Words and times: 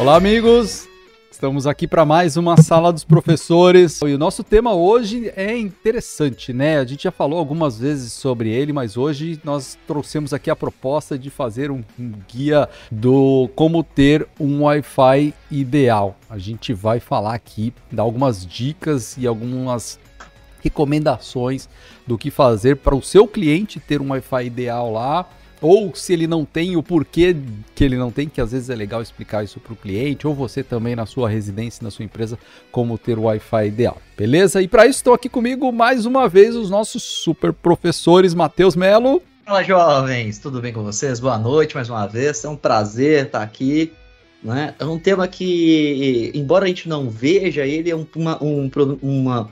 Olá, 0.00 0.16
amigos! 0.16 0.88
Estamos 1.30 1.66
aqui 1.66 1.86
para 1.86 2.06
mais 2.06 2.38
uma 2.38 2.56
sala 2.56 2.90
dos 2.90 3.04
professores. 3.04 4.00
E 4.00 4.14
o 4.14 4.18
nosso 4.18 4.42
tema 4.42 4.72
hoje 4.72 5.30
é 5.36 5.54
interessante, 5.58 6.54
né? 6.54 6.78
A 6.78 6.86
gente 6.86 7.02
já 7.02 7.10
falou 7.10 7.38
algumas 7.38 7.78
vezes 7.78 8.14
sobre 8.14 8.48
ele, 8.48 8.72
mas 8.72 8.96
hoje 8.96 9.38
nós 9.44 9.78
trouxemos 9.86 10.32
aqui 10.32 10.48
a 10.48 10.56
proposta 10.56 11.18
de 11.18 11.28
fazer 11.28 11.70
um, 11.70 11.84
um 11.98 12.12
guia 12.26 12.66
do 12.90 13.50
como 13.54 13.84
ter 13.84 14.26
um 14.40 14.62
Wi-Fi 14.62 15.34
ideal. 15.50 16.16
A 16.30 16.38
gente 16.38 16.72
vai 16.72 16.98
falar 16.98 17.34
aqui, 17.34 17.70
dar 17.92 18.04
algumas 18.04 18.46
dicas 18.46 19.18
e 19.18 19.26
algumas 19.26 20.00
recomendações 20.62 21.68
do 22.06 22.16
que 22.16 22.30
fazer 22.30 22.78
para 22.78 22.94
o 22.94 23.02
seu 23.02 23.28
cliente 23.28 23.78
ter 23.78 24.00
um 24.00 24.12
Wi-Fi 24.12 24.46
ideal 24.46 24.90
lá 24.90 25.28
ou 25.60 25.94
se 25.94 26.12
ele 26.12 26.26
não 26.26 26.44
tem, 26.44 26.76
o 26.76 26.82
porquê 26.82 27.36
que 27.74 27.84
ele 27.84 27.96
não 27.96 28.10
tem, 28.10 28.28
que 28.28 28.40
às 28.40 28.52
vezes 28.52 28.70
é 28.70 28.74
legal 28.74 29.02
explicar 29.02 29.44
isso 29.44 29.60
para 29.60 29.72
o 29.72 29.76
cliente, 29.76 30.26
ou 30.26 30.34
você 30.34 30.62
também 30.62 30.96
na 30.96 31.06
sua 31.06 31.28
residência, 31.28 31.84
na 31.84 31.90
sua 31.90 32.04
empresa, 32.04 32.38
como 32.72 32.96
ter 32.96 33.18
o 33.18 33.22
Wi-Fi 33.22 33.66
ideal. 33.66 34.00
Beleza? 34.16 34.62
E 34.62 34.68
para 34.68 34.86
isso 34.86 34.98
estão 34.98 35.12
aqui 35.12 35.28
comigo 35.28 35.70
mais 35.70 36.06
uma 36.06 36.28
vez 36.28 36.56
os 36.56 36.70
nossos 36.70 37.02
super 37.02 37.52
professores, 37.52 38.34
Matheus 38.34 38.74
Melo. 38.74 39.22
Fala 39.44 39.62
jovens, 39.62 40.38
tudo 40.38 40.60
bem 40.60 40.72
com 40.72 40.82
vocês? 40.82 41.20
Boa 41.20 41.38
noite 41.38 41.74
mais 41.74 41.90
uma 41.90 42.06
vez, 42.06 42.44
é 42.44 42.48
um 42.48 42.56
prazer 42.56 43.26
estar 43.26 43.42
aqui. 43.42 43.92
Né? 44.42 44.74
É 44.78 44.84
um 44.86 44.98
tema 44.98 45.28
que, 45.28 46.30
embora 46.34 46.64
a 46.64 46.68
gente 46.68 46.88
não 46.88 47.10
veja, 47.10 47.66
ele 47.66 47.90
é 47.90 47.96
um, 47.96 48.06
uma, 48.16 48.42
um, 48.42 48.70
uma, 49.02 49.50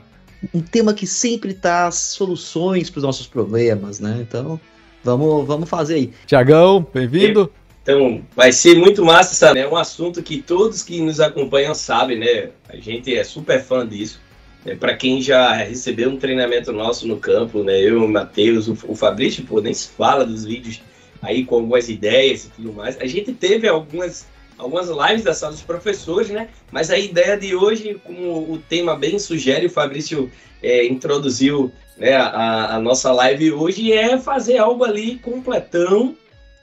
um 0.51 0.61
tema 0.61 0.93
que 0.93 1.05
sempre 1.05 1.53
traz 1.53 1.95
soluções 1.95 2.89
para 2.89 2.97
os 2.97 3.03
nossos 3.03 3.27
problemas, 3.27 3.99
né? 3.99 4.17
Então, 4.19 4.59
Vamos, 5.03 5.47
vamos 5.47 5.69
fazer 5.69 5.95
aí. 5.95 6.11
Tiagão, 6.25 6.85
bem-vindo. 6.93 7.51
Então, 7.81 8.21
vai 8.35 8.51
ser 8.51 8.75
muito 8.77 9.03
massa, 9.03 9.33
sabe? 9.33 9.59
É 9.59 9.67
um 9.67 9.75
assunto 9.75 10.21
que 10.21 10.41
todos 10.41 10.83
que 10.83 11.01
nos 11.01 11.19
acompanham 11.19 11.73
sabem, 11.73 12.19
né? 12.19 12.49
A 12.67 12.75
gente 12.75 13.15
é 13.15 13.23
super 13.23 13.63
fã 13.63 13.87
disso. 13.87 14.19
É, 14.65 14.75
para 14.75 14.95
quem 14.95 15.21
já 15.21 15.53
recebeu 15.53 16.09
um 16.09 16.17
treinamento 16.17 16.71
nosso 16.73 17.07
no 17.07 17.17
campo, 17.17 17.63
né? 17.63 17.79
Eu, 17.79 18.03
o 18.03 18.09
Matheus, 18.09 18.67
o, 18.67 18.77
o 18.87 18.95
Fabrício, 18.95 19.45
pô, 19.45 19.61
nem 19.61 19.73
se 19.73 19.87
fala 19.87 20.25
dos 20.25 20.43
vídeos 20.43 20.81
aí 21.21 21.45
com 21.45 21.55
algumas 21.55 21.89
ideias 21.89 22.45
e 22.45 22.49
tudo 22.49 22.73
mais. 22.73 22.99
A 22.99 23.07
gente 23.07 23.31
teve 23.31 23.67
algumas, 23.67 24.27
algumas 24.59 24.89
lives 24.89 25.23
da 25.23 25.33
sala 25.33 25.53
dos 25.53 25.61
professores, 25.61 26.29
né? 26.29 26.49
Mas 26.71 26.91
a 26.91 26.97
ideia 26.97 27.37
de 27.37 27.55
hoje, 27.55 27.99
como 28.03 28.51
o 28.51 28.57
tema 28.69 28.95
bem 28.95 29.17
sugere, 29.17 29.65
o 29.65 29.71
Fabrício 29.71 30.29
é, 30.61 30.85
introduziu 30.85 31.71
né, 31.97 32.15
a, 32.15 32.75
a, 32.75 32.79
nossa 32.79 33.11
live 33.11 33.51
hoje 33.51 33.91
é 33.91 34.17
fazer 34.17 34.57
algo 34.57 34.83
ali 34.83 35.17
completão, 35.17 36.15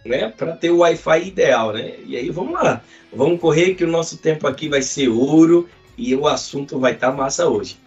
né, 0.05 0.33
para 0.37 0.53
ter 0.53 0.71
o 0.71 0.79
Wi-Fi 0.79 1.27
ideal, 1.27 1.73
né? 1.73 1.95
E 2.07 2.17
aí 2.17 2.31
vamos 2.31 2.55
lá, 2.55 2.81
vamos 3.13 3.41
correr 3.41 3.75
que 3.75 3.85
o 3.85 3.89
nosso 3.89 4.19
tempo 4.19 4.47
aqui 4.47 4.69
vai 4.69 4.83
ser 4.83 5.09
ouro 5.09 5.69
e 5.99 6.15
o 6.15 6.29
assunto 6.29 6.79
vai 6.79 6.93
estar 6.93 7.11
tá 7.11 7.17
massa 7.17 7.49
hoje. 7.49 7.79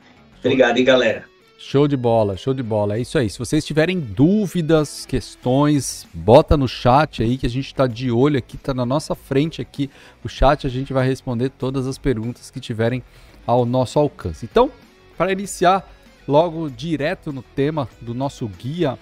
Obrigado, 0.44 0.78
hein, 0.78 0.84
galera. 0.84 1.29
Show 1.62 1.90
de 1.90 1.98
bola, 1.98 2.38
show 2.38 2.54
de 2.54 2.64
bola. 2.64 2.96
É 2.96 3.02
isso 3.02 3.18
aí. 3.18 3.30
Se 3.30 3.38
vocês 3.38 3.66
tiverem 3.66 4.00
dúvidas, 4.00 5.06
questões, 5.06 6.08
bota 6.14 6.56
no 6.56 6.70
chat 6.70 7.22
aí 7.22 7.38
que 7.38 7.46
a 7.46 7.50
gente 7.50 7.66
está 7.66 7.86
de 7.86 8.10
olho 8.10 8.38
aqui, 8.38 8.56
está 8.56 8.74
na 8.74 8.86
nossa 8.86 9.14
frente 9.14 9.62
aqui. 9.62 9.90
O 10.24 10.30
chat 10.30 10.66
a 10.66 10.70
gente 10.70 10.94
vai 10.94 11.06
responder 11.06 11.50
todas 11.50 11.86
as 11.86 11.98
perguntas 11.98 12.50
que 12.50 12.62
tiverem 12.62 13.04
ao 13.46 13.66
nosso 13.66 14.00
alcance. 14.00 14.46
Então, 14.50 14.72
para 15.18 15.34
iniciar 15.34 15.86
logo 16.26 16.70
direto 16.70 17.34
no 17.34 17.42
tema 17.42 17.90
do 18.00 18.14
nosso 18.14 18.48
guia, 18.48 18.98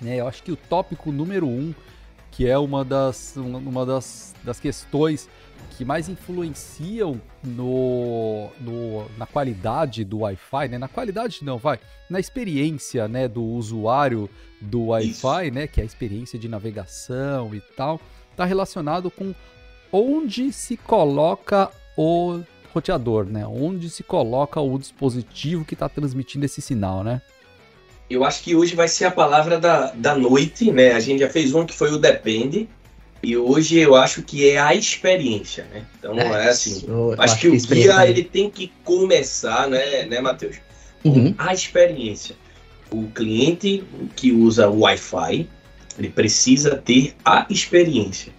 né, 0.00 0.20
eu 0.20 0.26
acho 0.26 0.42
que 0.42 0.52
o 0.52 0.56
tópico 0.56 1.12
número 1.12 1.46
um, 1.46 1.74
que 2.30 2.48
é 2.48 2.56
uma 2.56 2.82
das, 2.82 3.36
uma 3.36 3.84
das, 3.84 4.34
das 4.42 4.58
questões 4.58 5.28
que 5.76 5.84
mais 5.84 6.08
influenciam 6.08 7.20
no, 7.42 8.48
no, 8.60 9.06
na 9.18 9.26
qualidade 9.26 10.04
do 10.04 10.20
Wi-Fi, 10.20 10.68
né? 10.68 10.78
Na 10.78 10.88
qualidade 10.88 11.44
não, 11.44 11.58
vai, 11.58 11.78
na 12.08 12.20
experiência, 12.20 13.08
né, 13.08 13.28
do 13.28 13.42
usuário 13.42 14.28
do 14.60 14.86
Wi-Fi, 14.86 15.50
né, 15.50 15.66
que 15.66 15.80
é 15.80 15.82
a 15.82 15.86
experiência 15.86 16.38
de 16.38 16.48
navegação 16.48 17.54
e 17.54 17.60
tal, 17.76 18.00
está 18.30 18.44
relacionado 18.44 19.10
com 19.10 19.34
onde 19.92 20.52
se 20.52 20.76
coloca 20.76 21.70
o 21.96 22.40
roteador, 22.72 23.24
né? 23.26 23.46
Onde 23.46 23.88
se 23.88 24.02
coloca 24.02 24.60
o 24.60 24.76
dispositivo 24.78 25.64
que 25.64 25.74
está 25.74 25.88
transmitindo 25.88 26.44
esse 26.44 26.60
sinal, 26.60 27.04
né? 27.04 27.22
Eu 28.10 28.24
acho 28.24 28.42
que 28.42 28.54
hoje 28.54 28.74
vai 28.74 28.88
ser 28.88 29.06
a 29.06 29.10
palavra 29.10 29.58
da, 29.58 29.92
da 29.92 30.16
noite, 30.16 30.72
né? 30.72 30.92
A 30.92 31.00
gente 31.00 31.20
já 31.20 31.30
fez 31.30 31.54
um 31.54 31.64
que 31.64 31.72
foi 31.72 31.92
o 31.92 31.98
depende, 31.98 32.68
e 33.24 33.36
hoje 33.36 33.78
eu 33.78 33.94
acho 33.94 34.22
que 34.22 34.50
é 34.50 34.58
a 34.58 34.74
experiência, 34.74 35.66
né? 35.72 35.82
Então 35.98 36.18
é, 36.18 36.46
é 36.46 36.48
assim. 36.48 36.84
Eu, 36.86 37.12
acho, 37.12 37.22
acho 37.22 37.34
que, 37.40 37.50
que 37.50 37.56
o 37.56 37.74
guia 37.74 38.06
ele 38.06 38.22
tem 38.22 38.50
que 38.50 38.70
começar, 38.84 39.68
né, 39.68 40.04
né, 40.04 40.20
Matheus? 40.20 40.56
Uhum. 41.02 41.34
A 41.38 41.52
experiência. 41.52 42.36
O 42.90 43.08
cliente 43.08 43.82
que 44.14 44.30
usa 44.30 44.68
o 44.68 44.80
Wi-Fi, 44.80 45.48
ele 45.98 46.08
precisa 46.10 46.76
ter 46.76 47.14
a 47.24 47.46
experiência. 47.48 48.32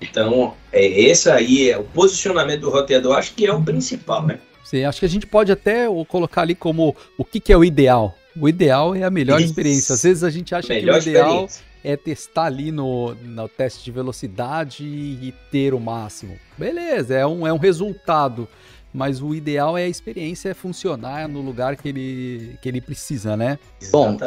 Então, 0.00 0.54
é, 0.72 0.84
esse 0.86 1.30
aí 1.30 1.70
é 1.70 1.78
o 1.78 1.84
posicionamento 1.84 2.62
do 2.62 2.70
roteador, 2.70 3.18
acho 3.18 3.34
que 3.34 3.46
é 3.46 3.52
o 3.52 3.62
principal, 3.62 4.26
né? 4.26 4.38
Sim, 4.64 4.84
acho 4.84 5.00
que 5.00 5.06
a 5.06 5.08
gente 5.08 5.26
pode 5.26 5.52
até 5.52 5.86
colocar 6.08 6.42
ali 6.42 6.54
como 6.54 6.96
o 7.18 7.24
que, 7.24 7.40
que 7.40 7.52
é 7.52 7.56
o 7.56 7.64
ideal. 7.64 8.16
O 8.40 8.48
ideal 8.48 8.94
é 8.94 9.02
a 9.02 9.10
melhor 9.10 9.38
Isso. 9.40 9.50
experiência. 9.50 9.94
Às 9.94 10.02
vezes 10.02 10.24
a 10.24 10.30
gente 10.30 10.54
acha 10.54 10.68
que 10.68 10.88
o 10.88 10.96
ideal 10.96 11.48
é 11.82 11.96
testar 11.96 12.44
ali 12.44 12.70
no, 12.70 13.14
no 13.14 13.48
teste 13.48 13.84
de 13.84 13.90
velocidade 13.90 14.84
e 14.84 15.34
ter 15.50 15.74
o 15.74 15.80
máximo. 15.80 16.38
Beleza, 16.56 17.14
é 17.14 17.26
um, 17.26 17.46
é 17.46 17.52
um 17.52 17.58
resultado 17.58 18.48
mas 18.92 19.22
o 19.22 19.34
ideal 19.34 19.78
é 19.78 19.84
a 19.84 19.88
experiência 19.88 20.54
funcionar 20.54 21.28
no 21.28 21.40
lugar 21.40 21.76
que 21.76 21.88
ele, 21.88 22.58
que 22.60 22.68
ele 22.68 22.80
precisa, 22.80 23.36
né? 23.36 23.58
Bom, 23.90 24.18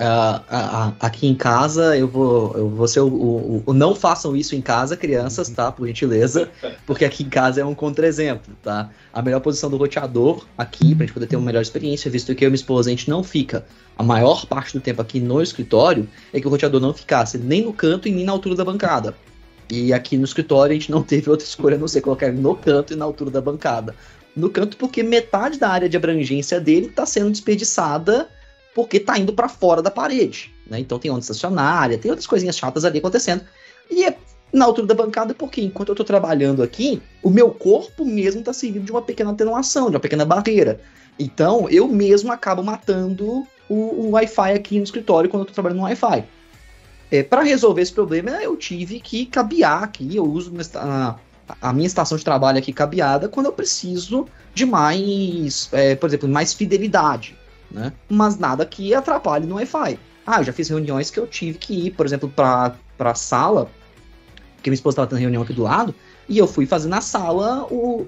aqui 1.00 1.28
em 1.28 1.35
casa 1.35 1.97
eu 1.97 2.07
vou, 2.07 2.53
eu 2.56 2.69
vou 2.69 2.88
ser 2.88 3.01
o, 3.01 3.07
o, 3.07 3.63
o, 3.66 3.74
Não 3.74 3.94
façam 3.94 4.35
isso 4.35 4.56
em 4.56 4.62
casa, 4.62 4.96
crianças, 4.96 5.50
tá? 5.50 5.72
Por 5.72 5.88
gentileza, 5.88 6.50
porque 6.85 7.03
aqui 7.03 7.24
em 7.24 7.29
casa 7.29 7.62
é 7.62 7.66
um 7.66 7.75
contra-exemplo, 7.75 8.53
tá? 8.63 8.90
A 9.12 9.22
melhor 9.22 9.41
posição 9.41 9.69
do 9.69 9.78
roteador 9.78 10.46
aqui, 10.57 10.95
pra 10.95 11.06
gente 11.06 11.13
poder 11.13 11.28
ter 11.28 11.35
uma 11.35 11.45
melhor 11.45 11.62
experiência, 11.62 12.09
visto 12.09 12.34
que 12.34 12.45
eu 12.45 12.47
e 12.47 12.50
minha 12.50 12.56
esposa 12.56 12.90
a 12.90 12.91
gente 12.91 13.09
não 13.09 13.24
fica 13.24 13.66
a 13.97 14.03
maior 14.03 14.45
parte 14.45 14.74
do 14.74 14.81
tempo 14.81 15.01
aqui 15.01 15.19
no 15.19 15.41
escritório, 15.41 16.07
é 16.31 16.40
que 16.40 16.47
o 16.47 16.50
roteador 16.50 16.80
não 16.80 16.94
ficasse 16.94 17.38
nem 17.38 17.63
no 17.63 17.74
canto 17.74 18.07
e 18.07 18.12
nem 18.12 18.25
na 18.25 18.31
altura 18.31 18.56
da 18.56 18.66
bancada. 18.66 19.13
E 19.69 19.94
aqui 19.94 20.18
no 20.18 20.25
escritório 20.25 20.72
a 20.72 20.74
gente 20.74 20.91
não 20.91 21.01
teve 21.01 21.30
outra 21.30 21.45
escolha 21.45 21.75
a 21.75 21.80
não 21.80 21.88
ser 21.88 22.01
colocar 22.01 22.28
ele 22.28 22.40
no 22.40 22.56
canto 22.56 22.94
e 22.94 22.95
na 22.95 23.06
altura 23.06 23.31
da 23.31 23.41
bancada 23.41 23.95
no 24.35 24.49
canto 24.49 24.77
porque 24.77 25.03
metade 25.03 25.59
da 25.59 25.69
área 25.69 25.89
de 25.89 25.97
abrangência 25.97 26.59
dele 26.59 26.88
está 26.88 27.05
sendo 27.05 27.31
desperdiçada 27.31 28.27
porque 28.73 28.97
está 28.97 29.17
indo 29.17 29.33
para 29.33 29.47
fora 29.47 29.81
da 29.81 29.91
parede. 29.91 30.53
Né? 30.67 30.79
Então 30.79 30.97
tem 30.97 31.11
onda 31.11 31.19
estacionária, 31.19 31.97
tem 31.97 32.09
outras 32.09 32.27
coisinhas 32.27 32.57
chatas 32.57 32.83
ali 32.85 32.99
acontecendo. 32.99 33.44
E 33.89 34.05
é 34.05 34.17
na 34.51 34.66
altura 34.66 34.88
da 34.88 34.95
bancada 34.95 35.33
porque 35.33 35.61
enquanto 35.61 35.89
eu 35.89 35.94
estou 35.94 36.05
trabalhando 36.05 36.63
aqui, 36.63 37.01
o 37.21 37.29
meu 37.29 37.51
corpo 37.51 38.05
mesmo 38.05 38.39
está 38.39 38.53
servindo 38.53 38.85
de 38.85 38.91
uma 38.91 39.01
pequena 39.01 39.31
atenuação, 39.31 39.89
de 39.89 39.95
uma 39.95 39.99
pequena 39.99 40.25
barreira. 40.25 40.79
Então 41.19 41.69
eu 41.69 41.88
mesmo 41.88 42.31
acabo 42.31 42.63
matando 42.63 43.45
o, 43.69 43.75
o 43.75 44.09
Wi-Fi 44.11 44.53
aqui 44.53 44.77
no 44.77 44.83
escritório 44.83 45.29
quando 45.29 45.41
eu 45.41 45.44
estou 45.44 45.55
trabalhando 45.55 45.79
no 45.79 45.85
Wi-Fi. 45.85 46.23
É, 47.11 47.21
para 47.21 47.44
resolver 47.44 47.81
esse 47.81 47.94
problema, 47.94 48.31
eu 48.41 48.57
tive 48.57 49.00
que 49.00 49.27
cabear 49.27 49.83
aqui, 49.83 50.15
eu 50.15 50.23
uso 50.23 50.51
uma, 50.51 51.19
a 51.61 51.73
minha 51.73 51.87
estação 51.87 52.17
de 52.17 52.23
trabalho 52.23 52.57
aqui 52.57 52.73
cabeada 52.73 53.27
quando 53.27 53.47
eu 53.47 53.53
preciso 53.53 54.27
de 54.53 54.65
mais, 54.65 55.69
é, 55.71 55.95
por 55.95 56.07
exemplo, 56.07 56.29
mais 56.29 56.53
fidelidade, 56.53 57.37
né? 57.71 57.91
Mas 58.09 58.38
nada 58.38 58.65
que 58.65 58.94
atrapalhe 58.94 59.45
no 59.45 59.55
Wi-Fi. 59.55 60.00
Ah, 60.25 60.39
eu 60.39 60.44
já 60.44 60.53
fiz 60.53 60.69
reuniões 60.69 61.09
que 61.09 61.19
eu 61.19 61.27
tive 61.27 61.57
que 61.57 61.88
ir, 61.88 61.91
por 61.91 62.05
exemplo, 62.05 62.29
para 62.29 62.75
a 63.00 63.15
sala, 63.15 63.69
que 64.61 64.69
minha 64.69 64.75
esposa 64.75 64.94
estava 64.94 65.07
tendo 65.07 65.19
reunião 65.19 65.44
aqui 65.44 65.53
do 65.53 65.63
lado, 65.63 65.94
e 66.29 66.38
eu 66.38 66.47
fui 66.47 66.65
fazer 66.65 66.88
na 66.88 67.01
sala 67.01 67.65
o, 67.69 68.03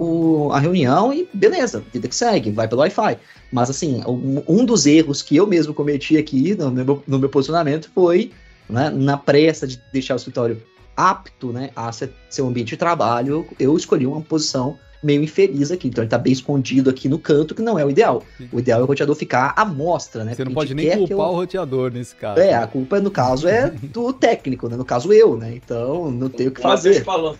o, 0.47 0.51
a 0.53 0.59
reunião 0.59 1.13
e 1.13 1.27
beleza, 1.33 1.83
vida 1.91 2.07
que 2.07 2.15
segue, 2.15 2.51
vai 2.51 2.67
pelo 2.67 2.81
Wi-Fi. 2.81 3.17
Mas 3.51 3.69
assim, 3.69 4.01
um, 4.47 4.63
dos 4.63 4.85
erros 4.85 5.21
que 5.21 5.35
eu 5.35 5.45
mesmo 5.45 5.73
cometi 5.73 6.17
aqui 6.17 6.55
no 6.55 6.71
meu, 6.71 7.03
no 7.05 7.19
meu 7.19 7.29
posicionamento 7.29 7.89
foi 7.93 8.31
né, 8.69 8.89
na 8.89 9.17
pressa 9.17 9.67
de 9.67 9.81
deixar 9.91 10.13
o 10.13 10.17
escritório 10.17 10.61
apto 10.95 11.51
né, 11.51 11.69
a 11.75 11.91
ser, 11.91 12.11
um 12.39 12.47
ambiente 12.47 12.69
de 12.69 12.77
trabalho, 12.77 13.47
eu 13.59 13.75
escolhi 13.75 14.05
uma 14.05 14.21
posição 14.21 14.77
meio 15.03 15.23
infeliz 15.23 15.71
aqui. 15.71 15.87
Então 15.87 16.01
ele 16.01 16.07
está 16.07 16.17
bem 16.17 16.33
escondido 16.33 16.89
aqui 16.89 17.07
no 17.07 17.19
canto, 17.19 17.53
que 17.53 17.61
não 17.61 17.77
é 17.77 17.85
o 17.85 17.89
ideal. 17.89 18.23
O 18.51 18.59
ideal 18.59 18.81
é 18.81 18.83
o 18.83 18.87
roteador 18.87 19.15
ficar 19.15 19.53
à 19.55 19.63
mostra, 19.63 20.23
né? 20.23 20.33
Você 20.33 20.43
não 20.43 20.53
pode 20.53 20.73
nem 20.73 20.89
culpar 20.97 21.17
eu... 21.17 21.33
o 21.33 21.35
roteador 21.35 21.91
nesse 21.91 22.15
caso. 22.15 22.39
É, 22.39 22.53
a 22.53 22.65
culpa, 22.65 22.99
no 22.99 23.11
caso, 23.11 23.47
é 23.47 23.69
do 23.69 24.11
técnico, 24.13 24.67
né? 24.67 24.75
No 24.75 24.85
caso, 24.85 25.13
eu, 25.13 25.37
né? 25.37 25.53
Então, 25.55 26.09
não 26.09 26.29
tenho 26.29 26.49
o 26.49 26.53
que 26.53 26.61
fazer. 26.61 26.89
Matheus 26.89 27.05
falou, 27.05 27.37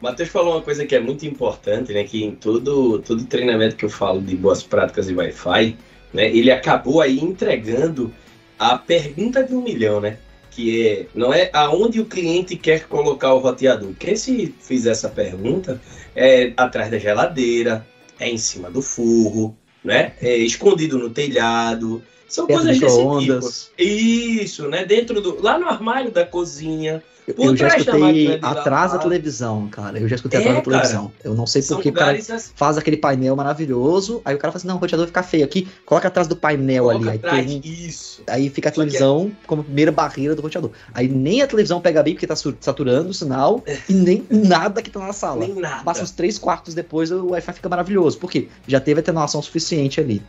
Matheus 0.00 0.28
falou 0.28 0.54
uma 0.54 0.62
coisa 0.62 0.84
que 0.84 0.94
é 0.94 1.00
muito 1.00 1.24
importante, 1.24 1.92
né? 1.92 2.02
Que 2.02 2.24
em 2.24 2.34
todo, 2.34 2.98
todo 2.98 3.24
treinamento 3.24 3.76
que 3.76 3.84
eu 3.84 3.90
falo 3.90 4.20
de 4.20 4.36
boas 4.36 4.62
práticas 4.62 5.06
de 5.06 5.14
Wi-Fi, 5.14 5.76
né? 6.12 6.28
Ele 6.28 6.50
acabou 6.50 7.00
aí 7.00 7.20
entregando 7.20 8.12
a 8.58 8.76
pergunta 8.76 9.44
de 9.44 9.54
um 9.54 9.62
milhão, 9.62 10.00
né? 10.00 10.18
Que 10.56 10.88
é 10.88 11.06
não 11.14 11.34
é 11.34 11.50
aonde 11.52 12.00
o 12.00 12.06
cliente 12.06 12.56
quer 12.56 12.88
colocar 12.88 13.34
o 13.34 13.38
roteador. 13.38 13.92
Quem 13.98 14.16
se 14.16 14.54
fizer 14.58 14.92
essa 14.92 15.10
pergunta 15.10 15.78
é 16.14 16.54
atrás 16.56 16.90
da 16.90 16.98
geladeira, 16.98 17.86
é 18.18 18.30
em 18.30 18.38
cima 18.38 18.70
do 18.70 18.80
forro, 18.80 19.54
né? 19.84 20.14
É 20.22 20.34
escondido 20.38 20.98
no 20.98 21.10
telhado. 21.10 22.02
São 22.28 22.46
coisas 22.46 22.66
desse 22.66 22.80
micro-ondas. 22.80 23.70
tipo. 23.76 23.82
Isso, 23.90 24.68
né? 24.68 24.84
Dentro 24.84 25.20
do 25.20 25.40
lá 25.42 25.58
no 25.58 25.66
armário 25.66 26.10
da 26.10 26.24
cozinha. 26.24 27.02
Por 27.34 27.44
Eu 27.44 27.56
já 27.56 27.66
trás 27.66 27.84
da 27.84 27.92
escutei 27.98 28.38
de 28.38 28.46
atrás 28.46 28.92
da 28.92 28.98
televisão, 28.98 29.66
cara. 29.66 29.98
Eu 29.98 30.06
já 30.06 30.14
escutei 30.14 30.38
É, 30.38 30.42
atrás 30.42 30.56
da 30.58 30.62
televisão. 30.62 31.12
Eu 31.24 31.34
não 31.34 31.44
sei 31.44 31.60
São 31.60 31.78
por 31.78 31.82
que 31.82 31.88
o 31.88 31.92
cara 31.92 32.16
assim, 32.16 32.52
faz 32.54 32.78
aquele 32.78 32.96
painel 32.96 33.34
maravilhoso. 33.34 34.22
Aí 34.24 34.36
o 34.36 34.38
cara 34.38 34.52
fala 34.52 34.58
assim: 34.58 34.68
não, 34.68 34.76
o 34.76 34.78
roteador 34.78 35.08
fica 35.08 35.24
feio 35.24 35.44
aqui, 35.44 35.66
coloca 35.84 36.06
atrás 36.06 36.28
do 36.28 36.36
painel 36.36 36.88
ali. 36.88 37.00
coloca 37.00 37.10
Aí, 37.10 37.18
atrás. 37.18 37.46
tem- 37.46 37.60
Isso. 37.64 38.22
aí 38.28 38.48
fica 38.48 38.68
a 38.68 38.70
é- 38.70 38.72
televisão 38.72 39.32
como 39.44 39.64
primeira 39.64 39.90
barreira 39.90 40.36
do 40.36 40.42
roteador. 40.42 40.70
Aí 40.94 41.08
nem 41.08 41.42
a 41.42 41.48
televisão 41.48 41.80
pega 41.80 42.00
bem 42.00 42.14
porque 42.14 42.28
tá 42.28 42.36
saturando 42.36 43.08
o 43.10 43.14
sinal 43.14 43.60
e 43.88 43.92
nem 43.92 44.24
nada 44.30 44.80
que 44.80 44.88
tá 44.88 45.00
na 45.00 45.12
sala. 45.12 45.40
Nem 45.40 45.54
nada. 45.56 45.82
Passa 45.82 46.04
uns 46.04 46.12
três 46.12 46.38
quartos 46.38 46.74
depois, 46.74 47.10
o 47.10 47.30
Wi-Fi 47.30 47.52
fica 47.54 47.68
maravilhoso. 47.68 48.18
Por 48.18 48.30
quê? 48.30 48.46
Já 48.68 48.78
teve 48.78 49.00
atenuação 49.00 49.42
suficiente 49.42 50.00
ali. 50.00 50.22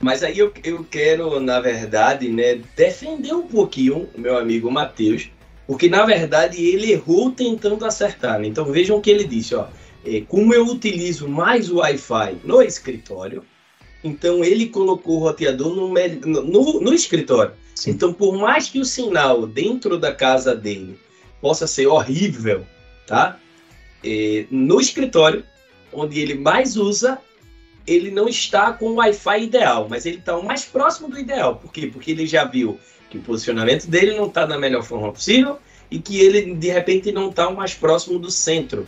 Mas 0.00 0.22
aí 0.22 0.38
eu, 0.38 0.52
eu 0.64 0.84
quero, 0.90 1.38
na 1.40 1.60
verdade, 1.60 2.28
né, 2.28 2.60
defender 2.74 3.34
um 3.34 3.46
pouquinho 3.46 4.08
o 4.14 4.20
meu 4.20 4.38
amigo 4.38 4.70
Matheus, 4.70 5.30
porque 5.66 5.88
na 5.88 6.04
verdade 6.06 6.64
ele 6.64 6.90
errou 6.92 7.30
tentando 7.30 7.84
acertar. 7.84 8.40
né? 8.40 8.46
Então 8.48 8.64
vejam 8.64 8.96
o 8.96 9.00
que 9.00 9.10
ele 9.10 9.24
disse, 9.24 9.54
ó. 9.54 9.66
É, 10.04 10.22
como 10.26 10.54
eu 10.54 10.64
utilizo 10.66 11.28
mais 11.28 11.70
o 11.70 11.76
Wi-Fi 11.76 12.38
no 12.42 12.62
escritório, 12.62 13.44
então 14.02 14.42
ele 14.42 14.66
colocou 14.68 15.16
o 15.16 15.24
roteador 15.24 15.74
no, 15.76 15.92
no- 16.42 16.80
no 16.80 16.94
escritório. 16.94 17.52
Sim. 17.74 17.90
Então, 17.90 18.12
por 18.12 18.36
mais 18.38 18.68
que 18.70 18.80
o 18.80 18.84
sinal 18.84 19.46
dentro 19.46 19.98
da 19.98 20.12
casa 20.14 20.54
dele 20.54 20.98
possa 21.40 21.66
ser 21.66 21.86
horrível, 21.86 22.66
tá? 23.06 23.38
É, 24.02 24.46
no 24.50 24.80
escritório, 24.80 25.44
onde 25.92 26.18
ele 26.20 26.34
mais 26.34 26.76
usa, 26.78 27.18
ele 27.86 28.10
não 28.10 28.28
está 28.28 28.72
com 28.72 28.86
o 28.86 28.94
Wi-Fi 28.94 29.44
ideal, 29.44 29.86
mas 29.88 30.06
ele 30.06 30.18
está 30.18 30.36
o 30.36 30.44
mais 30.44 30.64
próximo 30.64 31.08
do 31.08 31.18
ideal. 31.18 31.56
Por 31.56 31.72
quê? 31.72 31.86
Porque 31.86 32.10
ele 32.10 32.26
já 32.26 32.44
viu 32.44 32.78
que 33.08 33.18
o 33.18 33.22
posicionamento 33.22 33.86
dele 33.86 34.16
não 34.16 34.26
está 34.26 34.46
da 34.46 34.58
melhor 34.58 34.82
forma 34.82 35.12
possível 35.12 35.58
e 35.90 35.98
que 35.98 36.20
ele, 36.20 36.54
de 36.54 36.70
repente, 36.70 37.10
não 37.10 37.30
está 37.30 37.48
o 37.48 37.56
mais 37.56 37.74
próximo 37.74 38.18
do 38.18 38.30
centro. 38.30 38.86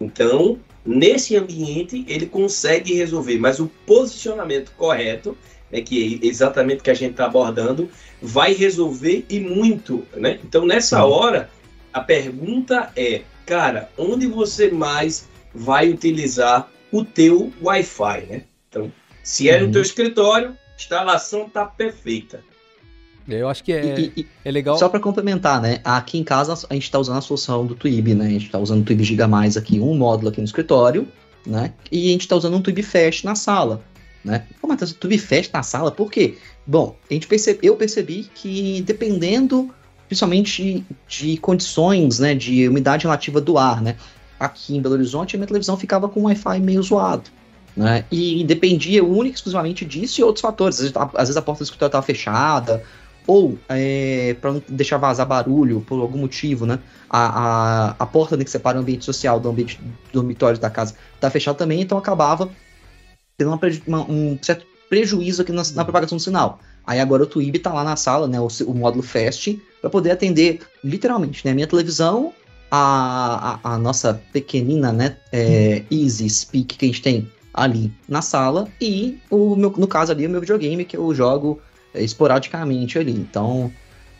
Então, 0.00 0.58
nesse 0.84 1.36
ambiente, 1.36 2.04
ele 2.08 2.26
consegue 2.26 2.94
resolver, 2.94 3.38
mas 3.38 3.60
o 3.60 3.70
posicionamento 3.86 4.72
correto, 4.76 5.36
né, 5.70 5.80
que 5.80 6.20
é 6.22 6.26
exatamente 6.26 6.80
o 6.80 6.82
que 6.82 6.90
a 6.90 6.94
gente 6.94 7.12
está 7.12 7.26
abordando, 7.26 7.88
vai 8.20 8.52
resolver 8.52 9.24
e 9.28 9.38
muito. 9.38 10.04
Né? 10.14 10.40
Então, 10.42 10.66
nessa 10.66 11.04
hora, 11.04 11.50
a 11.92 12.00
pergunta 12.00 12.90
é, 12.96 13.22
cara, 13.46 13.90
onde 13.96 14.26
você 14.26 14.70
mais 14.70 15.28
vai 15.54 15.88
utilizar 15.90 16.70
o 16.92 17.04
teu 17.04 17.52
Wi-Fi, 17.62 18.26
né? 18.28 18.42
Então, 18.68 18.92
se 19.22 19.48
é 19.48 19.58
Uhum. 19.60 19.66
no 19.66 19.72
teu 19.72 19.82
escritório, 19.82 20.50
a 20.50 20.76
instalação 20.76 21.48
tá 21.48 21.64
perfeita. 21.64 22.42
Eu 23.28 23.48
acho 23.48 23.62
que 23.62 23.72
é, 23.72 24.00
E- 24.00 24.12
e- 24.16 24.26
é 24.44 24.50
legal. 24.50 24.76
Só 24.76 24.88
para 24.88 24.98
complementar, 24.98 25.60
né? 25.60 25.80
Aqui 25.84 26.18
em 26.18 26.24
casa 26.24 26.52
a 26.68 26.74
gente 26.74 26.84
está 26.84 26.98
usando 26.98 27.18
a 27.18 27.20
solução 27.20 27.64
do 27.64 27.74
Twib, 27.76 28.14
né? 28.14 28.26
A 28.26 28.30
gente 28.30 28.46
está 28.46 28.58
usando 28.58 28.80
o 28.80 28.84
Twib 28.84 29.04
Giga 29.04 29.28
Mais 29.28 29.56
aqui, 29.56 29.78
um 29.78 29.94
módulo 29.94 30.30
aqui 30.30 30.40
no 30.40 30.44
escritório, 30.46 31.06
né? 31.46 31.72
E 31.92 32.08
a 32.08 32.12
gente 32.12 32.22
está 32.22 32.34
usando 32.34 32.56
um 32.56 32.62
Twib 32.62 32.82
Fast 32.82 33.24
na 33.24 33.34
sala, 33.36 33.82
né? 34.24 34.46
Pô, 34.60 34.66
Matheus, 34.66 34.92
Twib 34.92 35.16
Fast 35.18 35.52
na 35.52 35.62
sala, 35.62 35.92
por 35.92 36.10
quê? 36.10 36.38
Bom, 36.66 36.96
a 37.08 37.14
gente 37.14 37.26
percebe, 37.28 37.60
eu 37.62 37.76
percebi 37.76 38.28
que 38.34 38.82
dependendo, 38.82 39.72
principalmente 40.08 40.84
de 41.06 41.36
condições, 41.36 42.18
né? 42.18 42.34
De 42.34 42.66
umidade 42.68 43.04
relativa 43.04 43.40
do 43.40 43.58
ar, 43.58 43.80
né? 43.80 43.96
Aqui 44.40 44.76
em 44.76 44.80
Belo 44.82 44.94
Horizonte 44.94 45.36
a 45.36 45.38
minha 45.38 45.46
televisão 45.46 45.76
ficava 45.76 46.08
com 46.08 46.20
o 46.20 46.24
Wi-Fi 46.24 46.58
meio 46.60 46.82
zoado. 46.82 47.24
Né? 47.76 48.04
E 48.10 48.42
dependia 48.44 49.04
única 49.04 49.34
e 49.34 49.36
exclusivamente 49.36 49.84
disso 49.84 50.20
e 50.20 50.24
outros 50.24 50.40
fatores. 50.40 50.76
Às 50.76 50.80
vezes, 50.82 50.96
a- 50.96 51.10
às 51.14 51.28
vezes 51.28 51.36
a 51.36 51.42
porta 51.42 51.60
do 51.60 51.64
escritório 51.64 51.90
estava 51.90 52.04
fechada, 52.04 52.82
ou 53.26 53.56
é, 53.68 54.34
para 54.40 54.54
não 54.54 54.62
deixar 54.68 54.96
vazar 54.96 55.26
barulho 55.26 55.80
por 55.86 56.00
algum 56.00 56.18
motivo, 56.18 56.66
né? 56.66 56.80
A, 57.08 57.90
a, 57.90 57.96
a 57.98 58.06
porta 58.06 58.36
né, 58.36 58.42
que 58.42 58.50
separa 58.50 58.78
o 58.78 58.80
ambiente 58.80 59.04
social 59.04 59.38
do 59.38 59.48
ambiente 59.48 59.78
do 59.80 59.92
dormitório 60.12 60.58
da 60.58 60.68
casa 60.70 60.94
tá 61.20 61.30
fechada 61.30 61.56
também, 61.58 61.80
então 61.80 61.96
acabava 61.98 62.48
tendo 63.36 63.48
uma 63.52 63.60
uma- 63.86 64.10
um 64.10 64.38
certo 64.42 64.66
prejuízo 64.88 65.42
aqui 65.42 65.52
na, 65.52 65.62
na 65.74 65.84
propagação 65.84 66.16
do 66.16 66.22
sinal. 66.22 66.58
Aí 66.84 66.98
agora 66.98 67.22
o 67.22 67.26
Twib 67.26 67.56
tá 67.60 67.72
lá 67.72 67.84
na 67.84 67.94
sala, 67.94 68.26
né? 68.26 68.40
O, 68.40 68.48
o 68.66 68.74
módulo 68.74 69.02
Fast, 69.02 69.60
para 69.80 69.90
poder 69.90 70.10
atender 70.10 70.60
literalmente, 70.82 71.44
né? 71.44 71.52
A 71.52 71.54
minha 71.54 71.66
televisão, 71.68 72.32
a, 72.70 73.58
a, 73.64 73.74
a 73.74 73.78
nossa 73.78 74.20
pequenina, 74.32 74.92
né? 74.92 75.16
É, 75.32 75.82
Easy 75.90 76.28
Speak 76.30 76.76
que 76.76 76.84
a 76.84 76.88
gente 76.88 77.02
tem 77.02 77.28
ali 77.52 77.92
na 78.08 78.22
sala 78.22 78.68
e 78.80 79.18
o 79.30 79.56
meu, 79.56 79.70
no 79.76 79.86
caso 79.88 80.12
ali 80.12 80.26
o 80.26 80.30
meu 80.30 80.40
videogame 80.40 80.84
que 80.84 80.96
eu 80.96 81.12
jogo 81.14 81.60
é, 81.92 82.02
esporadicamente 82.02 82.98
ali. 82.98 83.12
Então, 83.12 83.72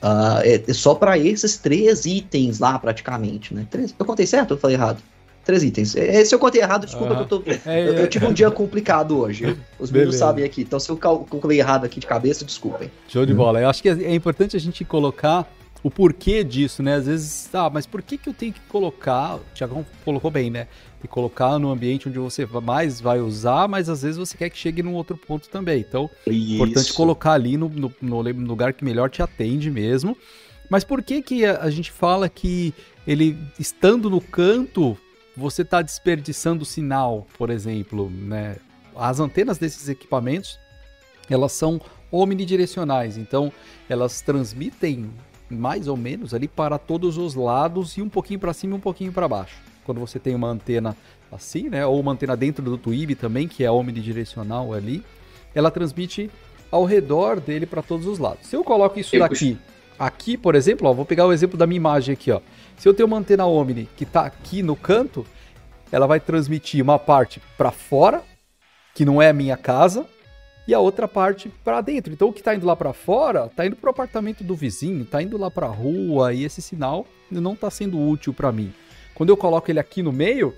ah, 0.03 0.41
é, 0.43 0.63
é 0.67 0.73
só 0.73 0.95
para 0.95 1.17
esses 1.19 1.57
três 1.59 2.05
itens 2.07 2.59
lá, 2.59 2.79
praticamente, 2.79 3.55
né? 3.55 3.67
Três, 3.71 3.95
eu 3.99 4.05
contei 4.05 4.27
certo 4.27 4.51
ou 4.53 4.57
eu 4.57 4.61
falei 4.61 4.77
errado? 4.77 5.01
Três 5.45 5.63
itens. 5.63 5.97
É, 5.97 6.23
se 6.25 6.35
eu 6.35 6.39
contei 6.39 6.61
errado, 6.61 6.85
desculpa 6.87 7.15
Ah. 7.15 7.17
que 7.17 7.23
eu 7.23 7.27
tô. 7.41 7.43
É, 7.67 7.81
Eu, 7.89 7.95
eu 7.95 8.09
tive 8.09 8.27
um 8.27 8.33
dia 8.33 8.51
complicado 8.51 9.19
hoje. 9.19 9.57
Os 9.79 9.91
meninos 9.91 10.17
sabem 10.17 10.45
aqui. 10.45 10.63
Então, 10.63 10.79
se 10.79 10.91
eu 10.91 10.97
cal- 10.97 11.21
calculei 11.25 11.59
errado 11.59 11.85
aqui 11.85 11.99
de 11.99 12.07
cabeça, 12.07 12.45
desculpem. 12.45 12.91
Show 13.09 13.25
de 13.25 13.33
bola. 13.33 13.61
Eu 13.61 13.69
acho 13.71 13.81
que 13.83 13.89
é 13.89 13.93
é 14.03 14.15
importante 14.15 14.55
a 14.57 14.61
gente 14.61 14.85
colocar 14.85 15.51
o 15.83 15.91
porquê 15.91 16.45
disso, 16.45 16.83
né? 16.83 16.95
Às 16.97 17.07
vezes, 17.07 17.55
ah, 17.55 17.71
mas 17.71 17.87
por 17.87 18.03
que, 18.03 18.19
que 18.19 18.29
eu 18.29 18.35
tenho 18.35 18.53
que 18.53 18.61
colocar? 18.69 19.37
O 19.37 19.41
Tiagão 19.55 19.85
colocou 20.05 20.31
bem, 20.31 20.51
né? 20.51 20.67
E 21.03 21.09
colocar 21.09 21.59
no 21.59 21.71
ambiente 21.71 22.09
onde 22.09 22.19
você 22.19 22.45
mais 22.47 23.01
vai 23.01 23.21
usar, 23.21 23.67
mas 23.67 23.89
às 23.89 24.03
vezes 24.03 24.19
você 24.19 24.37
quer 24.37 24.51
que 24.51 24.59
chegue 24.59 24.83
num 24.83 24.95
outro 24.95 25.17
ponto 25.17 25.49
também. 25.49 25.81
Então, 25.81 26.11
é 26.27 26.31
importante 26.57 26.93
colocar 26.93 27.33
ali 27.33 27.57
no, 27.57 27.69
no- 27.71 27.95
no 28.03 28.47
lugar 28.47 28.75
que 28.75 28.85
melhor 28.85 29.09
te 29.09 29.23
atende 29.23 29.71
mesmo. 29.71 30.17
Mas 30.69 30.85
por 30.85 31.03
que 31.03 31.23
que 31.23 31.45
a, 31.47 31.63
a 31.63 31.71
gente 31.71 31.91
fala 31.91 32.29
que 32.29 32.75
ele 33.07 33.37
estando 33.59 34.11
no 34.11 34.21
canto, 34.21 34.97
você 35.37 35.63
está 35.63 35.81
desperdiçando 35.81 36.63
o 36.63 36.67
sinal, 36.67 37.27
por 37.39 37.49
exemplo, 37.49 38.11
né? 38.11 38.57
As 38.95 39.19
antenas 39.19 39.57
desses 39.57 39.89
equipamentos, 39.89 40.59
elas 41.31 41.53
são 41.53 41.81
omnidirecionais, 42.13 43.17
então 43.17 43.51
elas 43.89 44.21
transmitem 44.21 45.11
mais 45.51 45.89
ou 45.89 45.97
menos 45.97 46.33
ali 46.33 46.47
para 46.47 46.79
todos 46.79 47.19
os 47.19 47.35
lados 47.35 47.97
e 47.97 48.03
um 48.03 48.09
pouquinho 48.09 48.39
para 48.41 48.53
cima 48.53 48.75
e 48.75 48.77
um 48.77 48.81
pouquinho 48.81 49.13
para 49.13 49.29
baixo. 49.29 49.57
Quando 49.85 49.99
você 49.99 50.19
tem 50.19 50.35
uma 50.35 50.49
antena 50.49 50.97
assim, 51.33 51.69
né, 51.69 51.85
ou 51.85 51.99
uma 51.99 52.13
antena 52.13 52.37
dentro 52.37 52.65
do 52.65 52.79
Twib 52.79 53.15
também, 53.15 53.49
que 53.49 53.65
é 53.65 53.71
omnidirecional 53.71 54.73
ali, 54.73 55.05
ela 55.55 55.71
transmite 55.71 56.31
ao 56.71 56.85
redor 56.85 57.41
dele 57.41 57.67
para 57.67 57.83
todos 57.83 58.07
os 58.07 58.19
lados. 58.19 58.47
Se 58.47 58.57
eu 58.57 58.63
coloco 58.63 58.99
isso 58.99 59.19
daqui, 59.19 59.59
aqui, 59.99 60.37
por 60.37 60.55
exemplo, 60.55 60.89
ó, 60.89 60.93
vou 60.93 61.05
pegar 61.05 61.27
o 61.27 61.33
exemplo 61.33 61.59
da 61.59 61.67
minha 61.67 61.77
imagem 61.77 62.13
aqui, 62.13 62.31
ó. 62.31 62.41
Se 62.77 62.89
eu 62.89 62.95
tenho 62.95 63.07
uma 63.07 63.19
antena 63.19 63.47
Omni 63.47 63.89
que 63.97 64.05
está 64.05 64.23
aqui 64.23 64.63
no 64.63 64.77
canto, 64.77 65.27
ela 65.91 66.07
vai 66.07 66.21
transmitir 66.21 66.83
uma 66.83 66.99
parte 66.99 67.41
para 67.59 67.71
fora, 67.71 68.23
que 68.95 69.05
não 69.05 69.21
é 69.21 69.31
a 69.31 69.33
minha 69.33 69.57
casa, 69.57 70.07
e 70.67 70.75
a 70.75 70.81
outra 70.81 71.09
parte 71.09 71.51
para 71.65 71.81
dentro. 71.81 72.13
Então 72.13 72.29
o 72.29 72.33
que 72.33 72.41
está 72.41 72.55
indo 72.55 72.67
lá 72.67 72.77
para 72.77 72.93
fora, 72.93 73.47
está 73.47 73.67
indo 73.67 73.77
para 73.77 73.89
o 73.89 73.91
apartamento 73.91 74.45
do 74.45 74.55
vizinho, 74.55 75.03
está 75.03 75.23
indo 75.23 75.37
lá 75.37 75.51
para 75.51 75.67
a 75.67 75.71
rua, 75.71 76.33
e 76.33 76.45
esse 76.45 76.63
sinal 76.63 77.07
não 77.31 77.55
está 77.55 77.71
sendo 77.71 78.01
útil 78.01 78.33
para 78.33 78.53
mim. 78.53 78.73
Quando 79.15 79.31
eu 79.31 79.37
coloco 79.37 79.71
ele 79.71 79.79
aqui 79.79 80.03
no 80.03 80.13
meio, 80.13 80.55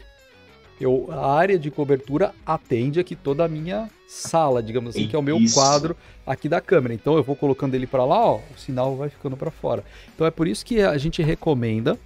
eu, 0.81 1.09
a 1.11 1.33
área 1.35 1.59
de 1.59 1.71
cobertura 1.71 2.35
atende 2.45 2.99
aqui 2.99 3.15
toda 3.15 3.45
a 3.45 3.49
minha 3.49 3.89
sala, 4.07 4.63
digamos 4.63 4.95
assim, 4.95 5.07
que 5.07 5.17
é 5.17 5.19
o 5.19 5.23
meu 5.23 5.37
Isso. 5.39 5.55
quadro 5.55 5.97
aqui 6.27 6.49
da 6.49 6.61
câmera. 6.61 6.95
Então 6.95 7.17
eu 7.17 7.23
vou 7.23 7.37
colocando 7.37 7.75
ele 7.75 7.87
para 7.87 8.05
lá, 8.05 8.25
ó, 8.25 8.37
o 8.37 8.59
sinal 8.59 8.97
vai 8.97 9.09
ficando 9.09 9.37
para 9.37 9.51
fora. 9.51 9.85
Então 10.15 10.27
é 10.27 10.31
por 10.31 10.47
isso 10.47 10.65
que 10.65 10.81
a 10.81 10.99
gente 10.99 11.23
recomenda, 11.23 11.99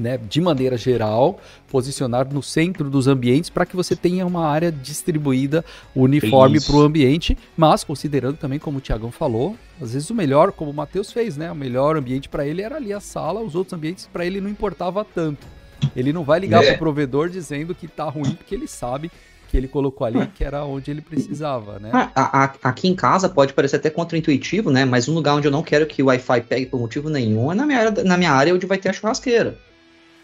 né, 0.00 0.16
de 0.18 0.40
maneira 0.40 0.76
geral, 0.78 1.38
posicionar 1.70 2.26
no 2.32 2.42
centro 2.42 2.88
dos 2.88 3.06
ambientes 3.06 3.50
para 3.50 3.66
que 3.66 3.76
você 3.76 3.94
tenha 3.94 4.26
uma 4.26 4.46
área 4.46 4.72
distribuída 4.72 5.62
uniforme 5.94 6.60
para 6.60 6.74
o 6.74 6.80
ambiente, 6.80 7.36
mas 7.56 7.84
considerando 7.84 8.36
também, 8.38 8.58
como 8.58 8.78
o 8.78 8.80
Tiagão 8.80 9.10
falou, 9.12 9.54
às 9.80 9.92
vezes 9.92 10.08
o 10.08 10.14
melhor, 10.14 10.52
como 10.52 10.70
o 10.70 10.74
Matheus 10.74 11.12
fez, 11.12 11.36
né, 11.36 11.52
o 11.52 11.54
melhor 11.54 11.96
ambiente 11.96 12.28
para 12.28 12.46
ele 12.46 12.62
era 12.62 12.76
ali 12.76 12.92
a 12.92 13.00
sala, 13.00 13.40
os 13.42 13.54
outros 13.54 13.74
ambientes 13.74 14.08
para 14.10 14.24
ele 14.24 14.40
não 14.40 14.48
importava 14.48 15.04
tanto. 15.04 15.46
Ele 15.94 16.12
não 16.12 16.24
vai 16.24 16.40
ligar 16.40 16.62
É. 16.62 16.66
para 16.68 16.74
o 16.76 16.78
provedor 16.78 17.28
dizendo 17.28 17.74
que 17.74 17.86
tá 17.88 18.04
ruim, 18.04 18.34
porque 18.34 18.54
ele 18.54 18.66
sabe 18.68 19.10
que 19.48 19.56
ele 19.56 19.66
colocou 19.66 20.06
ali 20.06 20.24
que 20.28 20.44
era 20.44 20.64
onde 20.64 20.90
ele 20.92 21.00
precisava, 21.00 21.78
né? 21.80 21.90
Ah, 21.92 22.10
a- 22.14 22.44
a- 22.44 22.54
aqui 22.62 22.86
em 22.86 22.94
casa 22.94 23.28
pode 23.28 23.52
parecer 23.52 23.76
até 23.76 23.90
contraintuitivo, 23.90 24.70
né? 24.70 24.84
Mas 24.84 25.08
um 25.08 25.14
lugar 25.14 25.34
onde 25.34 25.48
eu 25.48 25.50
não 25.50 25.62
quero 25.62 25.86
que 25.86 26.02
o 26.02 26.06
Wi-Fi 26.06 26.42
pegue 26.42 26.66
por 26.66 26.78
motivo 26.78 27.08
nenhum 27.10 27.50
é 27.50 27.54
na 27.54 27.66
minha 27.66 27.78
área, 27.80 28.04
na 28.04 28.16
minha 28.16 28.30
área 28.32 28.54
onde 28.54 28.64
vai 28.66 28.78
ter 28.78 28.90
a 28.90 28.92
churrasqueira. 28.92 29.58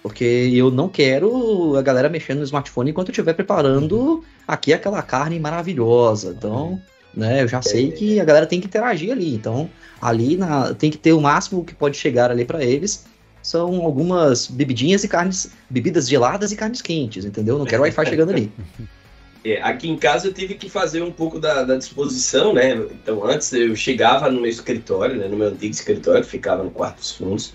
Porque 0.06 0.52
eu 0.54 0.70
não 0.70 0.88
quero 0.88 1.75
a 1.76 1.82
galera 1.82 2.08
mexendo 2.08 2.38
no 2.38 2.44
smartphone 2.44 2.90
enquanto 2.90 3.08
eu 3.08 3.12
estiver 3.12 3.32
preparando 3.32 4.22
aqui 4.46 4.72
aquela 4.72 5.02
carne 5.02 5.40
maravilhosa. 5.40 6.32
Então, 6.38 6.80
né? 7.12 7.42
Eu 7.42 7.48
já 7.48 7.60
sei 7.60 7.90
que 7.90 8.20
a 8.20 8.25
galera 8.25 8.46
tem 8.46 8.60
que 8.60 8.68
interagir 8.68 9.10
ali. 9.10 9.34
Então, 9.34 9.68
ali 10.00 10.36
na, 10.36 10.72
tem 10.75 10.92
que 10.92 10.96
ter 10.96 11.12
o 11.12 11.20
máximo 11.20 11.64
que 11.64 11.75
pode 11.75 11.96
chegar 11.96 12.30
ali 12.30 12.44
para 12.44 12.62
eles. 12.62 13.04
São 13.42 13.82
algumas 13.82 14.46
bebidinhas 14.46 15.02
e 15.02 15.08
carnes, 15.08 15.50
bebidas 15.68 16.08
geladas 16.08 16.52
e 16.52 16.56
carnes 16.56 16.80
quentes, 16.80 17.25
entendeu? 17.25 17.58
Não 17.58 17.66
quero 17.66 17.82
Wi-Fi 17.82 18.06
chegando 18.06 18.30
ali. 18.30 18.52
É, 19.44 19.60
aqui 19.60 19.88
em 19.88 19.96
casa 19.96 20.28
eu 20.28 20.32
tive 20.32 20.54
que 20.54 20.70
fazer 20.70 21.02
um 21.02 21.10
pouco 21.10 21.40
da, 21.40 21.64
da, 21.64 21.76
disposição, 21.76 22.54
né? 22.54 22.76
Então 22.92 23.26
antes 23.26 23.52
eu 23.52 23.75
chegava 23.75 24.30
no 24.30 24.40
meu 24.40 24.50
escritório, 24.50 25.16
né? 25.16 25.26
No 25.26 25.36
meu 25.36 25.48
antigo 25.48 25.72
escritório, 25.72 26.25
ficava 26.25 26.62
no 26.62 26.70
quarto 26.70 26.98
dos 26.98 27.10
fundos. 27.10 27.54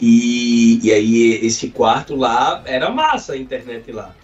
E, 0.00 0.80
e 0.82 0.92
aí 0.92 1.46
esse 1.46 1.68
quarto 1.68 2.14
lá 2.14 2.62
era 2.66 2.90
massa 2.90 3.34
a 3.34 3.36
internet 3.36 3.90
lá. 3.92 4.14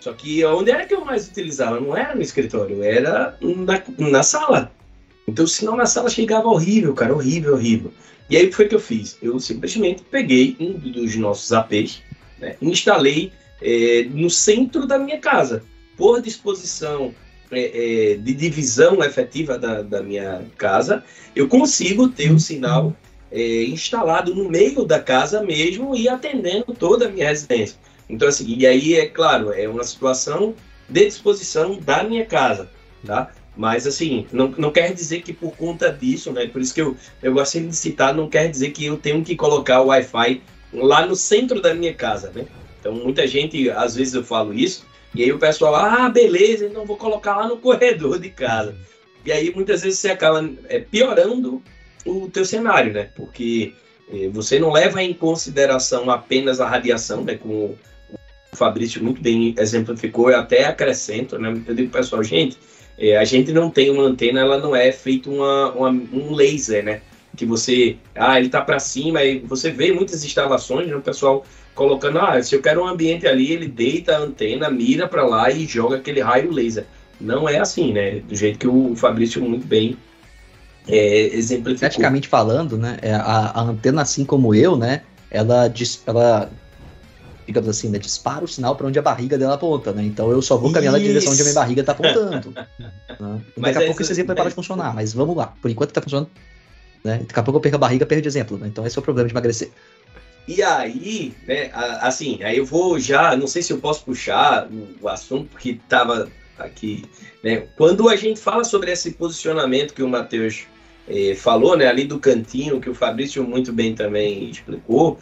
Só 0.00 0.12
que 0.12 0.44
onde 0.46 0.70
era 0.70 0.86
que 0.86 0.94
eu 0.94 1.04
mais 1.04 1.28
utilizava? 1.28 1.78
Não 1.78 1.96
era 1.96 2.14
no 2.14 2.22
escritório, 2.22 2.82
era 2.82 3.36
na, 3.40 3.82
na 4.10 4.22
sala. 4.22 4.72
Então 5.28 5.44
o 5.44 5.48
sinal 5.48 5.76
na 5.76 5.86
sala 5.86 6.08
chegava 6.08 6.48
horrível, 6.48 6.94
cara, 6.94 7.14
horrível, 7.14 7.54
horrível. 7.54 7.92
E 8.28 8.36
aí 8.36 8.46
o 8.46 8.48
que 8.48 8.56
foi 8.56 8.68
que 8.68 8.74
eu 8.74 8.80
fiz? 8.80 9.18
Eu 9.20 9.38
simplesmente 9.38 10.02
peguei 10.10 10.56
um 10.58 10.72
dos 10.72 11.16
nossos 11.16 11.52
APs, 11.52 12.02
né, 12.38 12.56
instalei 12.62 13.32
é, 13.60 14.06
no 14.10 14.30
centro 14.30 14.86
da 14.86 14.98
minha 14.98 15.18
casa 15.18 15.62
por 15.96 16.22
disposição 16.22 17.14
é, 17.50 18.12
é, 18.12 18.14
de 18.14 18.32
divisão 18.32 19.02
efetiva 19.02 19.58
da, 19.58 19.82
da, 19.82 20.02
minha 20.02 20.44
casa, 20.56 21.04
eu 21.34 21.48
consigo 21.48 22.08
ter 22.08 22.30
o 22.30 22.38
sinal 22.38 22.96
é, 23.30 23.64
instalado 23.64 24.34
no 24.34 24.48
meio 24.48 24.84
da 24.84 25.00
casa 25.00 25.42
mesmo 25.42 25.94
e 25.94 26.08
atendendo 26.08 26.74
toda 26.78 27.06
a 27.06 27.08
minha 27.08 27.28
residência. 27.28 27.76
Então, 28.08 28.28
assim, 28.28 28.56
e 28.58 28.66
aí, 28.66 28.94
é 28.94 29.06
claro, 29.06 29.52
é 29.52 29.68
uma 29.68 29.84
situação 29.84 30.54
de 30.88 31.06
disposição 31.06 31.78
da 31.78 32.02
minha 32.02 32.26
casa, 32.26 32.68
tá? 33.06 33.30
Mas, 33.56 33.86
assim, 33.86 34.26
não, 34.32 34.48
não 34.56 34.72
quer 34.72 34.92
dizer 34.92 35.22
que 35.22 35.32
por 35.32 35.56
conta 35.56 35.92
disso, 35.92 36.32
né? 36.32 36.46
Por 36.46 36.60
isso 36.60 36.74
que 36.74 36.82
eu, 36.82 36.96
eu 37.22 37.32
gosto 37.32 37.60
de 37.60 37.74
citar, 37.74 38.14
não 38.14 38.28
quer 38.28 38.48
dizer 38.48 38.70
que 38.70 38.86
eu 38.86 38.96
tenho 38.96 39.22
que 39.22 39.36
colocar 39.36 39.80
o 39.80 39.86
Wi-Fi 39.86 40.42
lá 40.72 41.06
no 41.06 41.14
centro 41.14 41.60
da 41.60 41.74
minha 41.74 41.94
casa, 41.94 42.32
né? 42.34 42.46
Então, 42.80 42.92
muita 42.94 43.26
gente, 43.26 43.70
às 43.70 43.94
vezes 43.94 44.14
eu 44.14 44.24
falo 44.24 44.54
isso, 44.54 44.86
e 45.14 45.22
aí 45.22 45.32
o 45.32 45.38
pessoal, 45.38 45.74
ah, 45.74 46.08
beleza, 46.08 46.66
então 46.66 46.86
vou 46.86 46.96
colocar 46.96 47.36
lá 47.36 47.48
no 47.48 47.58
corredor 47.58 48.18
de 48.18 48.30
casa. 48.30 48.74
E 49.24 49.32
aí 49.32 49.52
muitas 49.54 49.82
vezes 49.82 49.98
você 49.98 50.10
acaba 50.10 50.48
é, 50.68 50.78
piorando 50.78 51.62
o 52.04 52.28
teu 52.28 52.44
cenário, 52.44 52.92
né? 52.92 53.08
Porque 53.14 53.74
é, 54.12 54.28
você 54.28 54.58
não 54.58 54.72
leva 54.72 55.02
em 55.02 55.12
consideração 55.14 56.10
apenas 56.10 56.60
a 56.60 56.68
radiação, 56.68 57.22
né? 57.24 57.36
Como 57.36 57.78
o 58.52 58.56
Fabrício 58.56 59.02
muito 59.02 59.22
bem 59.22 59.54
exemplificou, 59.58 60.30
eu 60.30 60.38
até 60.38 60.64
acrescento, 60.64 61.38
né? 61.38 61.54
Eu 61.66 61.74
digo 61.74 61.90
pessoal, 61.90 62.22
gente, 62.22 62.58
é, 62.98 63.16
a 63.16 63.24
gente 63.24 63.52
não 63.52 63.70
tem 63.70 63.90
uma 63.90 64.02
antena, 64.02 64.40
ela 64.40 64.58
não 64.58 64.74
é 64.74 64.90
feito 64.92 65.30
uma, 65.30 65.72
uma 65.72 65.88
um 65.88 66.34
laser, 66.34 66.84
né? 66.84 67.00
Que 67.36 67.46
você, 67.46 67.96
ah, 68.14 68.38
ele 68.38 68.48
tá 68.48 68.60
para 68.60 68.78
cima, 68.78 69.22
e 69.22 69.38
você 69.38 69.70
vê 69.70 69.92
muitas 69.92 70.24
instalações, 70.24 70.88
né? 70.88 70.96
O 70.96 71.00
pessoal 71.00 71.44
colocando, 71.74 72.18
ah, 72.18 72.42
se 72.42 72.54
eu 72.54 72.60
quero 72.60 72.82
um 72.82 72.88
ambiente 72.88 73.26
ali, 73.26 73.52
ele 73.52 73.68
deita 73.68 74.16
a 74.16 74.20
antena, 74.20 74.68
mira 74.68 75.08
para 75.08 75.24
lá 75.24 75.50
e 75.50 75.66
joga 75.66 75.96
aquele 75.96 76.20
raio 76.20 76.50
laser. 76.50 76.84
Não 77.20 77.48
é 77.48 77.58
assim, 77.58 77.92
né? 77.92 78.20
Do 78.20 78.34
jeito 78.34 78.58
que 78.58 78.66
o 78.66 78.96
Fabrício 78.96 79.40
muito 79.42 79.66
bem 79.66 79.96
é, 80.88 81.34
exemplificou. 81.34 81.78
Praticamente 81.78 82.28
falando, 82.28 82.76
né? 82.76 82.98
É, 83.02 83.12
a, 83.12 83.52
a, 83.54 83.60
antena, 83.60 84.02
assim 84.02 84.24
como 84.24 84.54
eu, 84.54 84.76
né? 84.76 85.02
Ela, 85.30 85.72
ela 86.06 86.50
digamos 87.46 87.68
assim, 87.68 87.88
né, 87.88 87.98
dispara 87.98 88.44
o 88.44 88.48
sinal 88.48 88.76
para 88.76 88.86
onde 88.86 88.98
a 88.98 89.02
barriga 89.02 89.36
dela 89.36 89.54
aponta, 89.54 89.92
né? 89.92 90.04
Então 90.04 90.30
eu 90.30 90.40
só 90.40 90.56
vou 90.56 90.72
caminhar 90.72 90.92
na 90.92 90.98
direção 90.98 91.32
onde 91.32 91.42
a 91.42 91.44
minha 91.44 91.54
barriga 91.54 91.80
está 91.80 91.92
apontando. 91.92 92.52
né? 92.54 93.40
Daqui 93.56 93.78
a 93.78 93.82
é 93.82 93.86
pouco 93.86 94.02
esse 94.02 94.12
exemplo 94.12 94.28
vai 94.28 94.36
parar 94.36 94.48
de 94.48 94.54
funcionar, 94.54 94.94
mas 94.94 95.12
vamos 95.12 95.36
lá. 95.36 95.52
Por 95.60 95.70
enquanto 95.70 95.90
está 95.90 96.00
funcionando. 96.00 96.30
Né? 97.02 97.18
Daqui 97.26 97.40
a 97.40 97.42
pouco 97.42 97.58
eu 97.58 97.60
perco 97.60 97.76
a 97.76 97.80
barriga, 97.80 98.06
perco 98.06 98.22
de 98.22 98.28
exemplo. 98.28 98.56
Né? 98.56 98.68
Então 98.68 98.86
esse 98.86 98.96
é 98.96 99.00
o 99.00 99.02
problema 99.02 99.28
de 99.28 99.32
emagrecer. 99.32 99.70
E 100.46 100.62
aí, 100.62 101.34
né, 101.46 101.70
assim, 102.00 102.42
aí 102.42 102.56
eu 102.56 102.64
vou 102.64 102.98
já, 102.98 103.36
não 103.36 103.46
sei 103.46 103.62
se 103.62 103.72
eu 103.72 103.78
posso 103.78 104.04
puxar 104.04 104.68
o, 105.00 105.08
assunto 105.08 105.56
que 105.56 105.70
estava 105.70 106.28
aqui, 106.60 107.04
né? 107.42 107.66
Quando 107.76 108.08
a 108.08 108.16
gente 108.16 108.40
fala 108.40 108.64
sobre 108.64 108.90
esse 108.90 109.12
posicionamento 109.12 109.94
que 109.94 110.02
o 110.02 110.08
Matheus 110.08 110.66
eh, 111.08 111.34
falou, 111.34 111.76
né, 111.76 111.86
ali 111.86 112.04
do 112.04 112.18
cantinho, 112.18 112.80
que 112.80 112.90
o 112.90 112.94
Fabrício 112.94 113.42
muito 113.42 113.72
bem 113.72 113.94
também 113.94 114.48
explicou, 114.48 115.18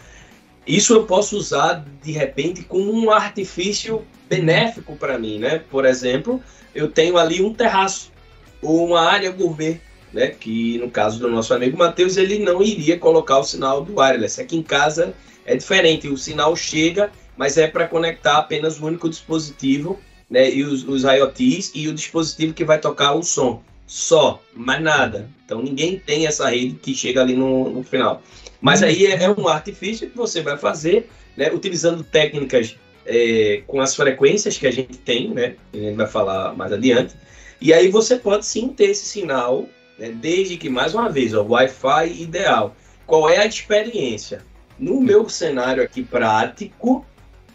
isso 0.66 0.92
eu 0.92 1.04
posso 1.04 1.36
usar 1.36 1.84
de 2.02 2.12
repente 2.12 2.62
como 2.62 2.92
um 2.92 3.10
artifício 3.10 4.04
benéfico 4.28 4.94
para 4.96 5.18
mim, 5.18 5.38
né? 5.38 5.62
Por 5.70 5.86
exemplo, 5.86 6.42
eu 6.74 6.90
tenho 6.90 7.16
ali 7.16 7.42
um 7.42 7.54
terraço 7.54 8.12
ou 8.60 8.86
uma 8.86 9.00
área 9.00 9.30
gourmet, 9.30 9.80
né? 10.12 10.28
Que 10.28 10.76
no 10.78 10.90
caso 10.90 11.18
do 11.18 11.30
nosso 11.30 11.54
amigo 11.54 11.78
Matheus, 11.78 12.18
ele 12.18 12.38
não 12.38 12.62
iria 12.62 12.98
colocar 12.98 13.38
o 13.38 13.44
sinal 13.44 13.82
do 13.82 13.98
wireless. 13.98 14.38
Aqui 14.40 14.56
em 14.56 14.62
casa 14.62 15.14
é 15.46 15.56
diferente, 15.56 16.08
o 16.08 16.18
sinal 16.18 16.54
chega, 16.54 17.10
mas 17.34 17.56
é 17.56 17.66
para 17.66 17.88
conectar 17.88 18.36
apenas 18.36 18.78
o 18.78 18.86
único 18.86 19.08
dispositivo, 19.08 19.98
né? 20.30 20.50
E 20.50 20.62
os, 20.62 20.86
os 20.86 21.04
IoTs 21.04 21.72
e 21.74 21.88
o 21.88 21.94
dispositivo 21.94 22.52
que 22.52 22.64
vai 22.64 22.78
tocar 22.78 23.14
o 23.14 23.22
som. 23.22 23.62
Só, 23.86 24.42
mais 24.54 24.82
nada. 24.82 25.30
Então 25.44 25.62
ninguém 25.62 25.98
tem 25.98 26.26
essa 26.26 26.50
rede 26.50 26.74
que 26.74 26.94
chega 26.94 27.22
ali 27.22 27.34
no, 27.34 27.70
no 27.70 27.82
final. 27.82 28.22
Mas 28.60 28.82
aí 28.82 29.06
é, 29.06 29.22
é, 29.22 29.30
um 29.30 29.48
artifício 29.48 30.10
que 30.10 30.16
você 30.16 30.42
vai 30.42 30.58
fazer, 30.58 31.08
né, 31.36 31.50
utilizando 31.52 32.04
técnicas 32.04 32.76
é, 33.06 33.62
com 33.66 33.80
as 33.80 33.94
frequências 33.94 34.58
que 34.58 34.66
a 34.66 34.70
gente 34.70 34.98
tem, 34.98 35.30
né, 35.30 35.56
que 35.72 35.78
a 35.78 35.82
gente 35.82 35.96
vai 35.96 36.06
falar 36.06 36.54
mais 36.54 36.72
adiante. 36.72 37.14
E 37.60 37.72
aí 37.72 37.88
você 37.88 38.16
pode 38.16 38.44
sim 38.44 38.68
ter 38.68 38.90
esse 38.90 39.06
sinal, 39.06 39.66
né, 39.98 40.10
desde 40.10 40.56
que, 40.56 40.68
mais 40.68 40.94
uma 40.94 41.08
vez, 41.08 41.32
o 41.32 41.42
Wi-Fi 41.42 42.20
ideal. 42.20 42.76
Qual 43.06 43.30
é 43.30 43.38
a 43.38 43.46
experiência? 43.46 44.44
No 44.78 45.00
meu 45.00 45.28
cenário 45.28 45.82
aqui 45.82 46.02
prático, 46.02 47.06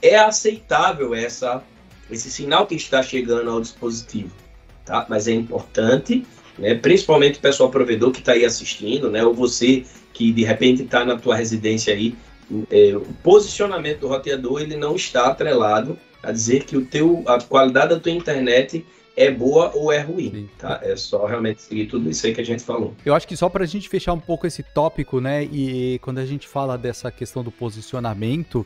é 0.01 0.15
aceitável 0.15 1.13
essa, 1.13 1.63
esse 2.09 2.29
sinal 2.29 2.65
que 2.67 2.75
está 2.75 3.01
chegando 3.01 3.49
ao 3.49 3.61
dispositivo, 3.61 4.31
tá? 4.85 5.05
Mas 5.09 5.27
é 5.27 5.31
importante, 5.31 6.25
né, 6.57 6.75
principalmente 6.75 7.39
o 7.39 7.41
pessoal 7.41 7.69
provedor 7.69 8.11
que 8.11 8.19
está 8.19 8.33
aí 8.33 8.45
assistindo, 8.45 9.09
né, 9.09 9.23
ou 9.23 9.33
você 9.33 9.83
que 10.13 10.31
de 10.31 10.43
repente 10.43 10.83
está 10.83 11.03
na 11.03 11.17
tua 11.17 11.35
residência 11.35 11.93
aí, 11.93 12.15
é, 12.69 12.95
o 12.95 13.13
posicionamento 13.23 14.01
do 14.01 14.07
roteador 14.07 14.61
ele 14.61 14.75
não 14.75 14.95
está 14.95 15.27
atrelado 15.27 15.97
a 16.21 16.31
dizer 16.31 16.63
que 16.65 16.77
o 16.77 16.85
teu, 16.85 17.23
a 17.25 17.41
qualidade 17.41 17.95
da 17.95 17.99
tua 17.99 18.11
internet 18.11 18.85
é 19.15 19.29
boa 19.29 19.71
ou 19.75 19.91
é 19.91 19.99
ruim, 19.99 20.31
Sim. 20.31 20.49
tá? 20.57 20.79
É 20.81 20.95
só 20.95 21.25
realmente 21.25 21.61
seguir 21.61 21.85
tudo 21.87 22.09
isso 22.09 22.25
aí 22.25 22.33
que 22.33 22.41
a 22.41 22.45
gente 22.45 22.63
falou. 22.63 22.95
Eu 23.05 23.13
acho 23.13 23.27
que 23.27 23.37
só 23.37 23.47
para 23.47 23.63
a 23.63 23.67
gente 23.67 23.87
fechar 23.87 24.13
um 24.13 24.19
pouco 24.19 24.47
esse 24.47 24.63
tópico, 24.63 25.21
né? 25.21 25.43
E 25.43 25.99
quando 26.01 26.19
a 26.19 26.25
gente 26.25 26.47
fala 26.47 26.77
dessa 26.77 27.11
questão 27.11 27.43
do 27.43 27.51
posicionamento, 27.51 28.65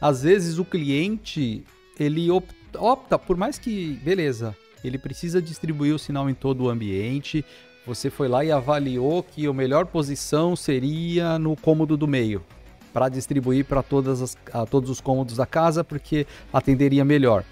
às 0.00 0.22
vezes 0.22 0.58
o 0.58 0.64
cliente 0.64 1.64
ele 1.98 2.30
opta, 2.30 2.54
opta 2.78 3.18
por 3.18 3.36
mais 3.36 3.58
que, 3.58 3.98
beleza, 4.02 4.56
ele 4.84 4.98
precisa 4.98 5.42
distribuir 5.42 5.94
o 5.94 5.98
sinal 5.98 6.28
em 6.30 6.34
todo 6.34 6.64
o 6.64 6.68
ambiente, 6.68 7.44
você 7.86 8.10
foi 8.10 8.28
lá 8.28 8.44
e 8.44 8.52
avaliou 8.52 9.22
que 9.22 9.46
a 9.46 9.52
melhor 9.52 9.86
posição 9.86 10.54
seria 10.54 11.38
no 11.38 11.56
cômodo 11.56 11.96
do 11.96 12.06
meio, 12.06 12.44
para 12.92 13.08
distribuir 13.08 13.64
para 13.64 13.82
todos 13.82 14.90
os 14.90 15.00
cômodos 15.00 15.36
da 15.36 15.46
casa, 15.46 15.82
porque 15.82 16.26
atenderia 16.52 17.04
melhor. 17.04 17.44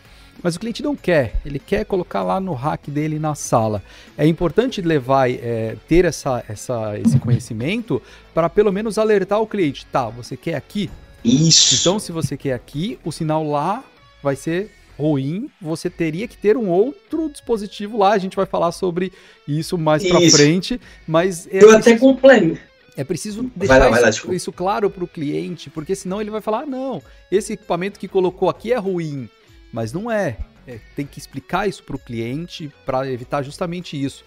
Mas 0.42 0.54
o 0.54 0.60
cliente 0.60 0.82
não 0.82 0.94
quer, 0.94 1.40
ele 1.44 1.58
quer 1.58 1.84
colocar 1.84 2.22
lá 2.22 2.38
no 2.38 2.52
rack 2.52 2.90
dele 2.90 3.18
na 3.18 3.34
sala. 3.34 3.82
É 4.16 4.26
importante 4.26 4.82
levar, 4.82 5.30
é, 5.30 5.76
ter 5.88 6.04
essa, 6.04 6.44
essa, 6.46 6.98
esse 6.98 7.18
conhecimento 7.18 8.02
para 8.34 8.50
pelo 8.50 8.70
menos 8.70 8.98
alertar 8.98 9.40
o 9.40 9.46
cliente. 9.46 9.86
Tá, 9.86 10.08
você 10.08 10.36
quer 10.36 10.54
aqui? 10.54 10.90
Isso. 11.24 11.76
Então, 11.80 11.98
se 11.98 12.12
você 12.12 12.36
quer 12.36 12.52
aqui, 12.52 12.98
o 13.04 13.10
sinal 13.10 13.42
lá 13.48 13.82
vai 14.22 14.36
ser 14.36 14.70
ruim, 14.98 15.50
você 15.60 15.90
teria 15.90 16.26
que 16.26 16.36
ter 16.36 16.56
um 16.56 16.68
outro 16.68 17.28
dispositivo 17.28 17.98
lá. 17.98 18.12
A 18.12 18.18
gente 18.18 18.36
vai 18.36 18.46
falar 18.46 18.72
sobre 18.72 19.12
isso 19.46 19.76
mais 19.76 20.06
para 20.06 20.20
frente, 20.30 20.80
mas 21.06 21.46
é 21.46 21.56
eu 21.56 21.68
preciso, 21.68 21.76
até 21.76 21.96
complemento. 21.98 22.60
É 22.96 23.04
preciso 23.04 23.50
deixar 23.54 23.78
lá, 23.78 24.08
isso, 24.08 24.28
lá, 24.28 24.34
isso, 24.34 24.52
claro 24.52 24.88
para 24.88 25.04
o 25.04 25.08
cliente, 25.08 25.68
porque 25.68 25.94
senão 25.94 26.20
ele 26.20 26.30
vai 26.30 26.40
falar: 26.40 26.60
ah, 26.60 26.66
não, 26.66 27.02
esse 27.30 27.52
equipamento 27.52 28.00
que 28.00 28.08
colocou 28.08 28.48
aqui 28.48 28.72
é 28.72 28.78
ruim, 28.78 29.28
mas 29.72 29.92
não 29.92 30.10
é. 30.10 30.38
é 30.66 30.78
tem 30.94 31.04
que 31.04 31.18
explicar 31.18 31.68
isso 31.68 31.82
para 31.82 31.96
o 31.96 31.98
cliente 31.98 32.72
para 32.86 33.10
evitar 33.10 33.42
justamente 33.42 34.02
isso. 34.02 34.24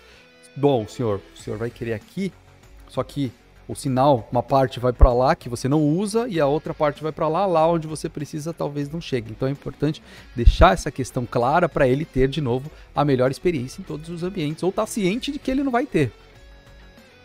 Bom, 0.56 0.88
senhor, 0.88 1.20
o 1.36 1.38
senhor 1.38 1.58
vai 1.58 1.70
querer 1.70 1.94
aqui, 1.94 2.32
só 2.88 3.02
que 3.02 3.32
o 3.70 3.76
sinal, 3.76 4.28
uma 4.32 4.42
parte 4.42 4.80
vai 4.80 4.92
para 4.92 5.14
lá 5.14 5.36
que 5.36 5.48
você 5.48 5.70
não 5.70 5.82
usa 5.82 6.28
e 6.28 6.40
a 6.40 6.48
outra 6.48 6.74
parte 6.74 7.04
vai 7.04 7.12
para 7.12 7.28
lá, 7.28 7.46
lá 7.46 7.68
onde 7.70 7.88
você 7.88 8.10
precisa 8.10 8.52
talvez 8.52 8.90
não 8.90 9.00
chegue. 9.00 9.32
Então 9.32 9.48
é 9.48 9.52
importante 9.52 10.02
deixar 10.36 10.74
essa 10.74 10.90
questão 10.90 11.26
clara 11.26 11.70
para 11.70 11.88
ele 11.88 12.04
ter 12.04 12.28
de 12.28 12.42
novo 12.42 12.72
a 12.96 13.06
melhor 13.06 13.30
experiência 13.30 13.80
em 13.80 13.84
todos 13.84 14.10
os 14.10 14.24
ambientes 14.24 14.64
ou 14.64 14.72
estar 14.72 14.82
tá 14.82 14.88
ciente 14.88 15.32
de 15.32 15.38
que 15.38 15.52
ele 15.52 15.64
não 15.64 15.72
vai 15.72 15.86
ter. 15.86 16.12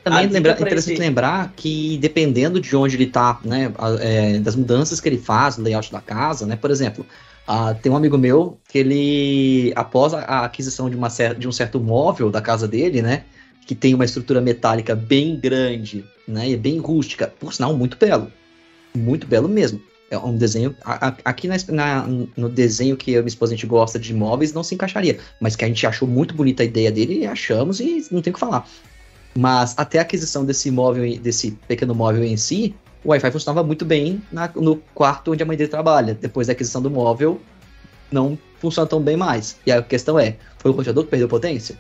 Também 0.04 0.28
lembra, 0.28 0.52
é 0.52 0.54
interessante 0.54 0.92
esse... 0.92 1.00
lembrar 1.00 1.50
que 1.56 1.96
dependendo 1.96 2.60
de 2.60 2.76
onde 2.76 2.94
ele 2.94 3.04
está, 3.04 3.40
né, 3.42 3.72
é, 4.00 4.38
das 4.38 4.54
mudanças 4.54 5.00
que 5.00 5.08
ele 5.08 5.18
faz 5.18 5.56
no 5.56 5.64
layout 5.64 5.90
da 5.90 6.02
casa, 6.02 6.46
né, 6.46 6.56
por 6.56 6.70
exemplo, 6.70 7.06
Ah, 7.46 7.74
tem 7.74 7.92
um 7.92 7.96
amigo 7.96 8.16
meu 8.16 8.58
que 8.68 8.78
ele, 8.78 9.72
após 9.76 10.14
a 10.14 10.46
aquisição 10.46 10.88
de, 10.88 10.96
uma, 10.96 11.08
de 11.38 11.46
um 11.46 11.52
certo 11.52 11.78
móvel 11.78 12.30
da 12.30 12.40
casa 12.40 12.66
dele, 12.66 13.02
né? 13.02 13.24
Que 13.66 13.75
tem 13.75 13.94
uma 13.94 14.04
estrutura 14.04 14.40
metálica 14.40 14.94
bem 14.94 15.38
grande, 15.38 16.04
né? 16.28 16.50
E 16.50 16.56
bem 16.56 16.78
rústica, 16.78 17.33
por 17.40 17.52
sinal, 17.52 17.76
muito 17.76 17.97
belo. 17.97 18.30
Muito 18.94 19.26
belo 19.26 19.49
mesmo. 19.49 19.80
É 20.11 20.18
um 20.18 20.37
desenho. 20.37 20.76
aqui 21.25 21.49
na, 21.49 21.56
na, 21.68 22.06
no 22.37 22.49
desenho 22.49 22.97
que 22.97 23.11
eu 23.11 23.21
e 23.21 23.23
minha 23.23 23.28
esposa 23.28 23.52
a 23.52 23.56
gente 23.56 23.66
gosta 23.66 23.99
de 23.99 24.14
móveis 24.14 24.52
não 24.52 24.62
se 24.62 24.75
encaixaria. 24.75 25.18
Mas 25.40 25.56
que 25.56 25.64
a 25.64 25.68
gente 25.68 25.87
achou 25.87 26.06
muito 26.06 26.35
bonita 26.35 26.62
a 26.62 26.66
ideia 26.66 26.92
dele 26.92 27.21
e 27.21 27.26
achamos 27.26 27.80
e 27.80 28.06
não 28.11 28.23
tem 28.23 28.30
o 28.30 28.35
que 28.35 28.40
falar. 28.40 28.68
Mas 29.37 29.75
até 29.76 29.99
a 29.99 30.02
aquisição 30.02 30.44
desse 30.44 30.71
móvel, 30.71 31.18
desse 31.18 31.52
pequeno 31.66 31.94
móvel 31.94 32.23
em 32.23 32.37
si, 32.37 32.75
o 33.02 33.11
Wi-Fi 33.11 33.30
funcionava 33.30 33.66
muito 33.66 33.85
bem 33.85 34.23
na, 34.30 34.49
no 34.54 34.76
quarto 34.94 35.33
onde 35.33 35.42
a 35.42 35.47
mãe 35.47 35.56
dele 35.56 35.71
trabalha. 35.71 36.14
Depois 36.14 36.47
da 36.47 36.52
aquisição 36.52 36.80
do 36.80 36.90
móvel, 36.90 37.40
não 38.12 38.38
funciona 38.61 38.88
tão 38.88 39.00
bem 39.00 39.16
mais. 39.16 39.56
E 39.66 39.73
a 39.73 39.83
questão 39.83 40.18
é, 40.18 40.37
foi 40.59 40.71
o 40.71 40.75
roteador 40.75 41.04
que 41.04 41.11
perdeu 41.11 41.28
potência? 41.28 41.76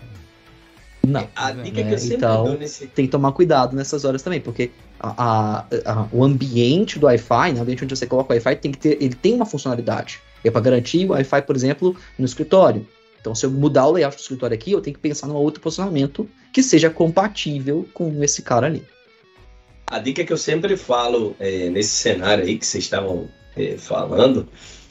Não. 1.06 1.28
A 1.34 1.50
dica 1.52 1.80
é, 1.80 1.84
que 1.84 1.94
eu 1.94 1.98
sempre 1.98 2.16
então, 2.16 2.44
dou 2.44 2.58
nesse... 2.58 2.86
tem 2.86 3.06
que 3.06 3.10
tomar 3.10 3.32
cuidado 3.32 3.76
nessas 3.76 4.04
horas 4.04 4.22
também, 4.22 4.40
porque 4.40 4.70
a, 4.98 5.14
a, 5.22 5.66
a, 5.84 6.08
o 6.12 6.24
ambiente 6.24 6.98
do 6.98 7.06
Wi-Fi, 7.06 7.52
né, 7.52 7.60
o 7.60 7.62
ambiente 7.62 7.84
onde 7.84 7.96
você 7.96 8.06
coloca 8.06 8.32
o 8.32 8.36
Wi-Fi, 8.36 8.56
tem 8.56 8.72
que 8.72 8.78
ter, 8.78 8.98
ele 9.00 9.14
tem 9.14 9.34
uma 9.34 9.46
funcionalidade. 9.46 10.20
É 10.44 10.50
para 10.50 10.60
garantir 10.60 11.06
o 11.06 11.12
Wi-Fi, 11.12 11.42
por 11.42 11.56
exemplo, 11.56 11.96
no 12.18 12.24
escritório. 12.24 12.86
Então, 13.20 13.34
se 13.34 13.46
eu 13.46 13.50
mudar 13.50 13.86
o 13.86 13.92
layout 13.92 14.16
do 14.16 14.20
escritório 14.20 14.54
aqui, 14.54 14.72
eu 14.72 14.82
tenho 14.82 14.94
que 14.94 15.00
pensar 15.00 15.26
num 15.26 15.34
outro 15.34 15.60
posicionamento 15.60 16.28
que 16.52 16.62
seja 16.62 16.90
compatível 16.90 17.88
com 17.94 18.22
esse 18.22 18.42
cara 18.42 18.66
ali. 18.66 18.84
A 19.86 19.98
dica 19.98 20.24
que 20.24 20.32
eu 20.32 20.36
sempre 20.36 20.76
falo 20.76 21.34
é, 21.40 21.70
nesse 21.70 21.90
cenário 21.90 22.44
aí 22.44 22.58
que 22.58 22.66
vocês 22.66 22.84
estavam 22.84 23.28
é, 23.56 23.76
falando 23.78 24.46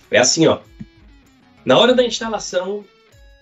é 0.10 0.17
assim, 0.17 0.48
ó. 0.48 0.60
Na 1.65 1.77
hora 1.77 1.93
da 1.93 2.03
instalação, 2.03 2.84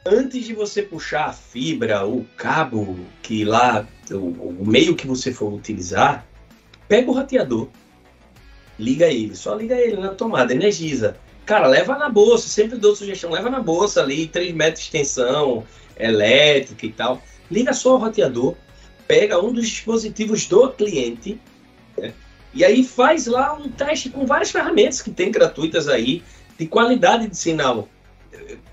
antes 0.06 0.46
de 0.46 0.54
você 0.54 0.82
puxar 0.82 1.26
a 1.26 1.34
fibra, 1.34 2.06
o 2.06 2.26
cabo 2.36 2.98
que 3.22 3.44
lá, 3.44 3.88
o, 4.10 4.16
o 4.62 4.66
meio 4.66 4.96
que 4.96 5.08
você 5.08 5.32
for 5.32 5.54
utilizar, 5.54 6.26
pega 6.88 7.10
o 7.10 7.14
roteador, 7.14 7.68
liga 8.78 9.08
ele, 9.08 9.36
só 9.36 9.56
liga 9.56 9.76
ele 9.76 9.98
na 9.98 10.10
tomada, 10.10 10.54
energiza. 10.54 11.18
Cara, 11.46 11.68
leva 11.68 11.98
na 11.98 12.10
bolsa, 12.10 12.48
sempre 12.48 12.78
dou 12.78 12.96
sugestão, 12.96 13.32
leva 13.32 13.50
na 13.50 13.60
bolsa 13.60 14.02
ali, 14.02 14.28
3 14.28 14.54
metros 14.54 14.80
de 14.80 14.86
extensão, 14.86 15.66
elétrica 15.98 16.86
e 16.86 16.92
tal. 16.92 17.22
Liga 17.50 17.74
só 17.74 17.96
o 17.96 17.98
roteador, 17.98 18.56
pega 19.08 19.44
um 19.44 19.52
dos 19.52 19.68
dispositivos 19.68 20.46
do 20.48 20.70
cliente, 20.70 21.40
né? 21.98 22.14
e 22.54 22.64
aí 22.64 22.84
faz 22.84 23.28
lá 23.28 23.54
um 23.54 23.70
teste 23.70 24.10
com 24.10 24.26
várias 24.26 24.52
ferramentas 24.52 25.02
que 25.02 25.12
tem 25.12 25.32
gratuitas 25.32 25.88
aí, 25.88 26.24
de 26.58 26.68
qualidade 26.68 27.28
de 27.28 27.38
sinal. 27.38 27.88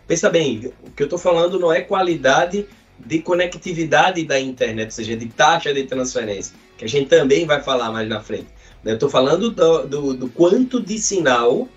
Pensa 0.08 0.30
bem, 0.30 0.72
o 0.82 0.90
que 0.90 1.02
eu 1.02 1.06
estou 1.06 1.18
falando 1.18 1.60
não 1.60 1.70
é 1.70 1.82
qualidade 1.82 2.66
de 2.98 3.20
conectividade 3.20 4.24
da 4.24 4.40
internet, 4.40 4.86
ou 4.86 4.90
seja, 4.90 5.14
de 5.14 5.26
taxa 5.26 5.72
de 5.72 5.84
transferência, 5.84 6.56
que 6.78 6.84
a 6.86 6.88
gente 6.88 7.08
também 7.08 7.46
vai 7.46 7.62
falar 7.62 7.92
mais 7.92 8.08
na 8.08 8.20
frente. 8.20 8.46
Eu 8.84 8.94
estou 8.94 9.10
falando 9.10 9.50
do, 9.50 9.86
do, 9.86 10.14
do, 10.14 10.28
quanto 10.30 10.80
de 10.80 10.98
sinal 10.98 11.68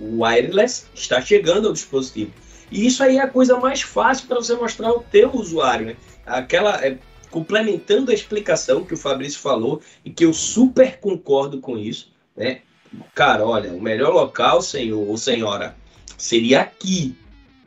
wireless 0.00 0.86
está 0.94 1.20
chegando 1.20 1.68
ao 1.68 1.72
dispositivo. 1.72 2.32
E 2.72 2.84
isso 2.86 3.04
aí 3.04 3.18
é 3.18 3.22
a 3.22 3.28
coisa 3.28 3.56
mais 3.58 3.82
fácil 3.82 4.26
para 4.26 4.36
você 4.36 4.54
mostrar 4.56 4.88
ao 4.88 5.00
teu 5.00 5.32
usuário. 5.32 5.86
Né? 5.86 5.96
Aquela, 6.26 6.84
é, 6.84 6.98
complementando 7.30 8.10
a 8.10 8.14
explicação 8.14 8.84
que 8.84 8.94
o 8.94 8.96
Fabrício 8.96 9.38
falou, 9.38 9.80
e 10.04 10.10
que 10.10 10.24
eu 10.24 10.32
super 10.32 10.98
concordo 10.98 11.60
com 11.60 11.78
isso, 11.78 12.12
né? 12.36 12.62
Cara, 13.14 13.46
olha, 13.46 13.72
o 13.72 13.80
melhor 13.80 14.12
local, 14.12 14.60
senhor 14.60 15.06
ou 15.06 15.16
senhora, 15.16 15.76
seria 16.18 16.62
aqui. 16.62 17.16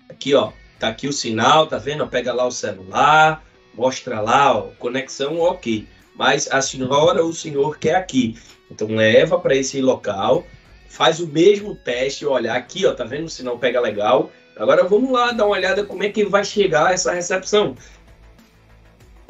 Aqui, 0.09 0.33
ó. 0.33 0.51
Tá 0.79 0.87
aqui 0.87 1.07
o 1.07 1.13
sinal, 1.13 1.67
tá 1.67 1.77
vendo? 1.77 2.07
Pega 2.07 2.33
lá 2.33 2.45
o 2.47 2.51
celular, 2.51 3.43
mostra 3.73 4.21
lá, 4.21 4.57
ó, 4.57 4.61
conexão, 4.79 5.37
ok. 5.39 5.87
Mas 6.15 6.49
a 6.51 6.61
senhora 6.61 7.21
ou 7.21 7.29
o 7.29 7.33
senhor 7.33 7.77
quer 7.77 7.95
aqui. 7.95 8.37
Então 8.71 8.87
leva 8.87 9.37
para 9.39 9.55
esse 9.55 9.81
local, 9.81 10.45
faz 10.87 11.19
o 11.19 11.27
mesmo 11.27 11.75
teste, 11.75 12.25
olha, 12.25 12.53
aqui, 12.53 12.85
ó, 12.85 12.93
tá 12.93 13.03
vendo? 13.03 13.25
O 13.25 13.29
sinal 13.29 13.57
pega 13.57 13.79
legal. 13.81 14.31
Agora 14.55 14.83
vamos 14.83 15.11
lá 15.11 15.31
dar 15.31 15.45
uma 15.45 15.55
olhada 15.55 15.83
como 15.83 16.03
é 16.03 16.09
que 16.09 16.25
vai 16.25 16.43
chegar 16.43 16.93
essa 16.93 17.13
recepção. 17.13 17.75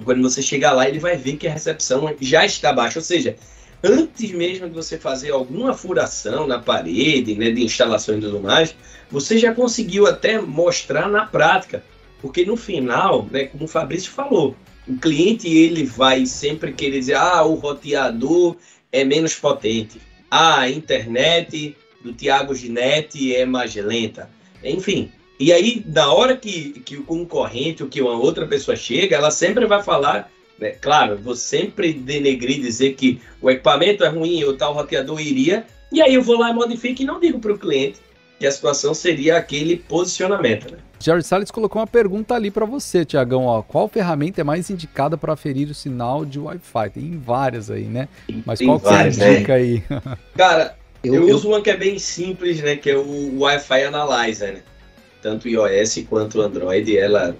Quando 0.03 0.21
você 0.21 0.41
chegar 0.41 0.71
lá, 0.71 0.87
ele 0.87 0.99
vai 0.99 1.17
ver 1.17 1.37
que 1.37 1.47
a 1.47 1.51
recepção 1.51 2.15
já 2.21 2.45
está 2.45 2.71
baixa, 2.71 2.99
ou 2.99 3.03
seja, 3.03 3.35
antes 3.83 4.31
mesmo 4.31 4.67
de 4.67 4.73
você 4.73 4.97
fazer 4.97 5.31
alguma 5.31 5.73
furação 5.73 6.47
na 6.47 6.59
parede, 6.59 7.35
né, 7.35 7.51
de 7.51 7.63
instalação 7.63 8.17
e 8.17 8.21
tudo 8.21 8.39
mais, 8.39 8.75
você 9.11 9.37
já 9.37 9.53
conseguiu 9.53 10.07
até 10.07 10.39
mostrar 10.39 11.09
na 11.09 11.25
prática, 11.25 11.83
porque 12.21 12.45
no 12.45 12.55
final, 12.55 13.27
né, 13.31 13.45
como 13.45 13.65
o 13.65 13.67
Fabrício 13.67 14.11
falou, 14.11 14.55
o 14.87 14.97
cliente 14.97 15.47
ele 15.47 15.83
vai 15.83 16.25
sempre 16.25 16.73
querer 16.73 16.99
dizer, 16.99 17.15
ah, 17.15 17.43
o 17.43 17.55
roteador 17.55 18.55
é 18.91 19.03
menos 19.03 19.35
potente, 19.35 19.99
ah, 20.29 20.59
a 20.61 20.69
internet 20.69 21.75
do 22.03 22.13
Tiago 22.13 22.53
Ginetti 22.53 23.35
é 23.35 23.45
mais 23.45 23.73
lenta, 23.75 24.29
enfim, 24.63 25.11
e 25.39 25.53
aí, 25.53 25.83
na 25.87 26.11
hora 26.11 26.35
que, 26.35 26.81
que 26.81 26.97
o 26.97 27.03
concorrente 27.03 27.81
ou 27.81 27.87
que 27.87 28.01
uma 28.01 28.19
outra 28.19 28.45
pessoa 28.45 28.75
chega, 28.75 29.15
ela 29.15 29.31
sempre 29.31 29.65
vai 29.65 29.81
falar, 29.81 30.29
né? 30.59 30.71
claro, 30.71 31.17
vou 31.17 31.33
sempre 31.33 31.93
denegrir, 31.93 32.59
dizer 32.59 32.93
que 32.95 33.21
o 33.41 33.49
equipamento 33.49 34.03
é 34.03 34.09
ruim 34.09 34.43
ou 34.43 34.57
tal 34.57 34.73
roteador 34.73 35.21
iria, 35.21 35.65
e 35.93 36.01
aí 36.01 36.13
eu 36.13 36.21
vou 36.21 36.37
lá 36.37 36.49
e 36.49 36.53
modifico 36.53 37.01
e 37.01 37.05
não 37.05 37.21
digo 37.21 37.39
para 37.39 37.53
o 37.53 37.57
cliente 37.57 37.99
que 38.39 38.47
a 38.47 38.51
situação 38.51 38.93
seria 38.93 39.37
aquele 39.37 39.75
posicionamento. 39.75 40.71
Né? 40.71 40.77
Jared 40.99 41.25
Salles 41.25 41.51
colocou 41.51 41.81
uma 41.81 41.87
pergunta 41.87 42.33
ali 42.33 42.49
para 42.49 42.65
você, 42.65 43.03
Tiagão. 43.03 43.63
Qual 43.67 43.87
ferramenta 43.89 44.39
é 44.39 44.43
mais 44.43 44.69
indicada 44.69 45.17
para 45.17 45.33
aferir 45.33 45.69
o 45.69 45.73
sinal 45.73 46.25
de 46.25 46.39
Wi-Fi? 46.39 46.89
Tem 46.89 47.19
várias 47.19 47.69
aí, 47.69 47.83
né? 47.83 48.07
Mas 48.45 48.59
Tem 48.59 48.67
qual 48.67 48.79
várias, 48.79 49.17
que 49.17 49.23
você 49.23 49.33
indica 49.33 49.53
né? 49.53 49.59
aí? 49.59 49.83
Cara, 50.35 50.75
eu, 51.03 51.15
eu, 51.15 51.35
uso 51.35 51.49
uma 51.49 51.61
que 51.61 51.69
é 51.69 51.77
bem 51.77 51.99
simples, 51.99 52.61
né? 52.61 52.77
Que 52.77 52.91
é 52.91 52.97
o 52.97 53.39
Wi-Fi 53.39 53.83
Analyzer, 53.83 54.53
né? 54.53 54.61
tanto 55.21 55.49
iOS 55.49 56.05
quanto 56.09 56.41
Android, 56.41 56.97
ela 56.97 57.35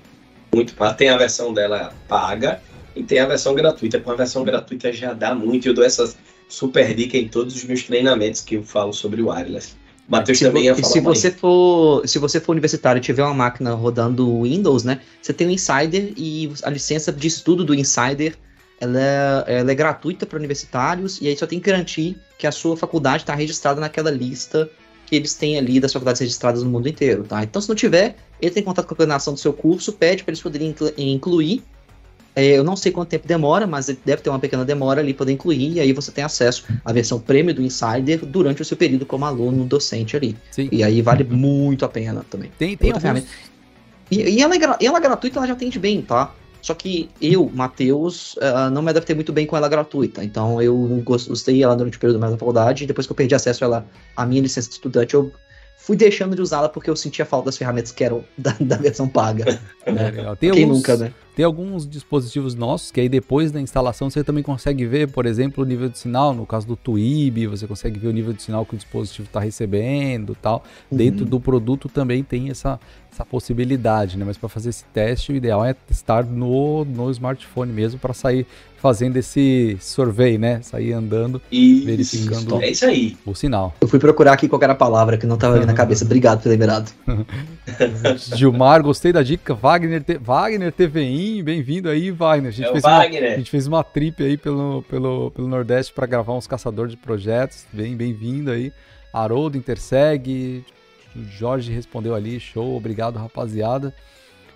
muito 0.53 0.75
tem 0.97 1.09
a 1.09 1.17
versão 1.17 1.53
dela 1.53 1.93
paga 2.07 2.61
e 2.95 3.03
tem 3.03 3.19
a 3.19 3.25
versão 3.25 3.53
gratuita. 3.53 3.99
Com 3.99 4.11
a 4.11 4.15
versão 4.15 4.43
gratuita 4.43 4.91
já 4.91 5.13
dá 5.13 5.33
muito. 5.33 5.67
Eu 5.67 5.73
dou 5.73 5.85
essa 5.85 6.13
super 6.49 6.93
dica 6.93 7.17
em 7.17 7.27
todos 7.27 7.55
os 7.55 7.63
meus 7.63 7.83
treinamentos 7.83 8.41
que 8.41 8.55
eu 8.55 8.63
falo 8.63 8.91
sobre 8.91 9.21
o 9.21 9.29
wireless. 9.29 9.75
Matheus 10.09 10.39
também 10.39 10.65
ia 10.65 10.75
falar. 10.75 10.87
Se 10.87 10.99
você 10.99 11.31
for, 11.31 12.07
se 12.07 12.17
você 12.17 12.39
for 12.39 12.53
universitário 12.53 12.99
e 12.99 13.01
tiver 13.01 13.23
uma 13.23 13.33
máquina 13.33 13.73
rodando 13.73 14.41
Windows, 14.41 14.83
né, 14.83 15.01
você 15.21 15.31
tem 15.31 15.47
o 15.47 15.51
Insider 15.51 16.13
e 16.17 16.51
a 16.63 16.69
licença 16.69 17.11
de 17.11 17.27
estudo 17.27 17.63
do 17.63 17.75
Insider 17.75 18.35
ela 18.81 18.99
é, 18.99 19.59
ela 19.59 19.71
é 19.71 19.75
gratuita 19.75 20.25
para 20.25 20.37
universitários 20.37 21.19
e 21.21 21.27
aí 21.27 21.37
só 21.37 21.45
tem 21.45 21.59
que 21.59 21.69
garantir 21.69 22.17
que 22.37 22.47
a 22.47 22.51
sua 22.51 22.77
faculdade 22.77 23.23
está 23.23 23.35
registrada 23.35 23.79
naquela 23.79 24.09
lista 24.09 24.69
que 25.05 25.15
eles 25.15 25.33
têm 25.33 25.57
ali 25.57 25.79
das 25.79 25.91
faculdades 25.91 26.21
registradas 26.21 26.63
no 26.63 26.69
mundo 26.69 26.87
inteiro, 26.87 27.23
tá? 27.23 27.43
Então, 27.43 27.61
se 27.61 27.67
não 27.67 27.75
tiver, 27.75 28.15
entre 28.39 28.59
em 28.59 28.63
contato 28.63 28.85
com 28.85 28.93
a 28.93 28.97
coordenação 28.97 29.33
do 29.33 29.39
seu 29.39 29.51
curso, 29.51 29.91
pede 29.93 30.23
para 30.23 30.31
eles 30.31 30.41
poderem 30.41 30.73
incluir. 30.97 31.63
É, 32.39 32.57
eu 32.57 32.63
não 32.63 32.75
sei 32.75 32.91
quanto 32.91 33.09
tempo 33.09 33.27
demora, 33.27 33.67
mas 33.67 33.87
deve 33.87 34.21
ter 34.21 34.29
uma 34.29 34.39
pequena 34.39 34.63
demora 34.63 35.01
ali 35.01 35.13
para 35.13 35.29
incluir, 35.29 35.73
e 35.73 35.79
aí 35.79 35.91
você 35.91 36.09
tem 36.11 36.23
acesso 36.23 36.63
à 36.85 36.93
versão 36.93 37.19
prêmio 37.19 37.53
do 37.53 37.61
Insider 37.61 38.25
durante 38.25 38.61
o 38.61 38.65
seu 38.65 38.77
período 38.77 39.05
como 39.05 39.25
aluno 39.25 39.65
docente 39.65 40.15
ali. 40.15 40.37
Sim. 40.51 40.69
E 40.71 40.81
aí 40.81 41.01
vale 41.01 41.25
muito 41.25 41.83
a 41.83 41.89
pena 41.89 42.25
também. 42.29 42.49
Tem, 42.57 42.77
tem 42.77 42.91
alguns... 42.91 43.25
E, 44.09 44.21
e, 44.21 44.41
ela, 44.41 44.55
é, 44.55 44.85
ela 44.85 44.97
é 44.97 45.01
gratuita, 45.01 45.37
ela 45.37 45.47
já 45.47 45.53
atende 45.53 45.77
bem, 45.77 46.01
tá? 46.01 46.33
Só 46.61 46.73
que 46.73 47.09
eu, 47.21 47.49
Matheus, 47.53 48.35
uh, 48.35 48.69
não 48.71 48.81
me 48.81 48.89
adaptei 48.89 49.15
muito 49.15 49.31
bem 49.31 49.45
com 49.45 49.55
ela 49.55 49.69
gratuita. 49.69 50.23
Então 50.23 50.61
eu 50.61 50.75
gostei 51.03 51.63
ela 51.63 51.75
durante 51.75 51.97
o 51.97 51.99
período 51.99 52.19
mais 52.19 52.33
da 52.33 52.37
faculdade. 52.37 52.83
E 52.83 52.87
depois 52.87 53.07
que 53.07 53.11
eu 53.11 53.15
perdi 53.15 53.35
acesso 53.35 53.63
a 53.63 53.67
ela, 53.67 53.85
a 54.15 54.25
minha 54.25 54.41
licença 54.41 54.67
de 54.67 54.75
estudante, 54.75 55.13
eu 55.13 55.31
fui 55.77 55.95
deixando 55.95 56.35
de 56.35 56.41
usá-la 56.41 56.67
porque 56.67 56.89
eu 56.89 56.95
sentia 56.95 57.25
falta 57.25 57.45
das 57.45 57.57
ferramentas 57.57 57.91
que 57.91 58.03
eram 58.03 58.23
da, 58.37 58.55
da 58.59 58.75
versão 58.75 59.07
paga. 59.07 59.45
Né? 59.85 60.11
Tem 60.39 60.51
Quem 60.51 60.63
alguns, 60.63 60.77
nunca, 60.77 60.97
né? 60.97 61.13
Tem 61.39 61.45
alguns 61.45 61.87
dispositivos 61.87 62.53
nossos 62.53 62.91
que 62.91 62.99
aí 62.99 63.07
depois 63.07 63.49
da 63.49 63.61
instalação 63.61 64.09
você 64.09 64.25
também 64.25 64.43
consegue 64.43 64.85
ver, 64.85 65.07
por 65.07 65.25
exemplo, 65.25 65.63
o 65.63 65.65
nível 65.65 65.87
de 65.87 65.97
sinal. 65.97 66.33
No 66.33 66.45
caso 66.45 66.67
do 66.67 66.75
Twib, 66.75 67.47
você 67.47 67.65
consegue 67.65 67.97
ver 67.97 68.09
o 68.09 68.11
nível 68.11 68.33
de 68.33 68.43
sinal 68.43 68.65
que 68.65 68.73
o 68.73 68.77
dispositivo 68.77 69.25
está 69.25 69.39
recebendo 69.39 70.35
tal. 70.35 70.65
Uhum. 70.91 70.97
Dentro 70.97 71.23
do 71.23 71.39
produto 71.39 71.87
também 71.87 72.25
tem 72.25 72.49
essa, 72.49 72.77
essa 73.09 73.23
possibilidade, 73.23 74.17
né? 74.17 74.25
Mas 74.25 74.35
para 74.35 74.49
fazer 74.49 74.67
esse 74.67 74.83
teste, 74.93 75.31
o 75.31 75.35
ideal 75.35 75.63
é 75.63 75.73
estar 75.89 76.25
no, 76.25 76.83
no 76.83 77.09
smartphone 77.09 77.71
mesmo 77.71 77.97
para 77.97 78.13
sair 78.13 78.45
fazendo 78.81 79.17
esse 79.17 79.77
survey, 79.79 80.37
né? 80.37 80.61
Sair 80.61 80.93
andando, 80.93 81.41
isso, 81.51 81.85
verificando 81.85 82.61
é 82.61 82.71
isso 82.71 82.85
aí. 82.85 83.17
o 83.25 83.35
sinal. 83.35 83.75
Eu 83.81 83.87
fui 83.87 83.99
procurar 83.99 84.33
aqui 84.33 84.47
qual 84.47 84.61
era 84.61 84.73
a 84.73 84.75
palavra 84.75 85.17
que 85.17 85.25
não 85.25 85.35
estava 85.35 85.55
ali 85.55 85.65
na 85.65 85.73
cabeça. 85.73 86.05
Obrigado 86.05 86.37
por 86.37 86.43
ter 86.43 86.49
lembrado. 86.49 86.91
Gilmar, 88.35 88.81
gostei 88.81 89.11
da 89.11 89.21
dica. 89.21 89.53
Wagner, 89.53 90.03
Wagner 90.21 90.71
TVI, 90.71 91.28
bem-vindo 91.43 91.89
aí, 91.89 92.11
Wagner. 92.11 92.49
A 92.49 92.51
gente, 92.51 92.67
é 92.67 92.71
fez 92.71 92.83
uma, 92.83 92.97
a 92.99 93.37
gente 93.37 93.51
fez 93.51 93.67
uma 93.67 93.83
trip 93.83 94.23
aí 94.23 94.37
pelo, 94.37 94.83
pelo, 94.89 95.31
pelo 95.31 95.47
Nordeste 95.47 95.93
para 95.93 96.05
gravar 96.05 96.33
uns 96.33 96.47
caçadores 96.47 96.91
de 96.91 96.97
projetos. 96.97 97.65
Bem, 97.71 97.95
bem-vindo 97.95 98.51
aí. 98.51 98.73
Haroldo 99.13 99.57
Interseg, 99.57 100.63
O 101.15 101.23
Jorge 101.23 101.71
respondeu 101.71 102.15
ali, 102.15 102.39
show, 102.39 102.75
obrigado, 102.75 103.17
rapaziada. 103.17 103.93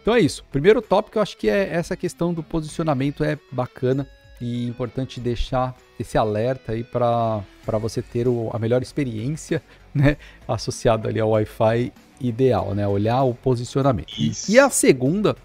Então 0.01 0.13
é 0.13 0.19
isso. 0.19 0.43
Primeiro 0.51 0.81
tópico, 0.81 1.17
eu 1.17 1.21
acho 1.21 1.37
que 1.37 1.49
é 1.49 1.69
essa 1.73 1.95
questão 1.95 2.33
do 2.33 2.43
posicionamento 2.43 3.23
é 3.23 3.37
bacana 3.51 4.07
e 4.41 4.67
importante 4.67 5.19
deixar 5.19 5.75
esse 5.99 6.17
alerta 6.17 6.73
aí 6.73 6.83
para 6.83 7.43
você 7.79 8.01
ter 8.01 8.27
o, 8.27 8.49
a 8.53 8.59
melhor 8.59 8.81
experiência, 8.81 9.61
né, 9.95 10.17
associado 10.47 11.07
ali 11.07 11.19
ao 11.19 11.29
Wi-Fi 11.29 11.93
ideal, 12.19 12.75
né, 12.75 12.87
olhar 12.87 13.23
o 13.23 13.33
posicionamento. 13.33 14.13
Isso. 14.19 14.51
E 14.51 14.59
a 14.59 14.69
segunda, 14.69 15.35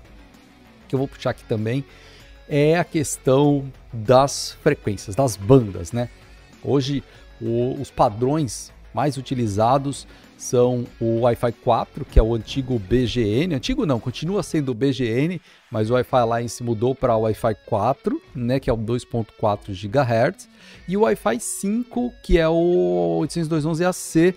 que 0.89 0.95
eu 0.95 0.99
vou 0.99 1.07
puxar 1.07 1.31
aqui 1.31 1.45
também, 1.45 1.85
é 2.49 2.79
a 2.79 2.85
questão 2.85 3.71
das 3.93 4.57
frequências, 4.63 5.15
das 5.15 5.37
bandas, 5.37 5.93
né? 5.93 6.09
Hoje, 6.63 7.05
o, 7.41 7.81
os 7.81 7.91
padrões 7.91 8.73
mais 8.93 9.17
utilizados 9.17 10.07
são 10.37 10.87
o 11.01 11.21
Wi-Fi 11.21 11.53
4, 11.53 12.05
que 12.05 12.19
é 12.19 12.23
o 12.23 12.35
antigo 12.35 12.79
BGN. 12.79 13.55
Antigo 13.55 13.85
não, 13.85 13.99
continua 13.99 14.43
sendo 14.43 14.71
o 14.71 14.75
BGN, 14.75 15.41
mas 15.71 15.91
o 15.91 15.95
Wi-Fi 15.95 16.17
Alliance 16.17 16.63
mudou 16.63 16.95
para 16.95 17.17
o 17.17 17.23
Wi-Fi 17.23 17.57
4, 17.67 18.23
né, 18.35 18.61
que 18.61 18.71
é 18.71 18.73
o 18.73 18.79
2.4 18.79 19.73
GHz, 19.73 20.49
e 20.87 20.97
o 20.97 21.01
Wi-Fi 21.03 21.41
5, 21.41 22.13
que 22.23 22.39
é 22.39 22.49
o 22.49 23.21
802.11ac, 23.23 24.35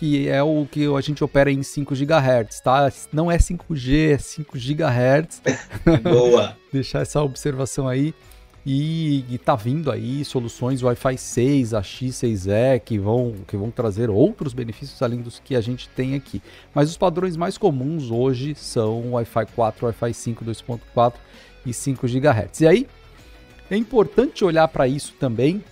que 0.00 0.30
é 0.30 0.42
o 0.42 0.64
que 0.64 0.86
a 0.86 1.00
gente 1.02 1.22
opera 1.22 1.52
em 1.52 1.62
5 1.62 1.94
GHz, 1.94 2.60
tá? 2.62 2.90
Não 3.12 3.30
é 3.30 3.36
5G, 3.36 4.14
é 4.14 4.18
5 4.18 4.56
GHz. 4.56 5.42
Boa. 6.02 6.56
Deixar 6.72 7.00
essa 7.00 7.22
observação 7.22 7.86
aí. 7.86 8.14
E, 8.64 9.26
está 9.30 9.54
vindo 9.54 9.90
aí 9.90 10.24
soluções 10.24 10.82
Wi-Fi 10.82 11.18
6, 11.18 11.74
a 11.74 11.82
X6E, 11.82 12.80
que 12.80 12.98
vão, 12.98 13.34
que 13.46 13.58
vão 13.58 13.70
trazer 13.70 14.08
outros 14.08 14.54
benefícios 14.54 15.02
além 15.02 15.20
dos 15.20 15.38
que 15.38 15.54
a 15.54 15.60
gente 15.60 15.86
tem 15.90 16.14
aqui. 16.14 16.42
Mas 16.74 16.88
os 16.88 16.96
padrões 16.96 17.36
mais 17.36 17.58
comuns 17.58 18.10
hoje 18.10 18.54
são 18.54 19.12
Wi-Fi 19.12 19.46
4, 19.54 19.84
Wi-Fi 19.84 20.14
5, 20.14 20.44
2.4 20.46 21.12
e 21.66 21.74
5 21.74 22.06
GHz. 22.08 22.60
E 22.62 22.66
aí, 22.66 22.86
é 23.70 23.76
importante 23.76 24.46
olhar 24.46 24.66
para 24.68 24.88
isso 24.88 25.14
também, 25.20 25.62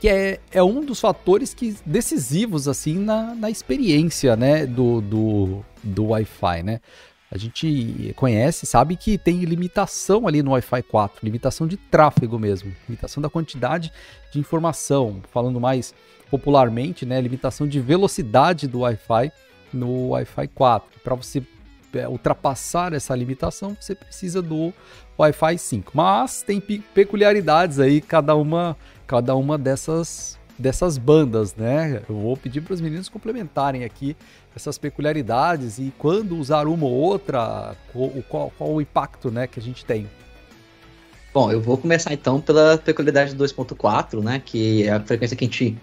que 0.00 0.08
é, 0.08 0.40
é 0.50 0.62
um 0.62 0.84
dos 0.84 0.98
fatores 0.98 1.52
que 1.52 1.76
decisivos 1.84 2.66
assim 2.66 2.98
na, 2.98 3.34
na 3.34 3.50
experiência 3.50 4.34
né, 4.34 4.66
do, 4.66 5.00
do, 5.00 5.64
do 5.84 6.06
Wi-Fi, 6.06 6.62
né? 6.62 6.80
a 7.30 7.38
gente 7.38 8.12
conhece, 8.16 8.66
sabe 8.66 8.96
que 8.96 9.16
tem 9.16 9.38
limitação 9.44 10.26
ali 10.26 10.42
no 10.42 10.50
Wi-Fi 10.50 10.82
4, 10.82 11.20
limitação 11.22 11.66
de 11.66 11.76
tráfego 11.76 12.38
mesmo, 12.40 12.74
limitação 12.88 13.22
da 13.22 13.30
quantidade 13.30 13.92
de 14.32 14.40
informação, 14.40 15.22
falando 15.30 15.60
mais 15.60 15.94
popularmente, 16.28 17.06
né, 17.06 17.20
limitação 17.20 17.68
de 17.68 17.78
velocidade 17.80 18.66
do 18.66 18.80
Wi-Fi 18.80 19.30
no 19.72 20.08
Wi-Fi 20.08 20.48
4. 20.48 21.00
Para 21.04 21.14
você 21.14 21.40
é, 21.94 22.08
ultrapassar 22.08 22.92
essa 22.92 23.14
limitação, 23.14 23.76
você 23.78 23.94
precisa 23.94 24.42
do 24.42 24.72
Wi-Fi 25.16 25.56
5. 25.56 25.92
Mas 25.94 26.42
tem 26.42 26.60
peculiaridades 26.60 27.78
aí, 27.78 28.00
cada 28.00 28.34
uma, 28.34 28.76
cada 29.10 29.34
uma 29.34 29.58
dessas 29.58 30.38
dessas 30.56 30.96
bandas, 30.96 31.56
né? 31.56 32.00
Eu 32.08 32.14
vou 32.14 32.36
pedir 32.36 32.60
para 32.60 32.74
os 32.74 32.80
meninos 32.80 33.08
complementarem 33.08 33.82
aqui 33.82 34.16
essas 34.54 34.78
peculiaridades 34.78 35.80
e 35.80 35.92
quando 35.98 36.36
usar 36.36 36.68
uma 36.68 36.86
ou 36.86 36.92
outra, 36.92 37.74
qual, 38.28 38.52
qual, 38.56 38.70
o 38.74 38.80
impacto 38.80 39.30
né, 39.30 39.48
que 39.48 39.58
a 39.58 39.62
gente 39.62 39.84
tem. 39.84 40.06
Bom, 41.34 41.50
eu 41.50 41.60
vou 41.60 41.76
começar 41.76 42.12
então 42.12 42.40
pela 42.40 42.78
peculiaridade 42.78 43.34
2.4, 43.34 44.22
né? 44.22 44.40
Que 44.44 44.84
é 44.84 44.92
a 44.92 45.00
frequência 45.00 45.36
que 45.36 45.44
a 45.44 45.48
gente 45.48 45.76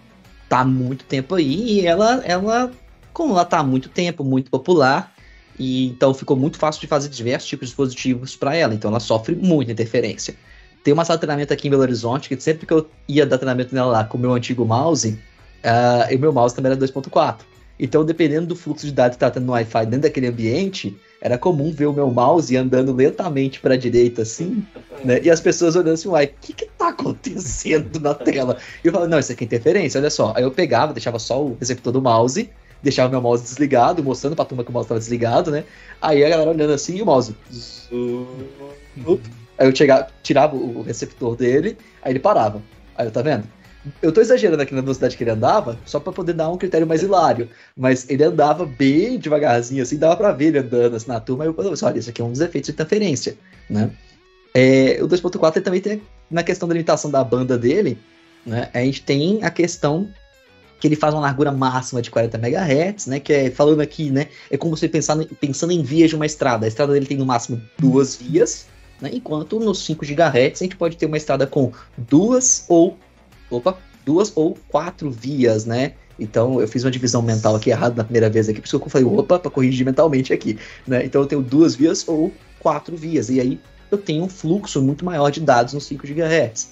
tá 0.47 0.59
há 0.59 0.65
muito 0.65 1.03
tempo 1.03 1.35
aí 1.35 1.81
e 1.81 1.85
ela, 1.85 2.23
ela 2.23 2.71
como 3.11 3.33
ela 3.33 3.43
tá 3.43 3.59
há 3.59 3.63
muito 3.63 3.89
tempo, 3.89 4.23
muito 4.23 4.49
popular, 4.49 5.13
e 5.59 5.87
então 5.87 6.13
ficou 6.13 6.37
muito 6.37 6.57
fácil 6.57 6.79
de 6.79 6.87
fazer 6.87 7.09
diversos 7.09 7.49
tipos 7.49 7.67
de 7.67 7.71
dispositivos 7.71 8.37
para 8.37 8.55
ela, 8.55 8.73
então 8.73 8.89
ela 8.89 9.01
sofre 9.01 9.35
muita 9.35 9.73
interferência. 9.73 10.35
Tem 10.87 10.93
uma 10.93 11.03
sala 11.03 11.17
de 11.17 11.21
treinamento 11.23 11.51
aqui 11.51 11.67
em 11.67 11.69
Belo 11.69 11.81
Horizonte, 11.81 12.29
que 12.29 12.41
sempre 12.41 12.65
que 12.65 12.71
eu 12.71 12.89
ia 13.09 13.25
dar 13.25 13.37
treinamento 13.37 13.75
nela 13.75 13.91
lá 13.91 14.03
com 14.05 14.17
o 14.17 14.21
meu 14.21 14.31
antigo 14.31 14.63
mouse, 14.63 15.19
uh, 15.61 16.09
e 16.09 16.17
meu 16.17 16.31
mouse 16.31 16.55
também 16.55 16.71
era 16.71 16.79
2.4. 16.79 17.39
Então, 17.77 18.05
dependendo 18.05 18.47
do 18.47 18.55
fluxo 18.55 18.85
de 18.85 18.93
dados 18.93 19.17
que 19.17 19.19
tá 19.19 19.29
tendo 19.29 19.47
no 19.47 19.51
Wi-Fi 19.51 19.85
dentro 19.85 20.03
daquele 20.03 20.27
ambiente, 20.27 20.97
era 21.21 21.37
comum 21.37 21.73
ver 21.73 21.87
o 21.87 21.93
meu 21.93 22.09
mouse 22.09 22.55
andando 22.55 22.93
lentamente 22.93 23.59
para 23.59 23.73
a 23.73 23.77
direita, 23.77 24.21
assim, 24.21 24.65
né? 25.03 25.19
E 25.21 25.29
as 25.29 25.41
pessoas 25.41 25.75
olhando 25.75 25.95
assim, 25.95 26.07
uai, 26.07 26.27
o 26.27 26.29
que 26.39 26.53
que 26.53 26.65
tá 26.77 26.87
acontecendo 26.87 27.99
na 27.99 28.13
tela? 28.13 28.55
E 28.81 28.87
eu 28.87 28.93
falava, 28.93 29.11
não, 29.11 29.19
isso 29.19 29.33
aqui 29.33 29.43
é 29.43 29.45
interferência, 29.45 29.99
olha 29.99 30.09
só. 30.09 30.31
Aí 30.37 30.43
eu 30.43 30.51
pegava, 30.51 30.93
deixava 30.93 31.19
só 31.19 31.43
o 31.43 31.57
receptor 31.59 31.91
do 31.91 32.01
mouse, 32.01 32.49
deixava 32.81 33.09
meu 33.09 33.21
mouse 33.21 33.43
desligado, 33.43 34.01
mostrando 34.01 34.37
pra 34.37 34.45
turma 34.45 34.63
que 34.63 34.69
o 34.69 34.73
mouse 34.73 34.85
estava 34.85 35.01
desligado, 35.01 35.51
né? 35.51 35.65
Aí 36.01 36.23
a 36.23 36.29
galera 36.29 36.49
olhando 36.49 36.71
assim, 36.71 36.95
e 36.95 37.01
o 37.01 37.05
mouse... 37.05 37.35
Aí 39.57 39.67
eu 39.67 39.75
chegava, 39.75 40.07
tirava 40.21 40.55
o 40.55 40.81
receptor 40.81 41.35
dele, 41.35 41.77
aí 42.01 42.11
ele 42.11 42.19
parava. 42.19 42.61
Aí 42.95 43.07
eu, 43.07 43.11
tá 43.11 43.21
vendo? 43.21 43.43
Eu 44.01 44.11
tô 44.11 44.19
exagerando 44.19 44.61
aqui 44.61 44.75
na 44.75 44.81
velocidade 44.81 45.15
que 45.15 45.23
ele 45.23 45.31
andava, 45.31 45.77
só 45.85 45.99
para 45.99 46.11
poder 46.11 46.33
dar 46.33 46.49
um 46.49 46.57
critério 46.57 46.85
mais 46.85 47.01
hilário. 47.01 47.49
Mas 47.75 48.09
ele 48.09 48.23
andava 48.23 48.65
bem 48.65 49.17
devagarzinho, 49.17 49.81
assim, 49.81 49.97
dava 49.97 50.15
pra 50.15 50.31
ver 50.31 50.47
ele 50.47 50.59
andando 50.59 50.95
assim, 50.95 51.07
na 51.07 51.19
turma. 51.19 51.43
Aí 51.43 51.49
eu 51.49 51.53
falei 51.53 51.71
assim, 51.71 51.85
olha, 51.85 51.99
isso 51.99 52.09
aqui 52.09 52.21
é 52.21 52.25
um 52.25 52.31
dos 52.31 52.41
efeitos 52.41 52.67
de 52.67 52.73
interferência, 52.73 53.37
né? 53.69 53.89
É, 54.53 54.99
o 55.01 55.07
2.4 55.07 55.61
também 55.61 55.79
tem, 55.79 56.01
na 56.29 56.43
questão 56.43 56.67
da 56.67 56.73
limitação 56.73 57.11
da 57.11 57.23
banda 57.23 57.57
dele, 57.57 57.97
né? 58.45 58.69
A 58.73 58.79
gente 58.79 59.03
tem 59.03 59.43
a 59.43 59.49
questão 59.49 60.09
que 60.79 60.87
ele 60.87 60.95
faz 60.95 61.13
uma 61.13 61.21
largura 61.21 61.51
máxima 61.51 62.01
de 62.01 62.11
40 62.11 62.37
MHz, 62.37 63.07
né? 63.07 63.19
Que 63.19 63.33
é, 63.33 63.51
falando 63.51 63.81
aqui, 63.81 64.11
né? 64.11 64.27
É 64.49 64.57
como 64.57 64.75
você 64.75 64.87
pensar, 64.87 65.17
pensando 65.39 65.71
em 65.71 65.81
vias 65.81 66.09
de 66.09 66.15
uma 66.15 66.25
estrada. 66.25 66.65
A 66.65 66.67
estrada 66.67 66.93
dele 66.93 67.05
tem 67.05 67.17
no 67.17 67.25
máximo 67.25 67.61
duas 67.77 68.15
vias, 68.15 68.67
né? 69.01 69.09
Enquanto 69.13 69.59
nos 69.59 69.85
5 69.85 70.05
GHz 70.05 70.61
a 70.61 70.63
gente 70.63 70.75
pode 70.75 70.97
ter 70.97 71.05
uma 71.05 71.17
estrada 71.17 71.45
com 71.45 71.71
duas 71.97 72.65
ou 72.67 72.97
opa, 73.49 73.77
duas 74.05 74.31
ou 74.35 74.57
quatro 74.69 75.09
vias, 75.11 75.65
né? 75.65 75.93
Então 76.19 76.59
eu 76.59 76.67
fiz 76.67 76.83
uma 76.83 76.91
divisão 76.91 77.21
mental 77.21 77.55
aqui 77.55 77.69
errada 77.69 77.95
na 77.95 78.03
primeira 78.03 78.29
vez 78.29 78.49
aqui, 78.49 78.59
por 78.59 78.67
isso 78.67 78.79
que 78.79 78.85
eu 78.85 78.89
falei, 78.89 79.07
opa, 79.07 79.39
para 79.39 79.51
corrigir 79.51 79.85
mentalmente 79.85 80.33
aqui, 80.33 80.57
né? 80.85 81.05
Então 81.05 81.21
eu 81.21 81.27
tenho 81.27 81.41
duas 81.41 81.75
vias 81.75 82.07
ou 82.07 82.31
quatro 82.59 82.95
vias, 82.95 83.29
e 83.29 83.39
aí 83.39 83.59
eu 83.91 83.97
tenho 83.97 84.23
um 84.23 84.29
fluxo 84.29 84.81
muito 84.81 85.05
maior 85.05 85.29
de 85.29 85.39
dados 85.39 85.73
nos 85.73 85.85
5 85.85 86.05
GHz. 86.07 86.71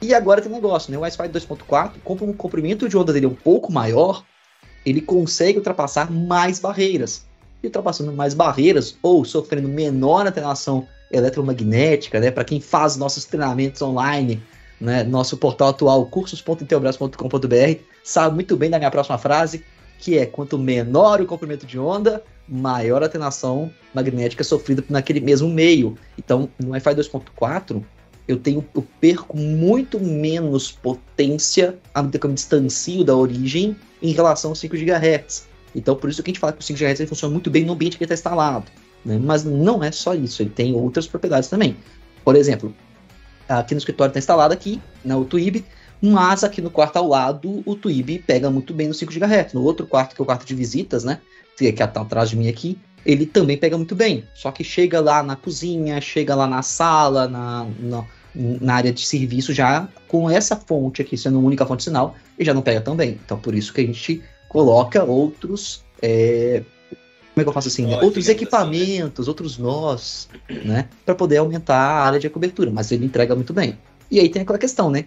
E 0.00 0.12
agora 0.12 0.42
tem 0.42 0.50
um 0.50 0.54
negócio, 0.54 0.90
né? 0.90 0.98
O 0.98 1.02
Wi-Fi 1.02 1.28
2.4, 1.28 1.92
como 2.02 2.24
o 2.28 2.34
comprimento 2.34 2.88
de 2.88 2.96
onda 2.96 3.12
dele 3.12 3.26
é 3.26 3.28
um 3.28 3.34
pouco 3.34 3.72
maior, 3.72 4.24
ele 4.84 5.00
consegue 5.00 5.58
ultrapassar 5.58 6.10
mais 6.10 6.58
barreiras. 6.58 7.24
E 7.62 7.66
ultrapassando 7.68 8.12
mais 8.12 8.34
barreiras, 8.34 8.96
ou 9.00 9.24
sofrendo 9.24 9.68
menor 9.68 10.26
atenuação 10.26 10.88
eletromagnética, 11.12 12.18
né? 12.18 12.30
Para 12.30 12.44
quem 12.44 12.60
faz 12.60 12.96
nossos 12.96 13.24
treinamentos 13.24 13.82
online, 13.82 14.42
né? 14.80 15.04
Nosso 15.04 15.36
portal 15.36 15.68
atual, 15.68 16.06
cursos.intelbras.com.br, 16.06 17.80
sabe 18.02 18.34
muito 18.34 18.56
bem 18.56 18.70
da 18.70 18.78
minha 18.78 18.90
próxima 18.90 19.18
frase, 19.18 19.64
que 19.98 20.18
é 20.18 20.26
quanto 20.26 20.58
menor 20.58 21.20
o 21.20 21.26
comprimento 21.26 21.66
de 21.66 21.78
onda, 21.78 22.22
maior 22.48 23.02
a 23.02 23.06
atenuação 23.06 23.70
magnética 23.94 24.42
sofrida 24.42 24.82
naquele 24.88 25.20
mesmo 25.20 25.48
meio. 25.48 25.96
Então, 26.18 26.48
no 26.58 26.70
Wi-Fi 26.70 26.94
2.4, 26.94 27.82
eu 28.26 28.36
tenho 28.36 28.64
eu 28.74 28.86
perco 29.00 29.36
muito 29.36 30.00
menos 30.00 30.72
potência 30.72 31.78
à 31.94 32.02
medida 32.02 32.18
que 32.18 32.26
eu 32.26 32.30
me 32.30 32.34
distancio 32.34 33.04
da 33.04 33.14
origem 33.14 33.76
em 34.00 34.12
relação 34.12 34.50
aos 34.50 34.58
5 34.58 34.76
GHz. 34.76 35.46
Então, 35.74 35.96
por 35.96 36.10
isso 36.10 36.22
que 36.22 36.30
a 36.30 36.32
gente 36.32 36.40
fala 36.40 36.52
que 36.52 36.60
o 36.60 36.62
5 36.62 36.78
GHz 36.78 37.08
funciona 37.08 37.32
muito 37.32 37.50
bem 37.50 37.64
no 37.64 37.72
ambiente 37.72 37.96
que 37.96 38.04
está 38.04 38.14
instalado. 38.14 38.66
Né? 39.04 39.18
Mas 39.22 39.44
não 39.44 39.82
é 39.82 39.90
só 39.90 40.14
isso, 40.14 40.42
ele 40.42 40.50
tem 40.50 40.74
outras 40.74 41.06
propriedades 41.06 41.48
também. 41.48 41.76
Por 42.24 42.36
exemplo, 42.36 42.74
aqui 43.48 43.74
no 43.74 43.78
escritório 43.78 44.10
está 44.10 44.18
instalado 44.18 44.54
aqui, 44.54 44.80
né, 45.04 45.14
Twib, 45.28 45.64
mas 46.00 46.42
aqui 46.42 46.60
no 46.60 46.70
quarto 46.70 46.96
ao 46.96 47.08
lado 47.08 47.62
o 47.64 47.76
Twib 47.76 48.18
pega 48.26 48.50
muito 48.50 48.74
bem 48.74 48.88
no 48.88 48.94
5 48.94 49.12
GHz. 49.12 49.52
No 49.52 49.62
outro 49.62 49.86
quarto, 49.86 50.14
que 50.14 50.20
é 50.20 50.24
o 50.24 50.26
quarto 50.26 50.44
de 50.44 50.54
visitas, 50.54 51.04
né, 51.04 51.20
que 51.56 51.64
está 51.64 51.84
atrás 51.84 52.30
de 52.30 52.36
mim 52.36 52.48
aqui, 52.48 52.78
ele 53.04 53.26
também 53.26 53.56
pega 53.56 53.76
muito 53.76 53.94
bem. 53.94 54.24
Só 54.34 54.50
que 54.50 54.64
chega 54.64 55.00
lá 55.00 55.22
na 55.22 55.36
cozinha, 55.36 56.00
chega 56.00 56.34
lá 56.34 56.46
na 56.46 56.62
sala, 56.62 57.28
na, 57.28 57.66
na, 57.78 58.04
na 58.34 58.74
área 58.74 58.92
de 58.92 59.04
serviço 59.04 59.52
já 59.52 59.88
com 60.08 60.30
essa 60.30 60.56
fonte 60.56 61.02
aqui 61.02 61.16
sendo 61.16 61.38
a 61.38 61.40
única 61.40 61.66
fonte 61.66 61.78
de 61.78 61.84
sinal, 61.84 62.14
e 62.38 62.44
já 62.44 62.54
não 62.54 62.62
pega 62.62 62.80
tão 62.80 62.96
bem. 62.96 63.18
Então 63.24 63.38
por 63.38 63.54
isso 63.54 63.72
que 63.72 63.80
a 63.80 63.84
gente 63.86 64.22
coloca 64.48 65.02
outros 65.02 65.84
é, 66.00 66.62
como 67.34 67.40
é 67.40 67.44
que 67.44 67.48
eu 67.48 67.52
faço 67.52 67.68
assim? 67.68 67.86
Né? 67.86 67.98
Outros 68.02 68.28
equipamentos, 68.28 69.20
assim, 69.20 69.22
né? 69.22 69.28
outros 69.28 69.58
nós, 69.58 70.28
né? 70.64 70.88
Para 71.04 71.14
poder 71.14 71.38
aumentar 71.38 71.76
a 71.76 72.04
área 72.04 72.20
de 72.20 72.28
cobertura, 72.28 72.70
mas 72.70 72.92
ele 72.92 73.06
entrega 73.06 73.34
muito 73.34 73.52
bem. 73.52 73.78
E 74.10 74.20
aí 74.20 74.28
tem 74.28 74.42
aquela 74.42 74.58
questão, 74.58 74.90
né? 74.90 75.06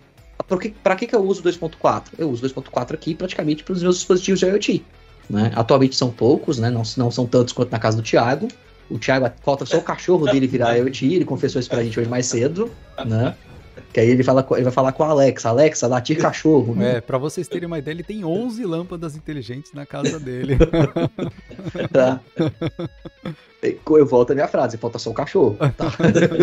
Para 0.84 0.96
que, 0.96 1.08
que 1.08 1.16
eu 1.16 1.24
uso 1.24 1.44
2.4? 1.44 2.04
Eu 2.18 2.30
uso 2.30 2.46
2.4 2.48 2.94
aqui 2.94 3.14
praticamente 3.14 3.64
para 3.64 3.74
os 3.74 3.82
meus 3.82 3.98
dispositivos 3.98 4.40
de 4.40 4.46
IoT. 4.48 4.86
Né? 5.30 5.52
Atualmente 5.56 5.96
são 5.96 6.12
poucos, 6.12 6.58
né? 6.58 6.70
Não, 6.70 6.84
não 6.98 7.12
são 7.12 7.26
tantos 7.26 7.54
quanto 7.54 7.72
na 7.72 7.80
casa 7.80 7.98
do 7.98 8.04
Thiago. 8.04 8.48
O 8.90 9.00
Thiago 9.00 9.32
falta 9.44 9.66
só 9.66 9.78
o 9.78 9.82
cachorro 9.82 10.26
dele 10.26 10.46
virar 10.46 10.76
IoT, 10.78 11.06
ele 11.06 11.26
confessou 11.26 11.60
isso 11.60 11.70
pra 11.70 11.84
gente 11.84 12.00
hoje 12.00 12.08
mais 12.10 12.28
cedo, 12.28 12.72
né? 13.04 13.36
Que 13.92 14.00
aí 14.00 14.10
ele, 14.10 14.24
fala, 14.24 14.46
ele 14.52 14.64
vai 14.64 14.74
falar 14.74 14.92
com 14.92 15.04
a 15.04 15.10
Alexa. 15.10 15.50
Alexa, 15.50 15.88
latir 15.88 16.18
cachorro. 16.18 16.82
É, 16.82 17.02
pra 17.02 17.18
vocês 17.18 17.48
terem 17.48 17.68
uma 17.68 17.80
ideia, 17.80 17.94
ele 17.94 18.04
tem 18.04 18.24
11 18.24 18.66
lâmpadas 18.66 19.16
inteligentes 19.16 19.74
na 19.74 19.86
casa 19.86 20.20
dele. 20.20 20.58
tá. 21.92 22.20
Eu 23.62 24.06
volto 24.06 24.32
a 24.32 24.36
minha 24.36 24.48
frase, 24.48 24.78
falta 24.78 25.00
só 25.00 25.10
o 25.10 25.14
cachorro. 25.14 25.58
Tá? 25.58 25.92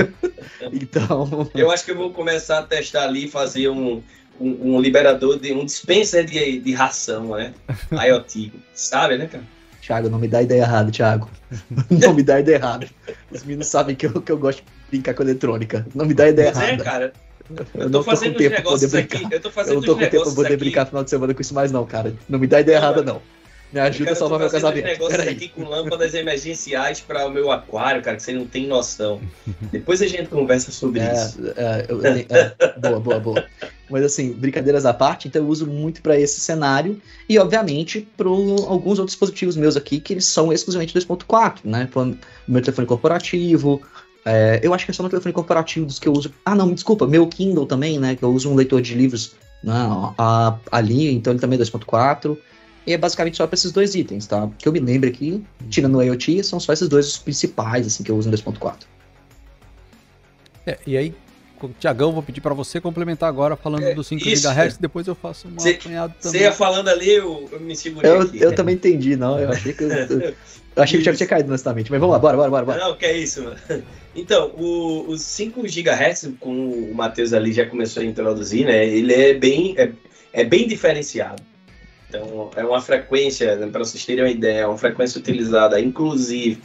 então. 0.72 1.50
Eu 1.54 1.70
acho 1.70 1.84
que 1.84 1.90
eu 1.90 1.96
vou 1.96 2.10
começar 2.10 2.58
a 2.58 2.62
testar 2.62 3.04
ali, 3.04 3.28
fazer 3.28 3.68
um, 3.68 4.02
um, 4.40 4.74
um 4.74 4.80
liberador 4.80 5.38
de 5.38 5.52
um 5.52 5.64
dispenser 5.64 6.24
de, 6.24 6.58
de 6.58 6.72
ração, 6.72 7.36
né? 7.36 7.54
IoT. 7.92 8.52
Sabe, 8.74 9.18
né, 9.18 9.26
cara? 9.26 9.44
Thiago, 9.82 10.08
não 10.08 10.18
me 10.18 10.28
dá 10.28 10.40
ideia 10.40 10.62
errada, 10.62 10.92
Thiago. 10.92 11.28
não 11.90 12.14
me 12.14 12.22
dá 12.22 12.40
ideia 12.40 12.56
errada. 12.56 12.88
Os 13.30 13.42
meninos 13.42 13.66
sabem 13.66 13.96
que 13.96 14.06
eu, 14.06 14.22
que 14.22 14.30
eu 14.30 14.38
gosto 14.38 14.62
brincar 14.92 15.14
com 15.14 15.22
eletrônica. 15.22 15.86
Não 15.94 16.04
me 16.04 16.12
dá 16.12 16.28
ideia 16.28 16.52
pois 16.52 16.64
errada. 16.64 16.82
É, 16.82 16.84
cara. 16.84 17.12
Eu, 17.50 17.66
eu 17.74 17.88
não 17.88 18.02
tô 18.02 18.04
fazendo 18.04 18.36
tempo 18.36 18.54
pra 18.54 18.62
poder 18.62 18.88
brincar. 18.88 19.18
Aqui, 19.18 19.34
eu, 19.34 19.40
tô 19.40 19.50
fazendo 19.50 19.72
eu 19.72 19.80
não 19.80 19.86
tô 19.86 19.94
com 19.94 20.00
tempo 20.00 20.24
pra 20.24 20.32
poder 20.32 20.48
aqui. 20.48 20.56
brincar 20.56 20.86
final 20.86 21.02
de 21.02 21.10
semana 21.10 21.34
com 21.34 21.40
isso 21.40 21.54
mais, 21.54 21.72
não, 21.72 21.84
cara. 21.84 22.14
Não 22.28 22.38
me 22.38 22.46
dá 22.46 22.60
ideia 22.60 22.78
não, 22.78 22.86
errada, 22.86 23.02
não. 23.02 23.22
Me 23.72 23.80
ajuda 23.80 24.12
a 24.12 24.14
salvar 24.14 24.38
meu 24.38 24.50
casamento. 24.50 24.86
Eu 24.86 24.92
negócio 24.92 25.22
aqui 25.22 25.48
com 25.48 25.64
lâmpadas 25.64 26.12
emergenciais 26.12 27.00
para 27.00 27.26
o 27.26 27.30
meu 27.30 27.50
aquário, 27.50 28.02
cara, 28.02 28.18
que 28.18 28.22
você 28.22 28.32
não 28.32 28.46
tem 28.46 28.66
noção. 28.66 29.18
Depois 29.72 30.02
a 30.02 30.06
gente 30.06 30.28
conversa 30.28 30.70
sobre 30.70 31.00
é, 31.00 31.12
isso. 31.14 31.38
É, 31.56 31.86
eu, 31.88 32.00
é, 32.04 32.54
boa, 32.78 33.00
boa, 33.00 33.18
boa. 33.18 33.46
Mas 33.88 34.04
assim, 34.04 34.32
brincadeiras 34.32 34.84
à 34.84 34.92
parte, 34.92 35.26
então 35.26 35.42
eu 35.42 35.48
uso 35.48 35.66
muito 35.66 36.02
para 36.02 36.18
esse 36.20 36.38
cenário 36.40 37.00
e, 37.26 37.38
obviamente, 37.38 38.06
para 38.14 38.28
alguns 38.28 38.98
outros 38.98 39.12
dispositivos 39.12 39.56
meus 39.56 39.74
aqui 39.74 40.00
que 40.00 40.12
eles 40.12 40.26
são 40.26 40.52
exclusivamente 40.52 40.94
2.4, 40.98 41.60
né? 41.64 41.88
Pro 41.90 42.14
meu 42.46 42.60
telefone 42.60 42.86
corporativo, 42.86 43.80
é, 44.24 44.60
eu 44.62 44.72
acho 44.72 44.84
que 44.84 44.90
é 44.90 44.94
só 44.94 45.02
no 45.02 45.08
telefone 45.08 45.32
corporativo 45.32 45.86
dos 45.86 45.98
que 45.98 46.08
eu 46.08 46.12
uso. 46.12 46.32
Ah, 46.44 46.54
não, 46.54 46.66
me 46.66 46.74
desculpa, 46.74 47.06
meu 47.06 47.26
Kindle 47.26 47.66
também, 47.66 47.98
né? 47.98 48.14
Que 48.14 48.22
eu 48.22 48.30
uso 48.30 48.50
um 48.50 48.54
leitor 48.54 48.80
de 48.80 48.94
livros 48.94 49.34
né, 49.62 49.74
a, 50.18 50.56
ali, 50.70 51.12
então 51.12 51.32
ele 51.32 51.40
também 51.40 51.58
é 51.58 51.62
2.4. 51.62 52.36
E 52.84 52.92
é 52.92 52.98
basicamente 52.98 53.36
só 53.36 53.46
para 53.46 53.54
esses 53.54 53.70
dois 53.70 53.94
itens, 53.94 54.26
tá? 54.26 54.48
Que 54.58 54.68
eu 54.68 54.72
me 54.72 54.80
lembro 54.80 55.08
aqui, 55.08 55.42
tirando 55.70 55.98
o 55.98 56.02
IoT, 56.02 56.42
são 56.42 56.58
só 56.58 56.72
esses 56.72 56.88
dois 56.88 57.06
os 57.06 57.18
principais, 57.18 57.86
assim, 57.86 58.02
que 58.02 58.10
eu 58.10 58.16
uso 58.16 58.28
no 58.28 58.36
2.4. 58.36 58.74
É, 60.66 60.78
e 60.84 60.96
aí, 60.96 61.14
Tiagão, 61.78 62.12
vou 62.12 62.22
pedir 62.22 62.40
para 62.40 62.54
você 62.54 62.80
complementar 62.80 63.28
agora 63.28 63.56
falando 63.56 63.84
é, 63.84 63.94
do 63.94 64.02
5 64.02 64.24
GHz, 64.24 64.78
depois 64.78 65.06
eu 65.06 65.14
faço 65.14 65.46
uma 65.46 65.60
cê, 65.60 65.78
apanhado 65.80 66.14
também. 66.20 66.40
Você 66.40 66.44
ia 66.44 66.52
falando 66.52 66.88
ali, 66.88 67.10
eu, 67.10 67.48
eu 67.52 67.60
me 67.60 67.76
segurei 67.76 68.10
eu, 68.10 68.20
aqui. 68.22 68.40
Eu 68.40 68.54
também 68.54 68.74
entendi, 68.74 69.14
não, 69.16 69.38
eu 69.38 69.50
achei 69.50 69.72
que 69.72 69.84
eu, 69.84 69.88
eu, 69.88 70.34
achei 70.76 70.98
que 70.98 71.02
o 71.02 71.04
Thiago 71.04 71.16
tinha 71.16 71.28
caído 71.28 71.48
honestamente, 71.48 71.90
mas 71.90 72.00
vamos 72.00 72.14
lá, 72.14 72.18
bora, 72.18 72.36
bora, 72.36 72.50
bora. 72.50 72.64
bora. 72.64 72.78
Não, 72.80 72.96
que 72.96 73.06
é 73.06 73.16
isso, 73.16 73.44
mano. 73.44 73.56
Então, 74.14 74.52
o, 74.56 75.08
os 75.08 75.22
5 75.22 75.62
GHz, 75.62 76.34
como 76.38 76.70
o 76.70 76.94
Matheus 76.94 77.32
ali 77.32 77.50
já 77.52 77.66
começou 77.66 78.02
a 78.02 78.06
introduzir, 78.06 78.66
né, 78.66 78.86
ele 78.86 79.12
é 79.12 79.34
bem, 79.34 79.74
é, 79.78 79.90
é 80.32 80.44
bem 80.44 80.68
diferenciado. 80.68 81.42
Então, 82.08 82.50
é 82.54 82.64
uma 82.64 82.80
frequência, 82.80 83.56
né, 83.56 83.66
para 83.68 83.80
vocês 83.80 84.04
terem 84.04 84.24
uma 84.24 84.30
ideia, 84.30 84.60
é 84.60 84.66
uma 84.66 84.76
frequência 84.76 85.18
utilizada, 85.18 85.80
inclusive, 85.80 86.60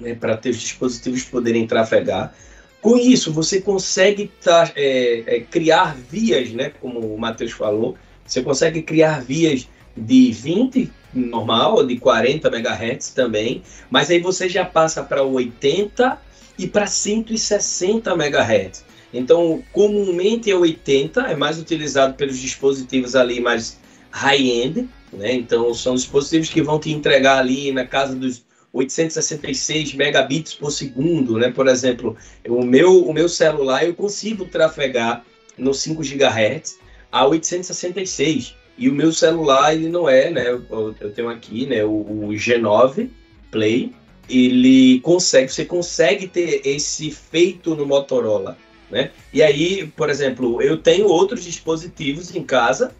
né, 0.00 0.14
para 0.14 0.36
ter 0.36 0.50
os 0.50 0.60
dispositivos 0.60 1.22
poderem 1.24 1.66
trafegar. 1.66 2.34
Com 2.80 2.96
isso, 2.96 3.32
você 3.32 3.60
consegue 3.60 4.30
tá, 4.42 4.70
é, 4.76 5.24
é, 5.26 5.40
criar 5.40 5.96
vias, 5.96 6.50
né, 6.50 6.72
como 6.80 7.00
o 7.00 7.18
Matheus 7.18 7.52
falou, 7.52 7.96
você 8.24 8.42
consegue 8.42 8.82
criar 8.82 9.20
vias 9.20 9.68
de 9.96 10.30
20 10.30 10.92
normal, 11.12 11.84
de 11.86 11.96
40 11.96 12.48
MHz 12.48 13.10
também, 13.10 13.62
mas 13.90 14.10
aí 14.10 14.20
você 14.20 14.48
já 14.48 14.64
passa 14.64 15.02
para 15.02 15.22
80 15.22 16.18
e 16.58 16.66
para 16.66 16.86
160 16.86 18.12
MHz. 18.12 18.84
Então, 19.12 19.62
comumente 19.72 20.50
é 20.50 20.54
80, 20.54 21.22
é 21.22 21.34
mais 21.34 21.58
utilizado 21.58 22.14
pelos 22.14 22.38
dispositivos 22.38 23.16
ali 23.16 23.40
mais 23.40 23.78
high-end, 24.10 24.88
né? 25.12 25.32
Então, 25.32 25.72
são 25.72 25.94
dispositivos 25.94 26.50
que 26.50 26.60
vão 26.60 26.78
te 26.78 26.90
entregar 26.90 27.38
ali 27.38 27.72
na 27.72 27.86
casa 27.86 28.14
dos 28.14 28.44
866 28.78 29.94
megabits 29.94 30.54
por 30.54 30.70
segundo, 30.70 31.38
né? 31.38 31.50
Por 31.50 31.66
exemplo, 31.66 32.16
o 32.48 32.64
meu, 32.64 33.04
o 33.04 33.12
meu 33.12 33.28
celular 33.28 33.84
eu 33.84 33.94
consigo 33.94 34.44
trafegar 34.44 35.24
no 35.56 35.74
5 35.74 36.02
GHz 36.02 36.78
a 37.10 37.26
866 37.26 38.54
e 38.76 38.88
o 38.88 38.94
meu 38.94 39.12
celular 39.12 39.74
ele 39.74 39.88
não 39.88 40.08
é, 40.08 40.30
né? 40.30 40.48
Eu, 40.48 40.94
eu 41.00 41.12
tenho 41.12 41.28
aqui, 41.28 41.66
né? 41.66 41.84
O, 41.84 41.90
o, 41.90 42.28
G9 42.30 43.10
Play, 43.50 43.92
ele 44.28 45.00
consegue, 45.00 45.52
você 45.52 45.64
consegue 45.64 46.28
ter 46.28 46.60
esse 46.64 47.10
feito 47.10 47.74
no 47.74 47.84
Motorola, 47.84 48.56
né? 48.88 49.10
E 49.32 49.42
aí, 49.42 49.92
por 49.96 50.08
exemplo, 50.08 50.62
eu 50.62 50.76
tenho 50.76 51.08
outros 51.08 51.42
dispositivos 51.42 52.34
em 52.34 52.44
casa 52.44 52.94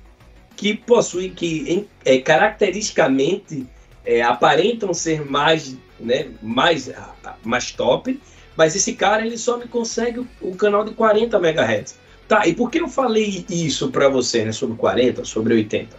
que 0.56 0.74
possuem 0.74 1.30
que 1.30 1.64
em, 1.68 1.86
é, 2.04 2.18
caracteristicamente 2.18 3.64
é, 4.08 4.22
aparentam 4.22 4.94
ser 4.94 5.30
mais, 5.30 5.76
né, 6.00 6.28
mais, 6.42 6.90
mais 7.44 7.70
top, 7.70 8.18
mas 8.56 8.74
esse 8.74 8.94
cara 8.94 9.24
ele 9.24 9.36
só 9.36 9.58
me 9.58 9.68
consegue 9.68 10.26
o, 10.40 10.56
canal 10.56 10.82
de 10.82 10.92
40 10.92 11.36
MHz. 11.36 11.98
Tá, 12.26 12.46
e 12.46 12.54
por 12.54 12.70
que 12.70 12.80
eu 12.80 12.88
falei 12.88 13.44
isso 13.50 13.90
para 13.90 14.08
você, 14.08 14.46
né, 14.46 14.52
sobre 14.52 14.78
40, 14.78 15.26
sobre 15.26 15.52
80? 15.52 15.94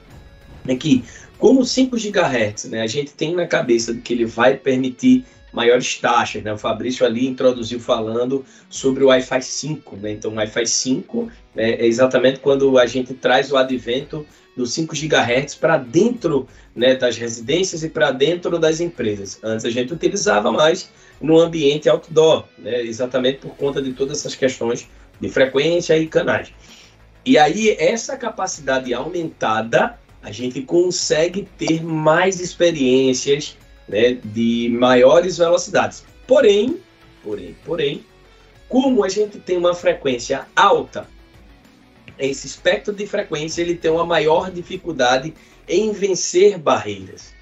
É 0.67 0.75
que, 0.75 1.03
como 1.37 1.63
5 1.63 1.95
GHz, 1.95 2.65
né, 2.65 2.81
a 2.81 2.87
gente 2.87 3.13
tem 3.13 3.35
na 3.35 3.45
cabeça 3.45 3.93
que 3.93 4.11
ele 4.11 4.25
vai 4.25 4.55
permitir 4.55 5.23
maiores 5.53 5.95
taxas, 5.97 6.43
né? 6.43 6.53
O 6.53 6.57
Fabrício 6.59 7.03
ali 7.03 7.27
introduziu 7.27 7.79
falando 7.79 8.45
sobre 8.69 9.03
o 9.03 9.07
Wi-Fi 9.07 9.41
5, 9.41 9.95
né? 9.97 10.11
Então, 10.11 10.31
o 10.31 10.35
Wi-Fi 10.35 10.65
5 10.67 11.31
né, 11.55 11.71
é 11.71 11.87
exatamente 11.87 12.39
quando 12.39 12.77
a 12.77 12.85
gente 12.85 13.15
traz 13.15 13.51
o 13.51 13.57
advento 13.57 14.23
dos 14.59 14.73
5 14.73 14.93
GHz 14.93 15.55
para 15.55 15.77
dentro 15.77 16.45
né, 16.75 16.93
das 16.93 17.17
residências 17.17 17.81
e 17.81 17.89
para 17.89 18.11
dentro 18.11 18.59
das 18.59 18.81
empresas. 18.81 19.39
Antes 19.41 19.65
a 19.65 19.69
gente 19.69 19.93
utilizava 19.93 20.51
mais 20.51 20.91
no 21.21 21.39
ambiente 21.39 21.87
outdoor, 21.87 22.43
né, 22.57 22.81
exatamente 22.81 23.39
por 23.39 23.55
conta 23.55 23.81
de 23.81 23.93
todas 23.93 24.19
essas 24.19 24.35
questões 24.35 24.85
de 25.19 25.29
frequência 25.29 25.97
e 25.97 26.07
canais. 26.07 26.51
E 27.25 27.37
aí, 27.37 27.75
essa 27.79 28.17
capacidade 28.17 28.93
aumentada, 28.93 29.97
a 30.21 30.31
gente 30.31 30.61
consegue 30.61 31.47
ter 31.57 31.81
mais 31.81 32.41
experiências 32.41 33.57
né, 33.87 34.17
de 34.23 34.69
maiores 34.77 35.37
velocidades. 35.37 36.03
Porém, 36.27 36.81
porém, 37.23 37.55
porém, 37.63 38.05
como 38.67 39.05
a 39.05 39.09
gente 39.09 39.39
tem 39.39 39.57
uma 39.57 39.73
frequência 39.73 40.45
alta, 40.53 41.07
esse 42.19 42.47
espectro 42.47 42.93
de 42.93 43.05
frequência 43.07 43.61
ele 43.61 43.75
tem 43.75 43.89
uma 43.89 44.05
maior 44.05 44.51
dificuldade 44.51 45.33
em 45.67 45.91
vencer 45.91 46.57
barreiras. 46.57 47.33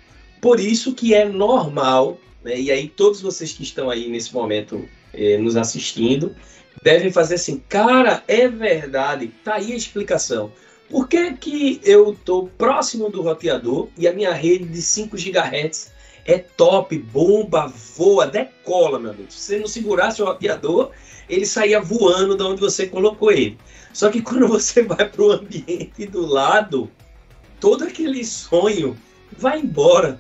Por 0.41 0.59
isso 0.59 0.93
que 0.93 1.13
é 1.13 1.25
normal, 1.25 2.19
né, 2.43 2.59
e 2.59 2.71
aí 2.71 2.87
todos 2.87 3.21
vocês 3.21 3.51
que 3.51 3.63
estão 3.63 3.89
aí 3.89 4.07
nesse 4.07 4.33
momento 4.33 4.87
eh, 5.13 5.37
nos 5.37 5.55
assistindo, 5.57 6.35
devem 6.83 7.11
fazer 7.11 7.35
assim, 7.35 7.61
cara, 7.67 8.23
é 8.27 8.47
verdade, 8.47 9.31
tá 9.43 9.55
aí 9.55 9.73
a 9.73 9.75
explicação. 9.75 10.51
Por 10.89 11.07
que, 11.07 11.33
que 11.33 11.81
eu 11.83 12.13
estou 12.13 12.47
próximo 12.57 13.09
do 13.09 13.21
roteador 13.21 13.89
e 13.97 14.07
a 14.07 14.13
minha 14.13 14.31
rede 14.31 14.65
de 14.65 14.81
5 14.81 15.17
GHz 15.17 15.91
é 16.27 16.37
top, 16.37 16.97
bomba, 16.99 17.67
voa, 17.95 18.27
decola, 18.27 18.99
meu 18.99 19.11
amigo. 19.11 19.31
Se 19.31 19.39
você 19.39 19.59
não 19.59 19.67
segurasse 19.67 20.21
o 20.21 20.25
roteador, 20.25 20.91
ele 21.29 21.45
saía 21.45 21.79
voando 21.79 22.35
de 22.35 22.43
onde 22.43 22.59
você 22.59 22.85
colocou 22.85 23.31
ele. 23.31 23.57
Só 23.93 24.09
que 24.09 24.21
quando 24.21 24.45
você 24.49 24.83
vai 24.83 25.07
para 25.09 25.21
o 25.21 25.31
ambiente 25.31 26.05
do 26.05 26.25
lado, 26.25 26.91
todo 27.61 27.85
aquele 27.85 28.25
sonho 28.25 28.97
vai 29.37 29.59
embora. 29.59 30.19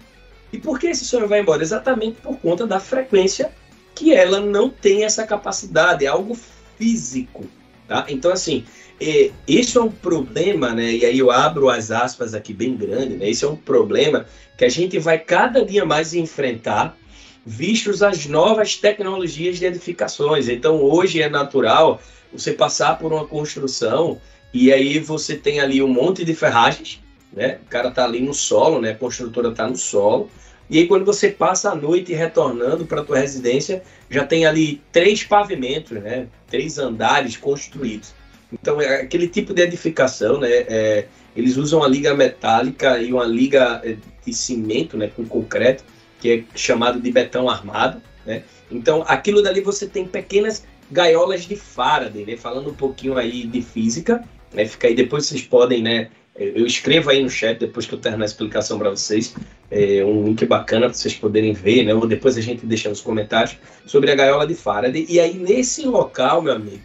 E 0.51 0.57
por 0.57 0.79
que 0.79 0.87
esse 0.87 1.03
sonho 1.03 1.27
vai 1.27 1.41
embora? 1.41 1.61
Exatamente 1.61 2.21
por 2.21 2.37
conta 2.37 2.65
da 2.65 2.79
frequência 2.79 3.53
que 3.93 4.13
ela 4.13 4.39
não 4.39 4.69
tem 4.69 5.03
essa 5.03 5.27
capacidade, 5.27 6.05
é 6.05 6.07
algo 6.07 6.37
físico, 6.77 7.45
tá? 7.87 8.05
Então, 8.09 8.31
assim, 8.31 8.65
é, 8.99 9.31
esse 9.47 9.77
é 9.77 9.81
um 9.81 9.91
problema, 9.91 10.73
né? 10.73 10.91
E 10.91 11.05
aí 11.05 11.19
eu 11.19 11.31
abro 11.31 11.69
as 11.69 11.91
aspas 11.91 12.33
aqui 12.33 12.53
bem 12.53 12.75
grande, 12.75 13.15
né? 13.15 13.29
Esse 13.29 13.45
é 13.45 13.47
um 13.47 13.55
problema 13.55 14.25
que 14.57 14.65
a 14.65 14.69
gente 14.69 14.97
vai 14.97 15.19
cada 15.19 15.63
dia 15.63 15.85
mais 15.85 16.13
enfrentar, 16.13 16.97
vistos 17.45 18.03
as 18.03 18.25
novas 18.25 18.75
tecnologias 18.75 19.59
de 19.59 19.65
edificações. 19.65 20.49
Então, 20.49 20.81
hoje 20.81 21.21
é 21.21 21.29
natural 21.29 22.01
você 22.33 22.51
passar 22.51 22.97
por 22.97 23.13
uma 23.13 23.25
construção 23.25 24.19
e 24.53 24.71
aí 24.71 24.99
você 24.99 25.35
tem 25.35 25.59
ali 25.59 25.81
um 25.81 25.87
monte 25.87 26.25
de 26.25 26.33
ferragens, 26.33 26.99
né? 27.31 27.59
O 27.65 27.69
cara 27.69 27.91
tá 27.91 28.03
ali 28.03 28.19
no 28.19 28.33
solo, 28.33 28.81
né? 28.81 28.91
A 28.91 28.95
construtora 28.95 29.51
tá 29.51 29.67
no 29.67 29.77
solo. 29.77 30.29
E 30.69 30.79
aí 30.79 30.87
quando 30.87 31.05
você 31.05 31.29
passa 31.29 31.71
a 31.71 31.75
noite 31.75 32.13
retornando 32.13 32.85
para 32.85 33.03
tua 33.03 33.17
residência, 33.17 33.81
já 34.09 34.25
tem 34.25 34.45
ali 34.45 34.81
três 34.91 35.23
pavimentos, 35.23 35.91
né? 36.01 36.27
Três 36.49 36.77
andares 36.77 37.37
construídos. 37.37 38.13
Então 38.51 38.81
é 38.81 39.01
aquele 39.01 39.27
tipo 39.27 39.53
de 39.53 39.61
edificação, 39.61 40.39
né? 40.39 40.49
É, 40.49 41.05
eles 41.35 41.57
usam 41.57 41.83
a 41.83 41.87
liga 41.87 42.13
metálica 42.13 42.99
e 42.99 43.13
uma 43.13 43.25
liga 43.25 43.81
é, 43.83 43.95
de 44.25 44.33
cimento, 44.33 44.97
né? 44.97 45.09
Com 45.15 45.25
concreto, 45.25 45.83
que 46.19 46.31
é 46.31 46.57
chamado 46.57 46.99
de 46.99 47.11
betão 47.11 47.49
armado, 47.49 48.01
né? 48.25 48.43
Então 48.69 49.03
aquilo 49.07 49.41
dali 49.41 49.61
você 49.61 49.87
tem 49.87 50.05
pequenas 50.05 50.65
gaiolas 50.91 51.43
de 51.45 51.55
Faraday, 51.55 52.25
né? 52.25 52.37
Falando 52.37 52.69
um 52.69 52.73
pouquinho 52.73 53.17
aí 53.17 53.45
de 53.45 53.61
física, 53.61 54.23
né? 54.53 54.65
Fica 54.65 54.87
aí 54.87 54.95
depois 54.95 55.25
vocês 55.25 55.43
podem, 55.43 55.81
né? 55.81 56.09
Eu 56.37 56.65
escrevo 56.67 57.09
aí 57.09 57.23
no 57.23 57.29
chat 57.29 57.57
depois 57.57 57.87
que 57.87 57.95
eu 57.95 57.99
terminar 57.99 58.23
a 58.23 58.27
explicação 58.27 58.77
para 58.77 58.91
vocês, 58.91 59.33
é, 59.71 60.05
um 60.05 60.23
link 60.23 60.45
bacana 60.45 60.85
para 60.85 60.93
vocês 60.93 61.15
poderem 61.15 61.51
ver, 61.51 61.83
né? 61.83 61.93
Ou 61.93 62.07
depois 62.07 62.37
a 62.37 62.41
gente 62.41 62.65
deixa 62.65 62.89
nos 62.89 63.01
comentários 63.01 63.57
sobre 63.87 64.11
a 64.11 64.15
gaiola 64.15 64.45
de 64.45 64.53
Faraday. 64.53 65.05
E 65.09 65.19
aí 65.19 65.33
nesse 65.35 65.85
local, 65.85 66.41
meu 66.43 66.53
amigo, 66.53 66.83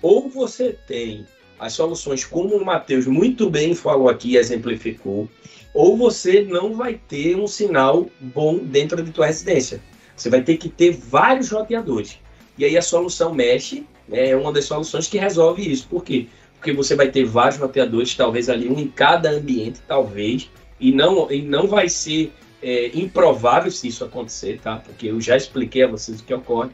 ou 0.00 0.28
você 0.28 0.76
tem 0.86 1.26
as 1.58 1.74
soluções 1.74 2.24
como 2.24 2.56
o 2.56 2.64
Matheus 2.64 3.06
muito 3.06 3.48
bem 3.48 3.74
falou 3.74 4.08
aqui 4.08 4.36
exemplificou, 4.36 5.28
ou 5.72 5.96
você 5.96 6.42
não 6.42 6.74
vai 6.74 7.00
ter 7.08 7.36
um 7.36 7.46
sinal 7.46 8.08
bom 8.20 8.58
dentro 8.58 9.02
de 9.02 9.10
tua 9.10 9.26
residência. 9.26 9.80
Você 10.16 10.30
vai 10.30 10.42
ter 10.42 10.56
que 10.56 10.68
ter 10.68 10.92
vários 10.92 11.50
roteadores. 11.50 12.18
E 12.56 12.64
aí 12.64 12.76
a 12.78 12.82
solução 12.82 13.34
Mesh 13.34 13.82
né, 14.08 14.30
é 14.30 14.36
uma 14.36 14.52
das 14.52 14.66
soluções 14.66 15.08
que 15.08 15.18
resolve 15.18 15.70
isso. 15.70 15.88
Por 15.88 16.04
quê? 16.04 16.28
Porque 16.64 16.72
você 16.72 16.96
vai 16.96 17.10
ter 17.10 17.26
vários 17.26 17.60
roteadores, 17.60 18.14
talvez 18.14 18.48
ali 18.48 18.70
um 18.70 18.78
em 18.78 18.88
cada 18.88 19.28
ambiente, 19.28 19.82
talvez, 19.86 20.50
e 20.80 20.92
não, 20.92 21.30
e 21.30 21.42
não 21.42 21.66
vai 21.66 21.90
ser 21.90 22.32
é, 22.62 22.90
improvável 22.94 23.70
se 23.70 23.88
isso 23.88 24.02
acontecer, 24.02 24.58
tá? 24.62 24.76
Porque 24.76 25.08
eu 25.08 25.20
já 25.20 25.36
expliquei 25.36 25.82
a 25.82 25.88
vocês 25.88 26.20
o 26.20 26.24
que 26.24 26.32
ocorre. 26.32 26.70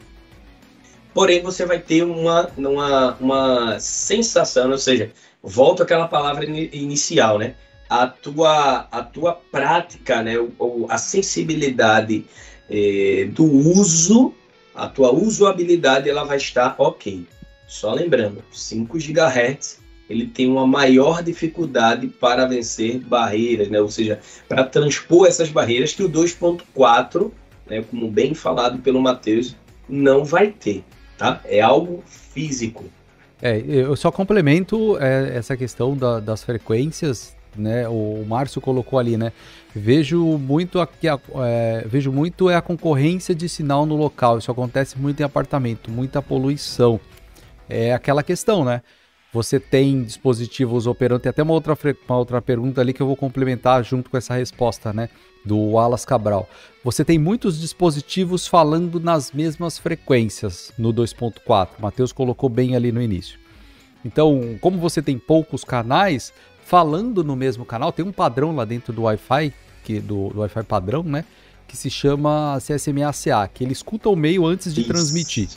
Porém, 1.13 1.43
você 1.43 1.67
vai 1.67 1.81
ter 1.81 2.05
uma, 2.05 2.49
uma, 2.57 3.17
uma 3.17 3.81
sensação, 3.81 4.71
ou 4.71 4.79
seja, 4.79 5.11
volta 5.43 5.83
aquela 5.83 6.07
palavra 6.07 6.45
inicial, 6.45 7.37
né? 7.37 7.57
A 7.89 8.07
tua, 8.07 8.87
a 8.93 9.03
tua 9.03 9.33
prática, 9.51 10.23
né? 10.23 10.39
O, 10.39 10.87
a 10.89 10.99
sensibilidade 10.99 12.25
é, 12.71 13.27
do 13.29 13.45
uso 13.45 14.33
a 14.73 14.87
tua 14.87 15.13
usabilidade 15.13 16.09
ela 16.09 16.23
vai 16.23 16.37
estar 16.37 16.77
ok. 16.79 17.27
Só 17.71 17.95
lembrando, 17.95 18.43
5 18.51 18.99
GHz 18.99 19.79
ele 20.09 20.27
tem 20.27 20.49
uma 20.49 20.67
maior 20.67 21.23
dificuldade 21.23 22.09
para 22.09 22.45
vencer 22.45 22.99
barreiras, 22.99 23.69
né? 23.69 23.81
ou 23.81 23.89
seja, 23.89 24.19
para 24.49 24.65
transpor 24.65 25.29
essas 25.29 25.51
barreiras 25.51 25.93
que 25.93 26.03
o 26.03 26.11
2.4, 26.11 27.31
né, 27.69 27.85
como 27.89 28.11
bem 28.11 28.35
falado 28.35 28.81
pelo 28.81 29.01
Matheus, 29.01 29.55
não 29.89 30.25
vai 30.25 30.49
ter. 30.49 30.83
Tá? 31.17 31.41
É 31.45 31.61
algo 31.61 32.03
físico. 32.07 32.87
É, 33.41 33.63
eu 33.65 33.95
só 33.95 34.11
complemento 34.11 34.99
é, 34.99 35.37
essa 35.37 35.57
questão 35.57 35.97
da, 35.97 36.19
das 36.19 36.43
frequências, 36.43 37.37
né? 37.57 37.89
O, 37.89 38.23
o 38.23 38.27
Márcio 38.27 38.61
colocou 38.61 38.99
ali, 38.99 39.17
né? 39.17 39.33
Vejo 39.75 40.21
muito 40.39 40.81
aqui, 40.81 41.07
é, 41.09 41.85
vejo 41.87 42.11
muito 42.11 42.51
é 42.51 42.57
a 42.57 42.61
concorrência 42.61 43.35
de 43.35 43.49
sinal 43.49 43.87
no 43.87 43.97
local. 43.97 44.39
Isso 44.39 44.51
acontece 44.51 44.99
muito 44.99 45.21
em 45.21 45.25
apartamento, 45.25 45.91
muita 45.91 46.21
poluição. 46.21 47.01
É 47.71 47.95
aquela 47.95 48.23
questão, 48.23 48.65
né? 48.65 48.83
Você 49.33 49.61
tem 49.61 50.03
dispositivos 50.03 50.87
operando. 50.87 51.21
Tem 51.21 51.31
até 51.31 51.43
uma 51.43 51.53
outra, 51.53 51.79
uma 52.09 52.19
outra 52.19 52.43
pergunta 52.43 52.81
ali 52.81 52.93
que 52.93 53.01
eu 53.01 53.07
vou 53.07 53.17
complementar 53.17 53.85
junto 53.85 54.11
com 54.11 54.17
essa 54.17 54.35
resposta, 54.35 54.93
né? 54.93 55.09
Do 55.45 55.79
Alas 55.79 56.05
Cabral. 56.05 56.49
Você 56.85 57.05
tem 57.05 57.19
muitos 57.19 57.61
dispositivos 57.61 58.47
falando 58.47 58.99
nas 58.99 59.31
mesmas 59.31 59.79
frequências 59.79 60.73
no 60.77 60.93
2.4. 60.93 61.69
Matheus 61.79 62.13
colocou 62.13 62.49
bem 62.49 62.75
ali 62.75 62.91
no 62.91 63.01
início. 63.01 63.39
Então, 64.05 64.59
como 64.61 64.79
você 64.79 65.01
tem 65.01 65.19
poucos 65.19 65.63
canais, 65.63 66.33
falando 66.65 67.23
no 67.23 67.37
mesmo 67.37 67.65
canal, 67.65 67.93
tem 67.93 68.05
um 68.05 68.13
padrão 68.13 68.55
lá 68.55 68.65
dentro 68.65 68.93
do 68.93 69.03
Wi-Fi, 69.03 69.53
que 69.85 70.01
do, 70.01 70.31
do 70.31 70.41
Wi-Fi 70.41 70.65
padrão, 70.65 71.03
né? 71.03 71.25
Que 71.69 71.77
se 71.77 71.89
chama 71.89 72.59
CSMA-CA, 72.59 73.47
que 73.47 73.63
ele 73.63 73.73
escuta 73.73 74.09
o 74.09 74.17
meio 74.17 74.45
antes 74.45 74.75
de 74.75 74.81
Isso. 74.81 74.89
transmitir. 74.89 75.49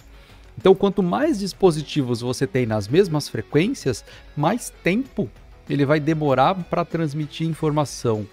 Então, 0.57 0.75
quanto 0.75 1.01
mais 1.01 1.39
dispositivos 1.39 2.21
você 2.21 2.45
tem 2.45 2.65
nas 2.65 2.87
mesmas 2.87 3.27
frequências, 3.27 4.03
mais 4.35 4.71
tempo 4.83 5.29
ele 5.69 5.85
vai 5.85 5.99
demorar 5.99 6.55
para 6.55 6.85
transmitir 6.85 7.47
informação. 7.47 8.27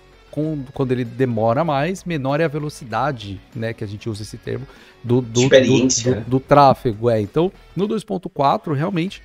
Quando 0.73 0.93
ele 0.93 1.05
demora 1.05 1.65
mais, 1.65 2.05
menor 2.05 2.41
é 2.41 2.45
a 2.45 2.49
velocidade, 2.49 3.41
né? 3.55 3.73
Que 3.73 3.83
a 3.83 3.87
gente 3.87 4.09
usa 4.09 4.23
esse 4.23 4.39
termo, 4.39 4.65
do, 5.03 5.21
do, 5.21 5.49
do, 5.49 5.49
do, 5.49 6.21
do 6.27 6.41
tráfego. 6.41 7.11
É. 7.11 7.21
Então, 7.21 7.51
no 7.75 7.89
2.4, 7.89 8.73
realmente, 8.75 9.23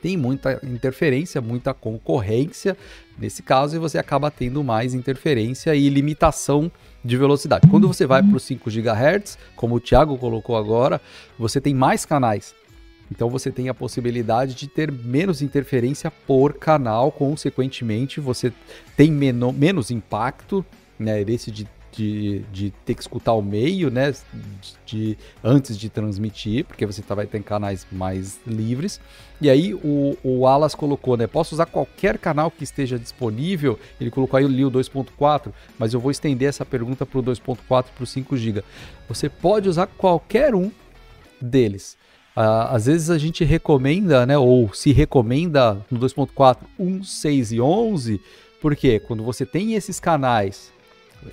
tem 0.00 0.16
muita 0.16 0.60
interferência, 0.62 1.40
muita 1.40 1.74
concorrência 1.74 2.76
nesse 3.18 3.42
caso, 3.42 3.74
e 3.74 3.78
você 3.78 3.98
acaba 3.98 4.30
tendo 4.30 4.62
mais 4.62 4.94
interferência 4.94 5.74
e 5.74 5.88
limitação 5.88 6.70
de 7.04 7.16
velocidade. 7.16 7.68
Quando 7.68 7.88
você 7.88 8.06
vai 8.06 8.22
para 8.22 8.36
os 8.36 8.42
5 8.42 8.70
GHz, 8.70 9.38
como 9.56 9.74
o 9.76 9.80
Thiago 9.80 10.18
colocou 10.18 10.56
agora, 10.56 11.00
você 11.38 11.60
tem 11.60 11.74
mais 11.74 12.04
canais. 12.04 12.54
Então 13.10 13.28
você 13.28 13.50
tem 13.50 13.68
a 13.68 13.74
possibilidade 13.74 14.54
de 14.54 14.68
ter 14.68 14.92
menos 14.92 15.42
interferência 15.42 16.10
por 16.10 16.54
canal, 16.54 17.10
consequentemente 17.10 18.20
você 18.20 18.52
tem 18.96 19.10
menos 19.10 19.90
impacto, 19.90 20.64
né, 20.98 21.20
esse 21.22 21.50
de 21.50 21.66
de, 22.00 22.38
de 22.50 22.70
ter 22.84 22.94
que 22.94 23.02
escutar 23.02 23.34
o 23.34 23.42
meio, 23.42 23.90
né? 23.90 24.14
De, 24.86 25.18
antes 25.44 25.76
de 25.76 25.90
transmitir, 25.90 26.64
porque 26.64 26.86
você 26.86 27.02
tá, 27.02 27.14
vai 27.14 27.26
ter 27.26 27.42
canais 27.42 27.86
mais 27.92 28.40
livres. 28.46 28.98
E 29.38 29.50
aí 29.50 29.74
o, 29.74 30.16
o 30.24 30.46
Alas 30.46 30.74
colocou, 30.74 31.16
né? 31.16 31.26
Posso 31.26 31.54
usar 31.54 31.66
qualquer 31.66 32.16
canal 32.16 32.50
que 32.50 32.64
esteja 32.64 32.98
disponível. 32.98 33.78
Ele 34.00 34.10
colocou 34.10 34.38
aí 34.38 34.44
o 34.46 34.70
2.4, 34.70 35.52
mas 35.78 35.92
eu 35.92 36.00
vou 36.00 36.10
estender 36.10 36.48
essa 36.48 36.64
pergunta 36.64 37.04
para 37.04 37.18
o 37.18 37.22
2.4 37.22 37.58
para 37.66 38.02
o 38.02 38.06
5 38.06 38.34
GB. 38.34 38.64
Você 39.06 39.28
pode 39.28 39.68
usar 39.68 39.86
qualquer 39.86 40.54
um 40.54 40.70
deles. 41.38 41.98
Uh, 42.34 42.70
às 42.70 42.86
vezes 42.86 43.10
a 43.10 43.18
gente 43.18 43.44
recomenda, 43.44 44.24
né, 44.24 44.38
ou 44.38 44.72
se 44.72 44.92
recomenda 44.92 45.84
no 45.90 45.98
2.4 45.98 46.58
1, 46.78 47.02
6 47.02 47.52
e 47.52 47.60
11, 47.60 48.20
porque 48.62 49.00
quando 49.00 49.22
você 49.22 49.44
tem 49.44 49.74
esses 49.74 50.00
canais 50.00 50.72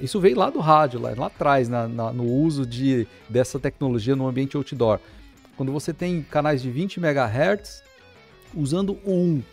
isso 0.02 0.20
veio 0.20 0.38
lá 0.38 0.50
do 0.50 0.60
rádio, 0.60 1.00
lá, 1.00 1.14
lá 1.16 1.28
atrás, 1.28 1.70
na, 1.70 1.88
na, 1.88 2.12
no 2.12 2.26
uso 2.26 2.66
de, 2.66 3.08
dessa 3.30 3.60
tecnologia 3.60 4.16
no 4.16 4.28
ambiente 4.28 4.58
outdoor. 4.58 5.00
Quando 5.56 5.72
você 5.72 5.94
tem 5.94 6.22
canais 6.22 6.62
de 6.62 6.70
20 6.70 7.00
MHz, 7.00 7.84
usando 8.56 8.98
o 9.04 9.14
1, 9.14 9.44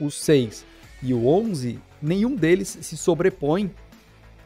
o 0.00 0.10
6 0.10 0.64
e 1.02 1.14
o 1.14 1.26
11, 1.26 1.78
nenhum 2.02 2.34
deles 2.34 2.78
se 2.80 2.96
sobrepõe. 2.96 3.70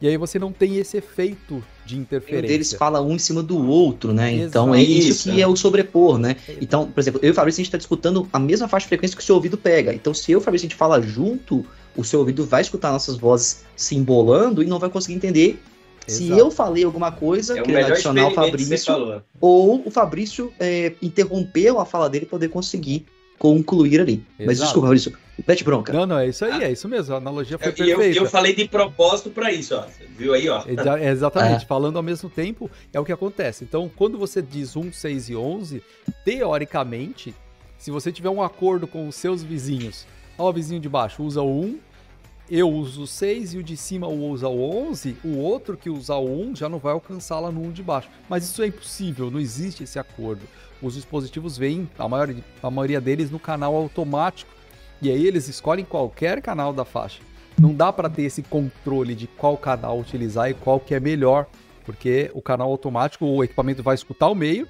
E 0.00 0.08
aí 0.08 0.16
você 0.16 0.38
não 0.38 0.50
tem 0.50 0.76
esse 0.76 0.96
efeito 0.96 1.62
de 1.84 1.96
interferência. 1.98 2.46
Um 2.46 2.48
deles 2.48 2.72
fala 2.72 3.02
um 3.02 3.14
em 3.14 3.18
cima 3.18 3.42
do 3.42 3.66
outro, 3.66 4.14
né? 4.14 4.32
Exato. 4.34 4.48
Então 4.48 4.74
é 4.74 4.82
isso 4.82 5.30
que 5.30 5.42
é 5.42 5.46
o 5.46 5.54
sobrepor, 5.54 6.18
né? 6.18 6.36
Então, 6.60 6.90
por 6.90 7.00
exemplo, 7.00 7.20
eu 7.22 7.28
e 7.28 7.30
o 7.32 7.34
Fabrício, 7.34 7.58
a 7.58 7.62
gente 7.62 7.68
está 7.68 7.78
disputando 7.78 8.26
a 8.32 8.38
mesma 8.38 8.66
faixa 8.66 8.84
de 8.84 8.88
frequência 8.88 9.16
que 9.16 9.22
o 9.22 9.26
seu 9.26 9.34
ouvido 9.34 9.58
pega. 9.58 9.92
Então, 9.92 10.14
se 10.14 10.32
eu 10.32 10.38
e 10.38 10.40
o 10.40 10.44
Fabrício, 10.44 10.66
a 10.66 10.68
gente 10.70 10.76
fala 10.76 11.02
junto, 11.02 11.66
o 11.96 12.04
seu 12.04 12.20
ouvido 12.20 12.44
vai 12.44 12.62
escutar 12.62 12.92
nossas 12.92 13.16
vozes 13.16 13.64
se 13.76 13.96
embolando 13.96 14.62
e 14.62 14.66
não 14.66 14.78
vai 14.78 14.90
conseguir 14.90 15.14
entender 15.14 15.60
Exato. 16.06 16.24
se 16.24 16.38
eu 16.38 16.50
falei 16.50 16.84
alguma 16.84 17.12
coisa, 17.12 17.58
é 17.58 17.62
querendo 17.62 17.92
adicionar 17.92 18.28
o 18.28 18.30
Fabrício, 18.32 19.22
ou 19.40 19.82
o 19.86 19.90
Fabrício 19.90 20.52
é, 20.58 20.92
interrompeu 21.00 21.78
a 21.78 21.84
fala 21.84 22.08
dele 22.08 22.26
para 22.26 22.32
poder 22.32 22.48
conseguir 22.48 23.06
concluir 23.38 24.00
ali. 24.00 24.12
Exato. 24.12 24.46
Mas 24.46 24.58
desculpa, 24.58 24.88
Fabrício, 24.88 25.12
mete 25.46 25.64
bronca. 25.64 25.92
Não, 25.92 26.06
não, 26.06 26.18
é 26.18 26.28
isso 26.28 26.44
aí, 26.44 26.64
é 26.64 26.72
isso 26.72 26.88
mesmo, 26.88 27.14
a 27.14 27.18
analogia 27.18 27.58
foi 27.58 27.68
eu, 27.68 27.72
perfeita. 27.72 28.18
Eu, 28.18 28.24
eu 28.24 28.30
falei 28.30 28.54
de 28.54 28.68
propósito 28.68 29.30
para 29.30 29.52
isso, 29.52 29.74
ó, 29.74 29.86
viu 30.16 30.34
aí, 30.34 30.48
ó. 30.48 30.62
É, 30.66 31.10
exatamente, 31.10 31.64
é. 31.64 31.66
falando 31.66 31.96
ao 31.96 32.02
mesmo 32.02 32.28
tempo, 32.28 32.70
é 32.92 33.00
o 33.00 33.04
que 33.04 33.12
acontece. 33.12 33.64
Então, 33.64 33.90
quando 33.94 34.18
você 34.18 34.42
diz 34.42 34.76
1, 34.76 34.92
6 34.92 35.30
e 35.30 35.36
11, 35.36 35.82
teoricamente, 36.24 37.34
se 37.78 37.90
você 37.90 38.12
tiver 38.12 38.28
um 38.28 38.42
acordo 38.42 38.86
com 38.86 39.08
os 39.08 39.14
seus 39.14 39.42
vizinhos, 39.42 40.06
ó, 40.40 40.48
o 40.48 40.52
vizinho 40.52 40.80
de 40.80 40.88
baixo 40.88 41.22
usa 41.22 41.42
o 41.42 41.60
1, 41.62 41.78
eu 42.50 42.68
uso 42.68 43.02
o 43.02 43.06
6 43.06 43.54
e 43.54 43.58
o 43.58 43.62
de 43.62 43.76
cima 43.76 44.08
usa 44.08 44.48
o 44.48 44.88
11, 44.88 45.16
o 45.22 45.36
outro 45.38 45.76
que 45.76 45.88
usar 45.88 46.16
o 46.16 46.48
1 46.48 46.56
já 46.56 46.68
não 46.68 46.78
vai 46.78 46.92
alcançar 46.92 47.38
lá 47.38 47.50
no 47.50 47.62
1 47.62 47.72
de 47.72 47.82
baixo. 47.82 48.08
Mas 48.28 48.44
isso 48.44 48.62
é 48.62 48.66
impossível, 48.66 49.30
não 49.30 49.38
existe 49.38 49.84
esse 49.84 49.98
acordo. 49.98 50.42
Os 50.82 50.94
dispositivos 50.94 51.56
vêm, 51.56 51.88
a 51.98 52.08
maioria, 52.08 52.42
a 52.62 52.70
maioria 52.70 53.00
deles, 53.00 53.30
no 53.30 53.38
canal 53.38 53.76
automático. 53.76 54.50
E 55.00 55.10
aí 55.10 55.26
eles 55.26 55.46
escolhem 55.46 55.84
qualquer 55.84 56.42
canal 56.42 56.72
da 56.72 56.84
faixa. 56.84 57.20
Não 57.58 57.74
dá 57.74 57.92
para 57.92 58.08
ter 58.08 58.22
esse 58.22 58.42
controle 58.42 59.14
de 59.14 59.26
qual 59.26 59.56
canal 59.56 60.00
utilizar 60.00 60.50
e 60.50 60.54
qual 60.54 60.80
que 60.80 60.94
é 60.94 61.00
melhor, 61.00 61.46
porque 61.84 62.30
o 62.34 62.42
canal 62.42 62.70
automático, 62.70 63.26
o 63.26 63.44
equipamento 63.44 63.82
vai 63.82 63.94
escutar 63.94 64.28
o 64.28 64.34
meio, 64.34 64.66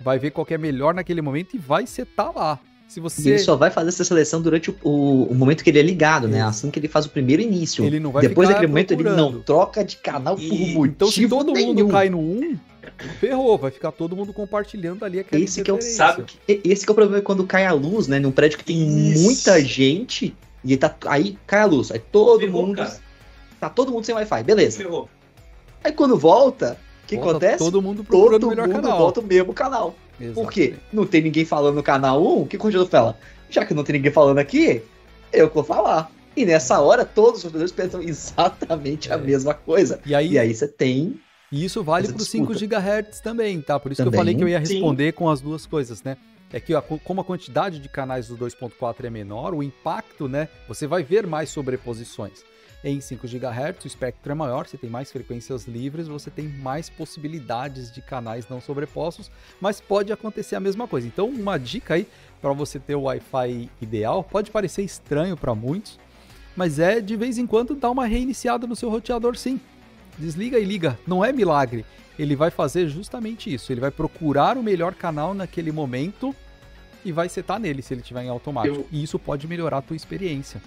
vai 0.00 0.18
ver 0.18 0.30
qual 0.30 0.46
que 0.46 0.54
é 0.54 0.58
melhor 0.58 0.94
naquele 0.94 1.20
momento 1.20 1.56
e 1.56 1.58
vai 1.58 1.86
setar 1.86 2.32
lá. 2.34 2.58
Se 2.88 3.00
você... 3.00 3.22
E 3.22 3.28
ele 3.32 3.38
só 3.38 3.54
vai 3.54 3.70
fazer 3.70 3.90
essa 3.90 4.02
seleção 4.02 4.40
durante 4.40 4.70
o, 4.70 4.76
o, 4.82 5.24
o 5.24 5.34
momento 5.34 5.62
que 5.62 5.68
ele 5.70 5.78
é 5.78 5.82
ligado, 5.82 6.26
né? 6.26 6.40
Assim 6.42 6.70
que 6.70 6.78
ele 6.78 6.88
faz 6.88 7.04
o 7.04 7.10
primeiro 7.10 7.42
início. 7.42 7.84
Ele 7.84 8.00
não 8.00 8.10
vai 8.10 8.26
Depois 8.26 8.48
daquele 8.48 8.66
momento 8.68 8.92
ele 8.92 9.02
não 9.04 9.40
troca 9.42 9.84
de 9.84 9.96
canal 9.98 10.36
por 10.36 10.42
motivo 10.42 10.86
Então 10.86 11.10
se 11.10 11.28
todo 11.28 11.52
nenhum. 11.52 11.74
mundo 11.74 11.88
cai 11.88 12.08
no 12.08 12.18
1, 12.18 12.58
ferrou, 13.20 13.58
vai 13.58 13.70
ficar 13.70 13.92
todo 13.92 14.16
mundo 14.16 14.32
compartilhando 14.32 15.04
ali 15.04 15.20
aquela 15.20 15.42
Esse 15.42 15.62
que 15.62 15.70
é 15.70 15.74
o. 15.74 15.80
Sabe 15.82 16.22
que 16.24 16.60
Esse 16.64 16.86
que 16.86 16.90
é 16.90 16.92
o 16.92 16.94
problema 16.94 17.22
quando 17.22 17.46
cai 17.46 17.66
a 17.66 17.72
luz, 17.72 18.08
né? 18.08 18.18
Num 18.18 18.32
prédio 18.32 18.58
que 18.58 18.64
tem 18.64 19.12
Isso. 19.12 19.22
muita 19.22 19.62
gente 19.62 20.34
e 20.64 20.76
tá, 20.76 20.94
aí 21.06 21.36
cai 21.46 21.60
a 21.60 21.66
luz. 21.66 21.92
Aí 21.92 21.98
todo 21.98 22.40
Ferrou, 22.40 22.66
mundo. 22.66 22.76
cara. 22.76 22.98
Tá 23.60 23.68
todo 23.68 23.92
mundo 23.92 24.04
sem 24.04 24.14
Wi-Fi, 24.14 24.42
beleza. 24.44 24.78
ferrou. 24.78 25.08
Aí 25.84 25.92
quando 25.92 26.16
volta, 26.16 26.78
o 27.04 27.06
que 27.06 27.16
Volta 27.16 27.30
acontece? 27.32 27.58
Todo 27.58 27.82
mundo 27.82 28.02
procurando 28.02 28.40
Todo 28.40 28.46
o 28.46 28.50
melhor 28.50 28.68
mundo 28.68 28.82
canal. 28.82 28.98
volta 28.98 29.20
o 29.20 29.24
mesmo 29.24 29.52
canal. 29.52 29.94
Por 30.34 30.50
quê? 30.52 30.60
Exatamente. 30.62 30.82
Não 30.92 31.06
tem 31.06 31.22
ninguém 31.22 31.44
falando 31.44 31.74
no 31.76 31.82
canal 31.82 32.22
1, 32.22 32.42
o 32.42 32.46
que 32.46 32.56
o 32.56 32.58
continuador 32.58 32.90
fala? 32.90 33.18
Já 33.50 33.64
que 33.64 33.72
não 33.74 33.84
tem 33.84 33.94
ninguém 33.94 34.12
falando 34.12 34.38
aqui, 34.38 34.82
eu 35.32 35.48
que 35.48 35.54
vou 35.54 35.64
falar. 35.64 36.10
E 36.36 36.44
nessa 36.44 36.80
hora, 36.80 37.04
todos 37.04 37.38
os 37.38 37.42
computadores 37.44 37.72
pensam 37.72 38.00
exatamente 38.02 39.10
a 39.12 39.16
É. 39.16 39.18
mesma 39.18 39.54
coisa. 39.54 40.00
E 40.06 40.14
aí, 40.14 40.32
E 40.32 40.38
aí 40.38 40.54
você 40.54 40.68
tem. 40.68 41.18
E 41.50 41.64
isso 41.64 41.82
vale 41.82 42.06
para 42.08 42.16
os 42.16 42.28
5 42.28 42.52
disputa. 42.52 42.80
GHz 42.80 43.20
também, 43.20 43.60
tá? 43.60 43.80
Por 43.80 43.90
isso 43.90 44.02
que 44.02 44.06
eu 44.06 44.10
Também, 44.12 44.18
falei 44.20 44.34
que 44.34 44.44
eu 44.44 44.48
ia 44.48 44.64
sim. 44.64 44.74
responder 44.74 45.12
com 45.12 45.28
as 45.30 45.40
duas 45.40 45.64
coisas, 45.66 46.02
né? 46.02 46.16
É 46.52 46.60
que 46.60 46.74
a- 46.74 46.82
como 46.82 47.20
a 47.20 47.24
quantidade 47.24 47.78
de 47.78 47.88
canais 47.88 48.28
do 48.28 48.36
2.4 48.36 49.06
é 49.06 49.10
menor, 49.10 49.54
o 49.54 49.62
impacto, 49.62 50.28
né? 50.28 50.48
Você 50.68 50.86
vai 50.86 51.02
ver 51.02 51.26
mais 51.26 51.48
sobreposições. 51.50 52.44
Em 52.84 53.00
5 53.00 53.26
GHz, 53.26 53.84
o 53.84 53.86
espectro 53.88 54.30
é 54.30 54.34
maior, 54.36 54.66
você 54.68 54.78
tem 54.78 54.88
mais 54.88 55.10
frequências 55.10 55.66
livres, 55.66 56.06
você 56.06 56.30
tem 56.30 56.46
mais 56.48 56.88
possibilidades 56.88 57.90
de 57.90 58.00
canais 58.00 58.48
não 58.48 58.60
sobrepostos, 58.60 59.30
mas 59.60 59.80
pode 59.80 60.12
acontecer 60.12 60.54
a 60.54 60.60
mesma 60.60 60.86
coisa. 60.86 61.06
Então, 61.06 61.26
uma 61.28 61.58
dica 61.58 61.94
aí 61.94 62.06
para 62.40 62.52
você 62.52 62.78
ter 62.78 62.94
o 62.94 63.02
Wi-Fi 63.02 63.68
ideal, 63.82 64.22
pode 64.22 64.52
parecer 64.52 64.82
estranho 64.82 65.36
para 65.36 65.56
muitos, 65.56 65.98
mas 66.54 66.78
é 66.78 67.00
de 67.00 67.16
vez 67.16 67.36
em 67.36 67.46
quando 67.48 67.74
dar 67.74 67.90
uma 67.90 68.06
reiniciada 68.06 68.64
no 68.64 68.76
seu 68.76 68.88
roteador 68.88 69.36
sim. 69.36 69.60
Desliga 70.16 70.58
e 70.58 70.64
liga, 70.64 70.96
não 71.06 71.24
é 71.24 71.32
milagre. 71.32 71.84
Ele 72.16 72.34
vai 72.36 72.50
fazer 72.50 72.88
justamente 72.88 73.52
isso. 73.52 73.72
Ele 73.72 73.80
vai 73.80 73.90
procurar 73.92 74.56
o 74.56 74.62
melhor 74.62 74.92
canal 74.94 75.34
naquele 75.34 75.70
momento 75.70 76.34
e 77.04 77.10
vai 77.12 77.28
setar 77.28 77.58
nele 77.60 77.82
se 77.82 77.94
ele 77.94 78.00
estiver 78.00 78.24
em 78.24 78.28
automático. 78.28 78.74
Eu- 78.76 78.86
E 78.90 79.02
isso 79.02 79.18
pode 79.18 79.46
melhorar 79.48 79.78
a 79.78 79.82
tua 79.82 79.94
experiência. 79.96 80.60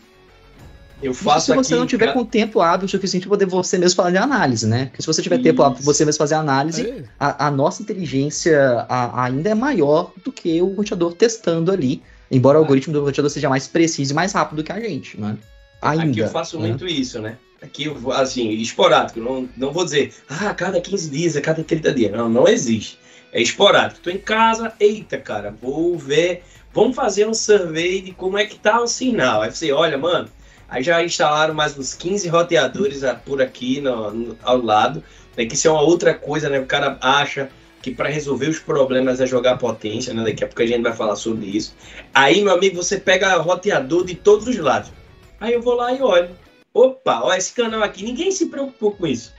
Eu 1.01 1.11
Isso 1.11 1.23
faço 1.23 1.47
se 1.47 1.55
você 1.55 1.73
aqui, 1.73 1.79
não 1.79 1.87
tiver 1.87 2.05
cara, 2.07 2.17
com 2.17 2.25
tempo 2.25 2.61
hábil 2.61 2.87
suficiente 2.87 3.23
para 3.27 3.37
poder 3.37 3.45
você 3.45 3.77
mesmo 3.77 3.95
fazer 3.95 4.17
análise, 4.17 4.67
né? 4.67 4.85
Porque 4.85 5.01
se 5.01 5.07
você 5.07 5.21
tiver 5.21 5.39
tempo 5.39 5.61
Isso. 5.61 5.63
hábil 5.63 5.77
para 5.77 5.85
você 5.85 6.05
mesmo 6.05 6.17
fazer 6.17 6.35
análise, 6.35 6.87
É, 6.87 7.03
a, 7.19 7.47
a 7.47 7.51
nossa 7.51 7.81
inteligência 7.81 8.85
a- 8.87 9.23
ainda 9.23 9.49
é 9.49 9.55
maior 9.55 10.13
do 10.23 10.31
que 10.31 10.61
o 10.61 10.73
roteador 10.75 11.13
testando 11.13 11.71
ali. 11.71 12.03
Embora 12.29 12.57
o 12.57 12.61
algoritmo 12.61 12.93
do 12.93 13.03
roteador 13.03 13.29
seja 13.29 13.49
mais 13.49 13.67
preciso 13.67 14.11
e 14.13 14.15
mais 14.15 14.31
rápido 14.31 14.63
que 14.63 14.71
a 14.71 14.79
gente, 14.79 15.19
né? 15.19 15.37
Ainda. 15.81 16.03
Aqui 16.03 16.19
eu 16.19 16.27
faço 16.27 16.59
né? 16.59 16.67
muito 16.67 16.87
isso, 16.87 17.19
né? 17.19 17.37
Aqui, 17.61 17.85
eu 17.85 17.95
vou, 17.95 18.11
assim, 18.13 18.49
esporádico. 18.51 19.19
Não, 19.19 19.47
não 19.57 19.71
vou 19.71 19.83
dizer, 19.83 20.13
ah, 20.29 20.49
a 20.49 20.53
cada 20.53 20.79
15 20.79 21.09
dias, 21.09 21.35
a 21.35 21.41
cada 21.41 21.63
30 21.63 21.91
dias. 21.93 22.11
Não, 22.11 22.29
não 22.29 22.47
existe. 22.47 22.97
É 23.33 23.41
esporádico. 23.41 24.01
Tô 24.01 24.09
em 24.09 24.17
casa, 24.17 24.73
eita, 24.79 25.17
cara, 25.17 25.53
vou 25.61 25.97
ver. 25.97 26.43
Vamos 26.73 26.95
fazer 26.95 27.27
um 27.27 27.33
survey 27.33 28.01
de 28.01 28.11
como 28.13 28.37
é 28.37 28.45
que 28.45 28.57
tá 28.57 28.81
o 28.81 28.87
sinal. 28.87 29.41
Aí 29.41 29.51
você, 29.51 29.71
olha, 29.71 29.97
mano, 29.97 30.29
aí 30.71 30.81
já 30.81 31.03
instalaram 31.03 31.53
mais 31.53 31.77
uns 31.77 31.93
15 31.93 32.27
roteadores 32.29 33.01
por 33.25 33.41
aqui 33.41 33.79
no, 33.81 34.09
no- 34.11 34.37
ao 34.41 34.59
lado. 34.59 35.03
Né, 35.37 35.45
que 35.45 35.53
isso 35.55 35.67
é 35.67 35.71
uma 35.71 35.81
outra 35.81 36.13
coisa, 36.13 36.49
né? 36.49 36.59
O 36.59 36.65
cara 36.65 36.97
acha 37.01 37.49
que 37.81 37.91
para 37.93 38.09
resolver 38.09 38.47
os 38.47 38.59
problemas 38.59 39.19
é 39.21 39.25
jogar 39.27 39.57
potência, 39.57 40.13
né? 40.13 40.23
Daqui 40.23 40.43
a 40.43 40.47
pouco 40.47 40.61
a 40.61 40.65
gente 40.65 40.81
vai 40.83 40.93
falar 40.93 41.15
sobre 41.15 41.45
isso. 41.45 41.75
Aí, 42.13 42.41
meu 42.43 42.53
amigo, 42.53 42.75
você 42.75 42.99
pega 42.99 43.35
roteador 43.37 44.05
de 44.05 44.15
todos 44.15 44.47
os 44.47 44.57
lados. 44.57 44.91
Aí 45.39 45.53
eu 45.53 45.61
vou 45.61 45.75
lá 45.75 45.93
e 45.93 46.01
olho. 46.01 46.29
Opa, 46.73 47.21
ó, 47.23 47.33
esse 47.33 47.53
canal 47.53 47.83
aqui, 47.83 48.03
ninguém 48.03 48.31
se 48.31 48.47
preocupou 48.47 48.91
com 48.91 49.05
isso. 49.07 49.33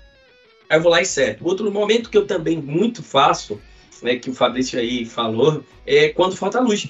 Aí 0.69 0.77
eu 0.79 0.83
vou 0.83 0.91
lá 0.93 1.01
e 1.01 1.07
seto. 1.07 1.47
Outro 1.47 1.71
momento 1.71 2.11
que 2.11 2.17
eu 2.19 2.27
também 2.27 2.57
muito 2.61 3.03
faço, 3.03 3.61
né, 4.03 4.17
que 4.17 4.29
o 4.31 4.35
Fabrício 4.35 4.79
aí 4.79 5.05
falou, 5.05 5.63
é 5.87 6.09
quando 6.09 6.37
falta 6.37 6.59
luz. 6.61 6.89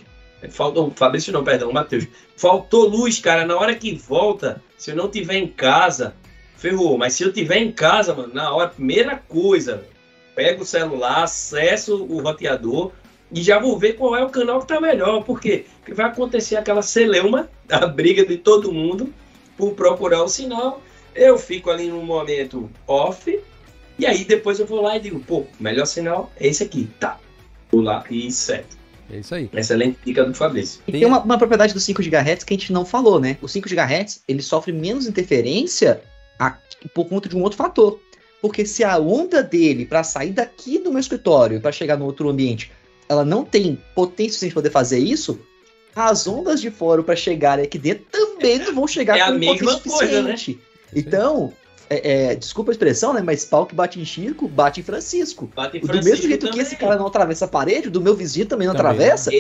Faltou, 0.51 0.93
Fabrício 0.95 1.33
não, 1.33 1.45
perdão, 1.45 1.73
Matheus. 1.73 2.07
Faltou 2.37 2.89
luz, 2.89 3.19
cara, 3.19 3.47
na 3.47 3.57
hora 3.57 3.75
que 3.75 3.95
volta, 3.95 4.63
se 4.77 4.91
eu 4.91 4.97
não 4.97 5.09
tiver 5.09 5.37
em 5.37 5.47
casa, 5.47 6.15
ferrou. 6.57 6.99
Mas 6.99 7.15
se 7.15 7.23
eu 7.23 7.33
tiver 7.33 7.59
em 7.59 7.71
casa, 7.71 8.15
mano, 8.15 8.35
na 8.35 8.53
hora, 8.55 8.69
primeira 8.69 9.17
coisa, 9.29 9.85
pego 10.35 10.63
o 10.63 10.67
celular, 10.67 11.23
acesso 11.23 12.05
o 12.05 12.21
roteador 12.21 12.93
e 13.31 13.43
já 13.43 13.59
vou 13.59 13.79
ver 13.79 13.95
qual 13.95 14.15
é 14.17 14.25
o 14.25 14.31
canal 14.31 14.61
que 14.61 14.67
tá 14.67 14.81
melhor. 14.81 15.23
Por 15.23 15.41
quê? 15.41 15.65
Porque 15.79 15.95
vai 15.95 16.07
acontecer 16.07 16.57
aquela 16.57 16.83
celeuma, 16.83 17.49
a 17.69 17.87
briga 17.87 18.25
de 18.27 18.37
todo 18.37 18.73
mundo 18.73 19.13
por 19.57 19.73
procurar 19.75 20.23
o 20.23 20.29
sinal. 20.29 20.83
Eu 21.15 21.39
fico 21.39 21.71
ali 21.71 21.89
num 21.89 22.05
momento 22.05 22.71
off, 22.87 23.39
e 23.99 24.07
aí 24.07 24.25
depois 24.25 24.59
eu 24.59 24.67
vou 24.67 24.83
lá 24.83 24.97
e 24.97 25.01
digo, 25.01 25.21
pô, 25.21 25.45
melhor 25.61 25.87
sinal 25.87 26.33
é 26.39 26.49
esse 26.49 26.63
aqui. 26.63 26.89
Tá. 26.99 27.19
Vou 27.71 27.83
lá 27.83 28.05
e 28.11 28.31
seto. 28.31 28.82
É 29.13 29.19
isso 29.19 29.35
aí. 29.35 29.49
Excelente 29.53 29.99
dica 30.05 30.25
do 30.25 30.35
Fabrício. 30.35 30.81
E 30.87 30.93
tem 30.93 31.05
uma, 31.05 31.21
uma 31.23 31.39
propriedade 31.39 31.73
do 31.75 31.81
5 31.81 32.03
GHz 32.03 32.45
que 32.45 32.55
a 32.55 32.57
gente 32.57 32.73
não 32.73 32.85
falou, 32.85 33.21
né? 33.21 33.37
O 33.43 33.49
5 33.49 33.69
GHz 33.69 34.23
ele 34.27 34.43
sofre 34.43 34.73
menos 34.73 35.07
interferência 35.07 36.01
a- 36.39 36.57
por 36.95 37.07
conta 37.07 37.29
de 37.29 37.37
um 37.37 37.43
outro 37.43 37.57
fator. 37.59 38.01
Porque 38.41 38.65
se 38.67 38.83
a 38.83 38.99
onda 38.99 39.43
dele, 39.43 39.87
para 39.87 40.03
sair 40.03 40.31
daqui 40.33 40.79
do 40.79 40.91
meu 40.91 40.99
escritório 40.99 41.61
para 41.61 41.71
chegar 41.71 41.97
no 41.97 42.05
outro 42.07 42.29
ambiente, 42.29 42.73
ela 43.09 43.25
não 43.25 43.45
tem 43.45 43.79
potência 43.95 44.33
suficiente 44.33 44.53
para 44.55 44.63
poder 44.63 44.73
fazer 44.73 44.99
isso, 44.99 45.39
as 45.95 46.27
ondas 46.27 46.61
de 46.61 46.71
fora 46.71 47.03
para 47.03 47.15
chegarem 47.15 47.65
aqui 47.65 47.79
dentro 47.79 48.05
também 48.11 48.59
não 48.59 48.75
vão 48.75 48.89
chegar 48.89 49.17
É 49.19 49.21
a 49.21 49.27
com 49.33 49.39
mesma 49.39 49.73
potência 49.75 49.91
coisa, 49.99 50.23
né? 50.23 50.37
suficiente. 50.37 50.61
Então, 50.95 51.53
é, 51.95 52.33
é, 52.33 52.35
desculpa 52.35 52.71
a 52.71 52.73
expressão, 52.73 53.13
né? 53.13 53.21
Mas 53.21 53.45
pau 53.45 53.67
que 53.67 53.75
bate 53.75 54.01
em 54.01 54.05
Chico, 54.05 54.49
bate 54.49 54.81
em 54.81 54.83
Francisco. 54.83 55.51
Bate 55.55 55.77
em 55.77 55.81
Do 55.81 55.87
Francisco 55.87 56.11
mesmo 56.11 56.29
jeito 56.29 56.47
que 56.47 56.51
também. 56.53 56.63
esse 56.67 56.77
cara 56.77 56.97
não 56.97 57.07
atravessa 57.07 57.45
a 57.45 57.49
parede, 57.49 57.91
do 57.91 58.01
meu 58.01 58.15
vizinho 58.15 58.47
também 58.47 58.67
não 58.67 58.75
Também. 58.75 58.93
atravessa. 58.93 59.31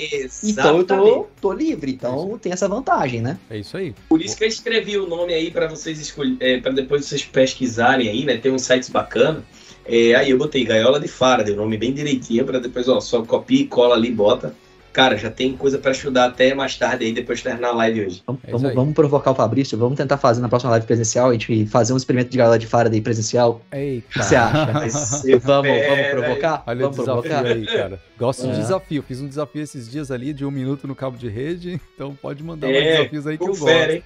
Então 0.42 0.78
eu 0.78 0.84
tô, 0.84 1.26
tô 1.40 1.52
livre, 1.52 1.92
então 1.92 2.38
tem 2.40 2.52
essa 2.52 2.68
vantagem, 2.68 3.20
né? 3.20 3.38
É 3.50 3.58
isso 3.58 3.76
aí. 3.76 3.94
Por 4.08 4.20
isso 4.20 4.36
que 4.36 4.44
eu 4.44 4.48
escrevi 4.48 4.96
o 4.98 5.06
nome 5.06 5.32
aí 5.34 5.50
para 5.50 5.66
vocês 5.68 6.00
escolherem, 6.00 6.60
para 6.60 6.72
depois 6.72 7.04
vocês 7.06 7.24
pesquisarem 7.24 8.08
aí, 8.08 8.24
né? 8.24 8.36
Tem 8.36 8.52
uns 8.52 8.62
sites 8.62 8.88
bacanas. 8.88 9.42
É, 9.84 10.14
aí 10.14 10.30
eu 10.30 10.38
botei 10.38 10.64
Gaiola 10.64 11.00
de 11.00 11.08
Faraday, 11.08 11.52
o 11.54 11.56
nome 11.56 11.76
bem 11.76 11.92
direitinho, 11.92 12.44
para 12.44 12.60
depois, 12.60 12.88
ó, 12.88 13.00
só 13.00 13.22
copia 13.22 13.62
e 13.62 13.66
cola 13.66 13.96
ali 13.96 14.08
e 14.08 14.12
bota. 14.12 14.54
Cara, 14.92 15.16
já 15.16 15.30
tem 15.30 15.56
coisa 15.56 15.78
para 15.78 15.90
estudar 15.92 16.26
até 16.26 16.54
mais 16.54 16.76
tarde 16.76 17.04
aí, 17.06 17.12
depois 17.12 17.38
de 17.38 17.44
terminar 17.44 17.68
a 17.68 17.72
live 17.72 18.06
hoje. 18.06 18.22
Vamos, 18.26 18.42
É 18.46 18.50
vamos, 18.50 18.74
vamos 18.74 18.94
provocar 18.94 19.30
o 19.30 19.34
Fabrício, 19.34 19.78
vamos 19.78 19.96
tentar 19.96 20.18
fazer 20.18 20.40
na 20.42 20.48
próxima 20.48 20.70
live 20.72 20.86
presencial, 20.86 21.30
a 21.30 21.32
gente 21.32 21.64
fazer 21.66 21.92
um 21.92 21.96
experimento 21.96 22.30
de 22.30 22.36
gaiola 22.36 22.58
de 22.58 22.66
Faraday 22.66 23.00
presencial. 23.00 23.62
Eita. 23.72 24.06
O 24.06 24.12
que 24.12 24.22
você 24.24 24.36
acha? 24.36 24.88
Ser 24.90 25.38
vamos, 25.38 25.70
vamos 25.86 26.06
provocar? 26.10 26.62
Olha 26.66 26.76
o 26.76 26.90
vamos 26.90 26.96
desafio 26.98 27.22
provocar? 27.22 27.46
aí, 27.46 27.66
cara. 27.66 28.00
Gosto 28.18 28.46
de 28.46 28.52
É. 28.52 28.56
desafio. 28.60 29.02
Fiz 29.02 29.20
um 29.20 29.28
desafio 29.28 29.62
esses 29.62 29.90
dias 29.90 30.10
ali 30.10 30.32
de 30.34 30.44
um 30.44 30.50
minuto 30.50 30.86
no 30.86 30.94
cabo 30.94 31.16
de 31.16 31.28
rede. 31.28 31.80
Então 31.94 32.14
pode 32.20 32.42
mandar 32.42 32.68
É, 32.68 32.72
mais 32.72 32.96
desafios 32.98 33.26
aí 33.26 33.38
que 33.38 33.44
eu 33.44 33.48
gosto. 33.48 33.68
Hein? 33.68 34.02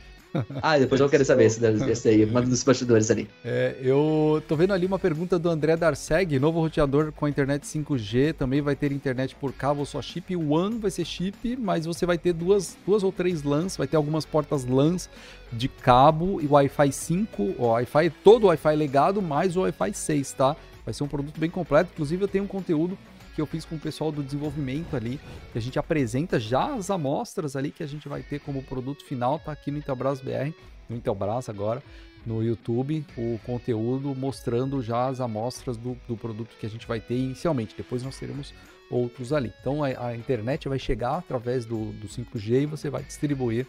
Ah, 0.62 0.78
depois 0.78 1.00
eu 1.00 1.08
quero 1.08 1.24
saber 1.24 1.44
esse, 1.44 1.64
esse 1.90 2.08
aí, 2.08 2.26
manda 2.26 2.46
nos 2.46 2.62
bastidores 2.62 3.10
ali. 3.10 3.28
É, 3.44 3.76
eu 3.80 4.42
tô 4.48 4.56
vendo 4.56 4.72
ali 4.72 4.86
uma 4.86 4.98
pergunta 4.98 5.38
do 5.38 5.48
André 5.48 5.76
Darceg, 5.76 6.38
novo 6.38 6.60
roteador 6.60 7.12
com 7.12 7.26
a 7.26 7.28
internet 7.28 7.64
5G, 7.64 8.34
também 8.34 8.60
vai 8.60 8.74
ter 8.74 8.92
internet 8.92 9.34
por 9.34 9.52
cabo 9.52 9.80
ou 9.80 9.86
só 9.86 10.00
chip. 10.02 10.34
O 10.34 10.50
WAN 10.50 10.78
vai 10.78 10.90
ser 10.90 11.04
chip, 11.04 11.56
mas 11.56 11.86
você 11.86 12.06
vai 12.06 12.18
ter 12.18 12.32
duas, 12.32 12.76
duas 12.86 13.02
ou 13.02 13.12
três 13.12 13.42
LANs, 13.42 13.76
vai 13.76 13.86
ter 13.86 13.96
algumas 13.96 14.24
portas 14.24 14.64
LANs 14.64 15.08
de 15.52 15.68
cabo 15.68 16.40
e 16.40 16.46
Wi-Fi 16.46 16.92
5, 16.92 17.42
o 17.58 17.66
Wi-Fi, 17.68 18.10
todo 18.24 18.44
o 18.44 18.46
Wi-Fi 18.48 18.76
legado, 18.76 19.22
mais 19.22 19.56
o 19.56 19.60
Wi-Fi 19.60 19.92
6, 19.92 20.32
tá? 20.32 20.56
Vai 20.84 20.94
ser 20.94 21.04
um 21.04 21.08
produto 21.08 21.38
bem 21.38 21.50
completo, 21.50 21.90
inclusive 21.92 22.24
eu 22.24 22.28
tenho 22.28 22.44
um 22.44 22.48
conteúdo 22.48 22.96
que 23.36 23.40
eu 23.42 23.46
fiz 23.46 23.66
com 23.66 23.76
o 23.76 23.78
pessoal 23.78 24.10
do 24.10 24.22
desenvolvimento 24.22 24.96
ali, 24.96 25.20
que 25.52 25.58
a 25.58 25.60
gente 25.60 25.78
apresenta 25.78 26.40
já 26.40 26.74
as 26.74 26.90
amostras 26.90 27.54
ali 27.54 27.70
que 27.70 27.82
a 27.82 27.86
gente 27.86 28.08
vai 28.08 28.22
ter 28.22 28.40
como 28.40 28.62
produto 28.62 29.04
final, 29.04 29.38
tá 29.38 29.52
aqui 29.52 29.70
no 29.70 29.76
Intelbras 29.76 30.22
BR, 30.22 30.54
no 30.88 30.96
Intelbras 30.96 31.50
agora, 31.50 31.82
no 32.24 32.42
YouTube, 32.42 33.04
o 33.16 33.38
conteúdo 33.44 34.14
mostrando 34.14 34.82
já 34.82 35.08
as 35.08 35.20
amostras 35.20 35.76
do, 35.76 35.98
do 36.08 36.16
produto 36.16 36.56
que 36.58 36.64
a 36.64 36.70
gente 36.70 36.86
vai 36.88 36.98
ter 36.98 37.14
inicialmente, 37.14 37.74
depois 37.76 38.02
nós 38.02 38.18
teremos 38.18 38.54
outros 38.90 39.34
ali. 39.34 39.52
Então 39.60 39.84
a, 39.84 39.88
a 40.06 40.16
internet 40.16 40.66
vai 40.66 40.78
chegar 40.78 41.18
através 41.18 41.66
do, 41.66 41.92
do 41.92 42.08
5G 42.08 42.62
e 42.62 42.66
você 42.66 42.88
vai 42.88 43.02
distribuir 43.02 43.66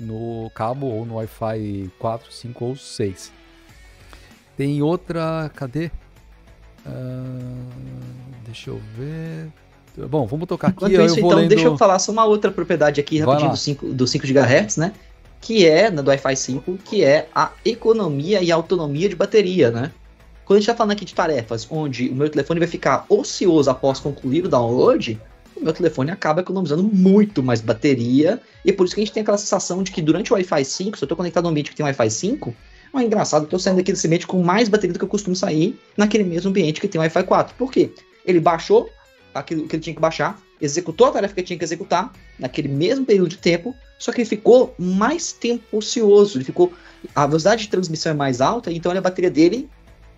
no 0.00 0.50
cabo 0.54 0.86
ou 0.86 1.04
no 1.04 1.16
Wi-Fi 1.16 1.90
4, 1.98 2.32
5 2.32 2.64
ou 2.64 2.76
6. 2.76 3.30
Tem 4.56 4.80
outra, 4.80 5.50
cadê? 5.54 5.90
Uh, 6.86 7.66
deixa 8.44 8.70
eu 8.70 8.80
ver. 8.96 9.48
Bom, 10.08 10.26
vamos 10.26 10.46
tocar 10.46 10.68
aqui. 10.68 10.86
Enquanto 10.86 11.06
isso, 11.06 11.18
então, 11.18 11.30
lendo... 11.30 11.48
deixa 11.48 11.66
eu 11.66 11.76
falar 11.76 11.98
só 11.98 12.12
uma 12.12 12.24
outra 12.24 12.50
propriedade 12.50 13.00
aqui 13.00 13.18
rapidinho 13.18 13.50
do 13.50 13.56
5, 13.56 13.86
do 13.92 14.06
5 14.06 14.26
GHz, 14.26 14.76
né? 14.78 14.92
Que 15.40 15.66
é, 15.66 15.90
do 15.90 16.08
Wi-Fi 16.08 16.36
5, 16.36 16.78
que 16.84 17.04
é 17.04 17.28
a 17.34 17.50
economia 17.64 18.42
e 18.42 18.50
autonomia 18.50 19.08
de 19.08 19.16
bateria, 19.16 19.70
né? 19.70 19.92
Quando 20.44 20.56
a 20.56 20.60
gente 20.60 20.70
está 20.70 20.76
falando 20.76 20.92
aqui 20.92 21.04
de 21.04 21.14
tarefas 21.14 21.66
onde 21.70 22.08
o 22.08 22.14
meu 22.14 22.28
telefone 22.28 22.58
vai 22.58 22.68
ficar 22.68 23.04
ocioso 23.08 23.70
após 23.70 24.00
concluir 24.00 24.44
o 24.44 24.48
download, 24.48 25.20
o 25.56 25.64
meu 25.64 25.72
telefone 25.72 26.10
acaba 26.10 26.40
economizando 26.40 26.82
muito 26.82 27.42
mais 27.42 27.60
bateria. 27.60 28.40
E 28.64 28.72
por 28.72 28.84
isso 28.84 28.94
que 28.94 29.00
a 29.00 29.04
gente 29.04 29.12
tem 29.12 29.22
aquela 29.22 29.38
sensação 29.38 29.82
de 29.82 29.92
que 29.92 30.00
durante 30.00 30.32
o 30.32 30.34
Wi-Fi 30.34 30.64
5, 30.64 30.96
se 30.96 31.04
eu 31.04 31.06
estou 31.06 31.16
conectado 31.16 31.44
a 31.44 31.48
um 31.48 31.50
ambiente 31.50 31.70
que 31.70 31.76
tem 31.76 31.84
Wi-Fi 31.84 32.10
5, 32.10 32.54
é 33.00 33.04
engraçado, 33.04 33.44
estou 33.44 33.58
saindo 33.58 33.76
daqui 33.76 33.92
desse 33.92 34.06
ambiente 34.06 34.26
com 34.26 34.42
mais 34.42 34.68
bateria 34.68 34.92
do 34.92 34.98
que 34.98 35.04
eu 35.04 35.08
costumo 35.08 35.34
sair 35.34 35.78
naquele 35.96 36.24
mesmo 36.24 36.50
ambiente 36.50 36.80
que 36.80 36.88
tem 36.88 37.00
Wi-Fi 37.00 37.24
4. 37.24 37.54
Por 37.56 37.70
quê? 37.70 37.90
Ele 38.24 38.40
baixou 38.40 38.88
aquilo 39.34 39.66
que 39.66 39.76
ele 39.76 39.82
tinha 39.82 39.94
que 39.94 40.00
baixar, 40.00 40.38
executou 40.60 41.06
a 41.06 41.10
tarefa 41.10 41.34
que 41.34 41.40
ele 41.40 41.46
tinha 41.46 41.58
que 41.58 41.64
executar 41.64 42.12
naquele 42.38 42.68
mesmo 42.68 43.04
período 43.06 43.30
de 43.30 43.38
tempo, 43.38 43.74
só 43.98 44.12
que 44.12 44.20
ele 44.20 44.28
ficou 44.28 44.74
mais 44.78 45.32
tempo 45.32 45.78
ocioso, 45.78 46.36
ele 46.36 46.44
ficou 46.44 46.72
a 47.14 47.26
velocidade 47.26 47.62
de 47.62 47.68
transmissão 47.68 48.12
é 48.12 48.14
mais 48.14 48.40
alta, 48.40 48.70
então 48.70 48.92
a 48.92 49.00
bateria 49.00 49.30
dele 49.30 49.68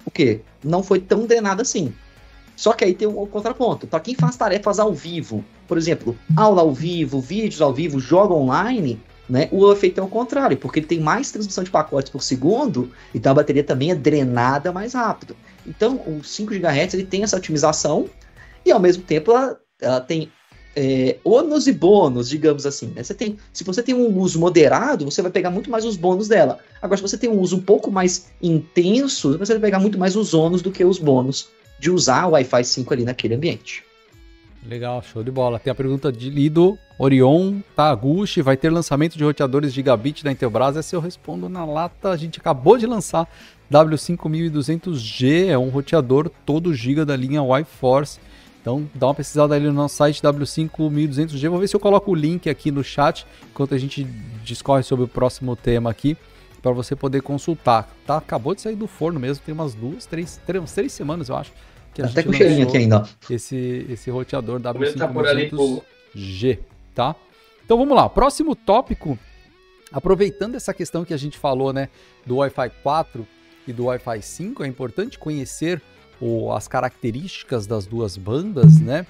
o 0.04 0.10
quê? 0.10 0.40
Não 0.62 0.82
foi 0.82 1.00
tão 1.00 1.26
drenada 1.26 1.62
assim. 1.62 1.92
Só 2.56 2.72
que 2.72 2.84
aí 2.84 2.94
tem 2.94 3.08
um 3.08 3.26
contraponto. 3.26 3.86
Para 3.86 4.00
quem 4.00 4.14
faz 4.14 4.36
tarefas 4.36 4.78
ao 4.78 4.92
vivo, 4.92 5.44
por 5.66 5.76
exemplo, 5.76 6.16
aula 6.36 6.62
ao 6.62 6.72
vivo, 6.72 7.20
vídeos 7.20 7.60
ao 7.60 7.72
vivo, 7.72 7.98
joga 7.98 8.34
online, 8.34 9.00
né? 9.28 9.48
O 9.50 9.72
efeito 9.72 10.00
é 10.00 10.02
o 10.02 10.08
contrário, 10.08 10.56
porque 10.56 10.80
ele 10.80 10.86
tem 10.86 11.00
mais 11.00 11.30
transmissão 11.30 11.64
de 11.64 11.70
pacotes 11.70 12.10
por 12.10 12.22
segundo, 12.22 12.90
então 13.14 13.32
a 13.32 13.34
bateria 13.34 13.64
também 13.64 13.90
é 13.90 13.94
drenada 13.94 14.72
mais 14.72 14.94
rápido. 14.94 15.36
Então, 15.66 15.96
o 16.06 16.22
5 16.22 16.52
GHz 16.54 16.94
ele 16.94 17.04
tem 17.04 17.22
essa 17.22 17.36
otimização 17.36 18.08
e 18.64 18.70
ao 18.70 18.80
mesmo 18.80 19.02
tempo 19.02 19.30
ela, 19.30 19.58
ela 19.80 20.00
tem 20.00 20.30
é, 20.76 21.16
ônus 21.24 21.66
e 21.66 21.72
bônus, 21.72 22.28
digamos 22.28 22.66
assim. 22.66 22.88
Né? 22.88 23.02
Você 23.02 23.14
tem, 23.14 23.38
se 23.52 23.64
você 23.64 23.82
tem 23.82 23.94
um 23.94 24.18
uso 24.18 24.38
moderado, 24.38 25.04
você 25.04 25.22
vai 25.22 25.30
pegar 25.30 25.50
muito 25.50 25.70
mais 25.70 25.84
os 25.84 25.96
bônus 25.96 26.28
dela. 26.28 26.58
Agora, 26.82 26.96
se 26.96 27.02
você 27.02 27.16
tem 27.16 27.30
um 27.30 27.40
uso 27.40 27.56
um 27.56 27.62
pouco 27.62 27.90
mais 27.90 28.26
intenso, 28.42 29.38
você 29.38 29.52
vai 29.54 29.60
pegar 29.60 29.78
muito 29.78 29.98
mais 29.98 30.16
os 30.16 30.34
ônus 30.34 30.62
do 30.62 30.70
que 30.70 30.84
os 30.84 30.98
bônus 30.98 31.48
de 31.78 31.90
usar 31.90 32.26
o 32.26 32.32
Wi-Fi 32.32 32.64
5 32.64 32.92
ali 32.92 33.04
naquele 33.04 33.34
ambiente. 33.34 33.84
Legal, 34.64 35.02
show 35.02 35.22
de 35.22 35.30
bola. 35.30 35.58
Tem 35.58 35.70
a 35.70 35.74
pergunta 35.74 36.10
de 36.10 36.30
Lido 36.30 36.78
Orion 36.98 37.60
Taguchi. 37.76 38.40
Vai 38.40 38.56
ter 38.56 38.70
lançamento 38.70 39.16
de 39.16 39.24
roteadores 39.24 39.72
gigabit 39.72 40.24
da 40.24 40.32
Intelbras? 40.32 40.76
Essa 40.76 40.96
eu 40.96 41.00
respondo 41.00 41.48
na 41.48 41.64
lata. 41.64 42.10
A 42.10 42.16
gente 42.16 42.40
acabou 42.40 42.78
de 42.78 42.86
lançar 42.86 43.28
W5200G. 43.70 45.48
É 45.48 45.58
um 45.58 45.68
roteador 45.68 46.30
todo 46.46 46.72
giga 46.72 47.04
da 47.04 47.14
linha 47.14 47.42
Wi-Force 47.42 48.18
então 48.64 48.88
dá 48.94 49.08
uma 49.08 49.14
pesquisada 49.14 49.54
ali 49.54 49.66
no 49.66 49.74
nosso 49.74 49.96
site 49.96 50.22
W5200G. 50.22 51.50
Vou 51.50 51.58
ver 51.58 51.68
se 51.68 51.76
eu 51.76 51.80
coloco 51.80 52.10
o 52.10 52.14
link 52.14 52.48
aqui 52.48 52.70
no 52.70 52.82
chat 52.82 53.26
enquanto 53.50 53.74
a 53.74 53.78
gente 53.78 54.04
discorre 54.42 54.82
sobre 54.82 55.04
o 55.04 55.08
próximo 55.08 55.54
tema 55.54 55.90
aqui 55.90 56.16
para 56.62 56.72
você 56.72 56.96
poder 56.96 57.20
consultar. 57.20 57.94
Tá, 58.06 58.16
acabou 58.16 58.54
de 58.54 58.62
sair 58.62 58.74
do 58.74 58.86
forno 58.86 59.20
mesmo, 59.20 59.44
tem 59.44 59.52
umas 59.52 59.74
duas, 59.74 60.06
três, 60.06 60.40
três, 60.46 60.72
três 60.72 60.92
semanas 60.94 61.28
eu 61.28 61.36
acho. 61.36 61.52
Que 61.94 62.02
a 62.02 62.06
Até 62.06 62.22
com 62.24 62.32
cheirinho 62.32 62.66
aqui 62.66 62.76
ainda. 62.78 63.08
Esse, 63.30 63.86
esse 63.88 64.10
roteador 64.10 64.60
W5200G, 64.60 66.58
tá? 66.94 67.14
Então 67.64 67.78
vamos 67.78 67.96
lá, 67.96 68.08
próximo 68.08 68.56
tópico. 68.56 69.18
Aproveitando 69.92 70.56
essa 70.56 70.74
questão 70.74 71.04
que 71.04 71.14
a 71.14 71.16
gente 71.16 71.38
falou, 71.38 71.72
né, 71.72 71.88
do 72.26 72.36
Wi-Fi 72.36 72.68
4 72.82 73.24
e 73.66 73.72
do 73.72 73.84
Wi-Fi 73.84 74.20
5, 74.20 74.64
é 74.64 74.66
importante 74.66 75.18
conhecer 75.18 75.80
o, 76.20 76.52
as 76.52 76.66
características 76.66 77.66
das 77.66 77.86
duas 77.86 78.16
bandas, 78.16 78.80
né? 78.80 79.06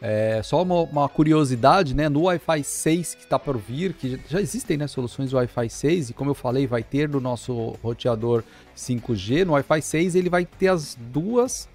É, 0.00 0.42
só 0.42 0.62
uma, 0.62 0.82
uma, 0.82 1.08
curiosidade, 1.08 1.94
né? 1.94 2.08
No 2.08 2.24
Wi-Fi 2.24 2.62
6 2.62 3.14
que 3.14 3.22
está 3.22 3.38
por 3.38 3.56
vir, 3.56 3.94
que 3.94 4.20
já 4.28 4.40
existem 4.40 4.76
né, 4.76 4.86
soluções 4.86 5.32
Wi-Fi 5.32 5.70
6, 5.70 6.10
e 6.10 6.12
como 6.12 6.30
eu 6.30 6.34
falei, 6.34 6.66
vai 6.66 6.82
ter 6.82 7.08
no 7.08 7.20
nosso 7.20 7.76
roteador 7.82 8.42
5G. 8.76 9.44
No 9.44 9.52
Wi-Fi 9.52 9.80
6 9.80 10.14
ele 10.14 10.28
vai 10.28 10.44
ter 10.44 10.68
as 10.68 10.98
duas 11.00 11.68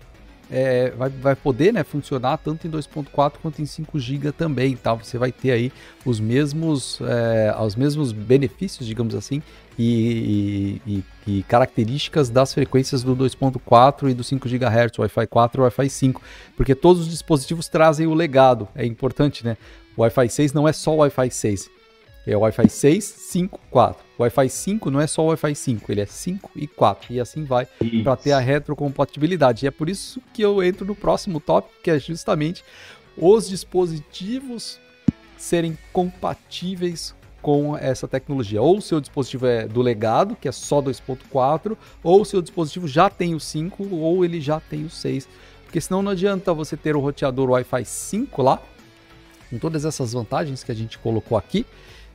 é, 0.51 0.91
vai, 0.91 1.09
vai 1.09 1.35
poder 1.35 1.71
né, 1.71 1.81
funcionar 1.83 2.37
tanto 2.37 2.67
em 2.67 2.69
2.4 2.69 3.33
quanto 3.41 3.61
em 3.61 3.65
5 3.65 3.97
GB 3.97 4.33
também, 4.33 4.75
tá? 4.75 4.93
Você 4.93 5.17
vai 5.17 5.31
ter 5.31 5.51
aí 5.51 5.71
os 6.05 6.19
mesmos, 6.19 6.99
é, 7.01 7.55
os 7.57 7.75
mesmos 7.75 8.11
benefícios, 8.11 8.85
digamos 8.85 9.15
assim, 9.15 9.41
e, 9.79 10.81
e, 10.85 11.03
e, 11.25 11.43
características 11.43 12.29
das 12.29 12.53
frequências 12.53 13.01
do 13.01 13.15
2.4 13.15 14.09
e 14.09 14.13
do 14.13 14.25
5 14.25 14.49
GHz, 14.49 14.99
Wi-Fi 14.99 15.27
4 15.27 15.61
e 15.61 15.63
Wi-Fi 15.63 15.89
5, 15.89 16.21
porque 16.57 16.75
todos 16.75 17.03
os 17.03 17.09
dispositivos 17.09 17.69
trazem 17.69 18.05
o 18.05 18.13
legado, 18.13 18.67
é 18.75 18.85
importante, 18.85 19.45
né? 19.45 19.55
O 19.95 20.01
Wi-Fi 20.01 20.27
6 20.27 20.53
não 20.53 20.67
é 20.67 20.73
só 20.73 20.93
o 20.93 20.97
Wi-Fi 20.97 21.31
6, 21.31 21.69
é 22.27 22.37
o 22.37 22.41
Wi-Fi 22.41 22.69
6, 22.69 23.03
5, 23.03 23.59
4. 23.71 24.03
O 24.17 24.21
Wi-Fi 24.21 24.49
5 24.49 24.91
não 24.91 25.01
é 25.01 25.07
só 25.07 25.23
o 25.23 25.27
Wi-Fi 25.27 25.55
5, 25.55 25.91
ele 25.91 26.01
é 26.01 26.05
5 26.05 26.51
e 26.55 26.67
4. 26.67 27.13
E 27.13 27.19
assim 27.19 27.43
vai 27.43 27.67
para 28.03 28.15
ter 28.15 28.31
a 28.31 28.39
retrocompatibilidade. 28.39 29.65
E 29.65 29.67
é 29.67 29.71
por 29.71 29.89
isso 29.89 30.21
que 30.33 30.41
eu 30.41 30.61
entro 30.63 30.85
no 30.85 30.95
próximo 30.95 31.39
tópico, 31.39 31.73
que 31.83 31.89
é 31.89 31.97
justamente 31.97 32.63
os 33.17 33.49
dispositivos 33.49 34.79
serem 35.37 35.77
compatíveis 35.91 37.15
com 37.41 37.75
essa 37.75 38.07
tecnologia. 38.07 38.61
Ou 38.61 38.77
o 38.77 38.81
seu 38.81 39.01
dispositivo 39.01 39.47
é 39.47 39.67
do 39.67 39.81
legado, 39.81 40.37
que 40.39 40.47
é 40.47 40.51
só 40.51 40.81
2.4, 40.81 41.75
ou 42.03 42.21
o 42.21 42.25
seu 42.25 42.41
dispositivo 42.41 42.87
já 42.87 43.09
tem 43.09 43.33
o 43.33 43.39
5, 43.39 43.95
ou 43.95 44.23
ele 44.23 44.39
já 44.39 44.59
tem 44.59 44.85
o 44.85 44.89
6. 44.89 45.27
Porque 45.65 45.81
senão 45.81 46.03
não 46.03 46.11
adianta 46.11 46.53
você 46.53 46.77
ter 46.77 46.95
o 46.95 46.99
roteador 46.99 47.49
Wi-Fi 47.49 47.83
5 47.83 48.41
lá, 48.41 48.61
com 49.49 49.57
todas 49.57 49.85
essas 49.85 50.13
vantagens 50.13 50.63
que 50.63 50.71
a 50.71 50.75
gente 50.75 50.99
colocou 50.99 51.37
aqui, 51.37 51.65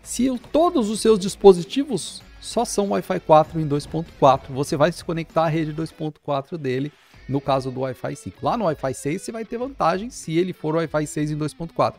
se 0.06 0.38
todos 0.52 0.88
os 0.88 1.00
seus 1.00 1.18
dispositivos 1.18 2.22
só 2.40 2.64
são 2.64 2.90
Wi-Fi 2.90 3.18
4 3.18 3.60
em 3.60 3.68
2.4, 3.68 4.42
você 4.50 4.76
vai 4.76 4.92
se 4.92 5.04
conectar 5.04 5.46
à 5.46 5.48
rede 5.48 5.74
2.4 5.74 6.56
dele, 6.56 6.92
no 7.28 7.40
caso 7.40 7.72
do 7.72 7.80
Wi-Fi 7.80 8.14
5. 8.14 8.38
Lá 8.40 8.56
no 8.56 8.66
Wi-Fi 8.66 8.94
6 8.94 9.22
você 9.22 9.32
vai 9.32 9.44
ter 9.44 9.58
vantagem 9.58 10.08
se 10.08 10.38
ele 10.38 10.52
for 10.52 10.76
Wi-Fi 10.76 11.08
6 11.08 11.32
em 11.32 11.36
2.4. 11.36 11.94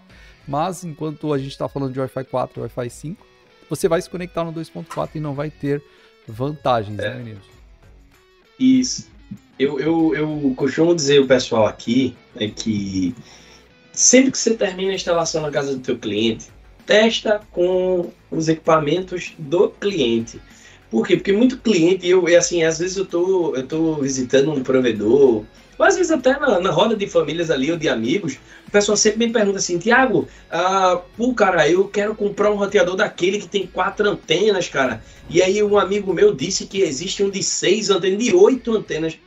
Mas 0.48 0.86
enquanto 0.86 1.34
a 1.34 1.38
gente 1.38 1.52
está 1.52 1.68
falando 1.68 1.92
de 1.92 2.00
Wi-Fi 2.00 2.24
4 2.24 2.58
e 2.58 2.62
Wi-Fi 2.62 2.90
5, 2.90 3.28
você 3.70 3.90
vai 3.90 4.02
se 4.02 4.10
conectar 4.10 4.46
no 4.46 4.54
2.4 4.54 5.10
e 5.16 5.20
não 5.20 5.34
vai 5.34 5.50
ter 5.50 5.84
vantagens, 6.26 6.98
é. 7.00 7.10
né, 7.10 7.18
meninos? 7.18 7.44
Isso. 8.58 9.10
Eu, 9.60 9.82
eu, 9.82 10.16
eu 10.16 10.54
costumo 10.56 10.96
dizer 10.96 11.20
o 11.20 11.28
pessoal 11.28 11.68
aqui 11.68 12.16
é 12.38 12.48
que 12.48 13.14
sempre 13.92 14.32
que 14.32 14.38
você 14.38 14.56
termina 14.56 14.94
a 14.94 14.96
instalação 14.96 15.42
na 15.42 15.52
casa 15.52 15.76
do 15.76 15.82
teu 15.82 15.98
cliente, 15.98 16.48
testa 16.88 17.42
com 17.52 18.10
os 18.32 18.48
equipamentos 18.48 19.34
do 19.38 19.70
cliente. 19.70 20.42
Por 20.90 21.06
quê? 21.06 21.18
Porque 21.18 21.34
muito 21.34 21.58
cliente, 21.58 22.08
eu, 22.08 22.26
assim, 22.38 22.64
às 22.64 22.80
vezes 22.80 22.96
eu 22.96 23.06
tô, 23.06 23.56
eu 23.56 23.68
tô 23.68 23.96
visitando 23.96 24.52
um 24.52 24.64
provedor, 24.64 25.44
ou 25.78 25.86
às 25.86 25.96
vezes 25.96 26.12
até 26.12 26.40
na, 26.40 26.60
na 26.60 26.72
roda 26.72 26.96
de 26.96 27.06
famílias 27.08 27.52
ali 27.52 27.70
ou 27.70 27.78
de 27.78 27.90
amigos, 27.90 28.40
o 28.68 28.72
pessoal 28.72 28.98
sempre 28.98 29.28
me 29.28 29.34
pergunta 29.34 29.58
assim, 29.58 29.78
Tiago, 29.78 30.28
ah, 30.50 31.02
pô, 31.16 31.34
cara, 31.34 31.70
eu 31.70 31.88
quero 31.90 32.16
comprar 32.16 32.52
um 32.52 32.56
roteador 32.56 32.96
daquele 32.96 33.40
que 33.40 33.48
tem 33.48 33.68
quatro 33.68 34.10
antenas, 34.10 34.70
cara. 34.70 35.04
E 35.30 35.42
aí 35.42 35.62
um 35.62 35.78
amigo 35.78 36.14
meu 36.14 36.34
disse 36.34 36.66
que 36.66 36.82
existe 36.82 37.22
um 37.22 37.30
de 37.30 37.44
seis 37.44 37.90
antenas, 37.90 38.24
de 38.24 38.34
oito 38.34 38.76
antenas. 38.76 39.20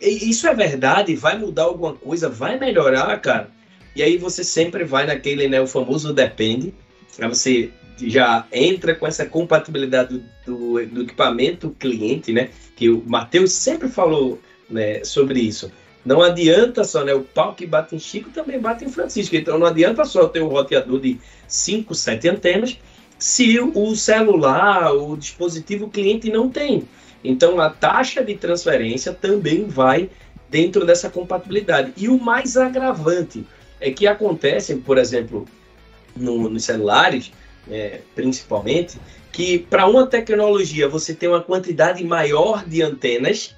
E 0.00 0.30
isso 0.30 0.46
é 0.46 0.54
verdade? 0.54 1.16
Vai 1.16 1.36
mudar 1.36 1.64
alguma 1.64 1.94
coisa? 1.94 2.28
Vai 2.28 2.58
melhorar, 2.58 3.20
cara? 3.20 3.50
E 3.94 4.02
aí 4.02 4.16
você 4.16 4.44
sempre 4.44 4.84
vai 4.84 5.06
naquele, 5.06 5.48
né, 5.48 5.60
o 5.60 5.66
famoso 5.66 6.12
depende, 6.12 6.72
Aí 7.18 7.28
você 7.28 7.70
já 8.00 8.46
entra 8.52 8.94
com 8.94 9.06
essa 9.06 9.26
compatibilidade 9.26 10.22
do, 10.46 10.54
do, 10.78 10.86
do 10.86 11.02
equipamento 11.02 11.70
cliente, 11.78 12.32
né? 12.32 12.50
Que 12.76 12.88
o 12.88 13.02
Matheus 13.06 13.52
sempre 13.52 13.88
falou 13.88 14.40
né, 14.70 15.02
sobre 15.04 15.40
isso. 15.40 15.70
Não 16.04 16.22
adianta 16.22 16.84
só, 16.84 17.04
né? 17.04 17.12
O 17.12 17.22
pau 17.22 17.54
que 17.54 17.66
bate 17.66 17.96
em 17.96 17.98
Chico 17.98 18.30
também 18.30 18.58
bate 18.58 18.84
em 18.84 18.90
Francisco. 18.90 19.34
Então 19.34 19.58
não 19.58 19.66
adianta 19.66 20.04
só 20.04 20.28
ter 20.28 20.40
um 20.40 20.48
roteador 20.48 21.00
de 21.00 21.18
5, 21.46 21.94
7 21.94 22.28
antenas 22.28 22.78
se 23.18 23.58
o 23.58 23.96
celular, 23.96 24.94
o 24.94 25.16
dispositivo 25.16 25.88
cliente 25.88 26.30
não 26.30 26.48
tem. 26.48 26.88
Então 27.22 27.60
a 27.60 27.68
taxa 27.68 28.22
de 28.22 28.36
transferência 28.36 29.12
também 29.12 29.66
vai 29.66 30.08
dentro 30.48 30.86
dessa 30.86 31.10
compatibilidade. 31.10 31.92
E 31.96 32.08
o 32.08 32.18
mais 32.18 32.56
agravante 32.56 33.44
é 33.80 33.90
que 33.90 34.06
acontece, 34.06 34.76
por 34.76 34.98
exemplo, 34.98 35.46
no, 36.18 36.48
nos 36.48 36.64
celulares, 36.64 37.32
é, 37.70 38.00
principalmente, 38.14 38.98
que 39.32 39.58
para 39.58 39.86
uma 39.86 40.06
tecnologia 40.06 40.88
você 40.88 41.14
tem 41.14 41.28
uma 41.28 41.42
quantidade 41.42 42.02
maior 42.04 42.64
de 42.66 42.82
antenas 42.82 43.54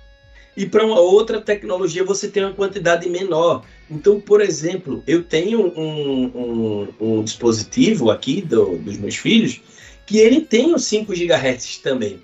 e 0.57 0.67
para 0.67 0.85
uma 0.85 0.99
outra 1.01 1.41
tecnologia 1.41 2.05
você 2.05 2.29
tem 2.29 2.45
uma 2.45 2.53
quantidade 2.53 3.09
menor. 3.09 3.65
Então, 3.91 4.21
por 4.21 4.41
exemplo, 4.41 5.03
eu 5.07 5.23
tenho 5.23 5.73
um, 5.77 6.25
um, 6.25 6.89
um 7.01 7.25
dispositivo 7.25 8.11
aqui 8.11 8.43
do, 8.43 8.77
dos 8.79 8.97
meus 8.99 9.17
filhos 9.17 9.61
que 10.07 10.19
ele 10.19 10.41
tem 10.41 10.75
os 10.75 10.85
5 10.85 11.13
GHz 11.13 11.79
também. 11.79 12.21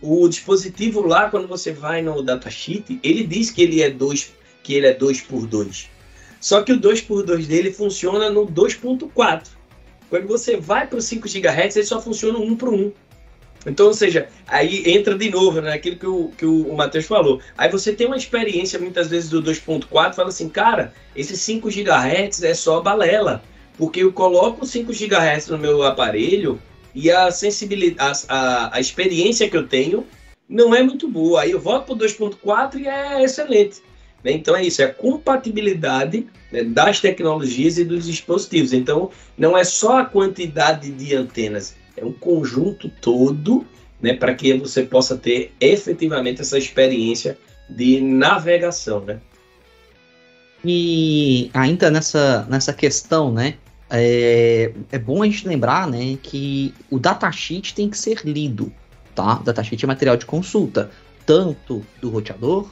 O 0.00 0.28
dispositivo 0.28 1.00
lá, 1.00 1.30
quando 1.30 1.48
você 1.48 1.72
vai 1.72 2.02
no 2.02 2.22
datasheet, 2.22 3.00
ele 3.02 3.24
diz 3.24 3.50
que 3.50 3.62
ele 3.62 3.80
é 3.80 3.88
2 3.88 4.32
que 4.62 4.74
ele 4.74 4.86
é 4.86 4.94
2 4.94 5.22
por 5.22 5.46
2. 5.46 5.88
Só 6.40 6.62
que 6.62 6.72
o 6.72 6.78
2 6.78 7.00
por 7.02 7.24
2 7.24 7.46
dele 7.46 7.72
funciona 7.72 8.30
no 8.30 8.46
2.4. 8.46 9.48
Quando 10.12 10.28
você 10.28 10.58
vai 10.58 10.86
para 10.86 10.98
o 10.98 11.00
5 11.00 11.26
GHz, 11.26 11.74
ele 11.74 11.86
só 11.86 11.98
funciona 11.98 12.38
1 12.38 12.56
para 12.56 12.68
1. 12.68 12.92
Então, 13.64 13.86
ou 13.86 13.94
seja, 13.94 14.28
aí 14.46 14.82
entra 14.92 15.16
de 15.16 15.30
novo 15.30 15.62
naquilo 15.62 15.94
né, 15.94 15.98
que 15.98 16.06
o, 16.06 16.28
que 16.36 16.44
o, 16.44 16.76
Matheus 16.76 17.06
falou. 17.06 17.40
Aí 17.56 17.70
você 17.70 17.94
tem 17.94 18.06
uma 18.06 18.16
experiência 18.18 18.78
muitas 18.78 19.08
vezes 19.08 19.30
do 19.30 19.42
2.4, 19.42 20.12
fala 20.12 20.28
assim, 20.28 20.50
cara, 20.50 20.92
esse 21.16 21.34
5 21.34 21.66
GHz 21.70 22.42
é 22.42 22.52
só 22.52 22.82
balela, 22.82 23.42
porque 23.78 24.02
eu 24.02 24.12
coloco 24.12 24.66
5 24.66 24.92
GHz 24.92 25.48
no 25.48 25.56
meu 25.56 25.82
aparelho 25.82 26.60
e 26.94 27.10
a 27.10 27.30
sensibilidade, 27.30 28.24
a, 28.28 28.76
a 28.76 28.80
experiência 28.80 29.48
que 29.48 29.56
eu 29.56 29.66
tenho 29.66 30.06
não 30.46 30.74
é 30.74 30.82
muito 30.82 31.08
boa. 31.08 31.40
Aí 31.40 31.52
eu 31.52 31.58
volto 31.58 31.86
para 31.86 31.94
o 31.94 31.98
2.4 31.98 32.80
e 32.80 32.86
é 32.86 33.24
excelente. 33.24 33.80
Né? 34.24 34.32
Então 34.32 34.56
é 34.56 34.64
isso, 34.64 34.82
é 34.82 34.86
a 34.86 34.94
compatibilidade 34.94 36.26
né, 36.50 36.62
das 36.64 37.00
tecnologias 37.00 37.78
e 37.78 37.84
dos 37.84 38.06
dispositivos. 38.06 38.72
Então 38.72 39.10
não 39.36 39.56
é 39.56 39.64
só 39.64 40.00
a 40.00 40.04
quantidade 40.04 40.90
de 40.90 41.14
antenas, 41.14 41.74
é 41.96 42.04
um 42.04 42.12
conjunto 42.12 42.90
todo 43.00 43.66
né, 44.00 44.14
para 44.14 44.34
que 44.34 44.54
você 44.54 44.82
possa 44.82 45.16
ter 45.16 45.52
efetivamente 45.60 46.40
essa 46.40 46.58
experiência 46.58 47.38
de 47.68 48.00
navegação. 48.00 49.00
Né? 49.00 49.20
E 50.64 51.50
ainda 51.54 51.90
nessa, 51.90 52.46
nessa 52.48 52.72
questão, 52.72 53.32
né? 53.32 53.54
É, 53.94 54.72
é 54.90 54.98
bom 54.98 55.22
a 55.22 55.26
gente 55.26 55.46
lembrar 55.46 55.86
né, 55.86 56.16
que 56.22 56.72
o 56.90 56.98
datasheet 56.98 57.74
tem 57.74 57.90
que 57.90 57.98
ser 57.98 58.22
lido. 58.24 58.72
Tá? 59.14 59.38
O 59.38 59.42
datasheet 59.42 59.84
é 59.84 59.86
material 59.86 60.16
de 60.16 60.24
consulta, 60.24 60.90
tanto 61.26 61.84
do 62.00 62.08
roteador 62.08 62.70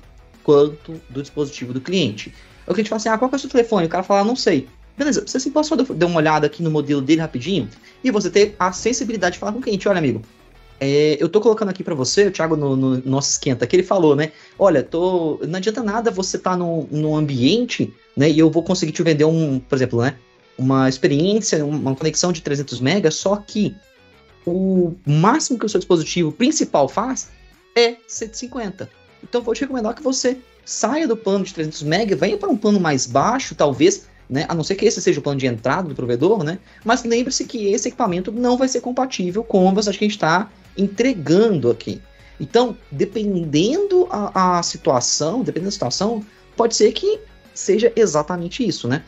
quanto 0.51 1.01
do 1.09 1.23
dispositivo 1.23 1.73
do 1.73 1.81
cliente. 1.81 2.35
É 2.67 2.71
o 2.71 2.75
que 2.75 2.81
a 2.81 2.83
gente 2.83 2.89
fala 2.89 2.97
assim, 2.97 3.09
ah, 3.09 3.17
qual 3.17 3.31
é 3.33 3.37
o 3.37 3.39
seu 3.39 3.49
telefone? 3.49 3.87
O 3.87 3.89
cara 3.89 4.03
fala, 4.03 4.21
ah, 4.21 4.25
não 4.25 4.35
sei. 4.35 4.67
Beleza, 4.99 5.23
você 5.25 5.39
se 5.39 5.51
pode 5.51 5.71
dar 5.95 6.07
uma 6.07 6.17
olhada 6.17 6.47
aqui 6.47 6.61
no 6.61 6.71
modelo 6.71 7.01
dele 7.01 7.21
rapidinho 7.21 7.69
e 8.03 8.11
você 8.11 8.29
ter 8.29 8.57
a 8.59 8.73
sensibilidade 8.73 9.35
de 9.35 9.39
falar 9.39 9.53
com 9.53 9.61
o 9.61 9.63
cliente, 9.63 9.89
olha 9.89 9.99
amigo, 9.99 10.21
é, 10.81 11.17
eu 11.21 11.29
tô 11.29 11.41
colocando 11.41 11.69
aqui 11.69 11.85
para 11.85 11.95
você, 11.95 12.27
o 12.27 12.31
Thiago 12.33 12.57
no, 12.57 12.75
no, 12.75 13.03
nosso 13.05 13.31
esquenta, 13.31 13.67
que 13.67 13.77
ele 13.77 13.83
falou, 13.83 14.17
né? 14.17 14.33
Olha, 14.59 14.83
tô, 14.83 15.39
não 15.47 15.59
adianta 15.59 15.83
nada 15.83 16.11
você 16.11 16.37
estar 16.37 16.51
tá 16.51 16.57
num, 16.57 16.87
num 16.91 17.17
ambiente, 17.17 17.95
né? 18.17 18.29
E 18.29 18.39
eu 18.39 18.51
vou 18.51 18.63
conseguir 18.63 18.93
te 18.93 19.03
vender 19.03 19.25
um, 19.25 19.61
por 19.61 19.77
exemplo, 19.77 20.03
né? 20.03 20.17
Uma 20.59 20.89
experiência, 20.89 21.65
uma 21.65 21.95
conexão 21.95 22.33
de 22.33 22.43
300 22.43 22.81
megas, 22.81 23.15
só 23.15 23.37
que 23.37 23.75
o 24.45 24.95
máximo 25.07 25.59
que 25.59 25.67
o 25.67 25.69
seu 25.69 25.79
dispositivo 25.79 26.33
principal 26.33 26.89
faz 26.89 27.29
é 27.77 27.97
150. 28.09 29.00
Então, 29.23 29.43
vou 29.43 29.55
te 29.55 29.63
recomendar 29.63 29.95
que 29.95 30.03
você 30.03 30.39
saia 30.65 31.07
do 31.07 31.17
plano 31.17 31.45
de 31.45 31.53
300 31.55 31.83
MB, 31.83 32.15
venha 32.15 32.37
para 32.37 32.49
um 32.49 32.57
plano 32.57 32.81
mais 32.81 33.07
baixo, 33.07 33.55
talvez, 33.55 34.07
né? 34.29 34.47
A 34.49 34.55
não 34.55 34.63
ser 34.63 34.77
que 34.77 34.85
esse 34.85 35.01
seja 35.01 35.19
o 35.19 35.23
plano 35.23 35.39
de 35.39 35.47
entrada 35.47 35.89
do 35.89 35.95
provedor, 35.95 36.45
né? 36.45 36.59
Mas 36.85 37.03
lembre-se 37.03 37.45
que 37.45 37.67
esse 37.73 37.89
equipamento 37.89 38.31
não 38.31 38.57
vai 38.57 38.69
ser 38.69 38.81
compatível 38.81 39.43
com 39.43 39.69
o 39.69 39.75
que 39.75 39.89
a 39.89 39.93
gente 39.93 40.11
está 40.11 40.49
entregando 40.77 41.71
aqui. 41.71 42.01
Então, 42.39 42.77
dependendo 42.91 44.07
a, 44.11 44.59
a 44.59 44.63
situação, 44.63 45.43
dependendo 45.43 45.67
da 45.67 45.73
situação, 45.73 46.25
pode 46.57 46.75
ser 46.75 46.93
que 46.93 47.21
seja 47.53 47.93
exatamente 47.95 48.67
isso, 48.67 48.89
né? 48.89 49.03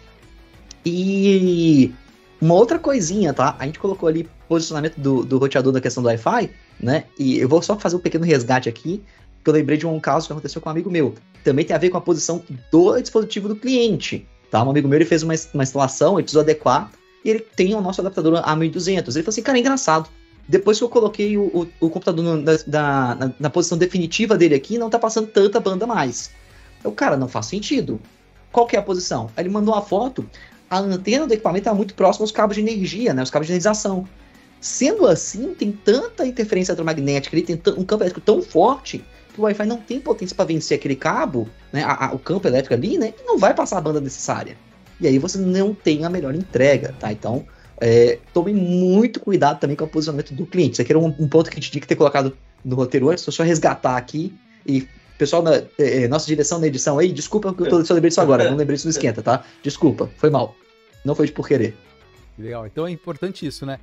E 0.84 1.94
uma 2.40 2.54
outra 2.54 2.78
coisinha, 2.78 3.32
tá? 3.32 3.56
A 3.58 3.64
gente 3.64 3.78
colocou 3.78 4.08
ali 4.08 4.28
posicionamento 4.48 4.98
do, 4.98 5.24
do 5.24 5.38
roteador 5.38 5.72
da 5.72 5.80
questão 5.80 6.02
do 6.02 6.08
Wi-Fi, 6.08 6.50
né? 6.78 7.04
E 7.18 7.38
eu 7.38 7.48
vou 7.48 7.62
só 7.62 7.78
fazer 7.78 7.96
um 7.96 8.00
pequeno 8.00 8.24
resgate 8.24 8.68
aqui 8.68 9.02
que 9.42 9.50
eu 9.50 9.54
lembrei 9.54 9.76
de 9.76 9.86
um 9.86 9.98
caso 9.98 10.26
que 10.26 10.32
aconteceu 10.32 10.60
com 10.60 10.68
um 10.68 10.72
amigo 10.72 10.90
meu. 10.90 11.14
Também 11.42 11.64
tem 11.64 11.74
a 11.74 11.78
ver 11.78 11.90
com 11.90 11.98
a 11.98 12.00
posição 12.00 12.42
do 12.70 13.00
dispositivo 13.00 13.48
do 13.48 13.56
cliente. 13.56 14.26
Tá? 14.50 14.62
Um 14.62 14.70
amigo 14.70 14.86
meu 14.88 14.98
ele 14.98 15.04
fez 15.04 15.22
uma, 15.22 15.34
uma 15.52 15.62
instalação, 15.62 16.14
ele 16.14 16.22
precisou 16.22 16.42
adequar, 16.42 16.90
e 17.24 17.30
ele 17.30 17.40
tem 17.40 17.74
o 17.74 17.80
nosso 17.80 18.00
adaptador 18.00 18.42
A1200. 18.42 18.88
Ele 18.88 19.02
falou 19.02 19.28
assim, 19.28 19.42
cara, 19.42 19.58
é 19.58 19.60
engraçado. 19.60 20.08
Depois 20.46 20.78
que 20.78 20.84
eu 20.84 20.88
coloquei 20.88 21.36
o, 21.36 21.44
o, 21.44 21.86
o 21.86 21.90
computador 21.90 22.42
da, 22.42 23.14
na, 23.14 23.32
na, 23.38 23.50
posição 23.50 23.78
definitiva 23.78 24.36
dele 24.36 24.54
aqui, 24.54 24.76
não 24.76 24.90
tá 24.90 24.98
passando 24.98 25.28
tanta 25.28 25.60
banda 25.60 25.86
mais. 25.86 26.30
Eu, 26.82 26.92
cara, 26.92 27.16
não 27.16 27.28
faz 27.28 27.46
sentido. 27.46 28.00
Qual 28.50 28.66
que 28.66 28.76
é 28.76 28.78
a 28.78 28.82
posição? 28.82 29.30
Aí 29.36 29.44
ele 29.44 29.52
mandou 29.52 29.72
uma 29.72 29.82
foto, 29.82 30.28
a 30.68 30.78
antena 30.78 31.26
do 31.26 31.32
equipamento 31.32 31.60
está 31.60 31.74
muito 31.74 31.94
próxima 31.94 32.24
aos 32.24 32.32
cabos 32.32 32.56
de 32.56 32.62
energia, 32.62 33.14
né, 33.14 33.22
os 33.22 33.30
cabos 33.30 33.46
de 33.46 33.52
energização. 33.52 34.06
Sendo 34.60 35.06
assim, 35.06 35.54
tem 35.54 35.72
tanta 35.72 36.26
interferência 36.26 36.72
eletromagnética, 36.72 37.34
ele 37.34 37.44
tem 37.44 37.56
um 37.76 37.84
campo 37.84 38.02
elétrico 38.02 38.20
tão 38.20 38.42
forte 38.42 39.04
o 39.36 39.42
Wi-Fi 39.42 39.66
não 39.66 39.78
tem 39.78 40.00
potência 40.00 40.34
para 40.34 40.44
vencer 40.44 40.78
aquele 40.78 40.96
cabo, 40.96 41.48
né, 41.72 41.82
a, 41.82 42.06
a, 42.06 42.14
o 42.14 42.18
campo 42.18 42.46
elétrico 42.46 42.74
ali, 42.74 42.98
né, 42.98 43.14
e 43.18 43.24
não 43.24 43.38
vai 43.38 43.54
passar 43.54 43.78
a 43.78 43.80
banda 43.80 44.00
necessária. 44.00 44.56
E 45.00 45.06
aí 45.06 45.18
você 45.18 45.38
não 45.38 45.74
tem 45.74 46.04
a 46.04 46.10
melhor 46.10 46.34
entrega, 46.34 46.94
tá? 46.98 47.10
Então, 47.10 47.44
é, 47.80 48.20
tome 48.32 48.52
muito 48.52 49.18
cuidado 49.18 49.58
também 49.58 49.76
com 49.76 49.84
o 49.84 49.88
posicionamento 49.88 50.32
do 50.32 50.46
cliente. 50.46 50.74
Isso 50.74 50.82
aqui 50.82 50.92
era 50.92 50.98
um, 50.98 51.12
um 51.18 51.28
ponto 51.28 51.50
que 51.50 51.56
a 51.56 51.60
gente 51.60 51.72
tinha 51.72 51.80
que 51.80 51.88
ter 51.88 51.96
colocado 51.96 52.36
no 52.64 52.76
roteiro 52.76 53.10
antes, 53.10 53.24
só 53.24 53.42
resgatar 53.42 53.96
aqui. 53.96 54.32
E, 54.64 54.86
pessoal, 55.18 55.42
na, 55.42 55.62
é, 55.76 56.06
nossa 56.06 56.26
direção 56.26 56.60
na 56.60 56.68
edição 56.68 56.98
aí, 57.00 57.10
desculpa 57.10 57.52
que 57.52 57.62
eu 57.62 57.68
tô, 57.68 57.84
só 57.84 57.94
lembrei 57.94 58.10
disso 58.10 58.20
agora, 58.20 58.48
não 58.48 58.56
lembrei 58.56 58.76
disso 58.76 58.86
no 58.86 58.92
esquenta, 58.92 59.20
tá? 59.20 59.44
Desculpa, 59.62 60.08
foi 60.16 60.30
mal. 60.30 60.54
Não 61.04 61.16
foi 61.16 61.26
de 61.26 61.32
por 61.32 61.48
querer. 61.48 61.76
Legal, 62.38 62.64
então 62.66 62.86
é 62.86 62.90
importante 62.92 63.44
isso, 63.44 63.66
né? 63.66 63.80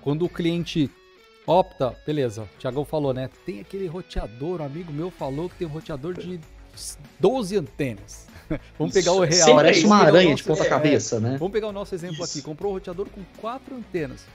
Quando 0.00 0.24
o 0.24 0.28
cliente 0.28 0.88
opta, 1.46 1.96
beleza, 2.06 2.42
o 2.42 2.58
Thiagão 2.58 2.84
falou, 2.84 3.12
né? 3.12 3.28
Tem 3.44 3.60
aquele 3.60 3.86
roteador, 3.86 4.60
um 4.60 4.64
amigo 4.64 4.92
meu 4.92 5.10
falou 5.10 5.48
que 5.48 5.56
tem 5.56 5.66
um 5.66 5.70
roteador 5.70 6.14
de 6.14 6.40
12 7.18 7.56
antenas. 7.56 8.26
Vamos 8.78 8.92
pegar 8.92 9.12
o 9.12 9.20
real. 9.20 9.54
Parece 9.54 9.84
uma 9.84 9.96
aranha 9.96 10.34
de 10.34 10.42
ponta 10.42 10.64
cabeça, 10.64 11.16
é, 11.16 11.20
né? 11.20 11.36
Vamos 11.38 11.52
pegar 11.52 11.68
o 11.68 11.72
nosso 11.72 11.94
exemplo 11.94 12.24
Isso. 12.24 12.38
aqui. 12.38 12.42
Comprou 12.42 12.72
um 12.72 12.74
roteador 12.74 13.08
com 13.08 13.22
quatro 13.40 13.74
antenas. 13.74 14.26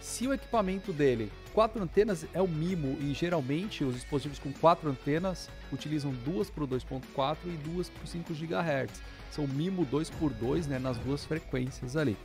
Se 0.00 0.26
o 0.26 0.34
equipamento 0.34 0.92
dele, 0.92 1.32
quatro 1.54 1.82
antenas 1.82 2.26
é 2.34 2.42
o 2.42 2.46
mimo 2.46 2.98
e 3.00 3.14
geralmente 3.14 3.84
os 3.84 3.94
dispositivos 3.94 4.38
com 4.38 4.52
quatro 4.52 4.90
antenas 4.90 5.48
utilizam 5.72 6.12
duas 6.24 6.50
para 6.50 6.64
o 6.64 6.68
2.4 6.68 7.36
e 7.46 7.56
duas 7.68 7.88
para 7.88 8.04
o 8.04 8.06
5 8.06 8.34
GHz. 8.34 9.00
São 9.30 9.46
mimo 9.46 9.84
2 9.86 10.10
por 10.10 10.30
2, 10.32 10.66
né, 10.66 10.78
nas 10.78 10.98
duas 10.98 11.24
frequências 11.24 11.96
ali. 11.96 12.16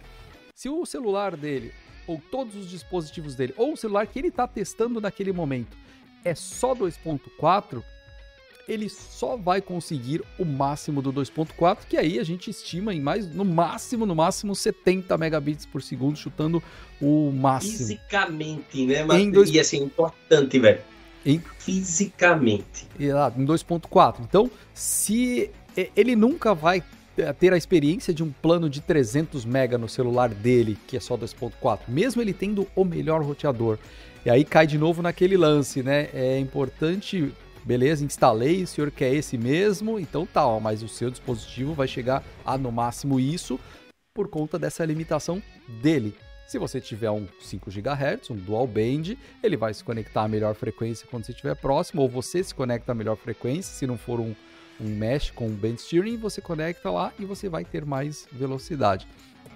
Se 0.53 0.67
o 0.67 0.85
celular 0.85 1.37
dele 1.37 1.73
ou 2.09 2.19
todos 2.31 2.55
os 2.55 2.67
dispositivos 2.67 3.35
dele, 3.35 3.53
ou 3.55 3.73
o 3.73 3.77
celular 3.77 4.07
que 4.07 4.17
ele 4.17 4.29
está 4.29 4.47
testando 4.47 4.99
naquele 4.99 5.31
momento, 5.31 5.77
é 6.25 6.33
só 6.33 6.73
2.4, 6.73 7.83
ele 8.67 8.89
só 8.89 9.37
vai 9.37 9.61
conseguir 9.61 10.23
o 10.39 10.43
máximo 10.43 11.03
do 11.03 11.13
2.4, 11.13 11.85
que 11.87 11.95
aí 11.95 12.17
a 12.17 12.23
gente 12.23 12.49
estima 12.49 12.95
em 12.95 12.99
mais, 12.99 13.27
no 13.27 13.45
máximo, 13.45 14.07
no 14.07 14.15
máximo 14.15 14.55
70 14.55 15.15
megabits 15.19 15.67
por 15.67 15.83
segundo, 15.83 16.17
chutando 16.17 16.63
o 16.99 17.31
máximo. 17.31 17.77
Fisicamente, 17.77 18.87
né? 18.87 19.03
Mas, 19.03 19.21
em 19.21 19.29
dois... 19.29 19.51
E 19.51 19.59
assim, 19.59 19.83
importante, 19.83 20.57
velho. 20.57 20.81
Em... 21.23 21.39
Fisicamente. 21.59 22.87
Em 22.99 23.05
2.4. 23.45 24.21
Então, 24.21 24.49
se 24.73 25.51
ele 25.95 26.15
nunca 26.15 26.55
vai 26.55 26.83
ter 27.37 27.53
a 27.53 27.57
experiência 27.57 28.13
de 28.13 28.23
um 28.23 28.31
plano 28.31 28.69
de 28.69 28.81
300 28.81 29.45
mega 29.45 29.77
no 29.77 29.87
celular 29.87 30.29
dele, 30.29 30.77
que 30.87 30.97
é 30.97 30.99
só 30.99 31.17
2.4, 31.17 31.79
mesmo 31.87 32.21
ele 32.21 32.33
tendo 32.33 32.67
o 32.75 32.83
melhor 32.83 33.21
roteador. 33.21 33.77
E 34.25 34.29
aí 34.29 34.43
cai 34.43 34.67
de 34.67 34.77
novo 34.77 35.01
naquele 35.01 35.37
lance, 35.37 35.81
né? 35.81 36.09
É 36.13 36.37
importante, 36.39 37.31
beleza, 37.63 38.03
instalei, 38.03 38.63
o 38.63 38.67
senhor 38.67 38.91
quer 38.91 39.13
esse 39.13 39.37
mesmo, 39.37 39.99
então 39.99 40.25
tá, 40.25 40.45
ó, 40.45 40.59
mas 40.59 40.83
o 40.83 40.87
seu 40.87 41.09
dispositivo 41.09 41.73
vai 41.73 41.87
chegar 41.87 42.23
a 42.45 42.57
no 42.57 42.71
máximo 42.71 43.19
isso 43.19 43.59
por 44.13 44.27
conta 44.27 44.59
dessa 44.59 44.83
limitação 44.83 45.41
dele. 45.81 46.13
Se 46.49 46.57
você 46.57 46.81
tiver 46.81 47.11
um 47.11 47.27
5 47.39 47.69
GHz, 47.69 48.31
um 48.31 48.35
dual 48.35 48.65
band, 48.65 49.15
ele 49.43 49.55
vai 49.55 49.71
se 49.71 49.83
conectar 49.83 50.23
à 50.23 50.27
melhor 50.27 50.55
frequência 50.55 51.07
quando 51.09 51.23
você 51.23 51.31
estiver 51.31 51.55
próximo, 51.55 52.01
ou 52.01 52.09
você 52.09 52.43
se 52.43 52.55
conecta 52.55 52.91
à 52.91 52.95
melhor 52.95 53.15
frequência, 53.15 53.71
se 53.71 53.85
não 53.85 53.97
for 53.97 54.19
um 54.19 54.33
um 54.79 54.89
mesh 54.89 55.31
com 55.31 55.47
o 55.47 55.51
band 55.51 55.77
steering, 55.77 56.17
você 56.17 56.41
conecta 56.41 56.89
lá 56.89 57.11
e 57.19 57.25
você 57.25 57.49
vai 57.49 57.65
ter 57.65 57.85
mais 57.85 58.27
velocidade. 58.31 59.07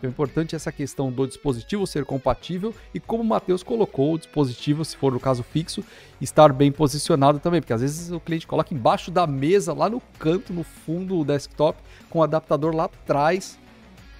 Então 0.03 0.09
é 0.09 0.11
importante 0.11 0.55
essa 0.55 0.71
questão 0.71 1.09
do 1.09 1.25
dispositivo 1.25 1.87
ser 1.87 2.03
compatível 2.03 2.75
e 2.93 2.99
como 2.99 3.23
o 3.23 3.25
Matheus 3.25 3.63
colocou, 3.63 4.13
o 4.13 4.17
dispositivo, 4.17 4.83
se 4.83 4.97
for 4.97 5.13
no 5.13 5.19
caso 5.19 5.43
fixo, 5.43 5.83
estar 6.19 6.51
bem 6.51 6.71
posicionado 6.71 7.39
também, 7.39 7.61
porque 7.61 7.71
às 7.71 7.81
vezes 7.81 8.11
o 8.11 8.19
cliente 8.19 8.45
coloca 8.45 8.73
embaixo 8.73 9.09
da 9.09 9.25
mesa, 9.25 9.73
lá 9.73 9.89
no 9.89 10.01
canto, 10.19 10.51
no 10.51 10.63
fundo 10.63 11.19
do 11.19 11.23
desktop, 11.23 11.81
com 12.09 12.19
o 12.19 12.23
adaptador 12.23 12.75
lá 12.75 12.85
atrás, 12.85 13.57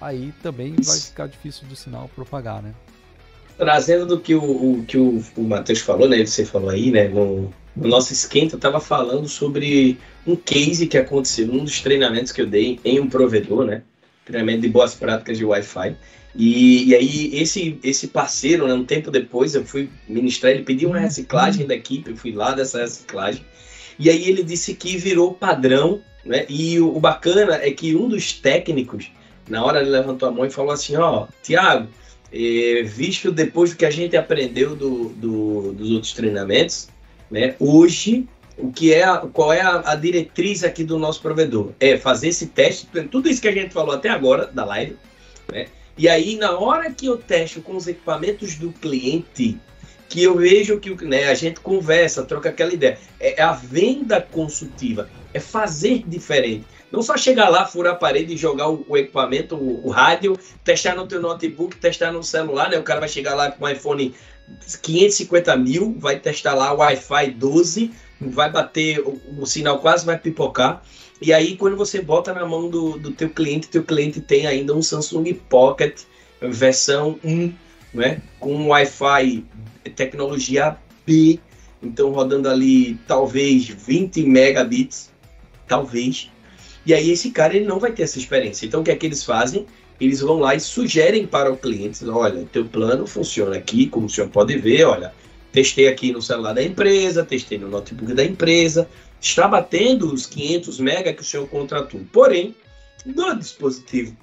aí 0.00 0.32
também 0.42 0.74
vai 0.82 0.98
ficar 0.98 1.26
difícil 1.26 1.68
do 1.68 1.76
sinal 1.76 2.08
propagar, 2.14 2.62
né? 2.62 2.74
Trazendo 3.56 4.06
do 4.06 4.20
que 4.20 4.34
o, 4.34 4.42
o 4.42 4.84
que 4.86 4.98
o, 4.98 5.22
o 5.36 5.42
Matheus 5.42 5.80
falou, 5.80 6.08
né? 6.08 6.24
Você 6.24 6.44
falou 6.44 6.70
aí, 6.70 6.90
né? 6.90 7.08
No, 7.08 7.52
no 7.76 7.88
nosso 7.88 8.12
esquenta, 8.12 8.56
estava 8.56 8.80
falando 8.80 9.28
sobre 9.28 9.98
um 10.26 10.36
case 10.36 10.86
que 10.86 10.98
aconteceu 10.98 11.46
num 11.46 11.64
dos 11.64 11.80
treinamentos 11.80 12.32
que 12.32 12.40
eu 12.40 12.46
dei 12.46 12.80
em 12.84 13.00
um 13.00 13.08
provedor, 13.08 13.64
né? 13.64 13.82
Treinamento 14.24 14.62
de 14.62 14.68
boas 14.68 14.94
práticas 14.94 15.38
de 15.38 15.44
Wi-Fi. 15.44 15.96
E, 16.34 16.88
e, 16.88 16.94
aí, 16.94 17.30
esse, 17.34 17.78
esse 17.84 18.08
parceiro, 18.08 18.66
né, 18.66 18.74
um 18.74 18.84
tempo 18.84 19.10
depois, 19.10 19.54
eu 19.54 19.64
fui 19.64 19.88
ministrar, 20.08 20.52
ele 20.52 20.64
pediu 20.64 20.88
uma 20.88 20.98
reciclagem 20.98 21.66
da 21.66 21.74
equipe, 21.74 22.10
eu 22.10 22.16
fui 22.16 22.32
lá 22.32 22.52
dessa 22.52 22.80
reciclagem. 22.80 23.44
E 23.98 24.10
aí 24.10 24.28
ele 24.28 24.42
disse 24.42 24.74
que 24.74 24.96
virou 24.96 25.34
padrão, 25.34 26.00
né? 26.24 26.44
E 26.48 26.80
o, 26.80 26.96
o 26.96 27.00
bacana 27.00 27.56
é 27.56 27.70
que 27.70 27.94
um 27.94 28.08
dos 28.08 28.32
técnicos, 28.32 29.12
na 29.48 29.64
hora 29.64 29.80
ele 29.80 29.90
levantou 29.90 30.28
a 30.28 30.32
mão 30.32 30.44
e 30.44 30.50
falou 30.50 30.72
assim, 30.72 30.96
ó, 30.96 31.28
Tiago, 31.42 31.88
eh, 32.34 32.82
visto 32.82 33.30
depois 33.30 33.70
do 33.70 33.76
que 33.76 33.86
a 33.86 33.90
gente 33.90 34.16
aprendeu 34.16 34.74
do, 34.74 35.10
do, 35.10 35.72
dos 35.72 35.90
outros 35.92 36.12
treinamentos, 36.12 36.88
né? 37.30 37.54
Hoje, 37.60 38.26
o 38.58 38.72
que 38.72 38.92
é 38.92 39.04
a, 39.04 39.18
qual 39.18 39.52
é 39.52 39.60
a, 39.60 39.92
a, 39.92 39.94
diretriz 39.94 40.64
aqui 40.64 40.82
do 40.82 40.98
nosso 40.98 41.22
provedor? 41.22 41.70
É 41.78 41.96
fazer 41.96 42.28
esse 42.28 42.46
teste, 42.48 42.88
tudo 43.08 43.28
isso 43.28 43.40
que 43.40 43.46
a 43.46 43.52
gente 43.52 43.72
falou 43.72 43.94
até 43.94 44.08
agora 44.08 44.46
da 44.46 44.64
live, 44.64 44.96
né? 45.52 45.66
E 45.96 46.08
aí, 46.08 46.36
na 46.36 46.58
hora 46.58 46.90
que 46.90 47.06
eu 47.06 47.16
testo 47.16 47.62
com 47.62 47.76
os 47.76 47.86
equipamentos 47.86 48.56
do 48.56 48.72
cliente, 48.72 49.56
que 50.14 50.22
eu 50.22 50.36
vejo 50.36 50.78
que 50.78 50.94
né, 51.04 51.24
a 51.24 51.34
gente 51.34 51.58
conversa, 51.58 52.22
troca 52.22 52.48
aquela 52.48 52.72
ideia. 52.72 52.96
É 53.18 53.42
a 53.42 53.50
venda 53.50 54.20
consultiva, 54.20 55.10
é 55.32 55.40
fazer 55.40 56.04
diferente. 56.06 56.64
Não 56.92 57.02
só 57.02 57.16
chegar 57.16 57.48
lá, 57.48 57.66
furar 57.66 57.94
a 57.94 57.96
parede 57.96 58.36
jogar 58.36 58.68
o, 58.68 58.86
o 58.88 58.96
equipamento, 58.96 59.56
o, 59.56 59.84
o, 59.84 59.90
rádio, 59.90 60.38
testar 60.62 60.94
no 60.94 61.08
teu 61.08 61.20
notebook, 61.20 61.74
testar 61.78 62.12
no 62.12 62.22
celular, 62.22 62.70
né? 62.70 62.78
O 62.78 62.84
cara 62.84 63.00
vai 63.00 63.08
chegar 63.08 63.34
lá 63.34 63.50
com 63.50 63.64
um 63.64 63.68
iPhone 63.68 64.14
550 64.82 65.56
mil, 65.56 65.96
vai 65.98 66.20
testar 66.20 66.54
lá 66.54 66.72
o 66.72 66.76
Wi-Fi 66.76 67.32
12, 67.32 67.90
vai 68.20 68.52
bater, 68.52 69.00
o, 69.00 69.20
o, 69.40 69.46
sinal 69.46 69.80
quase 69.80 70.06
vai 70.06 70.16
pipocar. 70.16 70.80
E 71.20 71.32
aí, 71.32 71.56
quando 71.56 71.76
você 71.76 72.00
bota 72.00 72.32
na 72.32 72.46
mão 72.46 72.70
do, 72.70 73.00
do 73.00 73.10
teu 73.10 73.30
cliente, 73.30 73.66
teu 73.66 73.82
cliente 73.82 74.20
tem 74.20 74.46
ainda 74.46 74.72
um 74.76 74.80
Samsung 74.80 75.34
Pocket 75.48 76.02
versão 76.40 77.18
1, 77.24 77.52
né? 77.94 78.20
Com 78.38 78.68
Wi-Fi 78.68 79.44
tecnologia 79.96 80.76
B, 81.06 81.38
então 81.82 82.10
rodando 82.10 82.48
ali 82.48 82.98
talvez 83.06 83.68
20 83.68 84.24
megabits, 84.24 85.10
talvez. 85.66 86.30
E 86.84 86.92
aí 86.92 87.10
esse 87.10 87.30
cara 87.30 87.56
ele 87.56 87.66
não 87.66 87.78
vai 87.78 87.92
ter 87.92 88.02
essa 88.02 88.18
experiência. 88.18 88.66
Então 88.66 88.80
o 88.80 88.84
que 88.84 88.90
é 88.90 88.96
que 88.96 89.06
eles 89.06 89.24
fazem? 89.24 89.66
Eles 90.00 90.20
vão 90.20 90.40
lá 90.40 90.54
e 90.54 90.60
sugerem 90.60 91.26
para 91.26 91.52
o 91.52 91.56
cliente, 91.56 92.04
olha, 92.08 92.44
teu 92.52 92.64
plano 92.64 93.06
funciona 93.06 93.56
aqui, 93.56 93.86
como 93.86 94.06
o 94.06 94.10
senhor 94.10 94.28
pode 94.28 94.58
ver, 94.58 94.84
olha, 94.84 95.14
testei 95.52 95.86
aqui 95.86 96.12
no 96.12 96.20
celular 96.20 96.52
da 96.52 96.62
empresa, 96.62 97.24
testei 97.24 97.58
no 97.58 97.68
notebook 97.68 98.12
da 98.12 98.24
empresa, 98.24 98.88
está 99.20 99.46
batendo 99.46 100.12
os 100.12 100.26
500 100.26 100.80
mega 100.80 101.12
que 101.12 101.22
o 101.22 101.24
senhor 101.24 101.46
contratou. 101.46 102.00
Porém, 102.12 102.56
no 103.06 103.36
dispositivo 103.36 104.16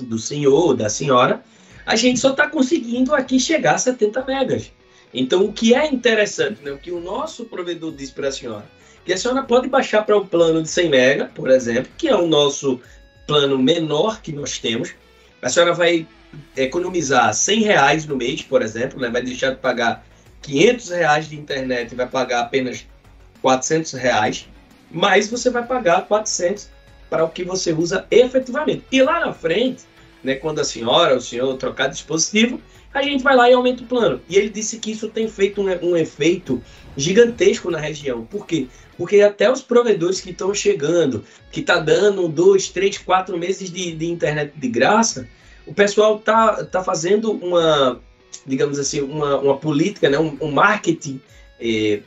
do 0.00 0.18
senhor 0.18 0.68
ou 0.68 0.74
da 0.74 0.88
senhora, 0.88 1.44
a 1.88 1.96
gente 1.96 2.20
só 2.20 2.32
está 2.32 2.46
conseguindo 2.46 3.14
aqui 3.14 3.40
chegar 3.40 3.76
a 3.76 3.78
70 3.78 4.22
megas. 4.26 4.70
Então, 5.12 5.46
o 5.46 5.52
que 5.54 5.74
é 5.74 5.86
interessante, 5.86 6.62
né, 6.62 6.70
o 6.70 6.76
que 6.76 6.92
o 6.92 7.00
nosso 7.00 7.46
provedor 7.46 7.92
diz 7.92 8.10
para 8.10 8.28
a 8.28 8.32
senhora, 8.32 8.66
que 9.06 9.12
a 9.14 9.16
senhora 9.16 9.42
pode 9.42 9.70
baixar 9.70 10.02
para 10.04 10.14
o 10.14 10.26
plano 10.26 10.62
de 10.62 10.68
100 10.68 10.90
mega, 10.90 11.24
por 11.34 11.48
exemplo, 11.48 11.90
que 11.96 12.06
é 12.06 12.14
o 12.14 12.26
nosso 12.26 12.78
plano 13.26 13.58
menor 13.58 14.20
que 14.20 14.32
nós 14.32 14.58
temos. 14.58 14.90
A 15.40 15.48
senhora 15.48 15.72
vai 15.72 16.06
economizar 16.54 17.32
100 17.32 17.62
reais 17.62 18.04
no 18.04 18.16
mês, 18.16 18.42
por 18.42 18.60
exemplo, 18.60 19.00
né, 19.00 19.08
vai 19.08 19.22
deixar 19.22 19.52
de 19.52 19.56
pagar 19.56 20.06
500 20.42 20.90
reais 20.90 21.26
de 21.30 21.36
internet 21.36 21.92
e 21.92 21.94
vai 21.94 22.06
pagar 22.06 22.40
apenas 22.40 22.86
400 23.40 23.92
reais, 23.92 24.46
mas 24.90 25.26
você 25.30 25.48
vai 25.48 25.66
pagar 25.66 26.06
400 26.06 26.68
para 27.08 27.24
o 27.24 27.30
que 27.30 27.44
você 27.44 27.72
usa 27.72 28.06
efetivamente. 28.10 28.84
E 28.92 29.00
lá 29.00 29.24
na 29.24 29.32
frente, 29.32 29.84
né, 30.22 30.34
quando 30.34 30.60
a 30.60 30.64
senhora 30.64 31.16
o 31.16 31.20
senhor 31.20 31.56
trocar 31.56 31.88
dispositivo, 31.88 32.60
a 32.92 33.02
gente 33.02 33.22
vai 33.22 33.36
lá 33.36 33.50
e 33.50 33.54
aumenta 33.54 33.82
o 33.82 33.86
plano. 33.86 34.20
E 34.28 34.36
ele 34.36 34.48
disse 34.48 34.78
que 34.78 34.90
isso 34.90 35.08
tem 35.08 35.28
feito 35.28 35.60
um, 35.60 35.90
um 35.90 35.96
efeito 35.96 36.62
gigantesco 36.96 37.70
na 37.70 37.78
região. 37.78 38.24
Por 38.24 38.46
quê? 38.46 38.66
Porque 38.96 39.20
até 39.20 39.50
os 39.50 39.62
provedores 39.62 40.20
que 40.20 40.30
estão 40.30 40.52
chegando, 40.52 41.24
que 41.52 41.60
está 41.60 41.78
dando 41.78 42.26
dois, 42.28 42.68
três, 42.68 42.98
quatro 42.98 43.38
meses 43.38 43.70
de, 43.70 43.92
de 43.92 44.06
internet 44.06 44.52
de 44.56 44.68
graça, 44.68 45.28
o 45.66 45.72
pessoal 45.74 46.18
tá, 46.18 46.64
tá 46.64 46.82
fazendo 46.82 47.30
uma, 47.30 48.00
digamos 48.46 48.78
assim, 48.78 49.00
uma, 49.00 49.38
uma 49.38 49.56
política, 49.56 50.08
né, 50.08 50.18
um, 50.18 50.36
um 50.40 50.50
marketing 50.50 51.20
eh, 51.60 52.00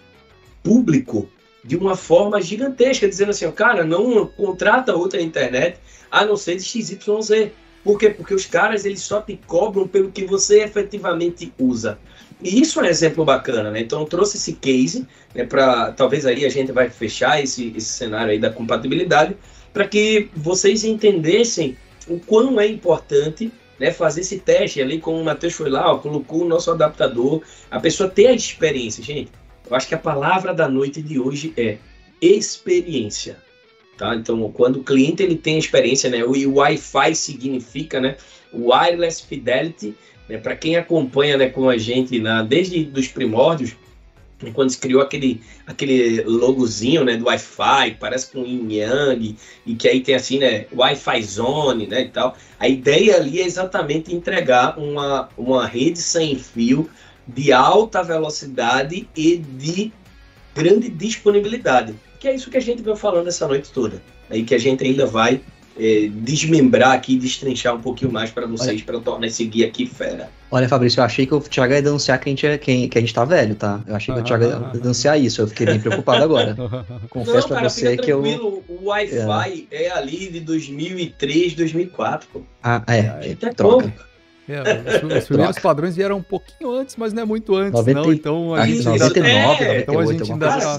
público 0.64 1.30
de 1.64 1.78
uma 1.78 1.96
forma 1.96 2.42
gigantesca, 2.42 3.08
dizendo 3.08 3.30
assim, 3.30 3.50
cara, 3.52 3.84
não 3.84 4.26
contrata 4.26 4.96
outra 4.96 5.22
internet 5.22 5.78
a 6.10 6.26
não 6.26 6.36
ser 6.36 6.56
de 6.56 6.64
XYZ. 6.64 7.52
Por 7.84 7.98
quê? 7.98 8.10
Porque 8.10 8.34
os 8.34 8.46
caras 8.46 8.86
eles 8.86 9.02
só 9.02 9.22
te 9.22 9.40
cobram 9.48 9.88
pelo 9.88 10.12
que 10.12 10.26
você 10.26 10.64
efetivamente 10.64 11.52
usa. 11.60 11.98
E 12.42 12.60
isso 12.62 12.80
é 12.80 12.84
um 12.84 12.86
exemplo 12.86 13.26
bacana, 13.26 13.72
né? 13.72 13.82
Então 13.82 14.02
eu 14.02 14.06
trouxe 14.06 14.38
esse 14.38 14.54
case, 14.54 15.08
né, 15.34 15.46
para 15.46 15.92
talvez 15.92 16.26
aí 16.26 16.46
a 16.46 16.50
gente 16.50 16.72
vai 16.72 16.90
fechar 16.90 17.42
esse, 17.42 17.74
esse 17.76 17.90
cenário 17.90 18.32
aí 18.32 18.40
da 18.40 18.50
compatibilidade, 18.50 19.36
para 19.74 19.88
que 19.88 20.30
vocês 20.36 20.84
entendessem 20.84 21.78
o 22.08 22.20
quão 22.20 22.60
é 22.60 22.68
importante 22.68 23.52
né, 23.80 23.92
fazer 23.92 24.22
esse 24.22 24.40
teste 24.40 24.82
ali, 24.82 25.00
como 25.00 25.20
o 25.20 25.26
Matheus 25.26 25.54
foi 25.54 25.70
lá, 25.70 25.92
ó, 25.92 25.98
colocou 25.98 26.44
o 26.44 26.48
nosso 26.48 26.70
adaptador, 26.70 27.42
a 27.70 27.80
pessoa 27.80 28.10
ter 28.10 28.28
a 28.28 28.34
experiência. 28.34 29.04
Gente, 29.04 29.32
eu 29.70 29.76
acho 29.76 29.88
que 29.88 29.96
a 29.96 30.00
palavra 30.00 30.54
da 30.54 30.68
noite 30.68 31.02
de 31.02 31.20
hoje 31.20 31.54
é 31.58 31.78
experiência. 32.22 33.38
Tá? 34.02 34.16
Então, 34.16 34.52
quando 34.52 34.78
o 34.78 34.84
cliente 34.84 35.22
ele 35.22 35.36
tem 35.36 35.60
experiência, 35.60 36.10
né, 36.10 36.24
o 36.24 36.56
Wi-Fi 36.56 37.14
significa, 37.14 38.02
né, 38.02 38.18
wireless 38.52 39.24
fidelity, 39.24 39.94
né, 40.28 40.40
para 40.40 40.56
quem 40.56 40.76
acompanha, 40.76 41.38
né, 41.38 41.50
com 41.50 41.70
a 41.70 41.78
gente 41.78 42.18
na 42.18 42.42
desde 42.42 42.84
dos 42.84 43.08
primórdios, 43.08 43.76
quando 44.56 44.72
se 44.72 44.80
criou 44.80 45.04
aquele 45.04 45.40
aquele 45.68 46.24
logozinho, 46.24 47.06
né, 47.06 47.16
do 47.16 47.28
Wi-Fi, 47.28 47.98
parece 48.00 48.32
com 48.32 48.44
Yin 48.44 48.74
Yang 48.74 49.36
e 49.68 49.76
que 49.76 49.88
aí 49.88 50.02
tem 50.02 50.16
assim, 50.16 50.40
né, 50.40 50.66
Wi-Fi 50.76 51.22
Zone, 51.22 51.86
né, 51.86 52.02
e 52.02 52.10
tal. 52.10 52.36
A 52.60 52.68
ideia 52.68 53.18
ali 53.18 53.40
é 53.40 53.46
exatamente 53.46 54.16
entregar 54.16 54.80
uma 54.80 55.30
uma 55.38 55.68
rede 55.68 56.00
sem 56.00 56.36
fio 56.40 56.90
de 57.28 57.54
alta 57.54 58.02
velocidade 58.02 59.08
e 59.16 59.38
de 59.38 59.94
grande 60.56 60.90
disponibilidade 60.90 61.94
que 62.22 62.28
é 62.28 62.36
isso 62.36 62.52
que 62.52 62.58
a 62.58 62.62
gente 62.62 62.84
veio 62.84 62.96
falando 62.96 63.28
essa 63.28 63.48
noite 63.48 63.72
toda. 63.72 64.00
Aí 64.30 64.44
que 64.44 64.54
a 64.54 64.60
gente 64.60 64.84
ainda 64.84 65.08
vai 65.08 65.42
é, 65.76 66.08
desmembrar 66.14 66.92
aqui, 66.92 67.18
destrinchar 67.18 67.76
um 67.76 67.82
pouquinho 67.82 68.12
mais 68.12 68.30
para 68.30 68.46
vocês, 68.46 68.84
para 68.84 69.00
tornar 69.00 69.26
esse 69.26 69.44
guia 69.44 69.66
aqui 69.66 69.88
fera. 69.88 70.30
Olha, 70.52 70.70
Fabrício, 70.70 71.00
eu 71.00 71.04
achei 71.04 71.26
que 71.26 71.34
o 71.34 71.40
Thiago 71.40 71.74
ia 71.74 71.82
denunciar 71.82 72.20
que 72.20 72.30
a 72.30 72.32
gente, 72.32 72.46
é, 72.46 72.58
que, 72.60 72.88
que 72.88 72.98
a 72.98 73.02
gente 73.02 73.12
tá 73.12 73.26
velho, 73.26 73.56
tá? 73.56 73.82
Eu 73.88 73.96
achei 73.96 74.14
que 74.14 74.22
o 74.22 74.24
Thiago 74.24 74.44
ia 74.44 74.56
denunciar 74.80 75.20
isso, 75.20 75.42
eu 75.42 75.48
fiquei 75.48 75.66
bem 75.66 75.80
preocupado 75.80 76.24
agora. 76.24 76.56
Confesso 77.10 77.48
para 77.48 77.68
você 77.68 77.98
que 77.98 78.12
eu. 78.12 78.22
O 78.22 78.86
Wi-Fi 78.86 79.68
é. 79.72 79.86
é. 79.86 79.92
ali 79.92 80.30
de 80.30 80.42
2003, 80.42 81.56
2004, 81.56 82.30
pô. 82.32 82.42
Ah, 82.62 82.84
é. 82.86 83.32
É 83.32 83.50
troca. 83.52 83.92
É, 84.48 85.08
os, 85.08 85.24
os 85.24 85.26
primeiros 85.28 85.58
padrões 85.58 85.96
vieram 85.96 86.18
um 86.18 86.24
pouquinho 86.24 86.72
antes, 86.72 86.96
mas 86.98 87.14
não 87.14 87.24
é 87.24 87.26
muito 87.26 87.56
antes, 87.56 87.80
90, 87.80 88.00
não. 88.00 88.14
Então 88.14 88.54
a 88.54 88.68
gente 88.68 88.84
99, 88.84 89.64
ainda, 89.64 89.78
então 89.80 90.00
a 90.00 90.06
gente 90.06 90.32
ainda 90.32 90.48
tá, 90.48 90.78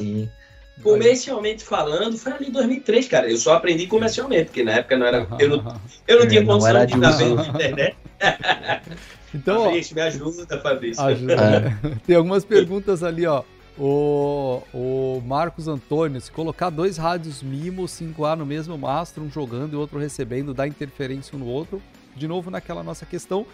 Comercialmente 0.82 1.64
falando, 1.64 2.16
foi 2.16 2.32
ali 2.32 2.48
em 2.48 2.50
2003, 2.50 3.08
cara. 3.08 3.30
Eu 3.30 3.36
só 3.36 3.54
aprendi 3.54 3.86
comercialmente, 3.86 4.46
porque 4.46 4.62
na 4.62 4.72
época 4.72 4.96
não 4.96 5.06
era. 5.06 5.26
Eu 5.38 5.48
não, 5.50 5.80
eu 6.08 6.20
não 6.20 6.28
tinha 6.28 6.44
condição 6.44 6.72
não 6.72 6.86
de 6.86 6.94
estar 6.94 7.10
vendo 7.12 7.34
na 7.36 7.48
internet. 7.48 7.96
Então, 9.34 9.64
Fabrício, 9.64 9.94
me 9.94 10.02
ajuda, 10.02 10.60
Fabrício. 10.60 11.02
Ajuda. 11.02 11.34
É. 11.34 11.94
Tem 12.06 12.16
algumas 12.16 12.44
perguntas 12.44 13.02
ali, 13.02 13.26
ó. 13.26 13.42
O, 13.78 14.62
o 14.74 15.22
Marcos 15.24 15.66
Antônio, 15.66 16.20
se 16.20 16.30
colocar 16.30 16.68
dois 16.68 16.98
rádios 16.98 17.42
Mimo 17.42 17.84
5A 17.84 18.36
no 18.36 18.44
mesmo 18.44 18.76
mastro, 18.76 19.24
um 19.24 19.30
jogando 19.30 19.72
e 19.72 19.76
outro 19.76 19.98
recebendo, 19.98 20.52
dá 20.52 20.68
interferência 20.68 21.34
um 21.34 21.38
no 21.38 21.46
outro. 21.46 21.82
De 22.14 22.28
novo, 22.28 22.50
naquela 22.50 22.82
nossa 22.82 23.06
questão 23.06 23.46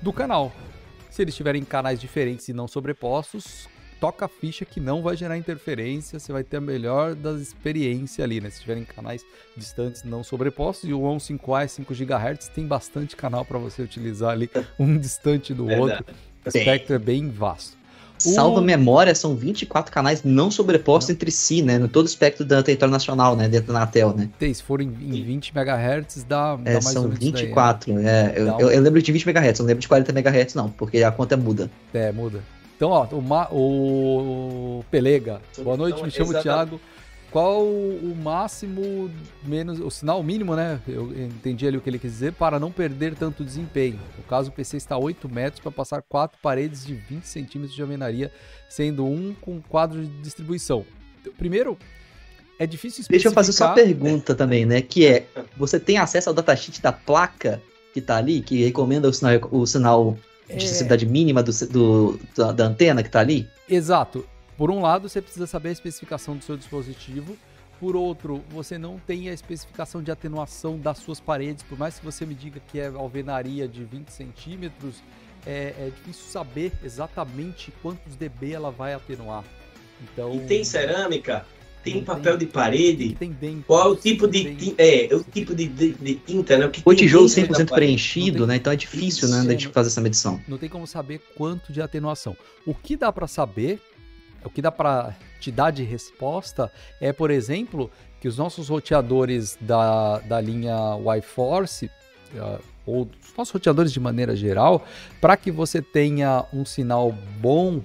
do 0.00 0.12
canal. 0.12 0.50
Se 1.10 1.20
eles 1.20 1.36
tiverem 1.36 1.62
canais 1.62 2.00
diferentes 2.00 2.48
e 2.48 2.54
não 2.54 2.66
sobrepostos, 2.66 3.68
toca 4.00 4.24
a 4.24 4.28
ficha 4.28 4.64
que 4.64 4.80
não 4.80 5.02
vai 5.02 5.16
gerar 5.16 5.36
interferência, 5.36 6.18
você 6.18 6.32
vai 6.32 6.44
ter 6.44 6.58
a 6.58 6.60
melhor 6.60 7.14
das 7.14 7.40
experiências 7.40 8.24
ali, 8.24 8.40
né? 8.40 8.50
Se 8.50 8.60
tiverem 8.60 8.84
canais 8.84 9.24
distantes 9.56 10.04
não 10.04 10.22
sobrepostos, 10.22 10.88
e 10.88 10.92
o 10.92 11.00
15A 11.00 11.64
é 11.64 11.68
5 11.68 11.94
GHz, 11.94 12.48
tem 12.48 12.66
bastante 12.66 13.16
canal 13.16 13.44
para 13.44 13.58
você 13.58 13.82
utilizar 13.82 14.30
ali, 14.30 14.50
um 14.78 14.96
distante 14.98 15.52
do 15.52 15.68
outro. 15.68 16.04
O 16.44 16.48
espectro 16.48 16.94
é 16.94 16.98
bem 16.98 17.28
vasto. 17.28 17.78
Salva 18.18 18.60
memória, 18.60 19.14
são 19.14 19.36
24 19.36 19.92
canais 19.92 20.24
não 20.24 20.50
sobrepostos 20.50 21.08
não. 21.08 21.14
entre 21.14 21.30
si, 21.30 21.62
né? 21.62 21.78
No 21.78 21.88
todo 21.88 22.06
o 22.06 22.08
espectro 22.08 22.44
da 22.44 22.62
território 22.62 22.90
nacional, 22.90 23.36
né? 23.36 23.48
Dentro 23.48 23.72
da 23.72 23.78
Anatel, 23.78 24.12
né? 24.12 24.28
Tem, 24.38 24.52
se 24.52 24.62
for 24.62 24.80
em, 24.80 24.88
em 24.88 25.22
20 25.22 25.52
MHz, 25.54 26.24
dá, 26.24 26.56
dá 26.56 26.70
é, 26.70 26.72
mais 26.74 26.84
são 26.86 27.02
ou 27.02 27.08
menos 27.08 27.24
24, 27.24 27.94
daí, 27.94 28.02
né? 28.02 28.32
é. 28.34 28.40
Eu, 28.40 28.46
eu, 28.58 28.70
eu, 28.72 28.80
lembro 28.80 29.00
de 29.00 29.12
20 29.12 29.24
MHz, 29.24 29.60
não 29.60 29.66
lembro 29.66 29.80
de 29.80 29.88
40 29.88 30.10
MHz, 30.10 30.54
não, 30.54 30.68
porque 30.68 31.02
a 31.02 31.12
conta 31.12 31.36
muda. 31.36 31.70
É, 31.94 32.10
muda. 32.10 32.42
Então, 32.78 32.90
ó, 32.90 33.06
o, 33.06 33.20
Ma, 33.20 33.48
o 33.50 34.84
Pelega. 34.88 35.42
Boa 35.58 35.76
noite, 35.76 35.96
então, 35.96 36.04
me 36.04 36.12
chamo 36.12 36.40
Thiago. 36.40 36.80
qual 37.28 37.64
o 37.64 38.16
máximo 38.16 39.10
menos 39.44 39.80
o 39.80 39.90
sinal 39.90 40.22
mínimo, 40.22 40.54
né? 40.54 40.80
Eu 40.86 41.10
entendi 41.12 41.66
ali 41.66 41.76
o 41.76 41.80
que 41.80 41.90
ele 41.90 41.98
quis 41.98 42.12
dizer 42.12 42.34
para 42.34 42.60
não 42.60 42.70
perder 42.70 43.16
tanto 43.16 43.44
desempenho. 43.44 43.98
No 44.16 44.22
caso, 44.22 44.50
o 44.50 44.52
PC 44.52 44.76
está 44.76 44.94
a 44.94 44.98
8 44.98 45.28
metros 45.28 45.60
para 45.60 45.72
passar 45.72 46.02
quatro 46.02 46.38
paredes 46.40 46.86
de 46.86 46.94
20 46.94 47.24
centímetros 47.24 47.74
de 47.74 47.82
alvenaria, 47.82 48.30
sendo 48.68 49.04
um 49.04 49.34
com 49.40 49.60
quadro 49.60 50.00
de 50.00 50.22
distribuição. 50.22 50.86
Primeiro, 51.36 51.76
é 52.60 52.64
difícil 52.64 53.00
especificar... 53.00 53.10
Deixa 53.10 53.28
eu 53.28 53.32
fazer 53.32 53.52
só 53.54 53.66
uma 53.66 53.74
pergunta 53.74 54.36
também, 54.36 54.64
né? 54.64 54.80
Que 54.82 55.04
é, 55.04 55.26
você 55.56 55.80
tem 55.80 55.98
acesso 55.98 56.28
ao 56.28 56.34
datasheet 56.34 56.80
da 56.80 56.92
placa 56.92 57.60
que 57.92 57.98
está 57.98 58.18
ali, 58.18 58.40
que 58.40 58.62
recomenda 58.62 59.08
o 59.08 59.12
sinal, 59.12 59.32
o 59.50 59.66
sinal 59.66 60.16
de 60.48 60.54
é... 60.54 60.56
necessidade 60.56 61.06
mínima 61.06 61.42
do, 61.42 61.52
do, 61.68 62.20
da, 62.36 62.52
da 62.52 62.64
antena 62.64 63.02
que 63.02 63.08
está 63.08 63.20
ali? 63.20 63.48
Exato. 63.68 64.26
Por 64.56 64.70
um 64.70 64.82
lado, 64.82 65.08
você 65.08 65.22
precisa 65.22 65.46
saber 65.46 65.68
a 65.68 65.72
especificação 65.72 66.36
do 66.36 66.44
seu 66.44 66.56
dispositivo. 66.56 67.36
Por 67.78 67.94
outro, 67.94 68.42
você 68.50 68.76
não 68.76 68.98
tem 68.98 69.30
a 69.30 69.32
especificação 69.32 70.02
de 70.02 70.10
atenuação 70.10 70.78
das 70.78 70.98
suas 70.98 71.20
paredes. 71.20 71.62
Por 71.62 71.78
mais 71.78 71.98
que 71.98 72.04
você 72.04 72.26
me 72.26 72.34
diga 72.34 72.60
que 72.66 72.80
é 72.80 72.88
alvenaria 72.88 73.68
de 73.68 73.84
20 73.84 74.08
centímetros, 74.08 74.96
é, 75.46 75.74
é 75.78 75.92
difícil 75.94 76.24
saber 76.28 76.72
exatamente 76.82 77.72
quantos 77.80 78.16
dB 78.16 78.52
ela 78.52 78.70
vai 78.70 78.94
atenuar. 78.94 79.44
Então, 80.02 80.34
e 80.34 80.40
tem 80.40 80.64
cerâmica? 80.64 81.46
Tem 81.82 82.02
papel 82.04 82.36
tem, 82.36 82.46
de 82.46 82.52
parede? 82.52 83.14
Tem 83.14 83.30
dentro. 83.30 83.64
Qual 83.66 83.88
é 83.88 83.92
o 83.92 83.96
tipo 83.96 84.26
de, 84.26 84.54
tinta, 84.54 84.82
é, 84.82 85.08
o 85.14 85.22
tipo 85.22 85.54
de, 85.54 85.66
de, 85.66 85.92
de 85.92 86.14
tinta, 86.16 86.58
né? 86.58 86.66
O, 86.66 86.70
que 86.70 86.82
o 86.84 86.94
tijolo 86.94 87.26
100% 87.26 87.68
preenchido, 87.72 88.38
tem, 88.38 88.46
né? 88.46 88.56
Então 88.56 88.72
é 88.72 88.76
difícil, 88.76 89.28
isso, 89.28 89.44
né, 89.44 89.54
de 89.54 89.68
fazer 89.68 89.88
essa 89.88 90.00
medição. 90.00 90.40
Não 90.46 90.58
tem 90.58 90.68
como 90.68 90.86
saber 90.86 91.20
quanto 91.36 91.72
de 91.72 91.80
atenuação. 91.80 92.36
O 92.66 92.74
que 92.74 92.96
dá 92.96 93.12
para 93.12 93.26
saber 93.26 93.80
o 94.44 94.50
que 94.50 94.62
dá 94.62 94.70
para 94.70 95.16
te 95.40 95.50
dar 95.50 95.70
de 95.70 95.82
resposta 95.82 96.70
é, 97.00 97.12
por 97.12 97.30
exemplo, 97.30 97.90
que 98.20 98.28
os 98.28 98.36
nossos 98.36 98.68
roteadores 98.68 99.58
da, 99.60 100.18
da 100.20 100.40
linha 100.40 100.74
Y-Force, 101.16 101.86
uh, 102.34 102.62
ou 102.86 103.02
os 103.02 103.36
nossos 103.36 103.52
roteadores 103.52 103.92
de 103.92 104.00
maneira 104.00 104.34
geral, 104.34 104.86
para 105.20 105.36
que 105.36 105.50
você 105.50 105.82
tenha 105.82 106.44
um 106.52 106.64
sinal 106.64 107.12
bom 107.40 107.82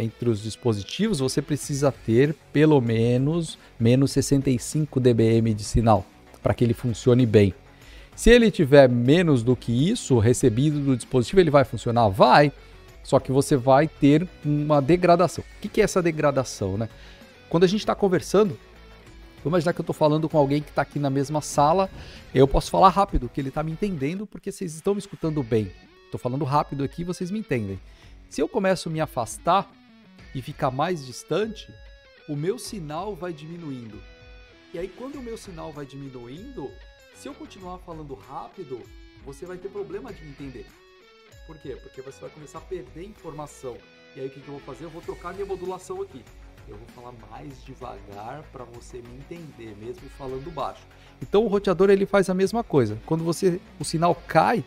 entre 0.00 0.28
os 0.28 0.42
dispositivos, 0.42 1.18
você 1.18 1.40
precisa 1.42 1.92
ter 1.92 2.34
pelo 2.52 2.80
menos 2.80 3.58
menos 3.78 4.12
65 4.12 5.00
dBm 5.00 5.54
de 5.54 5.64
sinal 5.64 6.04
para 6.42 6.54
que 6.54 6.64
ele 6.64 6.74
funcione 6.74 7.26
bem. 7.26 7.54
Se 8.14 8.30
ele 8.30 8.50
tiver 8.50 8.88
menos 8.88 9.42
do 9.42 9.54
que 9.54 9.90
isso 9.90 10.18
recebido 10.18 10.80
do 10.80 10.96
dispositivo, 10.96 11.40
ele 11.40 11.50
vai 11.50 11.64
funcionar? 11.64 12.08
Vai. 12.08 12.50
Só 13.02 13.20
que 13.20 13.30
você 13.30 13.56
vai 13.56 13.86
ter 13.86 14.26
uma 14.44 14.80
degradação. 14.80 15.44
O 15.44 15.68
que, 15.68 15.80
é 15.80 15.84
essa 15.84 16.02
degradação, 16.02 16.78
né? 16.78 16.88
Quando 17.48 17.64
a 17.64 17.66
gente 17.66 17.80
está 17.80 17.94
conversando, 17.94 18.58
vamos 19.36 19.52
imaginar 19.52 19.72
que 19.74 19.80
eu 19.80 19.82
estou 19.82 19.94
falando 19.94 20.28
com 20.28 20.38
alguém 20.38 20.62
que 20.62 20.70
está 20.70 20.82
aqui 20.82 20.98
na 20.98 21.10
mesma 21.10 21.40
sala, 21.40 21.90
eu 22.34 22.48
posso 22.48 22.70
falar 22.70 22.88
rápido, 22.88 23.28
que 23.28 23.40
ele 23.40 23.48
está 23.48 23.62
me 23.62 23.70
entendendo, 23.70 24.26
porque 24.26 24.50
vocês 24.50 24.74
estão 24.74 24.94
me 24.94 24.98
escutando 24.98 25.42
bem. 25.42 25.70
Estou 26.06 26.18
falando 26.18 26.44
rápido 26.44 26.82
aqui, 26.82 27.04
vocês 27.04 27.30
me 27.30 27.38
entendem. 27.38 27.78
Se 28.30 28.40
eu 28.40 28.48
começo 28.48 28.88
a 28.88 28.92
me 28.92 29.00
afastar 29.00 29.70
e 30.36 30.42
ficar 30.42 30.70
mais 30.70 31.06
distante, 31.06 31.72
o 32.28 32.36
meu 32.36 32.58
sinal 32.58 33.16
vai 33.16 33.32
diminuindo. 33.32 33.98
E 34.74 34.78
aí, 34.78 34.86
quando 34.86 35.16
o 35.16 35.22
meu 35.22 35.38
sinal 35.38 35.72
vai 35.72 35.86
diminuindo, 35.86 36.70
se 37.14 37.26
eu 37.26 37.32
continuar 37.32 37.78
falando 37.78 38.12
rápido, 38.12 38.82
você 39.24 39.46
vai 39.46 39.56
ter 39.56 39.70
problema 39.70 40.12
de 40.12 40.22
me 40.22 40.32
entender. 40.32 40.66
Por 41.46 41.56
quê? 41.56 41.78
Porque 41.82 42.02
você 42.02 42.20
vai 42.20 42.28
começar 42.28 42.58
a 42.58 42.60
perder 42.60 43.04
informação. 43.06 43.78
E 44.14 44.20
aí 44.20 44.26
o 44.26 44.30
que, 44.30 44.40
que 44.40 44.46
eu 44.48 44.52
vou 44.52 44.60
fazer? 44.60 44.84
Eu 44.84 44.90
vou 44.90 45.00
trocar 45.00 45.32
minha 45.32 45.46
modulação 45.46 46.02
aqui. 46.02 46.22
Eu 46.68 46.76
vou 46.76 46.88
falar 46.88 47.14
mais 47.30 47.64
devagar 47.64 48.42
para 48.52 48.64
você 48.64 48.98
me 48.98 49.16
entender, 49.16 49.74
mesmo 49.78 50.06
falando 50.18 50.52
baixo. 50.52 50.82
Então 51.22 51.46
o 51.46 51.48
roteador 51.48 51.88
ele 51.88 52.04
faz 52.04 52.28
a 52.28 52.34
mesma 52.34 52.62
coisa. 52.62 53.00
Quando 53.06 53.24
você 53.24 53.58
o 53.80 53.84
sinal 53.86 54.14
cai 54.28 54.62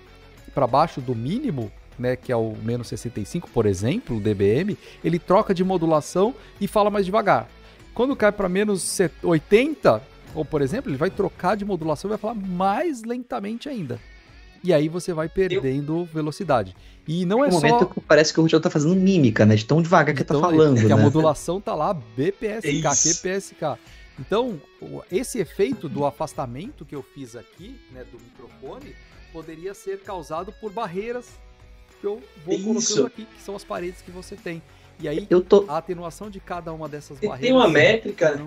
para 0.52 0.66
baixo 0.66 1.00
do 1.00 1.14
mínimo, 1.14 1.72
né, 2.00 2.16
que 2.16 2.32
é 2.32 2.36
o 2.36 2.56
menos 2.64 2.88
65, 2.88 3.50
por 3.50 3.66
exemplo, 3.66 4.18
o 4.18 4.20
dBm, 4.20 4.78
ele 5.04 5.20
troca 5.20 5.54
de 5.54 5.64
modulação 5.64 6.34
e 6.60 6.68
fala 6.68 6.90
mais 6.90 7.06
devagar. 7.06 7.50
Quando 7.94 8.16
cai 8.16 8.32
para 8.32 8.48
menos 8.48 8.98
80, 9.22 10.02
ou 10.34 10.46
por 10.46 10.62
exemplo, 10.62 10.90
ele 10.90 10.98
vai 10.98 11.10
trocar 11.10 11.56
de 11.56 11.66
modulação 11.66 12.10
e 12.10 12.12
vai 12.12 12.18
falar 12.18 12.36
mais 12.36 13.04
lentamente 13.04 13.68
ainda 13.68 14.00
e 14.64 14.74
aí 14.74 14.90
você 14.90 15.14
vai 15.14 15.30
perdendo 15.30 16.00
Eu... 16.00 16.06
velocidade. 16.06 16.76
E 17.08 17.26
não 17.26 17.44
é 17.44 17.48
no 17.48 17.54
só. 17.54 17.68
momento 17.68 18.04
parece 18.08 18.34
que 18.34 18.40
o 18.40 18.44
roteador 18.44 18.64
tá 18.64 18.70
fazendo 18.70 18.96
mímica, 18.96 19.46
né? 19.46 19.56
De 19.56 19.66
tão 19.66 19.82
devagar 19.82 20.14
que 20.16 20.22
então, 20.22 20.40
tá 20.40 20.48
falando. 20.48 20.80
Que 20.80 20.88
né? 20.88 20.94
a 20.94 20.98
modulação 20.98 21.60
tá 21.60 21.74
lá 21.74 21.94
BPSK, 21.94 22.82
QPSK. 22.82 23.80
Então, 24.20 24.62
esse 25.10 25.40
efeito 25.40 25.88
do 25.88 26.06
afastamento 26.06 26.86
que 26.86 26.94
eu 26.94 27.02
fiz 27.02 27.36
aqui, 27.36 27.80
né, 27.92 28.04
do 28.12 28.20
microfone, 28.20 28.94
poderia 29.32 29.74
ser 29.74 30.02
causado 30.02 30.52
por 30.60 30.72
barreiras 30.72 31.30
que 32.00 32.08
eu 32.08 32.22
vou 32.46 32.56
Isso. 32.56 32.96
colocando 32.96 33.08
aqui, 33.08 33.26
que 33.26 33.42
são 33.42 33.56
as 33.56 33.64
paredes 33.64 34.02
que 34.02 34.12
você 34.12 34.36
tem. 34.36 34.62
E 35.02 35.08
aí, 35.08 35.26
tô... 35.48 35.66
a 35.70 35.78
atenuação 35.78 36.30
de 36.30 36.42
cada 36.42 36.74
uma 36.74 36.90
dessas 36.90 37.18
barreiras. 37.20 37.40
Tem 37.40 37.54
uma 37.54 37.70
métrica, 37.70 38.42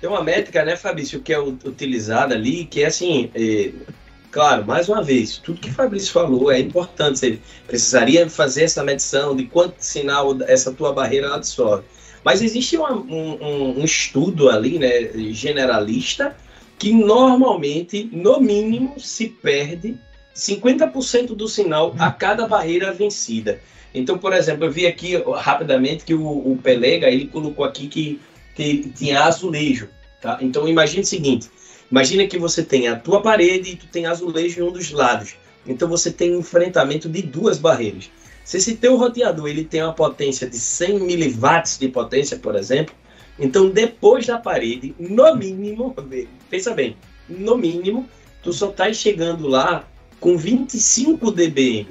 tem 0.00 0.08
uma 0.08 0.22
métrica, 0.22 0.64
né, 0.64 0.74
Fabrício, 0.74 1.20
que 1.20 1.34
é 1.34 1.38
utilizada 1.38 2.34
ali, 2.34 2.64
que 2.64 2.82
é 2.82 2.86
assim, 2.86 3.30
é, 3.34 3.72
Claro, 4.30 4.66
mais 4.66 4.88
uma 4.88 5.02
vez, 5.02 5.38
tudo 5.38 5.60
que 5.60 5.70
o 5.70 5.72
Fabrício 5.72 6.12
falou 6.12 6.52
é 6.52 6.60
importante. 6.60 7.18
Você 7.18 7.38
precisaria 7.66 8.28
fazer 8.28 8.64
essa 8.64 8.84
medição 8.84 9.34
de 9.34 9.46
quanto 9.46 9.76
sinal 9.80 10.36
essa 10.42 10.72
tua 10.72 10.92
barreira 10.92 11.34
absorve. 11.34 11.84
Mas 12.22 12.42
existe 12.42 12.76
uma, 12.76 12.92
um, 12.92 13.78
um, 13.80 13.84
estudo 13.84 14.50
ali, 14.50 14.78
né, 14.78 15.10
generalista, 15.32 16.36
que 16.78 16.92
normalmente, 16.92 18.08
no 18.12 18.38
mínimo, 18.38 19.00
se 19.00 19.28
perde 19.28 19.98
50% 20.38 21.34
do 21.34 21.48
sinal 21.48 21.94
a 21.98 22.10
cada 22.10 22.46
barreira 22.46 22.92
vencida. 22.92 23.60
Então, 23.92 24.16
por 24.16 24.32
exemplo, 24.32 24.64
eu 24.64 24.70
vi 24.70 24.86
aqui 24.86 25.16
rapidamente 25.36 26.04
que 26.04 26.14
o, 26.14 26.52
o 26.52 26.58
Pelega 26.62 27.08
ele 27.08 27.26
colocou 27.26 27.64
aqui 27.64 27.88
que, 27.88 28.20
que 28.54 28.92
tinha 28.96 29.24
azulejo. 29.24 29.88
Tá? 30.20 30.38
Então, 30.40 30.68
imagine 30.68 31.02
o 31.02 31.06
seguinte: 31.06 31.50
Imagina 31.90 32.26
que 32.26 32.38
você 32.38 32.62
tem 32.62 32.86
a 32.86 32.96
tua 32.96 33.22
parede 33.22 33.70
e 33.70 33.76
tu 33.76 33.86
tem 33.86 34.06
azulejo 34.06 34.60
em 34.60 34.62
um 34.62 34.72
dos 34.72 34.90
lados. 34.90 35.36
Então 35.66 35.88
você 35.88 36.10
tem 36.10 36.34
um 36.34 36.40
enfrentamento 36.40 37.08
de 37.08 37.22
duas 37.22 37.58
barreiras. 37.58 38.10
Se 38.44 38.58
esse 38.58 38.76
teu 38.76 38.96
roteador 38.96 39.48
ele 39.48 39.64
tem 39.64 39.82
uma 39.82 39.92
potência 39.92 40.48
de 40.48 40.58
100 40.58 41.00
miliwatts 41.00 41.78
de 41.78 41.88
potência, 41.88 42.38
por 42.38 42.54
exemplo, 42.56 42.94
então 43.38 43.68
depois 43.70 44.26
da 44.26 44.38
parede, 44.38 44.94
no 44.98 45.34
mínimo, 45.34 45.94
pensa 46.48 46.74
bem, 46.74 46.96
no 47.28 47.56
mínimo, 47.56 48.08
tu 48.42 48.52
só 48.52 48.70
está 48.70 48.92
chegando 48.92 49.46
lá 49.46 49.86
com 50.20 50.36
25 50.36 51.30
dBm, 51.30 51.86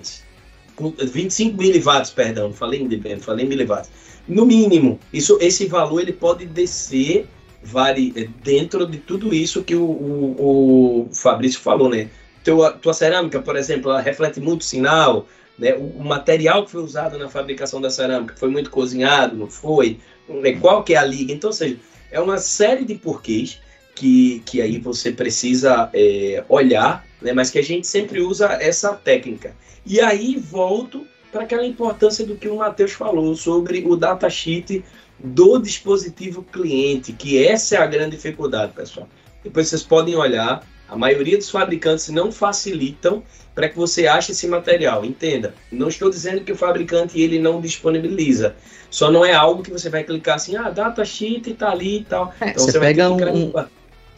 com 0.76 0.92
25 0.92 1.58
miliwatts, 1.58 2.12
perdão, 2.12 2.54
falei 2.54 2.82
em 2.82 2.88
dBm, 2.88 3.20
falei 3.20 3.46
em 3.46 3.50
miliwatts. 3.50 3.90
No 4.28 4.46
mínimo, 4.46 5.00
isso, 5.14 5.38
esse 5.42 5.66
valor 5.68 6.02
ele 6.02 6.14
pode 6.14 6.46
descer 6.46 7.28
vale 7.64 8.14
é, 8.16 8.28
dentro 8.44 8.86
de 8.86 8.98
tudo 8.98 9.34
isso 9.34 9.64
que 9.64 9.76
o, 9.76 9.84
o, 9.84 11.08
o 11.10 11.10
Fabrício 11.14 11.60
falou, 11.60 11.90
né? 11.90 12.10
Tua, 12.44 12.72
tua 12.72 12.94
cerâmica, 12.94 13.42
por 13.42 13.56
exemplo, 13.58 13.92
ela 13.92 14.00
reflete 14.00 14.40
muito 14.40 14.64
sinal, 14.64 15.28
né? 15.58 15.76
O, 15.76 16.00
o, 16.00 16.04
material 16.04 16.64
que 16.64 16.72
foi 16.72 16.82
usado 16.82 17.18
na 17.18 17.30
fabricação 17.30 17.82
da 17.82 17.90
cerâmica 17.90 18.36
foi 18.38 18.50
muito 18.50 18.70
cozinhado, 18.70 19.36
não 19.36 19.48
foi? 19.48 20.00
Né? 20.30 20.54
Qual 20.54 20.84
que 20.84 20.94
é 20.94 20.98
a 20.98 21.04
liga? 21.04 21.34
Então, 21.34 21.50
ou 21.50 21.54
seja, 21.54 21.78
é 22.12 22.20
uma 22.20 22.38
série 22.38 22.86
de 22.86 22.96
porquês 22.96 23.60
que, 23.98 24.43
que 24.45 24.62
aí 24.62 24.78
você 24.78 25.12
precisa 25.12 25.89
é, 25.91 26.43
olhar, 26.48 27.04
né? 27.20 27.34
Mas 27.34 27.50
que 27.50 27.58
a 27.58 27.64
gente 27.64 27.88
sempre 27.88 28.22
usa 28.22 28.45
essa 28.62 28.93
técnica. 28.93 29.56
E 29.84 30.00
aí 30.00 30.38
volto 30.38 31.06
para 31.32 31.43
aquela 31.43 31.66
importância 31.66 32.24
do 32.24 32.36
que 32.36 32.48
o 32.48 32.58
Matheus 32.58 32.91
falou 32.91 33.36
sobre 33.36 33.84
o 33.88 33.95
datasheet 33.95 34.84
do 35.20 35.58
dispositivo 35.58 36.43
cliente, 36.43 37.12
que 37.12 37.43
essa 37.43 37.76
é 37.76 37.78
a 37.80 37.88
grande 37.88 38.16
dificuldade, 38.16 38.72
pessoal. 38.74 39.10
Depois 39.43 39.68
vocês 39.68 39.82
podem 39.82 40.16
olhar, 40.16 40.64
a 40.88 40.95
maioria 40.95 41.38
dos 41.38 41.50
fabricantes 41.50 42.10
não 42.10 42.32
facilitam 42.32 43.24
para 43.56 43.68
que 43.68 43.76
você 43.76 44.06
ache 44.06 44.32
esse 44.32 44.48
material. 44.48 45.04
Entenda, 45.04 45.56
não 45.72 45.88
estou 45.88 46.12
dizendo 46.12 46.41
que 46.41 46.52
o 46.52 46.56
fabricante 46.56 47.20
ele 47.20 47.39
não 47.39 47.60
disponibiliza. 47.60 48.56
Só 48.91 49.10
não 49.12 49.26
é 49.26 49.34
algo 49.34 49.64
que 49.64 49.72
você 49.72 49.89
vai 49.89 50.04
clicar 50.04 50.36
assim, 50.36 50.56
ah, 50.56 50.70
datasheet 50.70 51.50
está 51.50 51.72
ali 51.72 52.02
e 52.02 52.04
tal. 52.04 52.32
É, 52.39 52.50
então 52.50 52.64
você, 52.64 52.74
você 52.74 52.80
pega 52.80 53.10
um, 53.10 53.52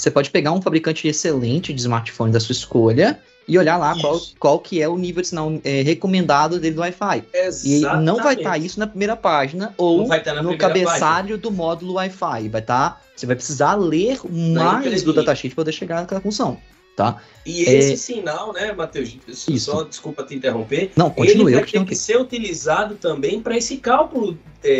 você 0.02 0.10
pode 0.10 0.30
pegar 0.30 0.52
um 0.52 0.62
fabricante 0.62 1.08
excelente 1.08 1.74
de 1.74 1.82
smartphone 1.82 2.32
da 2.32 2.40
sua 2.40 2.54
escolha 2.54 3.20
e 3.48 3.58
olhar 3.58 3.78
lá 3.78 4.00
qual, 4.00 4.22
qual 4.40 4.60
que 4.60 4.82
é 4.82 4.88
o 4.88 4.98
nível 4.98 5.22
de 5.22 5.28
sinal 5.28 5.52
é, 5.64 5.82
recomendado 5.82 6.60
dele 6.60 6.76
do 6.76 6.82
Wi-Fi. 6.82 7.24
E 7.66 7.82
não 8.02 8.18
vai 8.18 8.36
estar 8.36 8.52
tá 8.52 8.58
isso 8.58 8.80
na 8.80 8.88
primeira 8.88 9.16
página 9.16 9.74
ou 9.76 10.08
tá 10.08 10.42
no 10.42 10.58
cabeçalho 10.58 11.00
página. 11.02 11.38
do 11.38 11.52
módulo 11.52 11.94
Wi-Fi. 11.94 12.48
Vai 12.48 12.62
estar. 12.62 12.92
Tá, 12.92 13.02
você 13.16 13.26
vai 13.26 13.36
precisar 13.36 13.76
ler 13.76 14.20
mais 14.30 15.04
do 15.04 15.14
datasheet 15.14 15.54
para 15.54 15.64
poder 15.64 15.72
chegar 15.74 16.02
naquela 16.02 16.22
função. 16.22 16.58
Tá? 17.00 17.16
E 17.46 17.62
esse 17.62 17.94
é... 17.94 17.96
sinal, 17.96 18.52
né, 18.52 18.74
Matheus? 18.74 19.16
Só 19.32 19.84
desculpa 19.84 20.22
te 20.22 20.36
interromper. 20.36 20.92
Não, 20.98 21.10
continue. 21.10 21.54
Ele 21.54 21.62
vai 21.62 21.66
ter 21.66 21.86
que 21.86 21.96
ser 21.96 22.20
utilizado 22.20 22.96
também 22.96 23.42
para 23.42 23.56
esse 23.56 23.78
cálculo 23.78 24.38
é, 24.62 24.72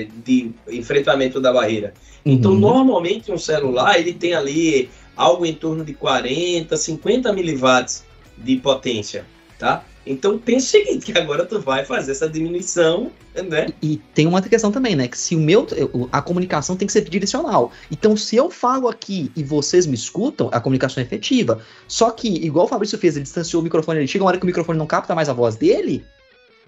é, 0.00 0.08
de 0.24 0.50
enfrentamento 0.68 1.40
da 1.40 1.52
barreira. 1.52 1.94
Então, 2.26 2.54
uhum. 2.54 2.58
normalmente 2.58 3.30
um 3.30 3.38
celular 3.38 4.00
ele 4.00 4.12
tem 4.12 4.34
ali 4.34 4.90
algo 5.14 5.46
em 5.46 5.54
torno 5.54 5.84
de 5.84 5.94
40, 5.94 6.76
50 6.76 7.32
miliwatts 7.32 8.02
de 8.36 8.56
potência, 8.56 9.24
tá? 9.56 9.84
Então 10.10 10.36
pensa 10.38 10.66
o 10.66 10.70
seguinte, 10.70 11.12
que 11.12 11.18
agora 11.18 11.46
tu 11.46 11.60
vai 11.60 11.84
fazer 11.84 12.12
essa 12.12 12.28
diminuição, 12.28 13.12
né? 13.48 13.68
E, 13.80 13.92
e, 13.92 13.96
tem 13.96 14.26
uma 14.26 14.38
outra 14.38 14.50
questão 14.50 14.72
também, 14.72 14.96
né? 14.96 15.06
Que 15.06 15.16
se 15.16 15.36
o 15.36 15.38
meu. 15.38 15.66
A 16.10 16.20
comunicação 16.20 16.76
tem 16.76 16.86
que 16.86 16.92
ser 16.92 17.08
direcional. 17.08 17.70
Então, 17.90 18.16
se 18.16 18.34
eu 18.34 18.50
falo 18.50 18.88
aqui 18.88 19.30
e 19.36 19.44
vocês 19.44 19.86
me 19.86 19.94
escutam, 19.94 20.48
a 20.52 20.60
comunicação 20.60 21.00
é 21.00 21.06
efetiva. 21.06 21.60
Só 21.86 22.10
que, 22.10 22.28
igual 22.28 22.66
o 22.66 22.68
Fabrício 22.68 22.98
fez, 22.98 23.14
ele 23.14 23.22
distanciou 23.22 23.60
o 23.60 23.64
microfone, 23.64 24.00
ele 24.00 24.08
chega 24.08 24.24
uma 24.24 24.30
hora 24.30 24.38
que 24.38 24.44
o 24.44 24.46
microfone 24.46 24.78
não 24.78 24.86
capta 24.86 25.14
mais 25.14 25.28
a 25.28 25.32
voz 25.32 25.54
dele, 25.54 26.04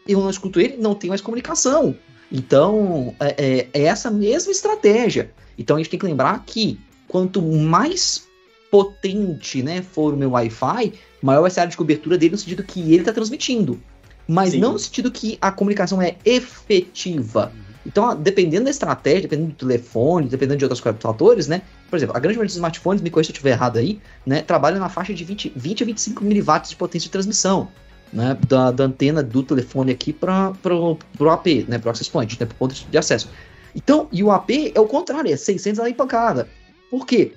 eu 0.07 0.21
não 0.21 0.31
escuto 0.31 0.61
ele, 0.61 0.77
não 0.77 0.95
tem 0.95 1.09
mais 1.09 1.21
comunicação. 1.21 1.97
Então, 2.31 3.15
é, 3.19 3.35
é, 3.37 3.69
é 3.73 3.83
essa 3.85 4.11
mesma 4.11 4.53
estratégia. 4.53 5.31
Então 5.59 5.77
a 5.77 5.79
gente 5.79 5.91
tem 5.91 5.99
que 5.99 6.07
lembrar 6.07 6.43
que 6.47 6.81
quanto 7.09 7.43
mais 7.43 8.27
potente 8.73 9.63
né, 9.63 9.83
for 9.83 10.15
o 10.15 10.17
meu 10.17 10.31
Wi-Fi, 10.31 10.95
maior 11.21 11.43
vai 11.43 11.51
ser 11.51 11.61
a 11.61 11.63
área 11.65 11.71
de 11.71 11.77
cobertura 11.77 12.17
dele 12.17 12.33
no 12.33 12.39
sentido 12.39 12.65
que 12.65 12.81
ele 12.81 13.01
está 13.01 13.13
transmitindo. 13.13 13.79
Mas 14.27 14.53
Sim. 14.53 14.61
não 14.61 14.73
no 14.73 14.79
sentido 14.79 15.13
que 15.13 15.37
a 15.43 15.53
comunicação 15.53 16.01
é 16.01 16.17
efetiva. 16.25 17.53
Então, 17.85 18.17
dependendo 18.17 18.65
da 18.65 18.71
estratégia, 18.71 19.23
dependendo 19.23 19.51
do 19.51 19.57
telefone, 19.57 20.27
dependendo 20.27 20.57
de 20.57 20.65
outros 20.65 20.81
fatores, 20.81 21.49
né? 21.49 21.61
Por 21.91 21.97
exemplo, 21.97 22.17
a 22.17 22.21
grande 22.21 22.39
maioria 22.39 22.47
dos 22.47 22.55
smartphones, 22.55 23.03
me 23.03 23.11
corrija 23.11 23.27
se 23.27 23.33
eu 23.33 23.35
estiver 23.35 23.51
errado 23.51 23.79
aí, 23.79 24.01
né? 24.25 24.41
Trabalha 24.41 24.79
na 24.79 24.89
faixa 24.89 25.13
de 25.13 25.23
20, 25.23 25.53
20 25.55 25.83
a 25.83 25.87
25 25.87 26.25
miliwatts 26.25 26.71
de 26.71 26.77
potência 26.77 27.09
de 27.09 27.11
transmissão, 27.11 27.69
né? 28.11 28.39
Da, 28.49 28.71
da 28.71 28.85
antena 28.85 29.23
do 29.23 29.43
telefone 29.43 29.93
aqui 29.93 30.15
para 30.15 30.53
o 30.65 31.29
AP, 31.29 31.69
né? 31.69 31.79
Para 31.79 31.89
o 31.89 31.91
access 31.91 32.09
point, 32.09 32.41
né? 32.41 32.47
Para 32.47 32.55
o 32.55 32.57
ponto 32.57 32.75
de 32.75 32.97
acesso. 32.97 33.29
Então, 33.75 34.09
e 34.13 34.23
o 34.23 34.31
AP 34.31 34.51
é 34.75 34.81
o 34.81 34.87
contrário, 34.87 35.31
é 35.31 35.37
600 35.37 35.81
ali 35.81 35.93
pancada. 35.93 36.49
Por 36.91 37.05
quê? 37.05 37.35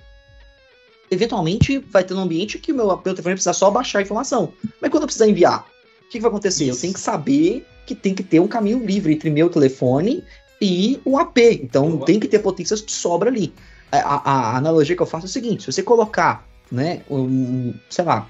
Eventualmente 1.10 1.80
vai 1.80 2.04
ter 2.04 2.14
um 2.14 2.20
ambiente 2.20 2.58
que 2.58 2.72
o 2.72 2.76
meu, 2.76 2.88
meu 2.88 2.98
telefone 2.98 3.24
vai 3.24 3.34
precisar 3.34 3.54
só 3.54 3.70
baixar 3.70 4.00
a 4.00 4.02
informação. 4.02 4.54
Mas 4.82 4.90
quando 4.90 5.04
eu 5.04 5.08
precisar 5.08 5.28
enviar, 5.28 5.62
o 6.02 6.06
que, 6.06 6.18
que 6.18 6.20
vai 6.20 6.30
acontecer? 6.30 6.66
Isso. 6.66 6.78
Eu 6.78 6.82
tenho 6.82 6.94
que 6.94 7.00
saber 7.00 7.66
que 7.86 7.94
tem 7.94 8.14
que 8.14 8.24
ter 8.24 8.40
um 8.40 8.48
caminho 8.48 8.84
livre 8.84 9.14
entre 9.14 9.30
meu 9.30 9.50
telefone 9.50 10.24
e 10.62 11.00
o 11.06 11.18
AP. 11.18 11.38
Então 11.38 11.98
tem 12.00 12.20
que 12.20 12.28
ter 12.28 12.40
potências 12.40 12.82
que 12.82 12.92
sobra 12.92 13.30
ali. 13.30 13.54
A, 13.92 13.98
a, 13.98 14.32
a, 14.32 14.58
analogia 14.58 14.96
que 14.96 15.02
eu 15.02 15.06
faço 15.06 15.26
é 15.26 15.30
o 15.30 15.32
seguinte: 15.32 15.64
se 15.64 15.72
você 15.72 15.84
colocar, 15.84 16.48
né, 16.72 17.02
um, 17.10 17.74
sei 17.90 18.04
lá, 18.04 18.28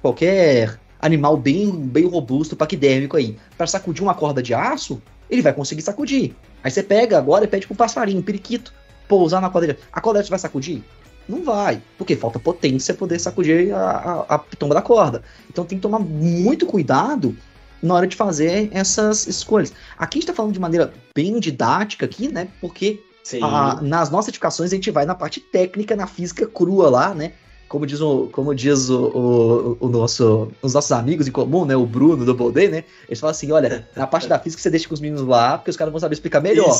qualquer 0.00 0.78
animal 1.00 1.36
bem, 1.36 1.70
bem 1.70 2.06
robusto, 2.06 2.54
paquidérmico 2.54 3.16
aí, 3.16 3.36
para 3.56 3.66
sacudir 3.66 4.02
uma 4.02 4.14
corda 4.14 4.42
de 4.42 4.54
aço, 4.54 5.02
ele 5.28 5.42
vai 5.42 5.52
conseguir 5.52 5.82
sacudir. 5.82 6.34
Aí 6.62 6.70
você 6.70 6.82
pega 6.82 7.18
agora 7.18 7.44
e 7.44 7.48
pede 7.48 7.66
pro 7.66 7.74
passarinho, 7.74 8.22
periquito, 8.22 8.72
pousar 9.08 9.40
na 9.40 9.50
corda. 9.50 9.76
A 9.92 10.00
corda 10.00 10.22
vai 10.22 10.38
sacudir? 10.38 10.82
Não 11.30 11.44
vai, 11.44 11.80
porque 11.96 12.16
falta 12.16 12.38
potência 12.38 12.92
poder 12.92 13.18
sacudir 13.20 13.72
a, 13.72 14.26
a, 14.28 14.34
a 14.34 14.38
tomba 14.38 14.74
da 14.74 14.82
corda. 14.82 15.22
Então 15.48 15.64
tem 15.64 15.78
que 15.78 15.82
tomar 15.82 16.00
muito 16.00 16.66
cuidado 16.66 17.36
na 17.80 17.94
hora 17.94 18.06
de 18.06 18.16
fazer 18.16 18.68
essas 18.72 19.26
escolhas. 19.26 19.72
Aqui 19.96 20.18
a 20.18 20.20
gente 20.20 20.24
está 20.24 20.34
falando 20.34 20.52
de 20.52 20.60
maneira 20.60 20.92
bem 21.14 21.38
didática 21.38 22.04
aqui, 22.04 22.28
né? 22.28 22.48
Porque 22.60 23.00
a, 23.40 23.80
nas 23.80 24.10
nossas 24.10 24.26
certificações 24.26 24.72
a 24.72 24.74
gente 24.74 24.90
vai 24.90 25.06
na 25.06 25.14
parte 25.14 25.40
técnica, 25.40 25.94
na 25.94 26.06
física 26.06 26.46
crua 26.46 26.90
lá, 26.90 27.14
né? 27.14 27.32
Como 27.70 27.86
diz 27.86 28.00
o, 28.00 28.28
como 28.32 28.52
diz 28.52 28.90
o, 28.90 29.00
o, 29.00 29.86
o, 29.86 29.88
nosso, 29.88 30.50
os 30.60 30.74
nossos 30.74 30.90
amigos 30.90 31.28
em 31.28 31.30
comum, 31.30 31.64
né? 31.64 31.76
O 31.76 31.86
Bruno 31.86 32.24
do 32.24 32.34
Bolden, 32.34 32.68
né? 32.68 32.84
Eles 33.06 33.20
falam 33.20 33.30
assim: 33.30 33.52
olha, 33.52 33.86
na 33.94 34.08
parte 34.08 34.26
da 34.26 34.40
física 34.40 34.60
você 34.60 34.68
deixa 34.68 34.88
com 34.88 34.94
os 34.94 35.00
meninos 35.00 35.22
lá, 35.22 35.56
porque 35.56 35.70
os 35.70 35.76
caras 35.76 35.92
vão 35.92 36.00
saber 36.00 36.14
explicar 36.14 36.40
melhor. 36.40 36.76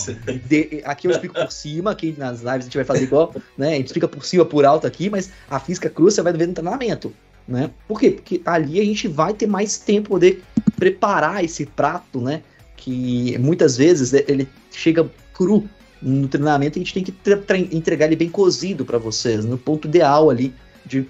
De, 0.48 0.82
aqui 0.84 1.06
eu 1.06 1.12
explico 1.12 1.36
por 1.36 1.52
cima, 1.52 1.92
aqui 1.92 2.12
nas 2.18 2.40
lives 2.40 2.58
a 2.58 2.60
gente 2.62 2.76
vai 2.76 2.84
fazer 2.84 3.04
igual, 3.04 3.32
né? 3.56 3.68
A 3.68 3.76
gente 3.76 3.86
explica 3.86 4.08
por 4.08 4.24
cima, 4.24 4.44
por 4.44 4.64
alto 4.64 4.84
aqui, 4.84 5.08
mas 5.08 5.30
a 5.48 5.60
física 5.60 5.88
crua 5.88 6.10
você 6.10 6.22
vai 6.22 6.32
ver 6.32 6.48
no 6.48 6.54
treinamento. 6.54 7.12
Né? 7.46 7.70
Por 7.86 8.00
quê? 8.00 8.10
Porque 8.10 8.42
ali 8.44 8.80
a 8.80 8.84
gente 8.84 9.06
vai 9.06 9.32
ter 9.32 9.46
mais 9.46 9.78
tempo 9.78 10.08
poder 10.08 10.42
preparar 10.74 11.44
esse 11.44 11.66
prato, 11.66 12.20
né? 12.20 12.42
Que 12.76 13.38
muitas 13.38 13.76
vezes 13.76 14.12
ele 14.12 14.48
chega 14.72 15.08
cru 15.32 15.68
no 16.02 16.26
treinamento 16.26 16.78
e 16.78 16.82
a 16.82 16.84
gente 16.84 16.94
tem 16.94 17.04
que 17.04 17.14
entregar 17.76 18.06
ele 18.06 18.16
bem 18.16 18.28
cozido 18.28 18.84
para 18.84 18.98
vocês, 18.98 19.44
no 19.44 19.56
ponto 19.56 19.86
ideal 19.86 20.30
ali 20.30 20.52
de, 20.90 21.08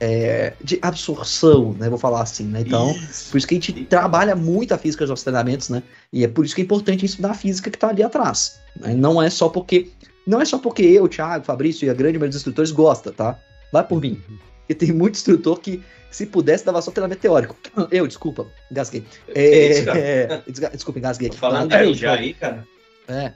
é, 0.00 0.54
de 0.62 0.78
absorção, 0.80 1.74
né? 1.78 1.88
Vou 1.88 1.98
falar 1.98 2.22
assim, 2.22 2.44
né? 2.44 2.62
Então, 2.62 2.90
isso. 2.92 3.30
por 3.30 3.38
isso 3.38 3.46
que 3.46 3.54
a 3.54 3.60
gente 3.60 3.84
trabalha 3.84 4.34
muito 4.34 4.72
a 4.72 4.78
física 4.78 5.06
dos 5.06 5.22
treinamentos, 5.22 5.68
né? 5.68 5.82
E 6.12 6.24
é 6.24 6.28
por 6.28 6.44
isso 6.44 6.54
que 6.54 6.62
é 6.62 6.64
importante 6.64 7.04
estudar 7.04 7.32
a 7.32 7.34
física 7.34 7.70
que 7.70 7.76
está 7.76 7.88
ali 7.88 8.02
atrás. 8.02 8.58
Né? 8.74 8.94
Não 8.94 9.22
é 9.22 9.28
só 9.28 9.48
porque. 9.48 9.90
Não 10.26 10.40
é 10.40 10.44
só 10.44 10.58
porque 10.58 10.82
eu, 10.82 11.08
Thiago, 11.08 11.44
Fabrício 11.44 11.86
e 11.86 11.90
a 11.90 11.94
grande 11.94 12.14
maioria 12.14 12.30
dos 12.30 12.38
instrutores 12.38 12.70
gosta, 12.70 13.12
tá? 13.12 13.38
Vai 13.72 13.86
por 13.86 14.00
mim. 14.00 14.20
Porque 14.60 14.74
tem 14.74 14.92
muito 14.92 15.16
instrutor 15.16 15.58
que, 15.58 15.82
se 16.10 16.26
pudesse, 16.26 16.64
dava 16.64 16.80
só 16.80 16.90
treinamento 16.92 17.20
teórico. 17.20 17.56
Eu, 17.90 18.06
desculpa, 18.06 18.46
engasguei. 18.70 19.04
É, 19.34 19.78
é, 19.78 20.42
desculpa, 20.72 21.00
engasguei. 21.00 21.30
Tô 21.30 21.36
falando 21.36 21.72
aí 21.72 21.92
já 21.94 22.12
aí, 22.12 22.34
cara. 22.34 22.64
É. 23.08 23.32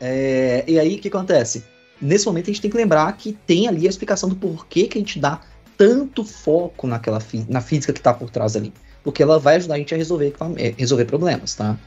é. 0.00 0.64
E 0.66 0.78
aí, 0.78 0.96
o 0.96 0.98
que 0.98 1.08
acontece? 1.08 1.64
Nesse 2.00 2.26
momento 2.26 2.44
a 2.44 2.52
gente 2.52 2.60
tem 2.60 2.70
que 2.70 2.76
lembrar 2.76 3.12
que 3.16 3.32
tem 3.46 3.68
ali 3.68 3.86
a 3.86 3.90
explicação 3.90 4.28
do 4.28 4.36
porquê 4.36 4.86
que 4.86 4.98
a 4.98 5.00
gente 5.00 5.18
dá 5.18 5.40
tanto 5.76 6.24
foco 6.24 6.86
naquela 6.86 7.20
na 7.48 7.60
física 7.60 7.92
que 7.92 8.00
está 8.00 8.12
por 8.12 8.30
trás 8.30 8.56
ali. 8.56 8.72
Porque 9.02 9.22
ela 9.22 9.38
vai 9.38 9.56
ajudar 9.56 9.76
a 9.76 9.78
gente 9.78 9.94
a 9.94 9.96
resolver, 9.96 10.34
é, 10.56 10.74
resolver 10.76 11.06
problemas, 11.06 11.54
tá? 11.54 11.78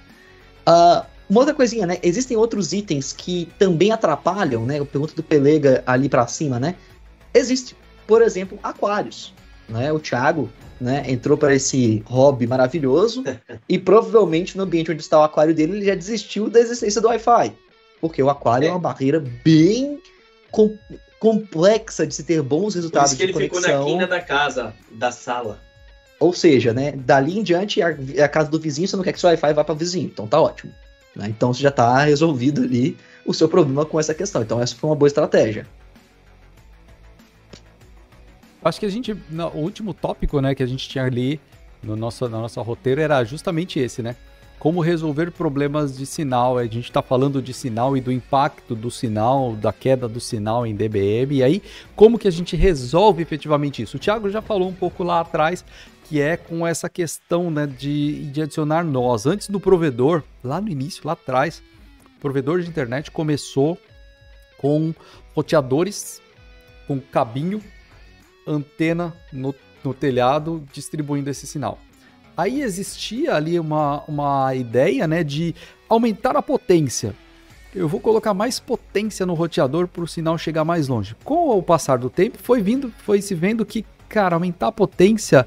Uh, 0.67 1.05
uma 1.29 1.41
outra 1.41 1.53
coisinha, 1.53 1.85
né? 1.85 1.97
Existem 2.01 2.35
outros 2.35 2.73
itens 2.73 3.13
que 3.13 3.49
também 3.59 3.91
atrapalham, 3.91 4.65
né? 4.65 4.79
Eu 4.79 4.85
pergunto 4.85 5.15
do 5.15 5.21
Pelega 5.21 5.83
ali 5.85 6.09
para 6.09 6.25
cima, 6.27 6.59
né? 6.59 6.75
Existe, 7.33 7.75
por 8.07 8.21
exemplo, 8.21 8.57
aquários. 8.63 9.33
Né? 9.69 9.91
O 9.91 9.99
Thiago 9.99 10.49
né, 10.79 11.03
entrou 11.07 11.37
para 11.37 11.55
esse 11.55 12.03
hobby 12.05 12.45
maravilhoso 12.45 13.23
e 13.69 13.79
provavelmente 13.79 14.57
no 14.57 14.63
ambiente 14.63 14.91
onde 14.91 15.01
está 15.01 15.19
o 15.19 15.23
aquário 15.23 15.55
dele 15.55 15.77
ele 15.77 15.85
já 15.85 15.95
desistiu 15.95 16.49
da 16.49 16.59
existência 16.59 17.01
do 17.01 17.07
Wi-Fi. 17.07 17.53
Porque 18.03 18.21
o 18.21 18.29
aquário 18.29 18.65
é, 18.65 18.67
é 18.67 18.71
uma 18.73 18.79
barreira 18.81 19.23
bem 19.45 19.97
com, 20.51 20.77
complexa 21.17 22.05
de 22.05 22.13
se 22.13 22.25
ter 22.25 22.41
bons 22.41 22.75
resultados 22.75 23.11
Por 23.11 23.15
isso 23.15 23.17
que 23.17 23.23
ele 23.23 23.47
conexão. 23.47 23.61
ficou 23.61 23.79
na 23.79 23.85
quina 23.85 24.07
da 24.07 24.19
casa, 24.19 24.73
da 24.91 25.09
sala. 25.09 25.61
Ou 26.19 26.33
seja, 26.33 26.73
né, 26.73 26.91
dali 26.91 27.39
em 27.39 27.43
diante 27.43 27.81
a, 27.81 27.95
a 28.21 28.27
casa 28.27 28.51
do 28.51 28.59
vizinho, 28.59 28.89
você 28.89 28.97
não 28.97 29.05
quer 29.05 29.13
que 29.13 29.21
seu 29.21 29.29
Wi-Fi 29.29 29.53
vá 29.53 29.63
para 29.63 29.73
o 29.73 29.77
vizinho, 29.77 30.07
então 30.07 30.27
tá 30.27 30.37
ótimo. 30.41 30.73
Né? 31.15 31.27
Então 31.29 31.53
você 31.53 31.63
já 31.63 31.69
está 31.69 32.03
resolvido 32.03 32.63
ali 32.63 32.97
o 33.25 33.33
seu 33.33 33.47
problema 33.47 33.85
com 33.85 33.97
essa 33.97 34.13
questão. 34.13 34.41
Então 34.41 34.61
essa 34.61 34.75
foi 34.75 34.89
uma 34.89 34.97
boa 34.97 35.07
estratégia. 35.07 35.65
Acho 38.61 38.81
que 38.81 38.85
a 38.85 38.91
gente, 38.91 39.15
no, 39.29 39.47
o 39.47 39.59
último 39.59 39.93
tópico, 39.93 40.41
né, 40.41 40.53
que 40.53 40.61
a 40.61 40.67
gente 40.67 40.89
tinha 40.89 41.05
ali 41.05 41.39
no 41.81 41.95
nosso, 41.95 42.27
no 42.27 42.41
nosso 42.41 42.61
roteiro 42.63 42.99
era 42.99 43.23
justamente 43.23 43.79
esse, 43.79 44.01
né? 44.01 44.17
Como 44.63 44.79
resolver 44.79 45.29
problemas 45.29 45.97
de 45.97 46.05
sinal. 46.05 46.57
A 46.57 46.63
gente 46.63 46.85
está 46.85 47.01
falando 47.01 47.41
de 47.41 47.53
sinal 47.53 47.97
e 47.97 48.01
do 48.01 48.13
impacto 48.13 48.73
do 48.73 48.89
sinal, 48.89 49.57
da 49.57 49.73
queda 49.73 50.07
do 50.07 50.21
sinal 50.21 50.65
em 50.65 50.73
dBm. 50.73 51.33
E 51.33 51.43
aí, 51.43 51.61
como 51.97 52.17
que 52.17 52.29
a 52.29 52.31
gente 52.31 52.55
resolve 52.55 53.21
efetivamente 53.21 53.81
isso? 53.81 53.97
O 53.97 53.99
Thiago 53.99 54.29
já 54.29 54.41
falou 54.41 54.69
um 54.69 54.73
pouco 54.73 55.03
lá 55.03 55.19
atrás 55.19 55.65
que 56.05 56.21
é 56.21 56.37
com 56.37 56.65
essa 56.65 56.87
questão 56.87 57.51
né, 57.51 57.67
de, 57.67 58.23
de 58.27 58.41
adicionar 58.41 58.85
nós. 58.85 59.25
Antes 59.25 59.49
do 59.49 59.59
provedor, 59.59 60.23
lá 60.41 60.61
no 60.61 60.69
início, 60.69 61.01
lá 61.05 61.11
atrás, 61.11 61.61
o 62.15 62.21
provedor 62.21 62.61
de 62.61 62.69
internet 62.69 63.11
começou 63.11 63.77
com 64.57 64.95
roteadores, 65.35 66.21
com 66.87 67.01
cabinho, 67.01 67.61
antena 68.47 69.13
no, 69.29 69.53
no 69.83 69.93
telhado, 69.93 70.63
distribuindo 70.71 71.29
esse 71.29 71.45
sinal. 71.45 71.77
Aí 72.35 72.61
existia 72.61 73.35
ali 73.35 73.59
uma, 73.59 74.03
uma 74.07 74.55
ideia 74.55 75.07
né, 75.07 75.23
de 75.23 75.53
aumentar 75.87 76.35
a 76.35 76.41
potência. 76.41 77.13
Eu 77.75 77.87
vou 77.87 77.99
colocar 77.99 78.33
mais 78.33 78.59
potência 78.59 79.25
no 79.25 79.33
roteador 79.33 79.87
para 79.87 80.03
o 80.03 80.07
sinal 80.07 80.37
chegar 80.37 80.63
mais 80.63 80.87
longe. 80.87 81.15
Com 81.23 81.57
o 81.57 81.63
passar 81.63 81.97
do 81.97 82.09
tempo, 82.09 82.37
foi 82.41 82.61
vindo, 82.61 82.91
foi 82.99 83.21
se 83.21 83.33
vendo 83.33 83.65
que, 83.65 83.85
cara, 84.07 84.35
aumentar 84.35 84.67
a 84.67 84.71
potência 84.71 85.45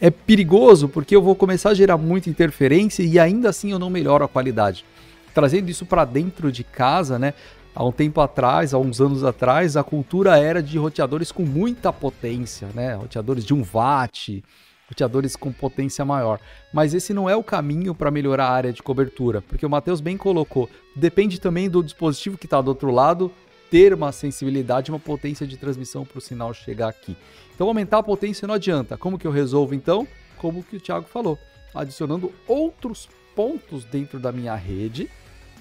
é 0.00 0.10
perigoso 0.10 0.88
porque 0.88 1.14
eu 1.14 1.22
vou 1.22 1.36
começar 1.36 1.70
a 1.70 1.74
gerar 1.74 1.96
muita 1.96 2.30
interferência 2.30 3.02
e 3.02 3.18
ainda 3.18 3.48
assim 3.48 3.70
eu 3.70 3.78
não 3.78 3.90
melhoro 3.90 4.24
a 4.24 4.28
qualidade. 4.28 4.84
Trazendo 5.32 5.70
isso 5.70 5.86
para 5.86 6.04
dentro 6.04 6.50
de 6.50 6.64
casa, 6.64 7.18
né? 7.18 7.32
Há 7.74 7.84
um 7.84 7.92
tempo 7.92 8.20
atrás, 8.20 8.74
há 8.74 8.78
uns 8.78 9.00
anos 9.00 9.22
atrás, 9.22 9.76
a 9.76 9.84
cultura 9.84 10.36
era 10.36 10.60
de 10.60 10.78
roteadores 10.78 11.30
com 11.30 11.44
muita 11.44 11.92
potência, 11.92 12.66
né? 12.74 12.94
Roteadores 12.94 13.44
de 13.44 13.54
1 13.54 13.62
watt, 13.72 14.42
roteadores 14.88 15.36
com 15.36 15.52
potência 15.52 16.04
maior. 16.04 16.40
Mas 16.72 16.94
esse 16.94 17.12
não 17.12 17.28
é 17.28 17.36
o 17.36 17.44
caminho 17.44 17.94
para 17.94 18.10
melhorar 18.10 18.46
a 18.46 18.52
área 18.52 18.72
de 18.72 18.82
cobertura, 18.82 19.42
porque 19.42 19.66
o 19.66 19.70
Matheus 19.70 20.00
bem 20.00 20.16
colocou. 20.16 20.68
Depende 20.96 21.40
também 21.40 21.68
do 21.68 21.82
dispositivo 21.82 22.38
que 22.38 22.46
está 22.46 22.60
do 22.60 22.68
outro 22.68 22.90
lado 22.90 23.30
ter 23.70 23.92
uma 23.92 24.12
sensibilidade, 24.12 24.90
uma 24.90 24.98
potência 24.98 25.46
de 25.46 25.56
transmissão 25.56 26.04
para 26.04 26.18
o 26.18 26.22
sinal 26.22 26.54
chegar 26.54 26.88
aqui. 26.88 27.16
Então 27.54 27.68
aumentar 27.68 27.98
a 27.98 28.02
potência 28.02 28.48
não 28.48 28.54
adianta. 28.54 28.96
Como 28.96 29.18
que 29.18 29.26
eu 29.26 29.30
resolvo 29.30 29.74
então? 29.74 30.08
Como 30.38 30.62
que 30.62 30.76
o 30.76 30.80
Thiago 30.80 31.06
falou, 31.06 31.38
adicionando 31.74 32.32
outros 32.46 33.08
pontos 33.34 33.84
dentro 33.84 34.18
da 34.18 34.32
minha 34.32 34.54
rede, 34.54 35.10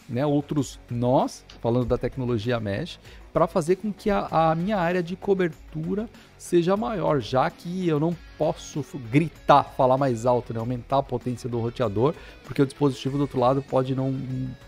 né, 0.07 0.25
outros 0.25 0.79
nós, 0.89 1.43
falando 1.61 1.85
da 1.85 1.97
tecnologia 1.97 2.59
mesh, 2.59 2.99
para 3.37 3.45
fazer 3.45 3.75
com 3.75 3.93
que 3.93 4.09
a, 4.09 4.27
a, 4.31 4.55
minha 4.55 4.77
área 4.77 5.03
de 5.03 5.15
cobertura 5.15 6.09
seja 6.39 6.75
maior, 6.75 7.21
já 7.21 7.47
que 7.51 7.87
eu 7.87 7.99
não 7.99 8.17
posso 8.35 8.83
gritar, 9.11 9.75
falar 9.77 9.95
mais 9.95 10.25
alto, 10.25 10.51
né, 10.51 10.59
aumentar 10.59 10.97
a 10.97 11.03
potência 11.03 11.47
do 11.47 11.59
roteador, 11.59 12.15
porque 12.43 12.63
o 12.63 12.65
dispositivo 12.65 13.15
do 13.15 13.21
outro 13.21 13.39
lado 13.39 13.61
pode 13.61 13.93
não, 13.93 14.11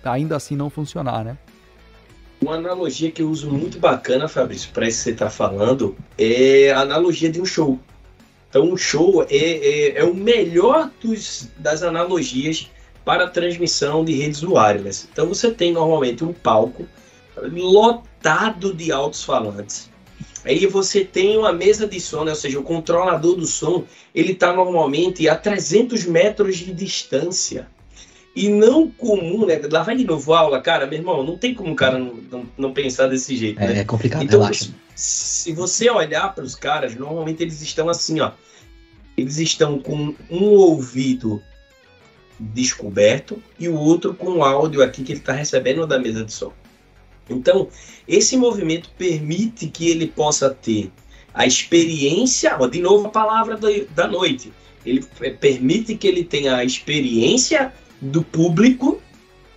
ainda 0.04 0.36
assim 0.36 0.56
não 0.56 0.70
funcionar, 0.70 1.26
né? 1.26 1.36
Uma 2.40 2.58
analogia 2.58 3.10
que 3.10 3.24
eu 3.24 3.32
uso 3.32 3.50
muito 3.50 3.80
bacana, 3.80 4.28
Fabrício, 4.28 4.70
para 4.72 4.88
isso 4.88 5.00
que 5.00 5.04
você 5.06 5.12
está 5.14 5.32
falando, 5.32 5.98
é 6.16 6.70
a 6.70 6.82
analogia 6.82 7.32
de 7.32 7.42
um 7.42 7.46
show. 7.46 7.80
Então, 8.52 8.72
um 8.72 8.78
show 8.78 9.26
é, 9.32 9.36
é, 9.36 9.98
é 9.98 10.04
o 10.04 10.14
melhor 10.14 10.92
dos, 11.02 11.50
das 11.58 11.82
analogias 11.82 12.70
para 13.04 13.28
transmissão 13.28 14.06
de 14.06 14.14
redes 14.14 14.44
wireless. 14.44 15.08
Então, 15.12 15.28
você 15.28 15.50
tem 15.50 15.74
normalmente 15.74 16.24
um 16.24 16.34
palco 16.34 16.86
lotado 18.20 18.74
de 18.74 18.92
altos 18.92 19.24
falantes. 19.24 19.90
Aí 20.44 20.66
você 20.68 21.04
tem 21.04 21.38
uma 21.38 21.52
mesa 21.52 21.88
de 21.88 22.00
som, 22.00 22.24
né? 22.24 22.32
ou 22.32 22.38
seja, 22.38 22.60
o 22.60 22.64
controlador 22.64 23.36
do 23.36 23.46
som, 23.46 23.86
ele 24.14 24.34
está 24.34 24.54
normalmente 24.54 25.28
a 25.28 25.36
300 25.36 26.06
metros 26.06 26.58
de 26.58 26.74
distância. 26.74 27.68
E 28.36 28.48
não 28.48 28.90
comum, 28.90 29.46
né? 29.46 29.60
Lá 29.72 29.84
vai 29.84 29.98
de 29.98 30.06
novo 30.06 30.34
a 30.34 30.40
aula, 30.40 30.62
cara, 30.62 30.86
meu 30.86 31.00
irmão, 31.00 31.24
não 31.24 31.38
tem 31.38 31.54
como 31.54 31.74
o 31.74 31.76
cara 31.76 31.98
não, 31.98 32.14
não, 32.32 32.46
não 32.58 32.74
pensar 32.74 33.08
desse 33.08 33.36
jeito. 33.36 33.60
É, 33.60 33.68
né? 33.68 33.80
é 33.80 33.84
complicado, 33.84 34.24
então, 34.24 34.40
relaxa. 34.40 34.72
Se 34.96 35.52
você 35.52 35.90
olhar 35.90 36.34
para 36.34 36.44
os 36.44 36.56
caras, 36.56 36.96
normalmente 36.96 37.42
eles 37.42 37.62
estão 37.62 37.90
assim, 37.90 38.20
ó. 38.20 38.32
Eles 39.18 39.40
estão 39.40 39.80
com 39.80 40.16
um 40.30 40.44
ouvido 40.52 41.42
descoberto 42.40 43.42
e 43.60 43.68
o 43.68 43.76
outro 43.76 44.14
com 44.14 44.38
o 44.38 44.44
áudio 44.44 44.82
aqui 44.82 45.04
que 45.04 45.12
ele 45.12 45.20
está 45.20 45.34
recebendo 45.34 45.86
da 45.86 46.00
mesa 46.00 46.24
de 46.24 46.32
som. 46.32 46.54
Então, 47.30 47.68
esse 48.08 48.36
movimento 48.38 48.90
permite 48.98 49.68
que 49.68 49.90
ele 49.90 50.08
possa 50.08 50.50
ter 50.50 50.92
a 51.34 51.46
experiência, 51.46 52.58
ó, 52.60 52.68
de 52.68 52.82
novo 52.82 53.08
a 53.08 53.12
palavra 53.12 53.58
da 53.96 54.08
noite, 54.08 54.52
ele 54.86 55.06
permite 55.40 55.96
que 55.96 56.08
ele 56.08 56.24
tenha 56.24 56.56
a 56.56 56.66
experiência 56.66 57.74
do 58.02 58.24
público, 58.24 59.02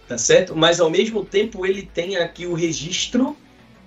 tá 0.07 0.19
certo? 0.19 0.55
Mas 0.55 0.81
ao 0.81 0.91
mesmo 0.91 1.25
tempo 1.25 1.65
ele 1.65 1.83
tem 1.83 2.17
aqui 2.17 2.47
o 2.47 2.55
registro 2.55 3.37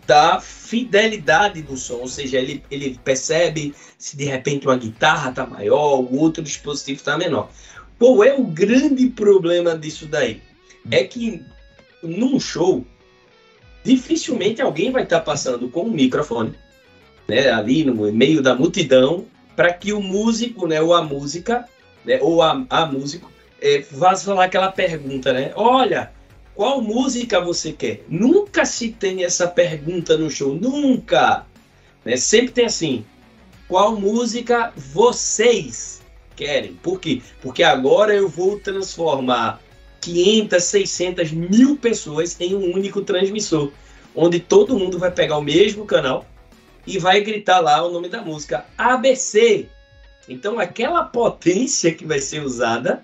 da 0.08 0.40
fidelidade 0.40 1.62
do 1.62 1.76
som, 1.76 1.96
ou 1.96 2.08
seja, 2.08 2.38
ele, 2.38 2.64
ele 2.70 3.00
percebe 3.04 3.74
se 3.98 4.16
de 4.16 4.26
repente 4.26 4.68
uma 4.68 4.78
guitarra 4.78 5.32
tá 5.32 5.46
maior, 5.46 6.00
o 6.00 6.18
outro 6.18 6.44
dispositivo 6.44 7.04
tá 7.04 7.18
menor. 7.18 7.50
Qual 7.98 8.24
é 8.24 8.34
o 8.34 8.44
grande 8.44 9.08
problema 9.08 9.78
disso 9.78 10.06
daí? 10.06 10.42
É 10.92 11.04
que 11.04 11.42
num 12.04 12.40
show, 12.40 12.86
dificilmente 13.86 14.62
alguém 14.62 14.92
vai 14.92 15.04
estar 15.04 15.20
tá 15.20 15.26
passando 15.26 15.70
com 15.70 15.84
um 15.84 15.92
microfone, 15.92 16.56
né, 17.28 17.52
ali 17.52 17.86
no 17.86 18.12
meio 18.12 18.42
da 18.42 18.56
multidão, 18.56 19.26
para 19.56 19.72
que 19.72 19.94
o 19.94 20.02
músico, 20.02 20.68
né, 20.68 20.82
ou 20.82 20.94
a 20.94 21.04
música, 21.04 21.66
né, 22.04 22.20
ou 22.20 22.42
a, 22.42 22.66
a 22.70 22.86
músico, 22.88 23.32
é, 23.62 23.86
vá 23.92 24.16
falar 24.16 24.46
aquela 24.46 24.72
pergunta, 24.72 25.32
né? 25.32 25.52
Olha, 25.56 26.12
qual 26.54 26.82
música 26.82 27.40
você 27.40 27.72
quer? 27.72 28.04
Nunca 28.10 28.66
se 28.66 28.90
tem 28.90 29.24
essa 29.24 29.48
pergunta 29.48 30.18
no 30.18 30.30
show, 30.30 30.54
nunca. 30.54 31.46
Né? 32.04 32.16
Sempre 32.18 32.52
tem 32.52 32.66
assim, 32.66 33.06
qual 33.68 34.00
música 34.00 34.74
vocês 34.76 36.02
querem? 36.36 36.74
Por 36.76 37.00
quê? 37.00 37.22
Porque 37.42 37.64
agora 37.64 38.14
eu 38.14 38.28
vou 38.28 38.60
transformar 38.60 39.62
500, 40.06 40.64
600, 40.64 41.32
mil 41.32 41.78
pessoas 41.78 42.40
em 42.40 42.54
um 42.56 42.74
único 42.74 43.02
transmissor, 43.02 43.72
onde 44.16 44.40
todo 44.40 44.78
mundo 44.78 45.00
vai 45.00 45.12
pegar 45.12 45.38
o 45.38 45.42
mesmo 45.42 45.86
canal 45.86 46.26
e 46.86 47.00
vai 47.00 47.22
gritar 47.22 47.60
lá 47.60 47.84
o 47.84 47.92
nome 47.92 48.08
da 48.08 48.22
música 48.22 48.66
ABC. 48.78 49.68
Então 50.30 50.60
aquela 50.60 51.04
potência 51.04 51.92
que 51.92 52.06
vai 52.06 52.20
ser 52.20 52.44
usada 52.44 53.04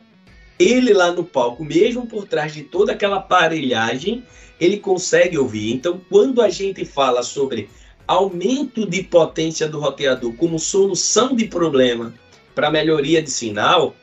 ele 0.59 0.93
lá 0.93 1.11
no 1.11 1.23
palco, 1.23 1.65
mesmo 1.65 2.05
por 2.05 2.27
trás 2.27 2.53
de 2.53 2.61
toda 2.61 2.91
aquela 2.91 3.17
aparelhagem, 3.17 4.23
ele 4.59 4.77
consegue 4.77 5.35
ouvir. 5.35 5.73
Então, 5.73 5.99
quando 6.07 6.39
a 6.39 6.49
gente 6.49 6.85
fala 6.85 7.23
sobre 7.23 7.67
aumento 8.07 8.85
de 8.85 9.01
potência 9.01 9.67
do 9.67 9.79
roteador 9.79 10.33
como 10.33 10.59
solução 10.59 11.35
de 11.35 11.47
problema 11.47 12.13
para 12.53 12.69
melhoria 12.69 13.23
de 13.23 13.31
sinal, 13.31 13.95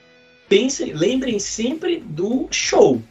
pensem, 0.48 0.92
lembrem 0.92 1.38
sempre 1.38 1.98
do 1.98 2.48
show. 2.50 3.02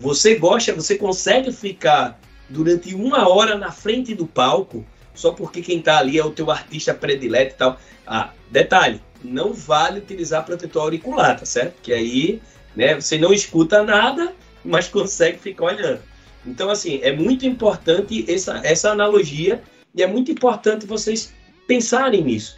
Você 0.00 0.36
gosta, 0.36 0.72
você 0.72 0.96
consegue 0.96 1.50
ficar 1.52 2.20
durante 2.48 2.94
uma 2.94 3.28
hora 3.28 3.56
na 3.56 3.70
frente 3.70 4.14
do 4.14 4.26
palco 4.26 4.84
só 5.14 5.32
porque 5.32 5.60
quem 5.60 5.78
está 5.78 5.98
ali 5.98 6.16
é 6.18 6.24
o 6.24 6.30
teu 6.30 6.50
artista 6.50 6.94
predileto 6.94 7.54
e 7.54 7.58
tal. 7.58 7.80
Ah, 8.06 8.30
detalhe, 8.50 9.02
não 9.22 9.52
vale 9.52 9.98
utilizar 9.98 10.44
protetor 10.44 10.82
auricular, 10.82 11.38
tá 11.38 11.44
certo? 11.44 11.74
Que 11.82 11.92
aí 11.92 12.40
né? 12.78 12.94
Você 12.94 13.18
não 13.18 13.32
escuta 13.32 13.82
nada, 13.82 14.32
mas 14.64 14.86
consegue 14.88 15.38
ficar 15.38 15.64
olhando. 15.64 16.00
Então, 16.46 16.70
assim, 16.70 17.00
é 17.02 17.12
muito 17.12 17.44
importante 17.44 18.24
essa, 18.32 18.60
essa 18.64 18.90
analogia 18.90 19.60
e 19.92 20.02
é 20.02 20.06
muito 20.06 20.30
importante 20.30 20.86
vocês 20.86 21.34
pensarem 21.66 22.22
nisso, 22.22 22.56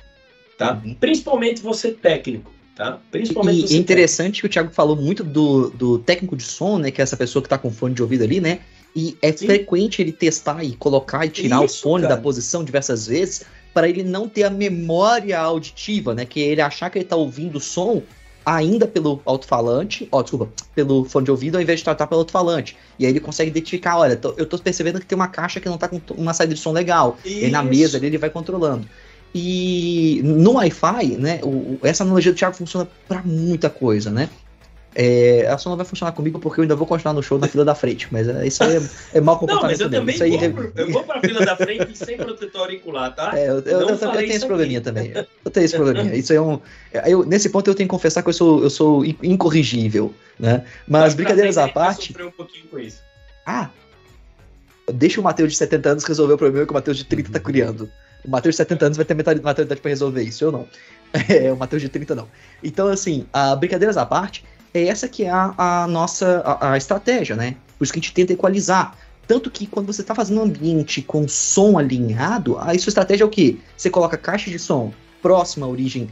tá? 0.58 0.80
Uhum. 0.84 0.94
Principalmente 0.94 1.62
você 1.62 1.90
técnico, 1.90 2.52
tá? 2.80 2.98
Principalmente 3.10 3.72
e, 3.72 3.76
é 3.76 3.78
interessante 3.78 4.16
técnico. 4.16 4.40
que 4.40 4.46
o 4.46 4.48
Thiago 4.48 4.70
falou 4.72 4.96
muito 4.96 5.22
do, 5.22 5.68
do 5.70 5.98
técnico 5.98 6.34
de 6.34 6.42
som, 6.42 6.78
né? 6.78 6.90
Que 6.90 7.02
é 7.02 7.04
essa 7.04 7.16
pessoa 7.16 7.42
que 7.42 7.46
está 7.46 7.58
com 7.58 7.70
fone 7.70 7.94
de 7.94 8.00
ouvido 8.00 8.24
ali, 8.24 8.40
né? 8.40 8.60
E 8.96 9.18
é 9.20 9.30
Sim. 9.30 9.46
frequente 9.46 10.00
ele 10.00 10.12
testar 10.12 10.64
e 10.64 10.74
colocar 10.76 11.26
e 11.26 11.28
tirar 11.28 11.62
Isso, 11.62 11.78
o 11.78 11.82
fone 11.82 12.02
cara. 12.04 12.16
da 12.16 12.22
posição 12.22 12.64
diversas 12.64 13.06
vezes 13.06 13.42
para 13.74 13.86
ele 13.86 14.02
não 14.02 14.26
ter 14.26 14.44
a 14.44 14.50
memória 14.50 15.38
auditiva, 15.38 16.14
né? 16.14 16.24
Que 16.24 16.40
ele 16.40 16.62
achar 16.62 16.88
que 16.88 16.96
ele 16.96 17.04
está 17.04 17.16
ouvindo 17.16 17.56
o 17.56 17.60
som 17.60 18.02
ainda 18.44 18.86
pelo 18.86 19.20
alto-falante, 19.26 20.08
ó, 20.10 20.22
desculpa, 20.22 20.48
pelo 20.74 21.04
fone 21.04 21.26
de 21.26 21.30
ouvido 21.30 21.56
ao 21.56 21.62
invés 21.62 21.80
de 21.80 21.84
tratar 21.84 22.06
pelo 22.06 22.20
alto-falante. 22.20 22.76
E 22.98 23.04
aí 23.04 23.12
ele 23.12 23.20
consegue 23.20 23.50
identificar, 23.50 23.98
olha, 23.98 24.18
eu 24.38 24.46
tô 24.46 24.58
percebendo 24.58 24.98
que 24.98 25.04
tem 25.04 25.14
uma 25.14 25.28
caixa 25.28 25.60
que 25.60 25.68
não 25.68 25.76
tá 25.76 25.86
com 25.86 26.00
uma 26.16 26.32
saída 26.32 26.54
de 26.54 26.60
som 26.60 26.72
legal. 26.72 27.18
Isso. 27.22 27.38
E 27.40 27.44
aí 27.44 27.50
na 27.50 27.62
mesa 27.62 27.98
ali 27.98 28.06
ele 28.06 28.18
vai 28.18 28.30
controlando. 28.30 28.88
E 29.34 30.20
no 30.24 30.54
Wi-Fi, 30.54 31.16
né, 31.16 31.40
o, 31.42 31.78
essa 31.82 32.02
analogia 32.02 32.32
do 32.32 32.36
Thiago 32.36 32.56
funciona 32.56 32.88
para 33.06 33.22
muita 33.22 33.70
coisa, 33.70 34.10
né? 34.10 34.28
É, 34.94 35.42
ela 35.44 35.56
só 35.56 35.70
não 35.70 35.76
vai 35.76 35.86
funcionar 35.86 36.10
comigo 36.12 36.40
porque 36.40 36.58
eu 36.58 36.62
ainda 36.62 36.74
vou 36.74 36.86
continuar 36.86 37.14
no 37.14 37.22
show 37.22 37.38
na 37.38 37.46
fila 37.46 37.64
da 37.64 37.76
frente, 37.76 38.08
mas 38.10 38.28
é, 38.28 38.44
isso 38.44 38.62
aí 38.64 38.76
é, 38.76 39.18
é 39.18 39.20
mau 39.20 39.38
comportamento. 39.38 39.62
Não, 39.62 39.70
mas 39.70 39.80
eu 39.80 39.90
também 39.90 40.18
vou, 40.18 40.26
aí... 40.26 40.72
eu 40.74 40.92
vou 40.92 41.04
pra 41.04 41.20
fila 41.20 41.44
da 41.46 41.56
frente 41.56 41.96
sem 41.96 42.16
protetor 42.16 42.62
auricular, 42.62 43.14
tá? 43.14 43.38
É, 43.38 43.48
eu, 43.48 43.60
eu, 43.60 43.80
eu, 43.80 43.88
eu 43.88 43.98
tenho 43.98 44.32
esse 44.32 44.46
probleminha 44.46 44.80
também. 44.80 45.12
Eu 45.44 45.50
tenho 45.50 45.64
esse 45.64 45.76
probleminha. 45.76 46.14
Isso 46.14 46.32
é 46.32 46.40
um. 46.40 46.58
Eu, 47.06 47.24
nesse 47.24 47.48
ponto 47.50 47.70
eu 47.70 47.74
tenho 47.74 47.88
que 47.88 47.90
confessar 47.90 48.22
que 48.22 48.30
eu 48.30 48.32
sou, 48.32 48.64
eu 48.64 48.70
sou 48.70 49.04
incorrigível, 49.04 50.12
né? 50.38 50.64
Mas, 50.88 51.02
mas 51.02 51.14
brincadeiras 51.14 51.56
à 51.56 51.68
parte. 51.68 52.12
Um 52.20 52.30
pouquinho 52.32 52.66
com 52.66 52.78
isso. 52.78 53.00
Ah! 53.46 53.70
Deixa 54.92 55.20
o 55.20 55.24
Matheus 55.24 55.52
de 55.52 55.58
70 55.58 55.88
anos 55.88 56.04
resolver 56.04 56.34
o 56.34 56.38
problema 56.38 56.66
que 56.66 56.72
o 56.72 56.74
Matheus 56.74 56.96
de 56.96 57.04
30 57.04 57.30
tá 57.30 57.38
criando. 57.38 57.88
O 58.24 58.30
Matheus 58.30 58.54
de 58.54 58.58
70 58.58 58.86
anos 58.86 58.96
vai 58.96 59.06
ter 59.06 59.14
maturidade 59.14 59.80
para 59.80 59.88
resolver 59.88 60.22
isso, 60.22 60.44
eu 60.44 60.52
não. 60.52 60.66
É, 61.28 61.52
o 61.52 61.56
Matheus 61.56 61.82
de 61.82 61.88
30 61.88 62.14
não. 62.14 62.28
Então, 62.62 62.86
assim, 62.86 63.26
a 63.32 63.56
brincadeiras 63.56 63.96
à 63.96 64.06
parte, 64.06 64.44
é 64.72 64.86
essa 64.86 65.08
que 65.08 65.24
é 65.24 65.30
a, 65.30 65.52
a 65.56 65.86
nossa 65.88 66.40
a, 66.44 66.72
a, 66.72 66.76
estratégia, 66.76 67.34
né? 67.34 67.56
Por 67.76 67.82
isso 67.82 67.92
que 67.92 67.98
a 67.98 68.02
gente 68.02 68.14
tenta 68.14 68.32
equalizar. 68.32 68.96
Tanto 69.26 69.50
que 69.50 69.66
quando 69.66 69.86
você 69.86 70.02
está 70.02 70.14
fazendo 70.14 70.40
um 70.40 70.44
ambiente 70.44 71.02
com 71.02 71.26
som 71.26 71.78
alinhado, 71.78 72.56
aí 72.60 72.78
sua 72.78 72.90
estratégia 72.90 73.24
é 73.24 73.26
o 73.26 73.30
quê? 73.30 73.58
Você 73.76 73.90
coloca 73.90 74.16
caixa 74.16 74.50
de 74.50 74.58
som 74.58 74.92
próxima 75.20 75.66
à 75.66 75.68
origem 75.68 76.08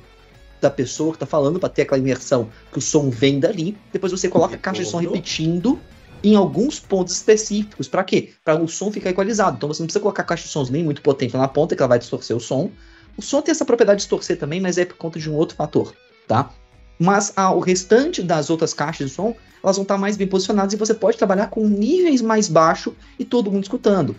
da 0.60 0.70
pessoa 0.70 1.10
que 1.10 1.16
está 1.16 1.26
falando, 1.26 1.60
para 1.60 1.68
ter 1.68 1.82
aquela 1.82 1.98
imersão 1.98 2.48
que 2.72 2.78
o 2.78 2.80
som 2.80 3.10
vem 3.10 3.38
dali. 3.38 3.76
Depois 3.92 4.10
você 4.10 4.28
coloca 4.28 4.56
a 4.56 4.58
caixa 4.58 4.82
de 4.82 4.88
som 4.88 4.98
repetindo 4.98 5.78
em 6.22 6.34
alguns 6.34 6.80
pontos 6.80 7.14
específicos. 7.14 7.88
Para 7.88 8.04
quê? 8.04 8.30
Para 8.44 8.60
o 8.60 8.68
som 8.68 8.90
ficar 8.90 9.10
equalizado. 9.10 9.56
Então 9.56 9.68
você 9.68 9.82
não 9.82 9.86
precisa 9.86 10.00
colocar 10.00 10.24
caixa 10.24 10.44
de 10.44 10.50
sons 10.50 10.70
nem 10.70 10.82
muito 10.82 11.02
potente 11.02 11.36
na 11.36 11.48
ponta, 11.48 11.74
que 11.74 11.82
ela 11.82 11.88
vai 11.88 11.98
distorcer 11.98 12.36
o 12.36 12.40
som. 12.40 12.70
O 13.16 13.22
som 13.22 13.40
tem 13.42 13.52
essa 13.52 13.64
propriedade 13.64 13.98
de 13.98 14.02
distorcer 14.02 14.38
também, 14.38 14.60
mas 14.60 14.78
é 14.78 14.84
por 14.84 14.96
conta 14.96 15.18
de 15.18 15.28
um 15.30 15.34
outro 15.34 15.56
fator, 15.56 15.94
tá? 16.26 16.52
mas 16.98 17.32
ah, 17.36 17.52
o 17.52 17.60
restante 17.60 18.22
das 18.22 18.50
outras 18.50 18.74
caixas 18.74 19.10
de 19.10 19.14
som 19.14 19.34
elas 19.62 19.76
vão 19.76 19.82
estar 19.82 19.98
mais 19.98 20.16
bem 20.16 20.26
posicionadas 20.26 20.72
e 20.72 20.76
você 20.76 20.94
pode 20.94 21.16
trabalhar 21.16 21.48
com 21.48 21.66
níveis 21.66 22.22
mais 22.22 22.48
baixos 22.48 22.94
e 23.18 23.24
todo 23.24 23.50
mundo 23.50 23.64
escutando. 23.64 24.16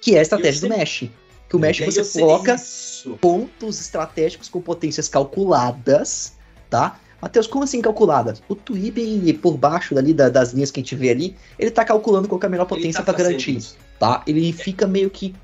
Que 0.00 0.14
é 0.14 0.18
a 0.18 0.22
estratégia 0.22 0.68
do 0.68 0.68
Mesh. 0.68 1.04
Que 1.48 1.56
o 1.56 1.58
Mesh 1.58 1.80
você 1.80 2.20
coloca 2.20 2.56
pontos 3.20 3.80
estratégicos 3.80 4.48
com 4.48 4.60
potências 4.60 5.08
calculadas, 5.08 6.34
tá? 6.68 6.98
Matheus, 7.20 7.46
como 7.46 7.64
assim 7.64 7.80
calculadas? 7.80 8.42
O 8.48 8.54
Twib, 8.54 9.32
por 9.42 9.56
baixo 9.56 9.94
dali 9.94 10.14
da, 10.14 10.28
das 10.28 10.52
linhas 10.52 10.70
que 10.70 10.80
a 10.80 10.82
gente 10.82 10.94
vê 10.94 11.10
ali, 11.10 11.36
ele 11.58 11.70
tá 11.70 11.84
calculando 11.84 12.28
qual 12.28 12.40
é 12.42 12.46
a 12.46 12.48
melhor 12.48 12.66
potência 12.66 13.02
tá 13.02 13.12
para 13.12 13.24
garantir, 13.24 13.58
tá? 13.98 14.22
Ele 14.26 14.52
fica 14.52 14.86
meio 14.86 15.10
que 15.10 15.34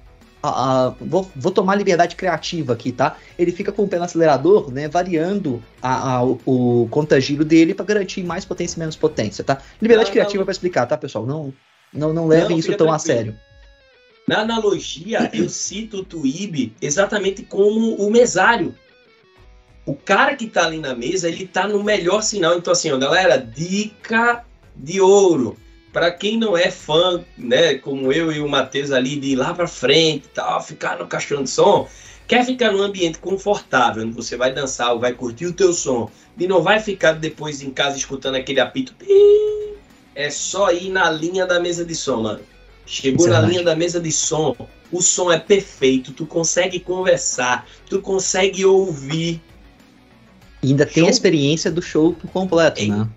a, 0.41 0.49
a, 0.87 0.89
vou, 1.01 1.29
vou 1.35 1.51
tomar 1.51 1.75
liberdade 1.75 2.17
criativa 2.17 2.75
aqui, 2.75 2.93
tá? 2.93 3.17
Ele 3.39 3.51
fica 3.51 3.73
com 3.73 3.83
o 3.83 3.89
pé 3.89 3.99
no 3.99 4.05
acelerador, 4.05 4.71
né? 4.71 4.89
Variando 4.89 5.63
a, 5.83 6.23
o, 6.23 6.41
o 6.45 6.89
contagiro 6.91 7.45
dele 7.45 7.75
para 7.75 7.87
garantir 7.87 8.23
mais 8.23 8.45
potência 8.45 8.77
e 8.77 8.81
menos 8.81 8.95
potência, 8.95 9.43
tá? 9.43 9.61
Liberdade 9.81 10.11
não, 10.11 10.13
criativa 10.13 10.45
para 10.45 10.53
explicar, 10.53 10.87
tá, 10.87 10.97
pessoal? 10.97 11.27
Não, 11.27 11.53
não, 11.93 12.13
não 12.13 12.27
levem 12.27 12.51
não, 12.51 12.59
isso 12.59 12.69
tão 12.69 12.87
tranquilo. 12.87 12.95
a 12.95 12.99
sério. 12.99 13.39
Na 14.29 14.41
analogia, 14.41 15.31
eu 15.35 15.49
cito 15.49 15.99
o 15.99 16.05
Twib 16.05 16.75
exatamente 16.81 17.43
como 17.43 17.95
o 17.97 18.11
mesário. 18.11 18.75
O 19.87 19.95
cara 19.95 20.35
que 20.35 20.47
tá 20.47 20.67
ali 20.67 20.79
na 20.79 20.95
mesa, 20.95 21.29
ele 21.29 21.47
tá 21.47 21.69
no 21.69 21.83
melhor 21.83 22.23
sinal. 22.23 22.57
Então, 22.57 22.73
assim, 22.73 22.91
ó, 22.91 22.97
galera, 22.97 23.37
dica 23.39 24.45
de 24.75 25.01
ouro. 25.01 25.57
Para 25.93 26.11
quem 26.11 26.39
não 26.39 26.57
é 26.57 26.71
fã, 26.71 27.25
né, 27.39 27.75
como 27.75 28.13
eu 28.13 28.33
e 28.33 28.41
o 28.41 28.49
Matheus 28.49 28.91
ali, 28.91 29.15
de 29.17 29.29
ir 29.29 29.37
lá 29.37 29.55
para 29.55 29.69
frente, 29.69 30.29
tal, 30.35 30.61
ficar 30.61 30.99
no 30.99 31.07
caixão 31.07 31.45
de 31.45 31.51
som, 31.51 31.89
quer 32.27 32.45
ficar 32.45 32.73
num 32.73 32.83
ambiente 32.83 33.19
confortável, 33.19 34.03
onde 34.03 34.13
você 34.13 34.37
vai 34.37 34.53
dançar 34.53 34.93
ou 34.93 34.99
vai 34.99 35.13
curtir 35.13 35.47
o 35.47 35.53
teu 35.53 35.73
som, 35.73 36.11
e 36.37 36.49
não 36.49 36.63
vai 36.63 36.81
ficar 36.81 37.13
depois 37.13 37.63
em 37.63 37.71
casa 37.71 37.97
escutando 37.97 38.35
aquele 38.35 38.59
apito, 38.59 38.93
é 40.17 40.31
só 40.31 40.73
ir 40.73 40.91
na 40.91 41.09
linha 41.11 41.47
da 41.47 41.61
mesa 41.61 41.85
de 41.85 41.95
som, 41.95 42.23
mano. 42.23 42.41
Chegou 42.87 43.29
na 43.29 43.41
linha 43.41 43.63
da 43.63 43.77
mesa 43.77 44.01
de 44.01 44.11
som, 44.11 44.57
o 44.91 45.01
som 45.01 45.33
é 45.33 45.39
perfeito, 45.39 46.13
tu 46.13 46.27
consegue 46.27 46.81
conversar, 46.81 47.67
tu 47.89 48.01
consegue 48.01 48.65
ouvir. 48.65 49.41
E 50.65 50.69
ainda 50.69 50.85
show. 50.85 50.95
tem 50.95 51.07
a 51.07 51.11
experiência 51.11 51.71
do 51.71 51.83
show 51.83 52.17
completo, 52.33 52.81
é 52.81 52.87
né? 52.87 53.09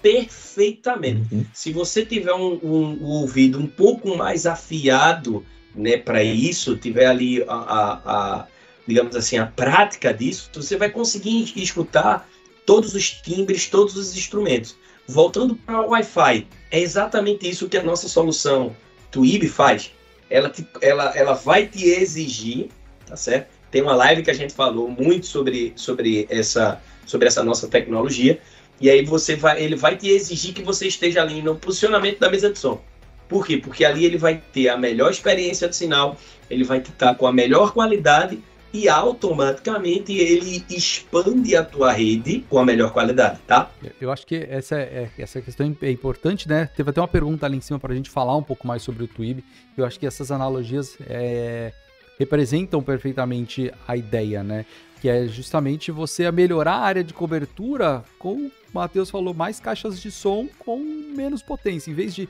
Perfeitamente. 0.00 1.34
Uhum. 1.34 1.44
Se 1.52 1.70
você 1.72 2.06
tiver 2.06 2.32
um, 2.32 2.58
um, 2.62 2.98
um, 3.02 3.04
ouvido 3.04 3.58
um 3.58 3.66
pouco 3.66 4.16
mais 4.16 4.46
afiado, 4.46 5.44
né, 5.74 5.98
para 5.98 6.22
isso, 6.22 6.76
tiver 6.76 7.06
ali 7.06 7.42
a, 7.42 7.54
a, 7.54 7.92
a, 8.04 8.46
digamos 8.86 9.14
assim, 9.14 9.36
a 9.36 9.46
prática 9.46 10.14
disso, 10.14 10.48
você 10.54 10.76
vai 10.76 10.88
conseguir 10.88 11.52
escutar 11.56 12.26
todos 12.64 12.94
os 12.94 13.10
timbres, 13.10 13.66
todos 13.66 13.94
os 13.96 14.16
instrumentos. 14.16 14.74
Voltando 15.06 15.54
para 15.54 15.82
o 15.82 15.90
Wi-Fi, 15.90 16.46
é 16.70 16.80
exatamente 16.80 17.48
isso 17.48 17.68
que 17.68 17.76
a 17.76 17.82
nossa 17.82 18.08
solução 18.08 18.74
Twib 19.10 19.46
faz. 19.48 19.92
Ela, 20.30 20.48
te, 20.48 20.66
ela, 20.80 21.12
ela 21.14 21.34
vai 21.34 21.66
te 21.66 21.84
exigir, 21.84 22.68
tá 23.06 23.16
certo? 23.16 23.55
Tem 23.76 23.82
uma 23.82 23.94
live 23.94 24.22
que 24.22 24.30
a 24.30 24.34
gente 24.34 24.54
falou 24.54 24.88
muito 24.88 25.26
sobre, 25.26 25.74
sobre, 25.76 26.26
essa, 26.30 26.80
sobre 27.04 27.28
essa 27.28 27.44
nossa 27.44 27.68
tecnologia. 27.68 28.40
E 28.80 28.88
aí 28.88 29.04
você 29.04 29.36
vai, 29.36 29.62
ele 29.62 29.76
vai 29.76 29.98
te 29.98 30.08
exigir 30.08 30.54
que 30.54 30.62
você 30.62 30.86
esteja 30.86 31.20
ali 31.20 31.42
no 31.42 31.56
posicionamento 31.56 32.18
da 32.18 32.30
mesa 32.30 32.50
de 32.50 32.58
som. 32.58 32.80
Por 33.28 33.46
quê? 33.46 33.58
Porque 33.58 33.84
ali 33.84 34.06
ele 34.06 34.16
vai 34.16 34.42
ter 34.50 34.70
a 34.70 34.78
melhor 34.78 35.10
experiência 35.10 35.68
de 35.68 35.76
sinal, 35.76 36.16
ele 36.48 36.64
vai 36.64 36.78
estar 36.78 37.16
com 37.16 37.26
a 37.26 37.32
melhor 37.34 37.74
qualidade 37.74 38.42
e 38.72 38.88
automaticamente 38.88 40.16
ele 40.16 40.64
expande 40.70 41.54
a 41.54 41.62
tua 41.62 41.92
rede 41.92 42.46
com 42.48 42.58
a 42.58 42.64
melhor 42.64 42.94
qualidade, 42.94 43.40
tá? 43.46 43.70
Eu 44.00 44.10
acho 44.10 44.26
que 44.26 44.36
essa, 44.48 44.76
é, 44.76 45.10
essa 45.18 45.42
questão 45.42 45.76
é 45.82 45.90
importante, 45.90 46.48
né? 46.48 46.70
Teve 46.74 46.88
até 46.88 47.00
uma 47.02 47.08
pergunta 47.08 47.44
ali 47.44 47.58
em 47.58 47.60
cima 47.60 47.78
para 47.78 47.92
a 47.92 47.96
gente 47.96 48.08
falar 48.08 48.34
um 48.38 48.42
pouco 48.42 48.66
mais 48.66 48.80
sobre 48.80 49.04
o 49.04 49.06
Twib. 49.06 49.44
Eu 49.76 49.84
acho 49.84 50.00
que 50.00 50.06
essas 50.06 50.30
analogias 50.30 50.96
é, 51.06 51.74
representam 52.18 52.82
perfeitamente 52.82 53.72
a 53.86 53.96
ideia, 53.96 54.42
né? 54.42 54.64
Que 55.00 55.08
é 55.08 55.26
justamente 55.26 55.90
você 55.90 56.30
melhorar 56.30 56.74
a 56.74 56.84
área 56.84 57.04
de 57.04 57.12
cobertura 57.12 58.02
com, 58.18 58.46
o 58.46 58.52
Matheus 58.72 59.10
falou, 59.10 59.34
mais 59.34 59.60
caixas 59.60 60.00
de 60.00 60.10
som 60.10 60.48
com 60.58 60.78
menos 60.78 61.42
potência. 61.42 61.90
Em 61.90 61.94
vez 61.94 62.14
de 62.14 62.28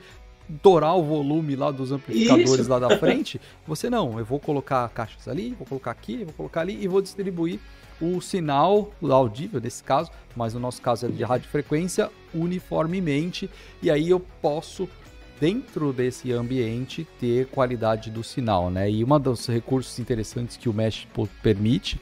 dourar 0.49 0.95
o 0.97 1.03
volume 1.03 1.55
lá 1.55 1.71
dos 1.71 1.91
amplificadores 1.91 2.61
Isso. 2.61 2.69
lá 2.69 2.79
da 2.79 2.95
frente, 2.99 3.39
você 3.65 3.89
não, 3.89 4.17
eu 4.17 4.25
vou 4.25 4.39
colocar 4.39 4.87
caixas 4.89 5.27
ali, 5.27 5.53
vou 5.57 5.67
colocar 5.67 5.91
aqui, 5.91 6.23
vou 6.23 6.33
colocar 6.33 6.61
ali 6.61 6.81
e 6.81 6.87
vou 6.87 7.01
distribuir 7.01 7.59
o 7.99 8.21
sinal 8.21 8.91
audível 9.01 9.59
nesse 9.59 9.83
caso, 9.83 10.11
mas 10.35 10.53
no 10.53 10.59
nosso 10.59 10.81
caso 10.81 11.07
é 11.07 11.09
de 11.09 11.23
radiofrequência 11.23 12.09
uniformemente 12.33 13.49
e 13.81 13.89
aí 13.89 14.09
eu 14.09 14.19
posso 14.41 14.87
dentro 15.39 15.93
desse 15.93 16.31
ambiente 16.31 17.07
ter 17.19 17.47
qualidade 17.47 18.09
do 18.09 18.23
sinal, 18.23 18.69
né? 18.69 18.89
E 18.89 19.03
um 19.03 19.19
dos 19.19 19.47
recursos 19.47 19.97
interessantes 19.99 20.57
que 20.57 20.69
o 20.69 20.73
Mesh 20.73 21.07
permite 21.41 21.99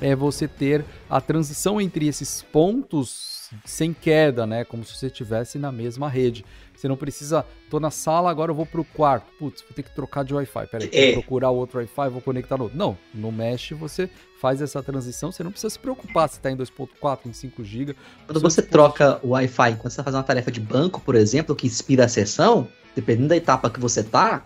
é 0.00 0.14
você 0.14 0.46
ter 0.46 0.84
a 1.08 1.20
transição 1.20 1.80
entre 1.80 2.06
esses 2.06 2.42
pontos 2.42 3.33
sem 3.64 3.92
queda, 3.92 4.46
né? 4.46 4.64
Como 4.64 4.84
se 4.84 4.96
você 4.96 5.06
estivesse 5.06 5.58
na 5.58 5.70
mesma 5.70 6.08
rede. 6.08 6.44
Você 6.74 6.88
não 6.88 6.96
precisa, 6.96 7.46
tô 7.70 7.78
na 7.78 7.90
sala, 7.90 8.30
agora 8.30 8.50
eu 8.50 8.54
vou 8.54 8.66
pro 8.66 8.84
quarto. 8.84 9.26
Putz, 9.38 9.62
vou 9.62 9.70
ter 9.74 9.82
que 9.82 9.94
trocar 9.94 10.24
de 10.24 10.34
Wi-Fi. 10.34 10.66
Peraí, 10.66 10.90
é. 10.92 11.12
vou 11.12 11.22
procurar 11.22 11.50
outro 11.50 11.78
Wi-Fi, 11.78 12.08
vou 12.10 12.20
conectar 12.20 12.56
no 12.56 12.64
outro. 12.64 12.76
Não, 12.76 12.98
no 13.14 13.30
Mesh 13.30 13.70
você 13.72 14.10
faz 14.40 14.60
essa 14.60 14.82
transição, 14.82 15.32
você 15.32 15.42
não 15.42 15.50
precisa 15.50 15.70
se 15.70 15.78
preocupar 15.78 16.28
se 16.28 16.36
está 16.36 16.50
em 16.50 16.56
2.4, 16.56 17.20
em 17.26 17.32
5 17.32 17.64
GB. 17.64 17.96
Quando 18.26 18.40
você 18.40 18.60
troca 18.60 19.18
o 19.22 19.30
Wi-Fi, 19.30 19.76
quando 19.76 19.82
você 19.82 19.88
está 19.88 20.04
fazendo 20.04 20.18
uma 20.18 20.24
tarefa 20.24 20.50
de 20.50 20.60
banco, 20.60 21.00
por 21.00 21.14
exemplo, 21.14 21.54
que 21.54 21.66
inspira 21.66 22.04
a 22.04 22.08
sessão, 22.08 22.68
dependendo 22.94 23.28
da 23.28 23.36
etapa 23.36 23.70
que 23.70 23.80
você 23.80 24.02
tá, 24.02 24.44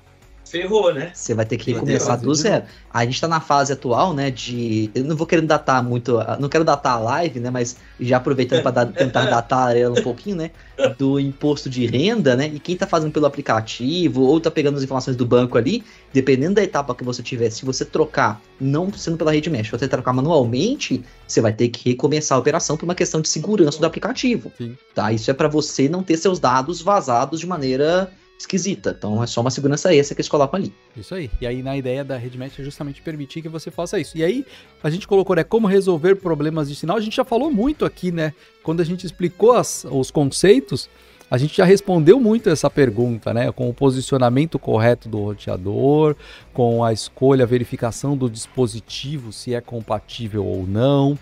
ferrou, 0.51 0.93
né? 0.93 1.11
Você 1.15 1.35
vai 1.35 1.45
ter 1.45 1.57
que 1.57 1.73
recomeçar 1.73 2.21
do 2.21 2.35
zero. 2.35 2.65
A 2.93 3.05
gente 3.05 3.21
tá 3.21 3.29
na 3.29 3.41
fase 3.41 3.73
atual, 3.73 4.15
né, 4.15 4.31
de... 4.31 4.91
Eu 4.95 5.05
não 5.05 5.17
vou 5.17 5.27
querendo 5.27 5.47
datar 5.47 5.83
muito... 5.83 6.19
Não 6.39 6.49
quero 6.49 6.65
datar 6.65 6.95
a 6.95 6.99
live, 6.99 7.41
né, 7.41 7.51
mas 7.51 7.77
já 8.01 8.17
aproveitando 8.17 8.63
para 8.63 8.87
tentar 8.87 9.27
datar 9.31 9.77
ela 9.77 9.99
um 9.99 10.03
pouquinho, 10.03 10.37
né, 10.37 10.51
do 10.97 11.19
imposto 11.19 11.69
de 11.69 11.87
renda, 11.87 12.35
né, 12.37 12.51
e 12.53 12.59
quem 12.59 12.77
tá 12.77 12.87
fazendo 12.87 13.13
pelo 13.13 13.27
aplicativo 13.27 14.23
ou 14.23 14.41
tá 14.41 14.51
pegando 14.51 14.77
as 14.77 14.83
informações 14.83 15.17
do 15.17 15.27
banco 15.27 15.59
ali, 15.59 15.85
dependendo 16.13 16.55
da 16.55 16.63
etapa 16.63 16.95
que 16.95 17.05
você 17.05 17.23
tiver, 17.23 17.51
se 17.51 17.65
você 17.65 17.85
trocar, 17.85 18.41
não 18.61 18.93
sendo 18.93 19.17
pela 19.17 19.33
rede 19.33 19.51
mesh, 19.51 19.71
você 19.71 19.87
trocar 19.87 20.13
manualmente, 20.13 21.05
você 21.27 21.41
vai 21.41 21.53
ter 21.53 21.69
que 21.69 21.91
recomeçar 21.91 22.37
a 22.37 22.41
operação 22.41 22.77
por 22.77 22.85
uma 22.85 22.95
questão 22.95 23.21
de 23.21 23.29
segurança 23.29 23.79
do 23.79 23.87
aplicativo, 23.87 24.51
Sim. 24.57 24.77
tá? 24.95 25.13
Isso 25.13 25.31
é 25.31 25.35
para 25.35 25.49
você 25.49 25.89
não 25.89 26.03
ter 26.03 26.17
seus 26.17 26.41
dados 26.41 26.81
vazados 26.81 27.41
de 27.41 27.47
maneira 27.47 28.11
esquisita. 28.39 28.95
Então 28.97 29.23
é 29.23 29.27
só 29.27 29.41
uma 29.41 29.51
segurança 29.51 29.93
extra 29.95 30.15
que 30.15 30.21
eles 30.21 30.29
colocam 30.29 30.59
ali. 30.59 30.73
Isso 30.97 31.15
aí. 31.15 31.31
E 31.41 31.47
aí 31.47 31.63
na 31.63 31.77
ideia 31.77 32.05
da 32.05 32.17
RedMatch 32.17 32.61
é 32.61 32.63
justamente 32.63 33.03
permitir 33.03 33.43
que 33.43 33.49
você 33.49 33.71
faça 33.71 33.99
isso. 33.99 34.17
E 34.17 34.25
aí 34.25 34.47
a 34.83 34.89
gente 34.89 35.09
colocou, 35.09 35.35
né, 35.35 35.43
como 35.43 35.67
resolver 35.67 36.17
problemas 36.17 36.69
de 36.69 36.77
sinal. 36.77 36.97
A 36.97 37.01
gente 37.01 37.17
já 37.17 37.25
falou 37.25 37.51
muito 37.51 37.85
aqui, 37.85 38.13
né, 38.13 38.33
quando 38.63 38.81
a 38.81 38.85
gente 38.85 39.05
explicou 39.05 39.53
as, 39.53 39.85
os 39.91 40.11
conceitos, 40.11 40.89
a 41.31 41.37
gente 41.37 41.57
já 41.57 41.65
respondeu 41.65 42.19
muito 42.19 42.49
essa 42.49 42.71
pergunta, 42.71 43.35
né? 43.35 43.53
Com 43.53 43.69
o 43.69 43.75
posicionamento 43.75 44.59
correto 44.59 45.11
do 45.11 45.19
roteador, 45.25 46.17
com 46.55 46.83
a 46.83 46.91
escolha, 46.91 47.45
a 47.45 47.47
verificação 47.47 48.17
do 48.17 48.31
dispositivo, 48.31 49.31
se 49.31 49.55
é 49.55 49.61
compatível 49.61 50.47
ou 50.47 50.67
não, 50.67 51.19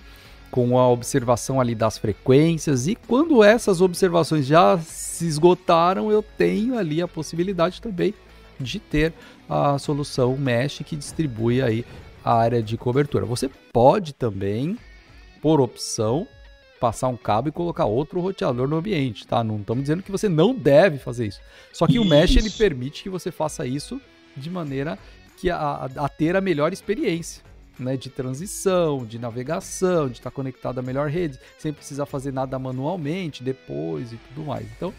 com 0.50 0.78
a 0.78 0.88
observação 0.88 1.60
ali 1.60 1.74
das 1.74 1.98
frequências. 1.98 2.86
E 2.86 2.94
quando 2.94 3.42
essas 3.42 3.80
observações 3.80 4.46
já 4.46 4.78
se 4.78 5.26
esgotaram, 5.26 6.10
eu 6.10 6.22
tenho 6.22 6.78
ali 6.78 7.02
a 7.02 7.08
possibilidade 7.08 7.80
também 7.80 8.14
de 8.58 8.78
ter 8.78 9.12
a 9.48 9.78
solução 9.78 10.36
mesh 10.36 10.82
que 10.84 10.96
distribui 10.96 11.60
aí 11.60 11.84
a 12.24 12.34
área 12.34 12.62
de 12.62 12.76
cobertura. 12.76 13.24
Você 13.24 13.50
pode 13.72 14.12
também, 14.12 14.76
por 15.40 15.60
opção, 15.60 16.26
passar 16.80 17.08
um 17.08 17.16
cabo 17.16 17.48
e 17.48 17.52
colocar 17.52 17.84
outro 17.84 18.20
roteador 18.20 18.68
no 18.68 18.76
ambiente, 18.76 19.26
tá? 19.26 19.44
Não 19.44 19.58
estamos 19.58 19.84
dizendo 19.84 20.02
que 20.02 20.10
você 20.10 20.28
não 20.28 20.54
deve 20.54 20.98
fazer 20.98 21.26
isso. 21.26 21.40
Só 21.72 21.86
que 21.86 21.94
isso. 21.94 22.02
o 22.02 22.04
mesh 22.04 22.36
ele 22.36 22.50
permite 22.50 23.02
que 23.02 23.08
você 23.08 23.30
faça 23.30 23.66
isso 23.66 24.00
de 24.36 24.50
maneira 24.50 24.98
que 25.36 25.50
a, 25.50 25.88
a 25.96 26.08
ter 26.08 26.34
a 26.34 26.40
melhor 26.40 26.72
experiência. 26.72 27.42
Né, 27.78 27.94
de 27.94 28.08
transição, 28.08 29.04
de 29.04 29.18
navegação, 29.18 30.08
de 30.08 30.14
estar 30.14 30.30
conectado 30.30 30.78
à 30.78 30.82
melhor 30.82 31.10
rede, 31.10 31.38
sem 31.58 31.74
precisar 31.74 32.06
fazer 32.06 32.32
nada 32.32 32.58
manualmente 32.58 33.44
depois 33.44 34.14
e 34.14 34.16
tudo 34.16 34.46
mais. 34.46 34.66
Então, 34.74 34.94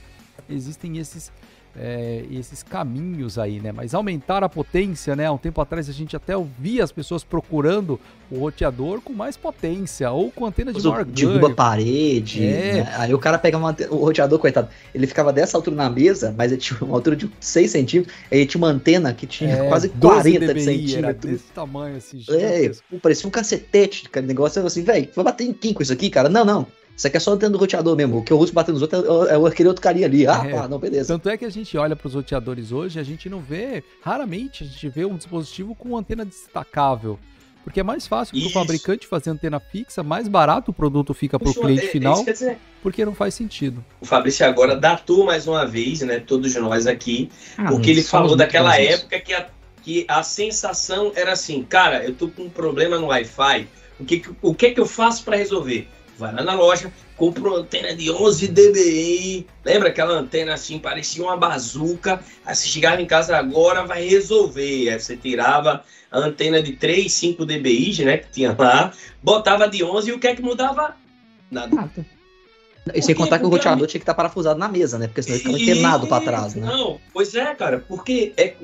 existem 0.47 0.99
esses, 0.99 1.31
é, 1.77 2.23
esses 2.31 2.63
caminhos 2.63 3.37
aí, 3.37 3.59
né? 3.59 3.71
Mas 3.71 3.93
aumentar 3.93 4.43
a 4.43 4.49
potência, 4.49 5.15
né? 5.15 5.25
Há 5.25 5.31
um 5.31 5.37
tempo 5.37 5.61
atrás 5.61 5.87
a 5.89 5.93
gente 5.93 6.15
até 6.15 6.35
ouvia 6.35 6.83
as 6.83 6.91
pessoas 6.91 7.23
procurando 7.23 7.99
o 8.31 8.39
roteador 8.39 8.99
com 9.01 9.13
mais 9.13 9.37
potência 9.37 10.11
ou 10.11 10.31
com 10.31 10.45
antena 10.45 10.73
de 10.73 10.81
maior 10.81 11.05
Derruba 11.05 11.51
parede. 11.51 12.43
É. 12.43 12.73
Né? 12.73 12.93
Aí 12.97 13.13
o 13.13 13.19
cara 13.19 13.37
pega 13.37 13.57
uma, 13.57 13.75
o 13.89 13.97
roteador, 13.97 14.39
coitado, 14.39 14.67
ele 14.93 15.07
ficava 15.07 15.31
dessa 15.31 15.57
altura 15.57 15.75
na 15.75 15.89
mesa, 15.89 16.33
mas 16.37 16.51
ele 16.51 16.59
tinha 16.59 16.79
uma 16.81 16.95
altura 16.95 17.15
de 17.15 17.29
6 17.39 17.71
centímetros, 17.71 18.15
aí 18.31 18.45
tinha 18.45 18.59
uma 18.59 18.69
antena 18.69 19.13
que 19.13 19.27
tinha 19.27 19.55
é, 19.55 19.67
quase 19.67 19.89
40 19.89 20.53
dBi, 20.53 20.61
centímetros. 20.61 21.31
desse 21.31 21.51
tamanho, 21.53 21.97
assim, 21.97 22.23
É, 22.29 22.71
parecia 23.01 23.27
um 23.27 23.31
cacetete, 23.31 24.09
cara, 24.09 24.25
negócio 24.25 24.65
assim, 24.65 24.83
velho, 24.83 25.09
vai 25.15 25.25
bater 25.25 25.45
em 25.45 25.53
quem 25.53 25.73
com 25.73 25.83
isso 25.83 25.93
aqui, 25.93 26.09
cara? 26.09 26.27
Não, 26.27 26.43
não. 26.43 26.67
Isso 26.97 27.05
aqui 27.05 27.17
é 27.17 27.19
só 27.19 27.35
dentro 27.35 27.51
do 27.51 27.59
roteador 27.59 27.95
mesmo. 27.95 28.17
O 28.17 28.23
que 28.23 28.33
eu 28.33 28.39
uso 28.39 28.51
batendo 28.51 28.73
nos 28.73 28.81
outros 28.81 29.29
é, 29.29 29.35
é 29.35 29.47
aquele 29.47 29.69
outro 29.69 29.83
carinha 29.83 30.07
ali. 30.07 30.25
Ah, 30.25 30.43
é. 30.43 30.51
pá, 30.51 30.67
não, 30.67 30.79
beleza. 30.79 31.13
Tanto 31.13 31.29
é 31.29 31.37
que 31.37 31.45
a 31.45 31.49
gente 31.49 31.77
olha 31.77 31.95
para 31.95 32.07
os 32.07 32.15
roteadores 32.15 32.71
hoje, 32.71 32.99
a 32.99 33.03
gente 33.03 33.29
não 33.29 33.39
vê, 33.39 33.83
raramente 34.01 34.63
a 34.63 34.67
gente 34.67 34.89
vê 34.89 35.05
um 35.05 35.15
dispositivo 35.15 35.75
com 35.75 35.95
antena 35.95 36.25
destacável. 36.25 37.19
Porque 37.63 37.81
é 37.81 37.83
mais 37.83 38.07
fácil 38.07 38.39
para 38.39 38.47
o 38.47 38.51
fabricante 38.51 39.05
fazer 39.05 39.29
antena 39.29 39.59
fixa, 39.59 40.01
mais 40.01 40.27
barato 40.27 40.71
o 40.71 40.73
produto 40.73 41.13
fica 41.13 41.37
para 41.37 41.49
o 41.49 41.53
cliente 41.53 41.85
é, 41.85 41.89
final, 41.89 42.23
dizer, 42.23 42.57
porque 42.81 43.03
não 43.03 43.13
faz 43.13 43.33
sentido. 43.33 43.83
O 43.99 44.05
Fabrício 44.05 44.45
agora 44.45 44.73
datou 44.73 45.25
mais 45.25 45.47
uma 45.47 45.65
vez, 45.65 45.99
né, 45.99 46.17
todos 46.19 46.55
nós 46.55 46.87
aqui, 46.87 47.29
ah, 47.57 47.65
porque 47.65 47.91
ele 47.91 48.01
falou 48.01 48.37
daquela 48.37 48.79
época 48.79 49.19
que 49.19 49.33
a 49.33 49.49
que 49.87 50.03
a 50.09 50.21
sensação 50.21 51.13
era 51.15 51.31
assim, 51.31 51.63
cara, 51.63 52.03
eu 52.03 52.13
tô 52.13 52.27
com 52.27 52.43
um 52.43 52.49
problema 52.49 52.99
no 52.99 53.07
Wi-Fi, 53.07 53.69
o 53.97 54.03
que, 54.03 54.21
o 54.41 54.53
que, 54.53 54.71
que 54.71 54.81
eu 54.81 54.85
faço 54.85 55.23
para 55.23 55.37
resolver? 55.37 55.87
Vai 56.17 56.33
lá 56.33 56.43
na 56.43 56.53
loja, 56.53 56.91
compra 57.15 57.43
uma 57.43 57.57
antena 57.57 57.95
de 57.95 58.11
11 58.11 58.47
dBi, 58.47 59.45
lembra 59.63 59.89
aquela 59.89 60.13
antena 60.13 60.53
assim, 60.53 60.79
parecia 60.79 61.23
uma 61.23 61.37
bazuca, 61.37 62.19
aí 62.45 62.55
você 62.55 62.67
chegava 62.67 63.01
em 63.01 63.05
casa 63.05 63.37
agora, 63.37 63.85
vai 63.85 64.07
resolver, 64.07 64.89
aí 64.89 64.99
você 64.99 65.15
tirava 65.15 65.83
a 66.11 66.19
antena 66.19 66.61
de 66.61 66.73
3, 66.73 67.11
5 67.11 67.45
dBi, 67.45 68.03
né, 68.03 68.17
que 68.17 68.31
tinha 68.31 68.55
lá, 68.57 68.91
botava 69.21 69.67
de 69.67 69.83
11 69.83 70.09
e 70.09 70.13
o 70.13 70.19
que 70.19 70.27
é 70.27 70.35
que 70.35 70.41
mudava? 70.41 70.95
Nada. 71.51 71.75
Nada. 71.75 72.05
E 72.93 73.01
sem 73.01 73.15
contar 73.15 73.39
que 73.39 73.45
o 73.45 73.49
roteador 73.49 73.87
tinha 73.87 73.99
que 73.99 74.03
estar 74.03 74.13
parafusado 74.13 74.57
na 74.57 74.67
mesa, 74.67 74.97
né? 74.97 75.07
Porque 75.07 75.21
senão 75.21 75.35
ele 75.35 75.43
ficava 75.43 75.57
queimado 75.57 76.07
para 76.07 76.23
trás, 76.23 76.55
né? 76.55 76.65
Não, 76.65 76.99
pois 77.13 77.35
é, 77.35 77.53
cara, 77.53 77.83
porque 77.87 78.33
é. 78.37 78.55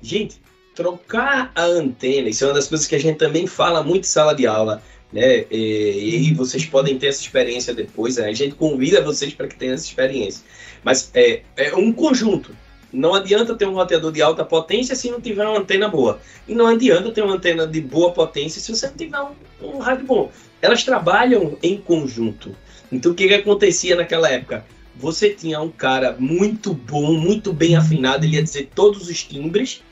Gente, 0.00 0.40
trocar 0.74 1.50
a 1.54 1.64
antena, 1.64 2.28
isso 2.28 2.44
é 2.44 2.48
uma 2.48 2.54
das 2.54 2.68
coisas 2.68 2.86
que 2.86 2.94
a 2.94 3.00
gente 3.00 3.16
também 3.16 3.46
fala 3.46 3.82
muito 3.82 4.04
em 4.04 4.08
sala 4.08 4.34
de 4.34 4.46
aula, 4.46 4.82
né? 5.16 5.46
E, 5.50 6.28
e 6.28 6.34
vocês 6.34 6.66
podem 6.66 6.98
ter 6.98 7.06
essa 7.06 7.22
experiência 7.22 7.72
depois, 7.72 8.18
né? 8.18 8.28
a 8.28 8.32
gente 8.34 8.54
convida 8.54 9.00
vocês 9.00 9.32
para 9.32 9.48
que 9.48 9.56
tenham 9.56 9.74
essa 9.74 9.86
experiência. 9.86 10.44
Mas 10.84 11.10
é, 11.14 11.40
é 11.56 11.74
um 11.74 11.90
conjunto. 11.90 12.54
Não 12.92 13.14
adianta 13.14 13.54
ter 13.54 13.66
um 13.66 13.72
roteador 13.72 14.12
de 14.12 14.20
alta 14.20 14.44
potência 14.44 14.94
se 14.94 15.10
não 15.10 15.18
tiver 15.18 15.46
uma 15.46 15.58
antena 15.58 15.88
boa. 15.88 16.20
E 16.46 16.54
não 16.54 16.66
adianta 16.66 17.10
ter 17.10 17.22
uma 17.22 17.34
antena 17.34 17.66
de 17.66 17.80
boa 17.80 18.12
potência 18.12 18.60
se 18.60 18.70
você 18.70 18.86
não 18.88 18.94
tiver 18.94 19.20
um, 19.20 19.34
um 19.62 19.78
rádio 19.78 20.04
bom. 20.04 20.30
Elas 20.60 20.84
trabalham 20.84 21.56
em 21.62 21.78
conjunto. 21.78 22.54
Então 22.92 23.12
o 23.12 23.14
que, 23.14 23.26
que 23.26 23.34
acontecia 23.34 23.96
naquela 23.96 24.28
época? 24.28 24.66
Você 24.96 25.30
tinha 25.30 25.60
um 25.62 25.70
cara 25.70 26.14
muito 26.18 26.74
bom, 26.74 27.14
muito 27.14 27.54
bem 27.54 27.74
afinado, 27.74 28.24
ele 28.24 28.36
ia 28.36 28.42
dizer 28.42 28.70
todos 28.74 29.08
os 29.08 29.24
timbres, 29.24 29.82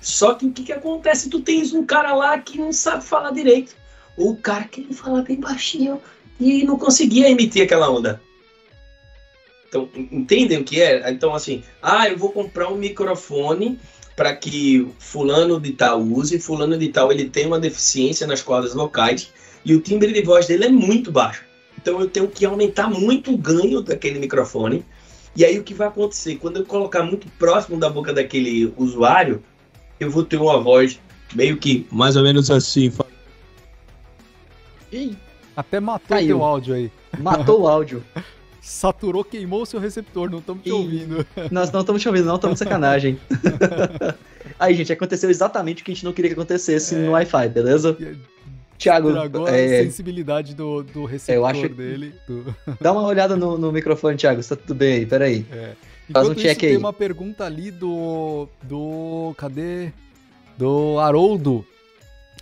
só 0.00 0.34
que 0.34 0.46
o 0.46 0.52
que, 0.52 0.64
que 0.64 0.72
acontece? 0.72 1.30
Tu 1.30 1.40
tens 1.40 1.72
um 1.72 1.86
cara 1.86 2.14
lá 2.14 2.38
que 2.38 2.58
não 2.58 2.72
sabe 2.72 3.04
falar 3.04 3.30
direito. 3.30 3.81
Ou 4.16 4.32
o 4.32 4.36
cara 4.36 4.64
que 4.64 4.80
ele 4.80 4.94
fala 4.94 5.22
bem 5.22 5.40
baixinho 5.40 6.00
e 6.38 6.64
não 6.64 6.78
conseguia 6.78 7.30
emitir 7.30 7.62
aquela 7.62 7.90
onda. 7.90 8.20
Então, 9.68 9.88
entendem 9.94 10.58
o 10.58 10.64
que 10.64 10.82
é? 10.82 11.10
Então, 11.10 11.34
assim, 11.34 11.62
ah, 11.82 12.08
eu 12.08 12.18
vou 12.18 12.30
comprar 12.30 12.68
um 12.68 12.76
microfone 12.76 13.78
para 14.14 14.36
que 14.36 14.86
fulano 14.98 15.58
de 15.58 15.72
tal 15.72 16.02
use, 16.02 16.38
fulano 16.38 16.76
de 16.76 16.88
tal 16.88 17.10
ele 17.10 17.28
tem 17.28 17.46
uma 17.46 17.58
deficiência 17.58 18.26
nas 18.26 18.42
cordas 18.42 18.74
vocais 18.74 19.32
e 19.64 19.74
o 19.74 19.80
timbre 19.80 20.12
de 20.12 20.22
voz 20.22 20.46
dele 20.46 20.66
é 20.66 20.68
muito 20.68 21.10
baixo. 21.10 21.44
Então 21.80 22.00
eu 22.00 22.08
tenho 22.08 22.28
que 22.28 22.44
aumentar 22.44 22.90
muito 22.90 23.32
o 23.32 23.38
ganho 23.38 23.80
daquele 23.80 24.18
microfone. 24.18 24.84
E 25.34 25.44
aí 25.44 25.58
o 25.58 25.62
que 25.62 25.72
vai 25.72 25.88
acontecer? 25.88 26.36
Quando 26.36 26.58
eu 26.58 26.64
colocar 26.66 27.02
muito 27.02 27.26
próximo 27.38 27.78
da 27.78 27.88
boca 27.88 28.12
daquele 28.12 28.72
usuário, 28.76 29.42
eu 29.98 30.10
vou 30.10 30.22
ter 30.22 30.36
uma 30.36 30.60
voz 30.60 31.00
meio 31.34 31.56
que 31.56 31.86
mais 31.90 32.14
ou 32.16 32.22
menos 32.22 32.50
assim. 32.50 32.92
Ih, 34.92 35.16
até 35.56 35.80
matou 35.80 36.16
o 36.16 36.26
teu 36.26 36.44
áudio 36.44 36.74
aí. 36.74 36.90
Matou 37.18 37.62
o 37.62 37.68
áudio. 37.68 38.04
Saturou, 38.60 39.24
queimou 39.24 39.62
o 39.62 39.66
seu 39.66 39.80
receptor, 39.80 40.30
não 40.30 40.38
estamos 40.38 40.62
te 40.62 40.68
Ih, 40.68 40.72
ouvindo. 40.72 41.26
Nós 41.50 41.72
não 41.72 41.80
estamos 41.80 42.00
te 42.00 42.08
ouvindo, 42.08 42.26
não, 42.26 42.36
estamos 42.36 42.58
de 42.58 42.64
sacanagem. 42.64 43.18
aí, 44.58 44.74
gente, 44.74 44.92
aconteceu 44.92 45.28
exatamente 45.28 45.82
o 45.82 45.84
que 45.84 45.90
a 45.90 45.94
gente 45.94 46.04
não 46.04 46.12
queria 46.12 46.28
que 46.28 46.34
acontecesse 46.34 46.94
é... 46.94 46.98
no 46.98 47.10
Wi-Fi, 47.10 47.48
beleza? 47.48 47.96
Tiago, 48.78 49.10
é... 49.48 49.80
a 49.80 49.84
sensibilidade 49.84 50.54
do, 50.54 50.84
do 50.84 51.04
receptor 51.04 51.34
eu 51.34 51.46
acho... 51.46 51.68
dele. 51.70 52.14
Do... 52.28 52.54
Dá 52.80 52.92
uma 52.92 53.02
olhada 53.02 53.36
no, 53.36 53.58
no 53.58 53.72
microfone, 53.72 54.16
Thiago, 54.16 54.38
está 54.38 54.54
tudo 54.54 54.76
bem 54.76 54.94
aí, 54.94 55.06
peraí. 55.06 55.44
É. 55.50 55.72
Faz 56.12 56.28
um 56.28 56.34
check 56.34 56.56
isso, 56.56 56.66
aí. 56.66 56.70
Tem 56.72 56.76
uma 56.76 56.92
pergunta 56.92 57.44
ali 57.44 57.70
do. 57.70 58.48
do. 58.62 59.34
Cadê? 59.36 59.90
Do 60.56 60.98
Haroldo. 60.98 61.66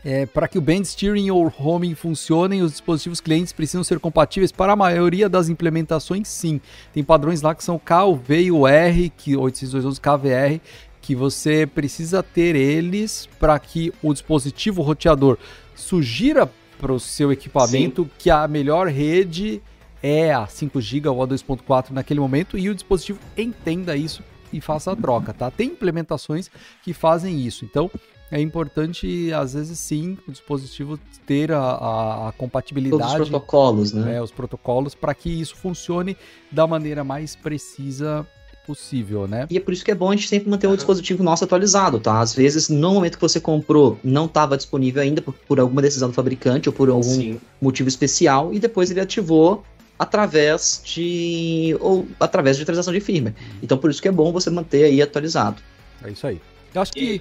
É, 0.05 0.25
para 0.25 0.49
que 0.49 0.57
o 0.57 0.61
band 0.61 0.85
steering 0.85 1.31
ou 1.31 1.53
homing 1.59 1.95
funcionem, 1.95 2.63
os 2.63 2.73
dispositivos 2.73 3.21
clientes 3.21 3.53
precisam 3.53 3.85
ser 3.85 4.01
compatíveis 4.01 4.51
para 4.51 4.73
a 4.73 4.77
maioria 4.77 5.29
das 5.29 5.49
implementações, 5.49 6.29
sim. 6.29 6.61
Tem 6.93 7.05
padrões 7.05 7.43
lá 7.43 7.55
que 7.55 7.63
são 7.63 7.79
K, 7.79 8.05
o 8.05 8.17
V 8.17 8.43
e 8.43 8.53
o 8.53 8.67
R, 8.67 9.11
que 9.11 9.37
80211 9.37 10.01
KVR, 10.01 10.61
que 11.03 11.15
você 11.15 11.67
precisa 11.67 12.23
ter 12.23 12.57
eles 12.57 13.29
para 13.39 13.59
que 13.59 13.93
o 14.03 14.13
dispositivo 14.13 14.83
roteador 14.83 15.37
sugira 15.75 16.51
para 16.79 16.93
o 16.93 17.01
seu 17.01 17.31
equipamento 17.31 18.05
sim. 18.05 18.11
que 18.19 18.31
a 18.31 18.49
melhor 18.49 18.89
rede 18.89 19.61
é 20.03 20.33
a 20.33 20.47
5 20.47 20.81
GB 20.81 21.09
ou 21.09 21.23
a 21.23 21.27
2.4 21.27 21.91
naquele 21.91 22.21
momento 22.21 22.57
e 22.57 22.71
o 22.71 22.75
dispositivo 22.75 23.21
entenda 23.37 23.97
isso 23.97 24.23
e 24.53 24.61
faça 24.61 24.93
a 24.93 24.97
troca, 24.97 25.33
tá? 25.33 25.51
Tem 25.51 25.69
implementações 25.69 26.51
que 26.83 26.93
fazem 26.93 27.39
isso. 27.41 27.65
Então, 27.65 27.91
é 28.31 28.41
importante, 28.41 29.33
às 29.33 29.55
vezes, 29.55 29.79
sim, 29.79 30.17
o 30.27 30.31
dispositivo 30.31 30.99
ter 31.27 31.51
a, 31.51 31.59
a, 31.59 32.29
a 32.29 32.33
compatibilidade. 32.33 33.03
Todos 33.03 33.23
os 33.23 33.29
protocolos, 33.29 33.93
né? 33.93 34.17
É, 34.17 34.23
os 34.23 34.31
protocolos, 34.31 34.95
para 34.95 35.13
que 35.15 35.29
isso 35.29 35.57
funcione 35.57 36.17
da 36.51 36.67
maneira 36.67 37.03
mais 37.03 37.35
precisa 37.35 38.27
possível, 38.67 39.27
né? 39.27 39.49
E 39.51 39.57
é 39.57 39.61
por 39.61 39.73
isso 39.73 39.85
que 39.85 39.91
é 39.91 39.95
bom 39.95 40.11
a 40.11 40.15
gente 40.15 40.29
sempre 40.29 40.49
manter 40.49 40.69
o 40.69 40.77
dispositivo 40.77 41.25
nosso 41.25 41.43
atualizado, 41.43 41.99
tá? 41.99 42.21
Às 42.21 42.33
vezes, 42.33 42.69
no 42.69 42.95
momento 42.95 43.17
que 43.17 43.21
você 43.21 43.41
comprou, 43.41 43.99
não 44.05 44.27
estava 44.27 44.57
disponível 44.57 45.03
ainda 45.03 45.21
por, 45.21 45.35
por, 45.35 45.59
alguma 45.59 45.83
decisão 45.83 46.09
do 46.09 46.15
fabricante 46.15 46.69
ou 46.69 46.73
por 46.73 46.89
algum 46.89 47.03
Sim. 47.03 47.41
motivo 47.61 47.89
especial, 47.89 48.55
e 48.55 48.61
depois 48.61 48.91
ele 48.93 49.01
ativou 49.01 49.65
através 49.99 50.81
de 50.85 51.77
ou 51.81 52.07
através 52.19 52.57
de 52.57 52.63
atualização 52.63 52.93
de 52.93 53.01
firmware. 53.01 53.35
Então 53.61 53.77
por 53.77 53.91
isso 53.91 54.01
que 54.01 54.09
é 54.09 54.13
bom 54.13 54.33
você 54.33 54.49
manter 54.51 54.85
aí 54.85 55.03
atualizado. 55.03 55.61
É 56.05 56.11
isso 56.11 56.27
aí. 56.27 56.41
Eu 56.73 56.81
acho 56.81 56.93
que 56.93 57.21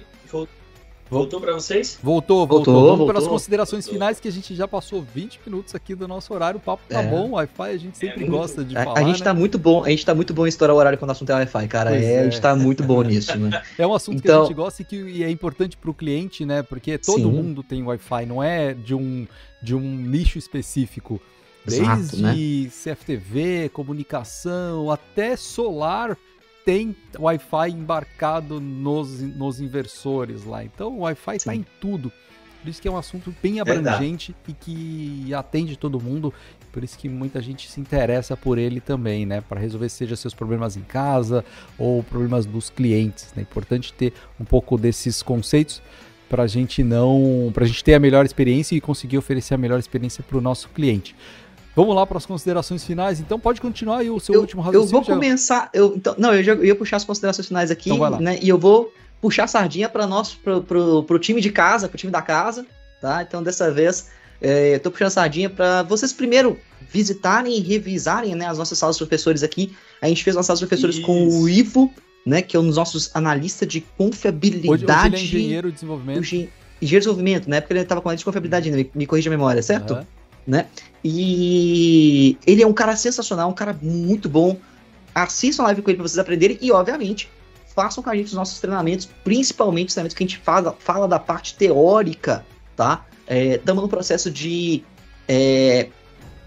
Voltou 1.10 1.40
para 1.40 1.52
vocês? 1.52 1.98
Voltou, 2.00 2.46
voltou. 2.46 2.72
voltou 2.72 2.96
Vamos 2.96 3.06
para 3.06 3.18
as 3.18 3.26
considerações 3.26 3.84
voltou. 3.84 3.94
finais, 3.94 4.20
que 4.20 4.28
a 4.28 4.32
gente 4.32 4.54
já 4.54 4.68
passou 4.68 5.02
20 5.02 5.40
minutos 5.44 5.74
aqui 5.74 5.94
do 5.94 6.06
nosso 6.06 6.32
horário. 6.32 6.58
O 6.58 6.60
papo 6.60 6.84
tá 6.88 7.02
é. 7.02 7.06
bom, 7.06 7.30
o 7.30 7.32
Wi-Fi 7.32 7.70
a 7.70 7.76
gente 7.76 7.98
sempre 7.98 8.24
é 8.24 8.28
gosta 8.28 8.64
de 8.64 8.76
a, 8.76 8.84
falar. 8.84 9.00
A 9.00 9.02
gente 9.02 9.18
né? 9.18 9.24
tá 9.24 9.34
muito 9.34 9.58
bom, 9.58 9.84
a 9.84 9.90
gente 9.90 10.06
tá 10.06 10.14
muito 10.14 10.32
bom 10.32 10.46
em 10.46 10.48
estourar 10.48 10.74
o 10.74 10.78
horário 10.78 10.96
quando 10.96 11.08
o 11.08 11.12
assunto 11.12 11.30
é 11.30 11.34
Wi-Fi, 11.34 11.66
cara. 11.66 11.96
É, 11.96 12.04
é, 12.04 12.20
A 12.20 12.24
gente 12.24 12.40
tá 12.40 12.54
muito 12.54 12.84
bom 12.84 13.02
nisso, 13.02 13.36
né? 13.36 13.60
É 13.76 13.86
um 13.86 13.94
assunto 13.94 14.18
então... 14.18 14.22
que 14.22 14.30
a 14.30 14.34
então 14.34 14.46
gente 14.46 14.56
gosta 14.56 14.82
e 14.82 14.84
que 14.84 15.24
é 15.24 15.30
importante 15.30 15.76
para 15.76 15.90
o 15.90 15.94
cliente, 15.94 16.44
né? 16.46 16.62
Porque 16.62 16.96
todo 16.96 17.22
Sim. 17.22 17.32
mundo 17.32 17.62
tem 17.62 17.82
Wi-Fi, 17.82 18.26
não 18.26 18.42
é 18.42 18.72
de 18.72 18.94
um, 18.94 19.26
de 19.60 19.74
um 19.74 19.80
nicho 19.80 20.38
específico. 20.38 21.20
Desde 21.66 21.84
Exato, 21.84 22.16
né? 22.22 22.34
CFTV, 22.70 23.68
comunicação, 23.72 24.90
até 24.90 25.36
solar 25.36 26.16
tem 26.64 26.94
Wi-Fi 27.18 27.70
embarcado 27.70 28.60
nos, 28.60 29.20
nos 29.20 29.60
inversores 29.60 30.44
lá. 30.44 30.64
Então 30.64 30.98
o 30.98 31.00
Wi-Fi 31.00 31.36
está 31.36 31.54
em 31.54 31.64
tudo. 31.80 32.12
Por 32.60 32.68
isso 32.68 32.82
que 32.82 32.86
é 32.86 32.90
um 32.90 32.96
assunto 32.96 33.34
bem 33.42 33.58
abrangente 33.58 34.34
e 34.46 34.52
que 34.52 35.34
atende 35.34 35.78
todo 35.78 35.98
mundo. 35.98 36.32
Por 36.70 36.84
isso 36.84 36.96
que 36.98 37.08
muita 37.08 37.40
gente 37.40 37.70
se 37.70 37.80
interessa 37.80 38.36
por 38.36 38.58
ele 38.58 38.80
também, 38.80 39.24
né? 39.24 39.40
Para 39.40 39.58
resolver 39.58 39.88
seja 39.88 40.14
seus 40.14 40.34
problemas 40.34 40.76
em 40.76 40.82
casa 40.82 41.44
ou 41.78 42.02
problemas 42.02 42.44
dos 42.44 42.68
clientes. 42.68 43.32
É 43.36 43.40
importante 43.40 43.92
ter 43.94 44.12
um 44.38 44.44
pouco 44.44 44.76
desses 44.76 45.22
conceitos 45.22 45.82
para 46.28 46.44
a 46.44 46.46
gente 46.46 46.84
não, 46.84 47.50
para 47.52 47.64
a 47.64 47.66
gente 47.66 47.82
ter 47.82 47.94
a 47.94 47.98
melhor 47.98 48.24
experiência 48.24 48.76
e 48.76 48.80
conseguir 48.80 49.18
oferecer 49.18 49.54
a 49.54 49.58
melhor 49.58 49.80
experiência 49.80 50.22
para 50.22 50.38
o 50.38 50.40
nosso 50.40 50.68
cliente. 50.68 51.16
Vamos 51.74 51.94
lá 51.94 52.06
para 52.06 52.18
as 52.18 52.26
considerações 52.26 52.84
finais. 52.84 53.20
Então 53.20 53.38
pode 53.38 53.60
continuar 53.60 53.98
aí 53.98 54.10
o 54.10 54.18
seu 54.18 54.34
eu, 54.34 54.40
último 54.40 54.62
raciocínio. 54.62 54.98
Eu 54.98 55.02
vou 55.02 55.04
começar. 55.04 55.70
Eu, 55.72 55.94
então, 55.96 56.14
não, 56.18 56.34
eu, 56.34 56.42
já, 56.42 56.52
eu 56.52 56.64
ia 56.64 56.74
puxar 56.74 56.96
as 56.96 57.04
considerações 57.04 57.46
finais 57.46 57.70
aqui, 57.70 57.90
então 57.90 58.20
né? 58.20 58.38
E 58.42 58.48
eu 58.48 58.58
vou 58.58 58.92
puxar 59.20 59.44
a 59.44 59.46
sardinha 59.46 59.88
para 59.88 60.06
nós, 60.06 60.34
pro, 60.34 60.62
pro 61.04 61.18
time 61.18 61.40
de 61.40 61.50
casa, 61.50 61.88
pro 61.88 61.98
time 61.98 62.10
da 62.10 62.22
casa, 62.22 62.66
tá? 63.00 63.22
Então 63.22 63.42
dessa 63.42 63.70
vez 63.70 64.10
é, 64.40 64.74
eu 64.74 64.80
tô 64.80 64.90
puxando 64.90 65.08
a 65.08 65.10
sardinha 65.10 65.50
para 65.50 65.82
vocês 65.82 66.12
primeiro 66.12 66.58
visitarem 66.90 67.56
e 67.56 67.60
revisarem 67.60 68.34
né, 68.34 68.46
as 68.46 68.58
nossas 68.58 68.78
salas 68.78 68.96
de 68.96 69.04
professores 69.04 69.42
aqui. 69.42 69.74
A 70.02 70.08
gente 70.08 70.24
fez 70.24 70.34
nossas 70.34 70.46
salas 70.46 70.60
de 70.60 70.66
professores 70.66 70.96
Isso. 70.96 71.06
com 71.06 71.28
o 71.28 71.48
Ivo, 71.48 71.92
né? 72.26 72.42
Que 72.42 72.56
é 72.56 72.60
um 72.60 72.66
dos 72.66 72.76
nossos 72.76 73.10
analistas 73.14 73.68
de 73.68 73.80
confiabilidade. 73.96 74.68
Hoje, 74.70 74.84
hoje 74.84 75.06
ele 75.06 75.16
é 75.16 75.20
engenheiro 75.20 75.68
de 75.68 75.74
desenvolvimento. 75.74 76.18
Engenheiro 76.18 76.52
de 76.80 76.86
desenvolvimento, 76.86 77.48
na 77.48 77.56
época 77.56 77.74
ele 77.74 77.80
estava 77.80 78.00
com 78.00 78.08
a 78.08 78.14
de 78.14 78.24
confiabilidade 78.24 78.70
me, 78.70 78.90
me 78.94 79.06
corrija 79.06 79.28
a 79.28 79.32
memória, 79.32 79.62
certo? 79.62 79.94
Uhum 79.94 80.19
né? 80.46 80.66
E 81.02 82.36
ele 82.46 82.62
é 82.62 82.66
um 82.66 82.72
cara 82.72 82.96
sensacional, 82.96 83.48
um 83.48 83.54
cara 83.54 83.78
muito 83.80 84.28
bom. 84.28 84.56
Assistam 85.14 85.62
a 85.62 85.66
live 85.66 85.82
com 85.82 85.90
ele 85.90 85.96
para 85.96 86.08
vocês 86.08 86.18
aprenderem 86.18 86.58
e, 86.60 86.70
obviamente, 86.70 87.30
façam 87.74 88.02
com 88.02 88.10
a 88.10 88.14
gente 88.14 88.26
os 88.26 88.34
nossos 88.34 88.60
treinamentos, 88.60 89.08
principalmente 89.24 89.88
os 89.88 89.94
treinamentos 89.94 90.16
que 90.16 90.24
a 90.24 90.26
gente 90.26 90.38
fala, 90.38 90.76
fala 90.78 91.08
da 91.08 91.18
parte 91.18 91.54
teórica, 91.54 92.44
tá? 92.76 93.06
Estamos 93.28 93.82
é, 93.82 93.84
no 93.84 93.88
processo 93.88 94.30
de 94.30 94.82
é, 95.28 95.88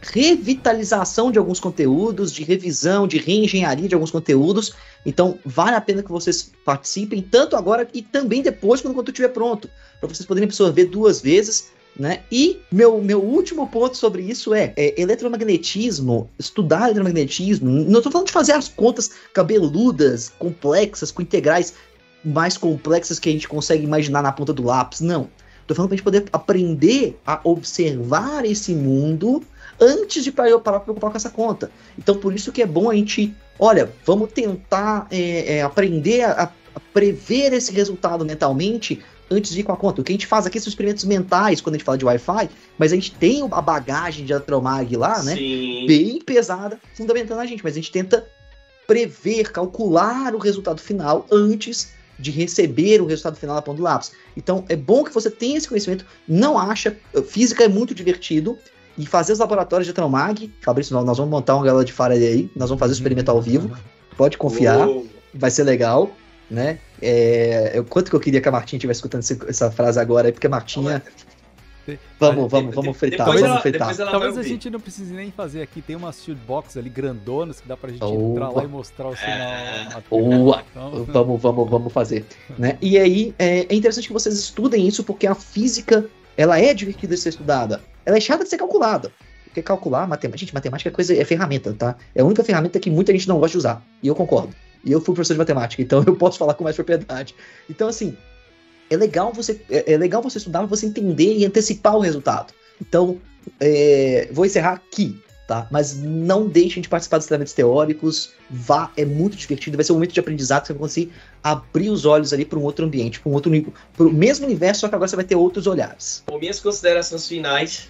revitalização 0.01 1.31
de 1.31 1.39
alguns 1.39 1.59
conteúdos, 1.59 2.31
de 2.33 2.43
revisão, 2.43 3.07
de 3.07 3.17
reengenharia 3.17 3.87
de 3.87 3.95
alguns 3.95 4.11
conteúdos. 4.11 4.73
Então, 5.05 5.39
vale 5.45 5.75
a 5.75 5.81
pena 5.81 6.03
que 6.03 6.11
vocês 6.11 6.51
participem, 6.65 7.21
tanto 7.21 7.55
agora 7.55 7.87
e 7.93 8.01
também 8.01 8.41
depois, 8.41 8.81
quando 8.81 8.91
o 8.91 8.95
conteúdo 8.95 9.15
estiver 9.15 9.29
pronto, 9.29 9.69
para 9.99 10.09
vocês 10.09 10.25
poderem 10.25 10.47
absorver 10.47 10.85
duas 10.85 11.21
vezes 11.21 11.71
né? 11.97 12.21
E 12.31 12.59
meu, 12.71 13.01
meu 13.01 13.21
último 13.21 13.67
ponto 13.67 13.95
sobre 13.95 14.23
isso 14.23 14.53
é, 14.53 14.73
é 14.75 14.99
eletromagnetismo, 14.99 16.29
estudar 16.39 16.85
eletromagnetismo. 16.85 17.69
Não 17.69 17.99
estou 17.99 18.11
falando 18.11 18.27
de 18.27 18.33
fazer 18.33 18.53
as 18.53 18.67
contas 18.67 19.11
cabeludas, 19.33 20.29
complexas, 20.39 21.11
com 21.11 21.21
integrais. 21.21 21.73
mais 22.23 22.57
complexas 22.57 23.19
que 23.19 23.29
a 23.29 23.31
gente 23.31 23.47
consegue 23.47 23.83
imaginar 23.83 24.23
na 24.23 24.31
ponta 24.31 24.53
do 24.53 24.63
lápis. 24.63 25.01
Não. 25.01 25.29
Tô 25.67 25.73
falando 25.73 25.89
pra 25.89 25.95
gente 25.95 26.03
poder 26.03 26.25
aprender 26.33 27.17
a 27.25 27.39
observar 27.43 28.45
esse 28.45 28.73
mundo 28.73 29.41
antes 29.79 30.23
de 30.23 30.31
parar 30.31 30.59
para 30.59 30.79
preocupar 30.79 31.11
com 31.11 31.17
essa 31.17 31.29
conta. 31.29 31.71
Então, 31.97 32.17
por 32.17 32.33
isso 32.33 32.51
que 32.51 32.61
é 32.61 32.65
bom 32.65 32.89
a 32.89 32.95
gente, 32.95 33.33
olha, 33.57 33.91
vamos 34.05 34.31
tentar 34.31 35.07
é, 35.09 35.57
é, 35.57 35.61
aprender 35.61 36.23
a, 36.23 36.43
a, 36.75 36.79
prever 36.93 37.53
esse 37.53 37.71
resultado 37.71 38.25
mentalmente 38.25 39.01
antes 39.33 39.51
de 39.51 39.59
ir 39.59 39.63
com 39.63 39.71
a 39.71 39.77
conta. 39.77 40.01
O 40.01 40.03
que 40.03 40.11
a 40.11 40.15
gente 40.15 40.27
faz 40.27 40.45
aqui 40.45 40.59
são 40.59 40.69
experimentos 40.69 41.03
mentais 41.03 41.59
quando 41.59 41.75
a 41.75 41.77
gente 41.77 41.85
fala 41.85 41.97
de 41.97 42.05
Wi-Fi, 42.05 42.49
mas 42.77 42.91
a 42.91 42.95
gente 42.95 43.11
tem 43.11 43.47
a 43.51 43.61
bagagem 43.61 44.25
de 44.25 44.33
Atromag 44.33 44.95
lá, 44.95 45.21
né? 45.23 45.35
Sim. 45.35 45.85
Bem 45.87 46.19
pesada, 46.21 46.79
fundamentando 46.95 47.41
a 47.41 47.45
gente, 47.45 47.63
mas 47.63 47.73
a 47.73 47.75
gente 47.75 47.91
tenta 47.91 48.25
prever, 48.87 49.51
calcular 49.51 50.35
o 50.35 50.37
resultado 50.37 50.79
final 50.79 51.25
antes 51.31 51.93
de 52.19 52.29
receber 52.29 53.01
o 53.01 53.05
resultado 53.05 53.35
final 53.35 53.55
na 53.55 53.61
ponta 53.61 53.77
do 53.77 53.83
lápis. 53.83 54.11
Então 54.37 54.63
é 54.69 54.75
bom 54.75 55.03
que 55.03 55.13
você 55.13 55.31
tenha 55.31 55.57
esse 55.57 55.67
conhecimento. 55.67 56.05
Não 56.27 56.57
acha, 56.57 56.95
física 57.27 57.63
é 57.63 57.67
muito 57.67 57.93
divertido. 57.93 58.57
E 58.95 59.07
fazer 59.07 59.33
os 59.33 59.39
laboratórios 59.39 59.87
de 59.87 59.93
Tromag, 59.93 60.53
Fabrício, 60.61 60.93
nós 60.93 61.17
vamos 61.17 61.31
montar 61.31 61.55
uma 61.55 61.65
galera 61.65 61.83
de 61.83 61.91
Faraday 61.91 62.27
aí, 62.27 62.51
nós 62.55 62.69
vamos 62.69 62.79
fazer 62.79 62.93
o 62.93 62.93
experimento 62.93 63.31
ao 63.31 63.41
vivo. 63.41 63.75
Pode 64.15 64.37
confiar, 64.37 64.87
vai 65.33 65.49
ser 65.49 65.63
legal, 65.63 66.11
né? 66.49 66.77
É, 67.01 67.71
eu, 67.73 67.83
quanto 67.83 68.09
que 68.09 68.15
eu 68.15 68.19
queria 68.19 68.41
que 68.41 68.47
a 68.47 68.51
Martinha 68.51 68.77
estivesse 68.77 68.99
escutando 68.99 69.49
essa 69.49 69.71
frase 69.71 69.99
agora, 69.99 70.31
porque 70.31 70.47
a 70.47 70.49
Martinha 70.49 71.01
Vamos, 72.17 72.49
vamos, 72.49 72.73
vamos 72.73 72.97
fritar, 72.97 73.25
vamos 73.25 73.41
ela, 73.41 73.59
fritar. 73.59 73.95
Talvez 73.95 74.37
a 74.37 74.43
gente 74.43 74.69
não 74.69 74.79
precise 74.79 75.13
nem 75.13 75.31
fazer 75.31 75.61
aqui. 75.61 75.81
Tem 75.81 75.95
umas 75.95 76.23
shield 76.23 76.41
box 76.47 76.77
ali 76.77 76.89
grandonas 76.89 77.59
que 77.59 77.67
dá 77.67 77.75
pra 77.75 77.91
gente 77.91 78.05
entrar 78.05 78.49
lá 78.49 78.63
e 78.63 78.67
mostrar 78.67 79.09
o 79.09 79.15
sinal. 79.15 79.31
É. 79.31 79.87
Então... 79.97 81.05
Vamos, 81.07 81.41
vamos, 81.41 81.69
vamos 81.69 81.91
fazer. 81.91 82.25
Né? 82.57 82.77
E 82.81 82.97
aí, 82.97 83.35
é, 83.37 83.65
é 83.69 83.75
interessante 83.75 84.07
que 84.07 84.13
vocês 84.13 84.33
estudem 84.35 84.87
isso, 84.87 85.03
porque 85.03 85.27
a 85.27 85.35
física, 85.35 86.05
ela 86.37 86.57
é 86.57 86.73
divertida 86.73 87.15
de 87.15 87.21
ser 87.21 87.29
estudada. 87.29 87.81
Ela 88.05 88.17
é 88.17 88.21
chata 88.21 88.45
de 88.45 88.49
ser 88.49 88.57
calculada. 88.57 89.11
Porque 89.43 89.61
calcular, 89.61 90.07
matemática, 90.07 90.45
gente, 90.45 90.53
matemática 90.53 90.89
é 90.89 90.91
coisa, 90.91 91.13
é 91.13 91.25
ferramenta, 91.25 91.73
tá? 91.73 91.95
É 92.15 92.21
a 92.21 92.25
única 92.25 92.43
ferramenta 92.43 92.79
que 92.79 92.89
muita 92.89 93.11
gente 93.11 93.27
não 93.27 93.39
gosta 93.39 93.51
de 93.51 93.57
usar. 93.57 93.85
E 94.01 94.07
eu 94.07 94.15
concordo. 94.15 94.55
E 94.83 94.91
eu 94.91 94.99
fui 94.99 95.13
professor 95.15 95.33
de 95.33 95.39
matemática, 95.39 95.81
então 95.81 96.03
eu 96.07 96.15
posso 96.15 96.37
falar 96.37 96.53
com 96.53 96.63
mais 96.63 96.75
propriedade. 96.75 97.35
Então, 97.69 97.87
assim, 97.87 98.15
é 98.89 98.97
legal 98.97 99.31
você 99.33 99.61
é, 99.69 99.93
é 99.93 99.97
legal 99.97 100.21
você 100.21 100.37
estudar, 100.37 100.65
você 100.65 100.85
entender 100.85 101.37
e 101.37 101.45
antecipar 101.45 101.95
o 101.95 101.99
resultado. 101.99 102.53
Então, 102.81 103.19
é, 103.59 104.29
vou 104.31 104.45
encerrar 104.45 104.73
aqui, 104.73 105.17
tá? 105.47 105.67
Mas 105.71 105.95
não 105.95 106.47
deixem 106.47 106.81
de 106.81 106.89
participar 106.89 107.17
dos 107.17 107.27
treinamentos 107.27 107.53
teóricos. 107.53 108.31
Vá, 108.49 108.91
é 108.97 109.05
muito 109.05 109.35
divertido, 109.37 109.77
vai 109.77 109.83
ser 109.83 109.91
um 109.91 109.95
momento 109.95 110.13
de 110.13 110.19
aprendizado 110.19 110.61
que 110.61 110.67
você 110.67 110.73
vai 110.73 110.79
conseguir 110.79 111.11
abrir 111.41 111.89
os 111.89 112.05
olhos 112.05 112.33
ali 112.33 112.45
para 112.45 112.59
um 112.59 112.63
outro 112.63 112.85
ambiente, 112.85 113.19
para 113.19 113.29
um 113.29 113.33
outro 113.33 113.51
para 113.95 114.05
o 114.05 114.13
mesmo 114.13 114.45
universo, 114.45 114.81
só 114.81 114.89
que 114.89 114.95
agora 114.95 115.07
você 115.07 115.15
vai 115.15 115.25
ter 115.25 115.35
outros 115.35 115.67
olhares. 115.67 116.23
Bom, 116.27 116.39
minhas 116.39 116.59
considerações 116.59 117.27
finais 117.27 117.89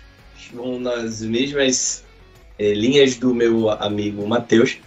vão 0.53 0.79
nas 0.79 1.21
mesmas 1.21 2.03
é, 2.57 2.73
linhas 2.73 3.15
do 3.15 3.33
meu 3.33 3.69
amigo 3.69 4.25
Matheus. 4.27 4.77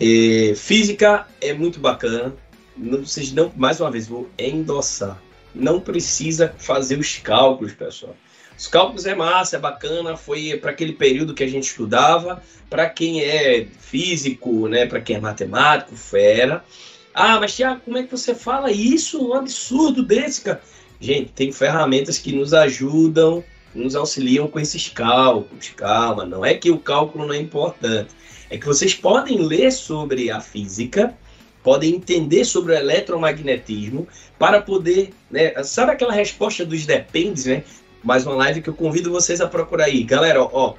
É, 0.00 0.54
física 0.54 1.26
é 1.40 1.52
muito 1.52 1.80
bacana. 1.80 2.34
Não, 2.76 3.04
vocês 3.04 3.32
não, 3.32 3.52
mais 3.56 3.80
uma 3.80 3.90
vez, 3.90 4.08
vou 4.08 4.28
endossar 4.38 5.20
não 5.54 5.78
precisa 5.78 6.54
fazer 6.58 6.98
os 6.98 7.16
cálculos, 7.18 7.72
pessoal. 7.72 8.16
Os 8.58 8.66
cálculos 8.66 9.06
é 9.06 9.14
massa, 9.14 9.56
é 9.56 9.58
bacana, 9.58 10.16
foi 10.16 10.56
para 10.56 10.70
aquele 10.70 10.92
período 10.92 11.34
que 11.34 11.44
a 11.44 11.48
gente 11.48 11.64
estudava, 11.64 12.42
para 12.68 12.88
quem 12.88 13.22
é 13.22 13.66
físico, 13.78 14.68
né, 14.68 14.86
para 14.86 15.00
quem 15.00 15.16
é 15.16 15.20
matemático, 15.20 15.96
fera. 15.96 16.64
Ah, 17.12 17.38
mas 17.38 17.54
Tiago, 17.54 17.80
como 17.84 17.98
é 17.98 18.02
que 18.02 18.10
você 18.10 18.34
fala 18.34 18.70
isso? 18.70 19.28
Um 19.28 19.34
absurdo 19.34 20.02
desse, 20.02 20.42
cara. 20.42 20.60
Gente, 21.00 21.32
tem 21.32 21.52
ferramentas 21.52 22.18
que 22.18 22.32
nos 22.32 22.54
ajudam, 22.54 23.44
nos 23.74 23.94
auxiliam 23.94 24.46
com 24.46 24.58
esses 24.58 24.88
cálculos. 24.88 25.70
Calma, 25.70 26.24
não 26.24 26.44
é 26.44 26.54
que 26.54 26.70
o 26.70 26.78
cálculo 26.78 27.26
não 27.26 27.34
é 27.34 27.38
importante. 27.38 28.10
É 28.50 28.58
que 28.58 28.66
vocês 28.66 28.94
podem 28.94 29.38
ler 29.38 29.72
sobre 29.72 30.30
a 30.30 30.40
física 30.40 31.16
podem 31.64 31.94
entender 31.94 32.44
sobre 32.44 32.72
o 32.72 32.76
eletromagnetismo 32.76 34.06
para 34.38 34.60
poder, 34.60 35.12
né, 35.30 35.64
sabe 35.64 35.92
aquela 35.92 36.12
resposta 36.12 36.64
dos 36.64 36.84
dependes, 36.84 37.46
né? 37.46 37.64
Mais 38.04 38.26
uma 38.26 38.36
live 38.36 38.60
que 38.60 38.68
eu 38.68 38.74
convido 38.74 39.10
vocês 39.10 39.40
a 39.40 39.48
procurar 39.48 39.86
aí. 39.86 40.04
Galera, 40.04 40.42
ó, 40.42 40.74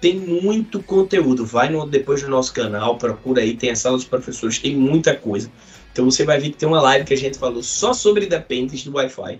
tem 0.00 0.16
muito 0.16 0.82
conteúdo. 0.82 1.44
Vai 1.44 1.68
no, 1.68 1.86
depois 1.86 2.22
do 2.22 2.28
nosso 2.28 2.54
canal, 2.54 2.96
procura 2.96 3.42
aí, 3.42 3.54
tem 3.54 3.70
a 3.70 3.76
sala 3.76 3.96
dos 3.96 4.06
professores, 4.06 4.58
tem 4.58 4.74
muita 4.74 5.14
coisa. 5.14 5.52
Então 5.92 6.06
você 6.06 6.24
vai 6.24 6.40
ver 6.40 6.50
que 6.50 6.56
tem 6.56 6.66
uma 6.66 6.80
live 6.80 7.04
que 7.04 7.12
a 7.12 7.18
gente 7.18 7.38
falou 7.38 7.62
só 7.62 7.92
sobre 7.92 8.24
dependentes 8.24 8.82
do 8.82 8.96
Wi-Fi. 8.96 9.38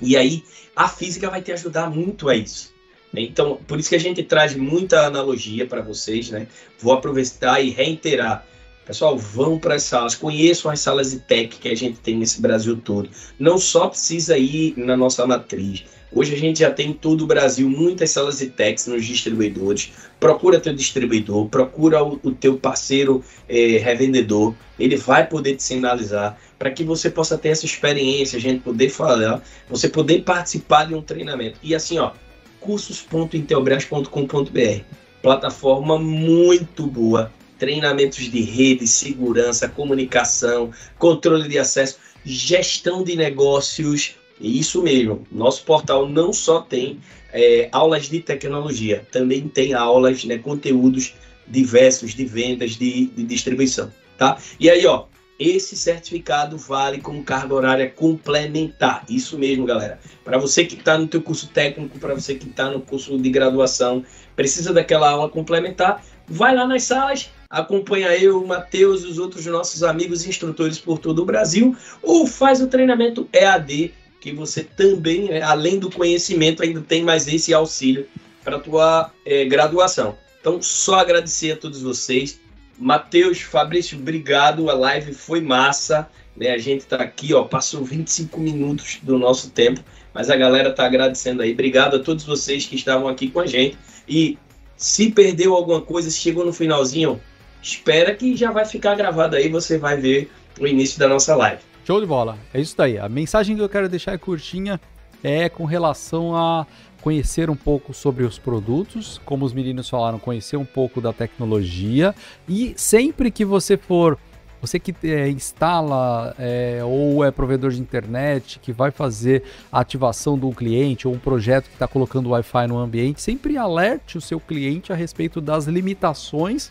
E 0.00 0.16
aí 0.16 0.42
a 0.74 0.88
física 0.88 1.28
vai 1.28 1.42
te 1.42 1.52
ajudar 1.52 1.90
muito 1.90 2.30
a 2.30 2.34
isso. 2.34 2.72
Então, 3.14 3.58
por 3.66 3.78
isso 3.78 3.88
que 3.88 3.96
a 3.96 4.00
gente 4.00 4.22
traz 4.22 4.54
muita 4.54 5.06
analogia 5.06 5.66
para 5.66 5.80
vocês, 5.80 6.30
né? 6.30 6.46
Vou 6.78 6.92
aproveitar 6.92 7.60
e 7.60 7.70
reiterar 7.70 8.46
Pessoal, 8.88 9.18
vão 9.18 9.58
para 9.58 9.74
as 9.74 9.82
salas, 9.82 10.14
conheçam 10.14 10.70
as 10.70 10.80
salas 10.80 11.10
de 11.10 11.18
tech 11.18 11.58
que 11.58 11.68
a 11.68 11.74
gente 11.74 11.98
tem 11.98 12.16
nesse 12.16 12.40
Brasil 12.40 12.74
todo. 12.74 13.10
Não 13.38 13.58
só 13.58 13.86
precisa 13.86 14.38
ir 14.38 14.72
na 14.78 14.96
nossa 14.96 15.26
matriz. 15.26 15.84
Hoje 16.10 16.34
a 16.34 16.38
gente 16.38 16.60
já 16.60 16.70
tem 16.70 16.88
em 16.88 16.92
todo 16.94 17.20
o 17.20 17.26
Brasil 17.26 17.68
muitas 17.68 18.12
salas 18.12 18.38
de 18.38 18.46
techs 18.46 18.86
nos 18.86 19.04
distribuidores. 19.04 19.92
Procura 20.18 20.58
teu 20.58 20.74
distribuidor, 20.74 21.50
procura 21.50 22.02
o, 22.02 22.18
o 22.22 22.32
teu 22.32 22.56
parceiro 22.56 23.22
é, 23.46 23.76
revendedor. 23.76 24.54
Ele 24.78 24.96
vai 24.96 25.26
poder 25.26 25.56
te 25.56 25.62
sinalizar 25.62 26.40
para 26.58 26.70
que 26.70 26.82
você 26.82 27.10
possa 27.10 27.36
ter 27.36 27.50
essa 27.50 27.66
experiência, 27.66 28.38
a 28.38 28.40
gente 28.40 28.62
poder 28.62 28.88
falar, 28.88 29.42
você 29.68 29.86
poder 29.86 30.22
participar 30.22 30.86
de 30.86 30.94
um 30.94 31.02
treinamento. 31.02 31.58
E 31.62 31.74
assim, 31.74 31.98
ó, 31.98 32.12
cursos.intelbras.com.br, 32.60 34.82
plataforma 35.22 35.98
muito 35.98 36.86
boa 36.86 37.32
treinamentos 37.58 38.30
de 38.30 38.40
rede, 38.40 38.86
segurança, 38.86 39.68
comunicação, 39.68 40.70
controle 40.98 41.48
de 41.48 41.58
acesso, 41.58 41.98
gestão 42.24 43.02
de 43.02 43.16
negócios. 43.16 44.14
Isso 44.40 44.82
mesmo, 44.82 45.26
nosso 45.32 45.64
portal 45.64 46.08
não 46.08 46.32
só 46.32 46.60
tem 46.60 47.00
é, 47.32 47.68
aulas 47.72 48.08
de 48.08 48.20
tecnologia, 48.20 49.04
também 49.10 49.48
tem 49.48 49.74
aulas, 49.74 50.24
né, 50.24 50.38
conteúdos 50.38 51.14
diversos 51.46 52.14
de 52.14 52.24
vendas, 52.24 52.76
de, 52.76 53.06
de 53.06 53.24
distribuição, 53.24 53.92
tá? 54.16 54.38
E 54.60 54.70
aí, 54.70 54.86
ó, 54.86 55.06
esse 55.38 55.76
certificado 55.76 56.58
vale 56.58 56.98
como 56.98 57.22
carga 57.22 57.54
horária 57.54 57.88
complementar. 57.88 59.04
Isso 59.08 59.38
mesmo, 59.38 59.64
galera. 59.64 60.00
Para 60.24 60.38
você 60.38 60.64
que 60.64 60.74
está 60.74 60.98
no 60.98 61.06
teu 61.06 61.22
curso 61.22 61.48
técnico, 61.48 61.98
para 61.98 62.14
você 62.14 62.34
que 62.34 62.48
está 62.48 62.70
no 62.70 62.80
curso 62.80 63.16
de 63.18 63.30
graduação, 63.30 64.04
precisa 64.34 64.72
daquela 64.72 65.10
aula 65.10 65.28
complementar, 65.28 66.04
vai 66.26 66.54
lá 66.54 66.66
nas 66.66 66.82
salas, 66.82 67.30
acompanha 67.48 68.16
eu, 68.16 68.42
o 68.42 68.46
Matheus 68.46 69.02
e 69.02 69.06
os 69.06 69.18
outros 69.18 69.46
nossos 69.46 69.82
amigos 69.82 70.26
instrutores 70.26 70.78
por 70.78 70.98
todo 70.98 71.22
o 71.22 71.24
Brasil, 71.24 71.76
ou 72.02 72.26
faz 72.26 72.60
o 72.60 72.66
treinamento 72.66 73.28
EAD, 73.32 73.94
que 74.20 74.32
você 74.32 74.64
também, 74.64 75.28
né, 75.28 75.42
além 75.42 75.78
do 75.78 75.90
conhecimento, 75.90 76.62
ainda 76.62 76.80
tem 76.80 77.04
mais 77.04 77.28
esse 77.28 77.54
auxílio 77.54 78.06
para 78.42 78.56
a 78.56 78.60
tua 78.60 79.12
é, 79.24 79.44
graduação. 79.44 80.16
Então, 80.40 80.60
só 80.62 80.96
agradecer 81.00 81.52
a 81.52 81.56
todos 81.56 81.82
vocês. 81.82 82.40
Matheus, 82.78 83.40
Fabrício, 83.40 83.98
obrigado. 83.98 84.70
A 84.70 84.74
live 84.74 85.12
foi 85.12 85.40
massa. 85.40 86.08
Né? 86.36 86.50
A 86.50 86.58
gente 86.58 86.80
está 86.80 86.96
aqui, 86.96 87.34
ó, 87.34 87.42
passou 87.42 87.84
25 87.84 88.38
minutos 88.40 88.98
do 89.02 89.18
nosso 89.18 89.50
tempo, 89.50 89.80
mas 90.14 90.30
a 90.30 90.36
galera 90.36 90.70
está 90.70 90.86
agradecendo 90.86 91.42
aí. 91.42 91.52
Obrigado 91.52 91.96
a 91.96 91.98
todos 91.98 92.24
vocês 92.24 92.64
que 92.64 92.76
estavam 92.76 93.08
aqui 93.08 93.28
com 93.28 93.40
a 93.40 93.46
gente. 93.46 93.76
E 94.08 94.38
se 94.76 95.10
perdeu 95.10 95.54
alguma 95.54 95.80
coisa, 95.80 96.08
se 96.10 96.18
chegou 96.18 96.44
no 96.44 96.52
finalzinho, 96.52 97.20
espera 97.60 98.14
que 98.14 98.36
já 98.36 98.52
vai 98.52 98.64
ficar 98.64 98.94
gravado 98.94 99.34
aí, 99.34 99.48
você 99.48 99.76
vai 99.76 99.96
ver 99.96 100.30
o 100.60 100.66
início 100.66 100.98
da 100.98 101.08
nossa 101.08 101.34
live. 101.34 101.60
Show 101.84 102.00
de 102.00 102.06
bola. 102.06 102.38
É 102.54 102.60
isso 102.60 102.76
daí. 102.76 102.98
A 102.98 103.08
mensagem 103.08 103.56
que 103.56 103.62
eu 103.62 103.68
quero 103.68 103.88
deixar 103.88 104.12
é 104.12 104.18
curtinha, 104.18 104.80
é 105.22 105.48
com 105.48 105.64
relação 105.64 106.36
a 106.36 106.66
conhecer 107.08 107.48
um 107.48 107.56
pouco 107.56 107.94
sobre 107.94 108.22
os 108.22 108.38
produtos, 108.38 109.18
como 109.24 109.42
os 109.42 109.54
meninos 109.54 109.88
falaram, 109.88 110.18
conhecer 110.18 110.58
um 110.58 110.64
pouco 110.64 111.00
da 111.00 111.10
tecnologia 111.10 112.14
e 112.46 112.74
sempre 112.76 113.30
que 113.30 113.46
você 113.46 113.78
for 113.78 114.18
você 114.60 114.78
que 114.78 114.94
é, 115.04 115.30
instala 115.30 116.34
é, 116.38 116.80
ou 116.84 117.24
é 117.24 117.30
provedor 117.30 117.70
de 117.70 117.80
internet, 117.80 118.58
que 118.58 118.72
vai 118.72 118.90
fazer 118.90 119.42
a 119.72 119.80
ativação 119.80 120.36
do 120.36 120.50
cliente 120.50 121.08
ou 121.08 121.14
um 121.14 121.18
projeto 121.18 121.68
que 121.68 121.76
está 121.76 121.88
colocando 121.88 122.28
Wi-Fi 122.28 122.66
no 122.66 122.76
ambiente, 122.76 123.22
sempre 123.22 123.56
alerte 123.56 124.18
o 124.18 124.20
seu 124.20 124.38
cliente 124.38 124.92
a 124.92 124.96
respeito 124.96 125.40
das 125.40 125.64
limitações 125.64 126.70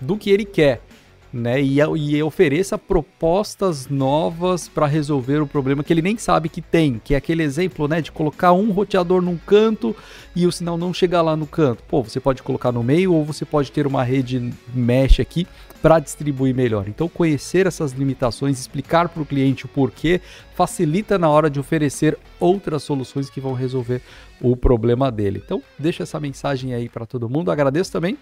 do 0.00 0.16
que 0.16 0.30
ele 0.30 0.44
quer. 0.44 0.82
Né? 1.34 1.60
E, 1.60 1.78
e 1.78 2.22
ofereça 2.22 2.78
propostas 2.78 3.88
novas 3.88 4.68
para 4.68 4.86
resolver 4.86 5.40
o 5.40 5.46
problema 5.46 5.82
que 5.82 5.92
ele 5.92 6.02
nem 6.02 6.16
sabe 6.16 6.48
que 6.48 6.62
tem, 6.62 7.00
que 7.02 7.14
é 7.14 7.16
aquele 7.16 7.42
exemplo, 7.42 7.88
né, 7.88 8.00
de 8.00 8.12
colocar 8.12 8.52
um 8.52 8.70
roteador 8.70 9.20
num 9.20 9.36
canto 9.36 9.94
e 10.34 10.46
o 10.46 10.52
sinal 10.52 10.78
não 10.78 10.94
chegar 10.94 11.22
lá 11.22 11.36
no 11.36 11.46
canto. 11.46 11.82
Pô, 11.84 12.02
você 12.02 12.20
pode 12.20 12.42
colocar 12.42 12.72
no 12.72 12.82
meio 12.82 13.12
ou 13.12 13.24
você 13.24 13.44
pode 13.44 13.72
ter 13.72 13.86
uma 13.86 14.02
rede 14.02 14.52
mesh 14.72 15.20
aqui 15.20 15.46
para 15.82 15.98
distribuir 15.98 16.54
melhor. 16.54 16.88
Então, 16.88 17.08
conhecer 17.08 17.66
essas 17.66 17.92
limitações, 17.92 18.58
explicar 18.58 19.08
para 19.10 19.22
o 19.22 19.26
cliente 19.26 19.66
o 19.66 19.68
porquê, 19.68 20.18
facilita 20.54 21.18
na 21.18 21.28
hora 21.28 21.50
de 21.50 21.60
oferecer 21.60 22.16
outras 22.40 22.82
soluções 22.82 23.28
que 23.28 23.38
vão 23.38 23.52
resolver 23.52 24.00
o 24.40 24.56
problema 24.56 25.12
dele. 25.12 25.42
Então, 25.44 25.62
deixa 25.78 26.04
essa 26.04 26.18
mensagem 26.18 26.72
aí 26.72 26.88
para 26.88 27.04
todo 27.04 27.28
mundo. 27.28 27.50
Agradeço 27.50 27.92
também 27.92 28.16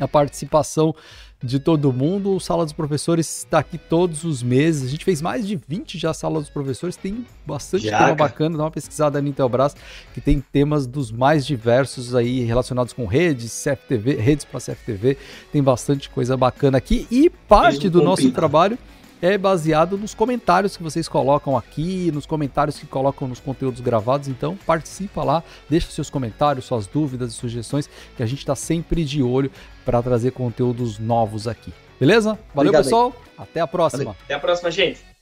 a 0.00 0.08
participação 0.08 0.94
de 1.42 1.58
todo 1.58 1.92
mundo. 1.92 2.34
O 2.34 2.40
Sala 2.40 2.64
dos 2.64 2.72
Professores 2.72 3.38
está 3.38 3.58
aqui 3.58 3.78
todos 3.78 4.24
os 4.24 4.42
meses. 4.42 4.84
A 4.84 4.88
gente 4.88 5.04
fez 5.04 5.20
mais 5.20 5.46
de 5.46 5.58
20 5.68 5.98
já 5.98 6.12
Sala 6.14 6.40
dos 6.40 6.50
Professores. 6.50 6.96
Tem 6.96 7.26
bastante 7.46 7.84
já, 7.84 7.98
tema 7.98 8.00
cara. 8.00 8.14
bacana. 8.14 8.56
Dá 8.56 8.64
uma 8.64 8.70
pesquisada 8.70 9.20
na 9.20 9.28
Intelbras, 9.28 9.76
que 10.14 10.20
tem 10.20 10.40
temas 10.40 10.86
dos 10.86 11.10
mais 11.10 11.46
diversos 11.46 12.14
aí 12.14 12.40
relacionados 12.44 12.92
com 12.92 13.06
redes, 13.06 13.52
CFTV, 13.64 14.14
redes 14.16 14.44
para 14.44 14.60
CFTV. 14.60 15.16
Tem 15.52 15.62
bastante 15.62 16.08
coisa 16.10 16.36
bacana 16.36 16.78
aqui. 16.78 17.06
E 17.10 17.30
parte 17.30 17.88
do 17.88 18.02
nosso 18.02 18.30
trabalho 18.32 18.78
é 19.20 19.36
baseado 19.38 19.96
nos 19.96 20.14
comentários 20.14 20.76
que 20.76 20.82
vocês 20.82 21.08
colocam 21.08 21.56
aqui, 21.56 22.10
nos 22.12 22.26
comentários 22.26 22.78
que 22.78 22.86
colocam 22.86 23.26
nos 23.26 23.40
conteúdos 23.40 23.80
gravados. 23.80 24.28
Então, 24.28 24.56
participa 24.66 25.24
lá, 25.24 25.42
deixa 25.68 25.90
seus 25.90 26.10
comentários, 26.10 26.64
suas 26.64 26.86
dúvidas 26.86 27.32
e 27.32 27.34
sugestões, 27.34 27.88
que 28.16 28.22
a 28.22 28.26
gente 28.26 28.40
está 28.40 28.54
sempre 28.54 29.04
de 29.04 29.22
olho 29.22 29.50
para 29.84 30.02
trazer 30.02 30.32
conteúdos 30.32 30.98
novos 30.98 31.48
aqui. 31.48 31.72
Beleza? 31.98 32.38
Valeu, 32.54 32.70
Obrigado, 32.70 32.84
pessoal. 32.84 33.12
Aí. 33.16 33.34
Até 33.38 33.60
a 33.60 33.66
próxima. 33.66 34.04
Valeu. 34.04 34.16
Até 34.24 34.34
a 34.34 34.38
próxima, 34.38 34.70
gente. 34.70 35.15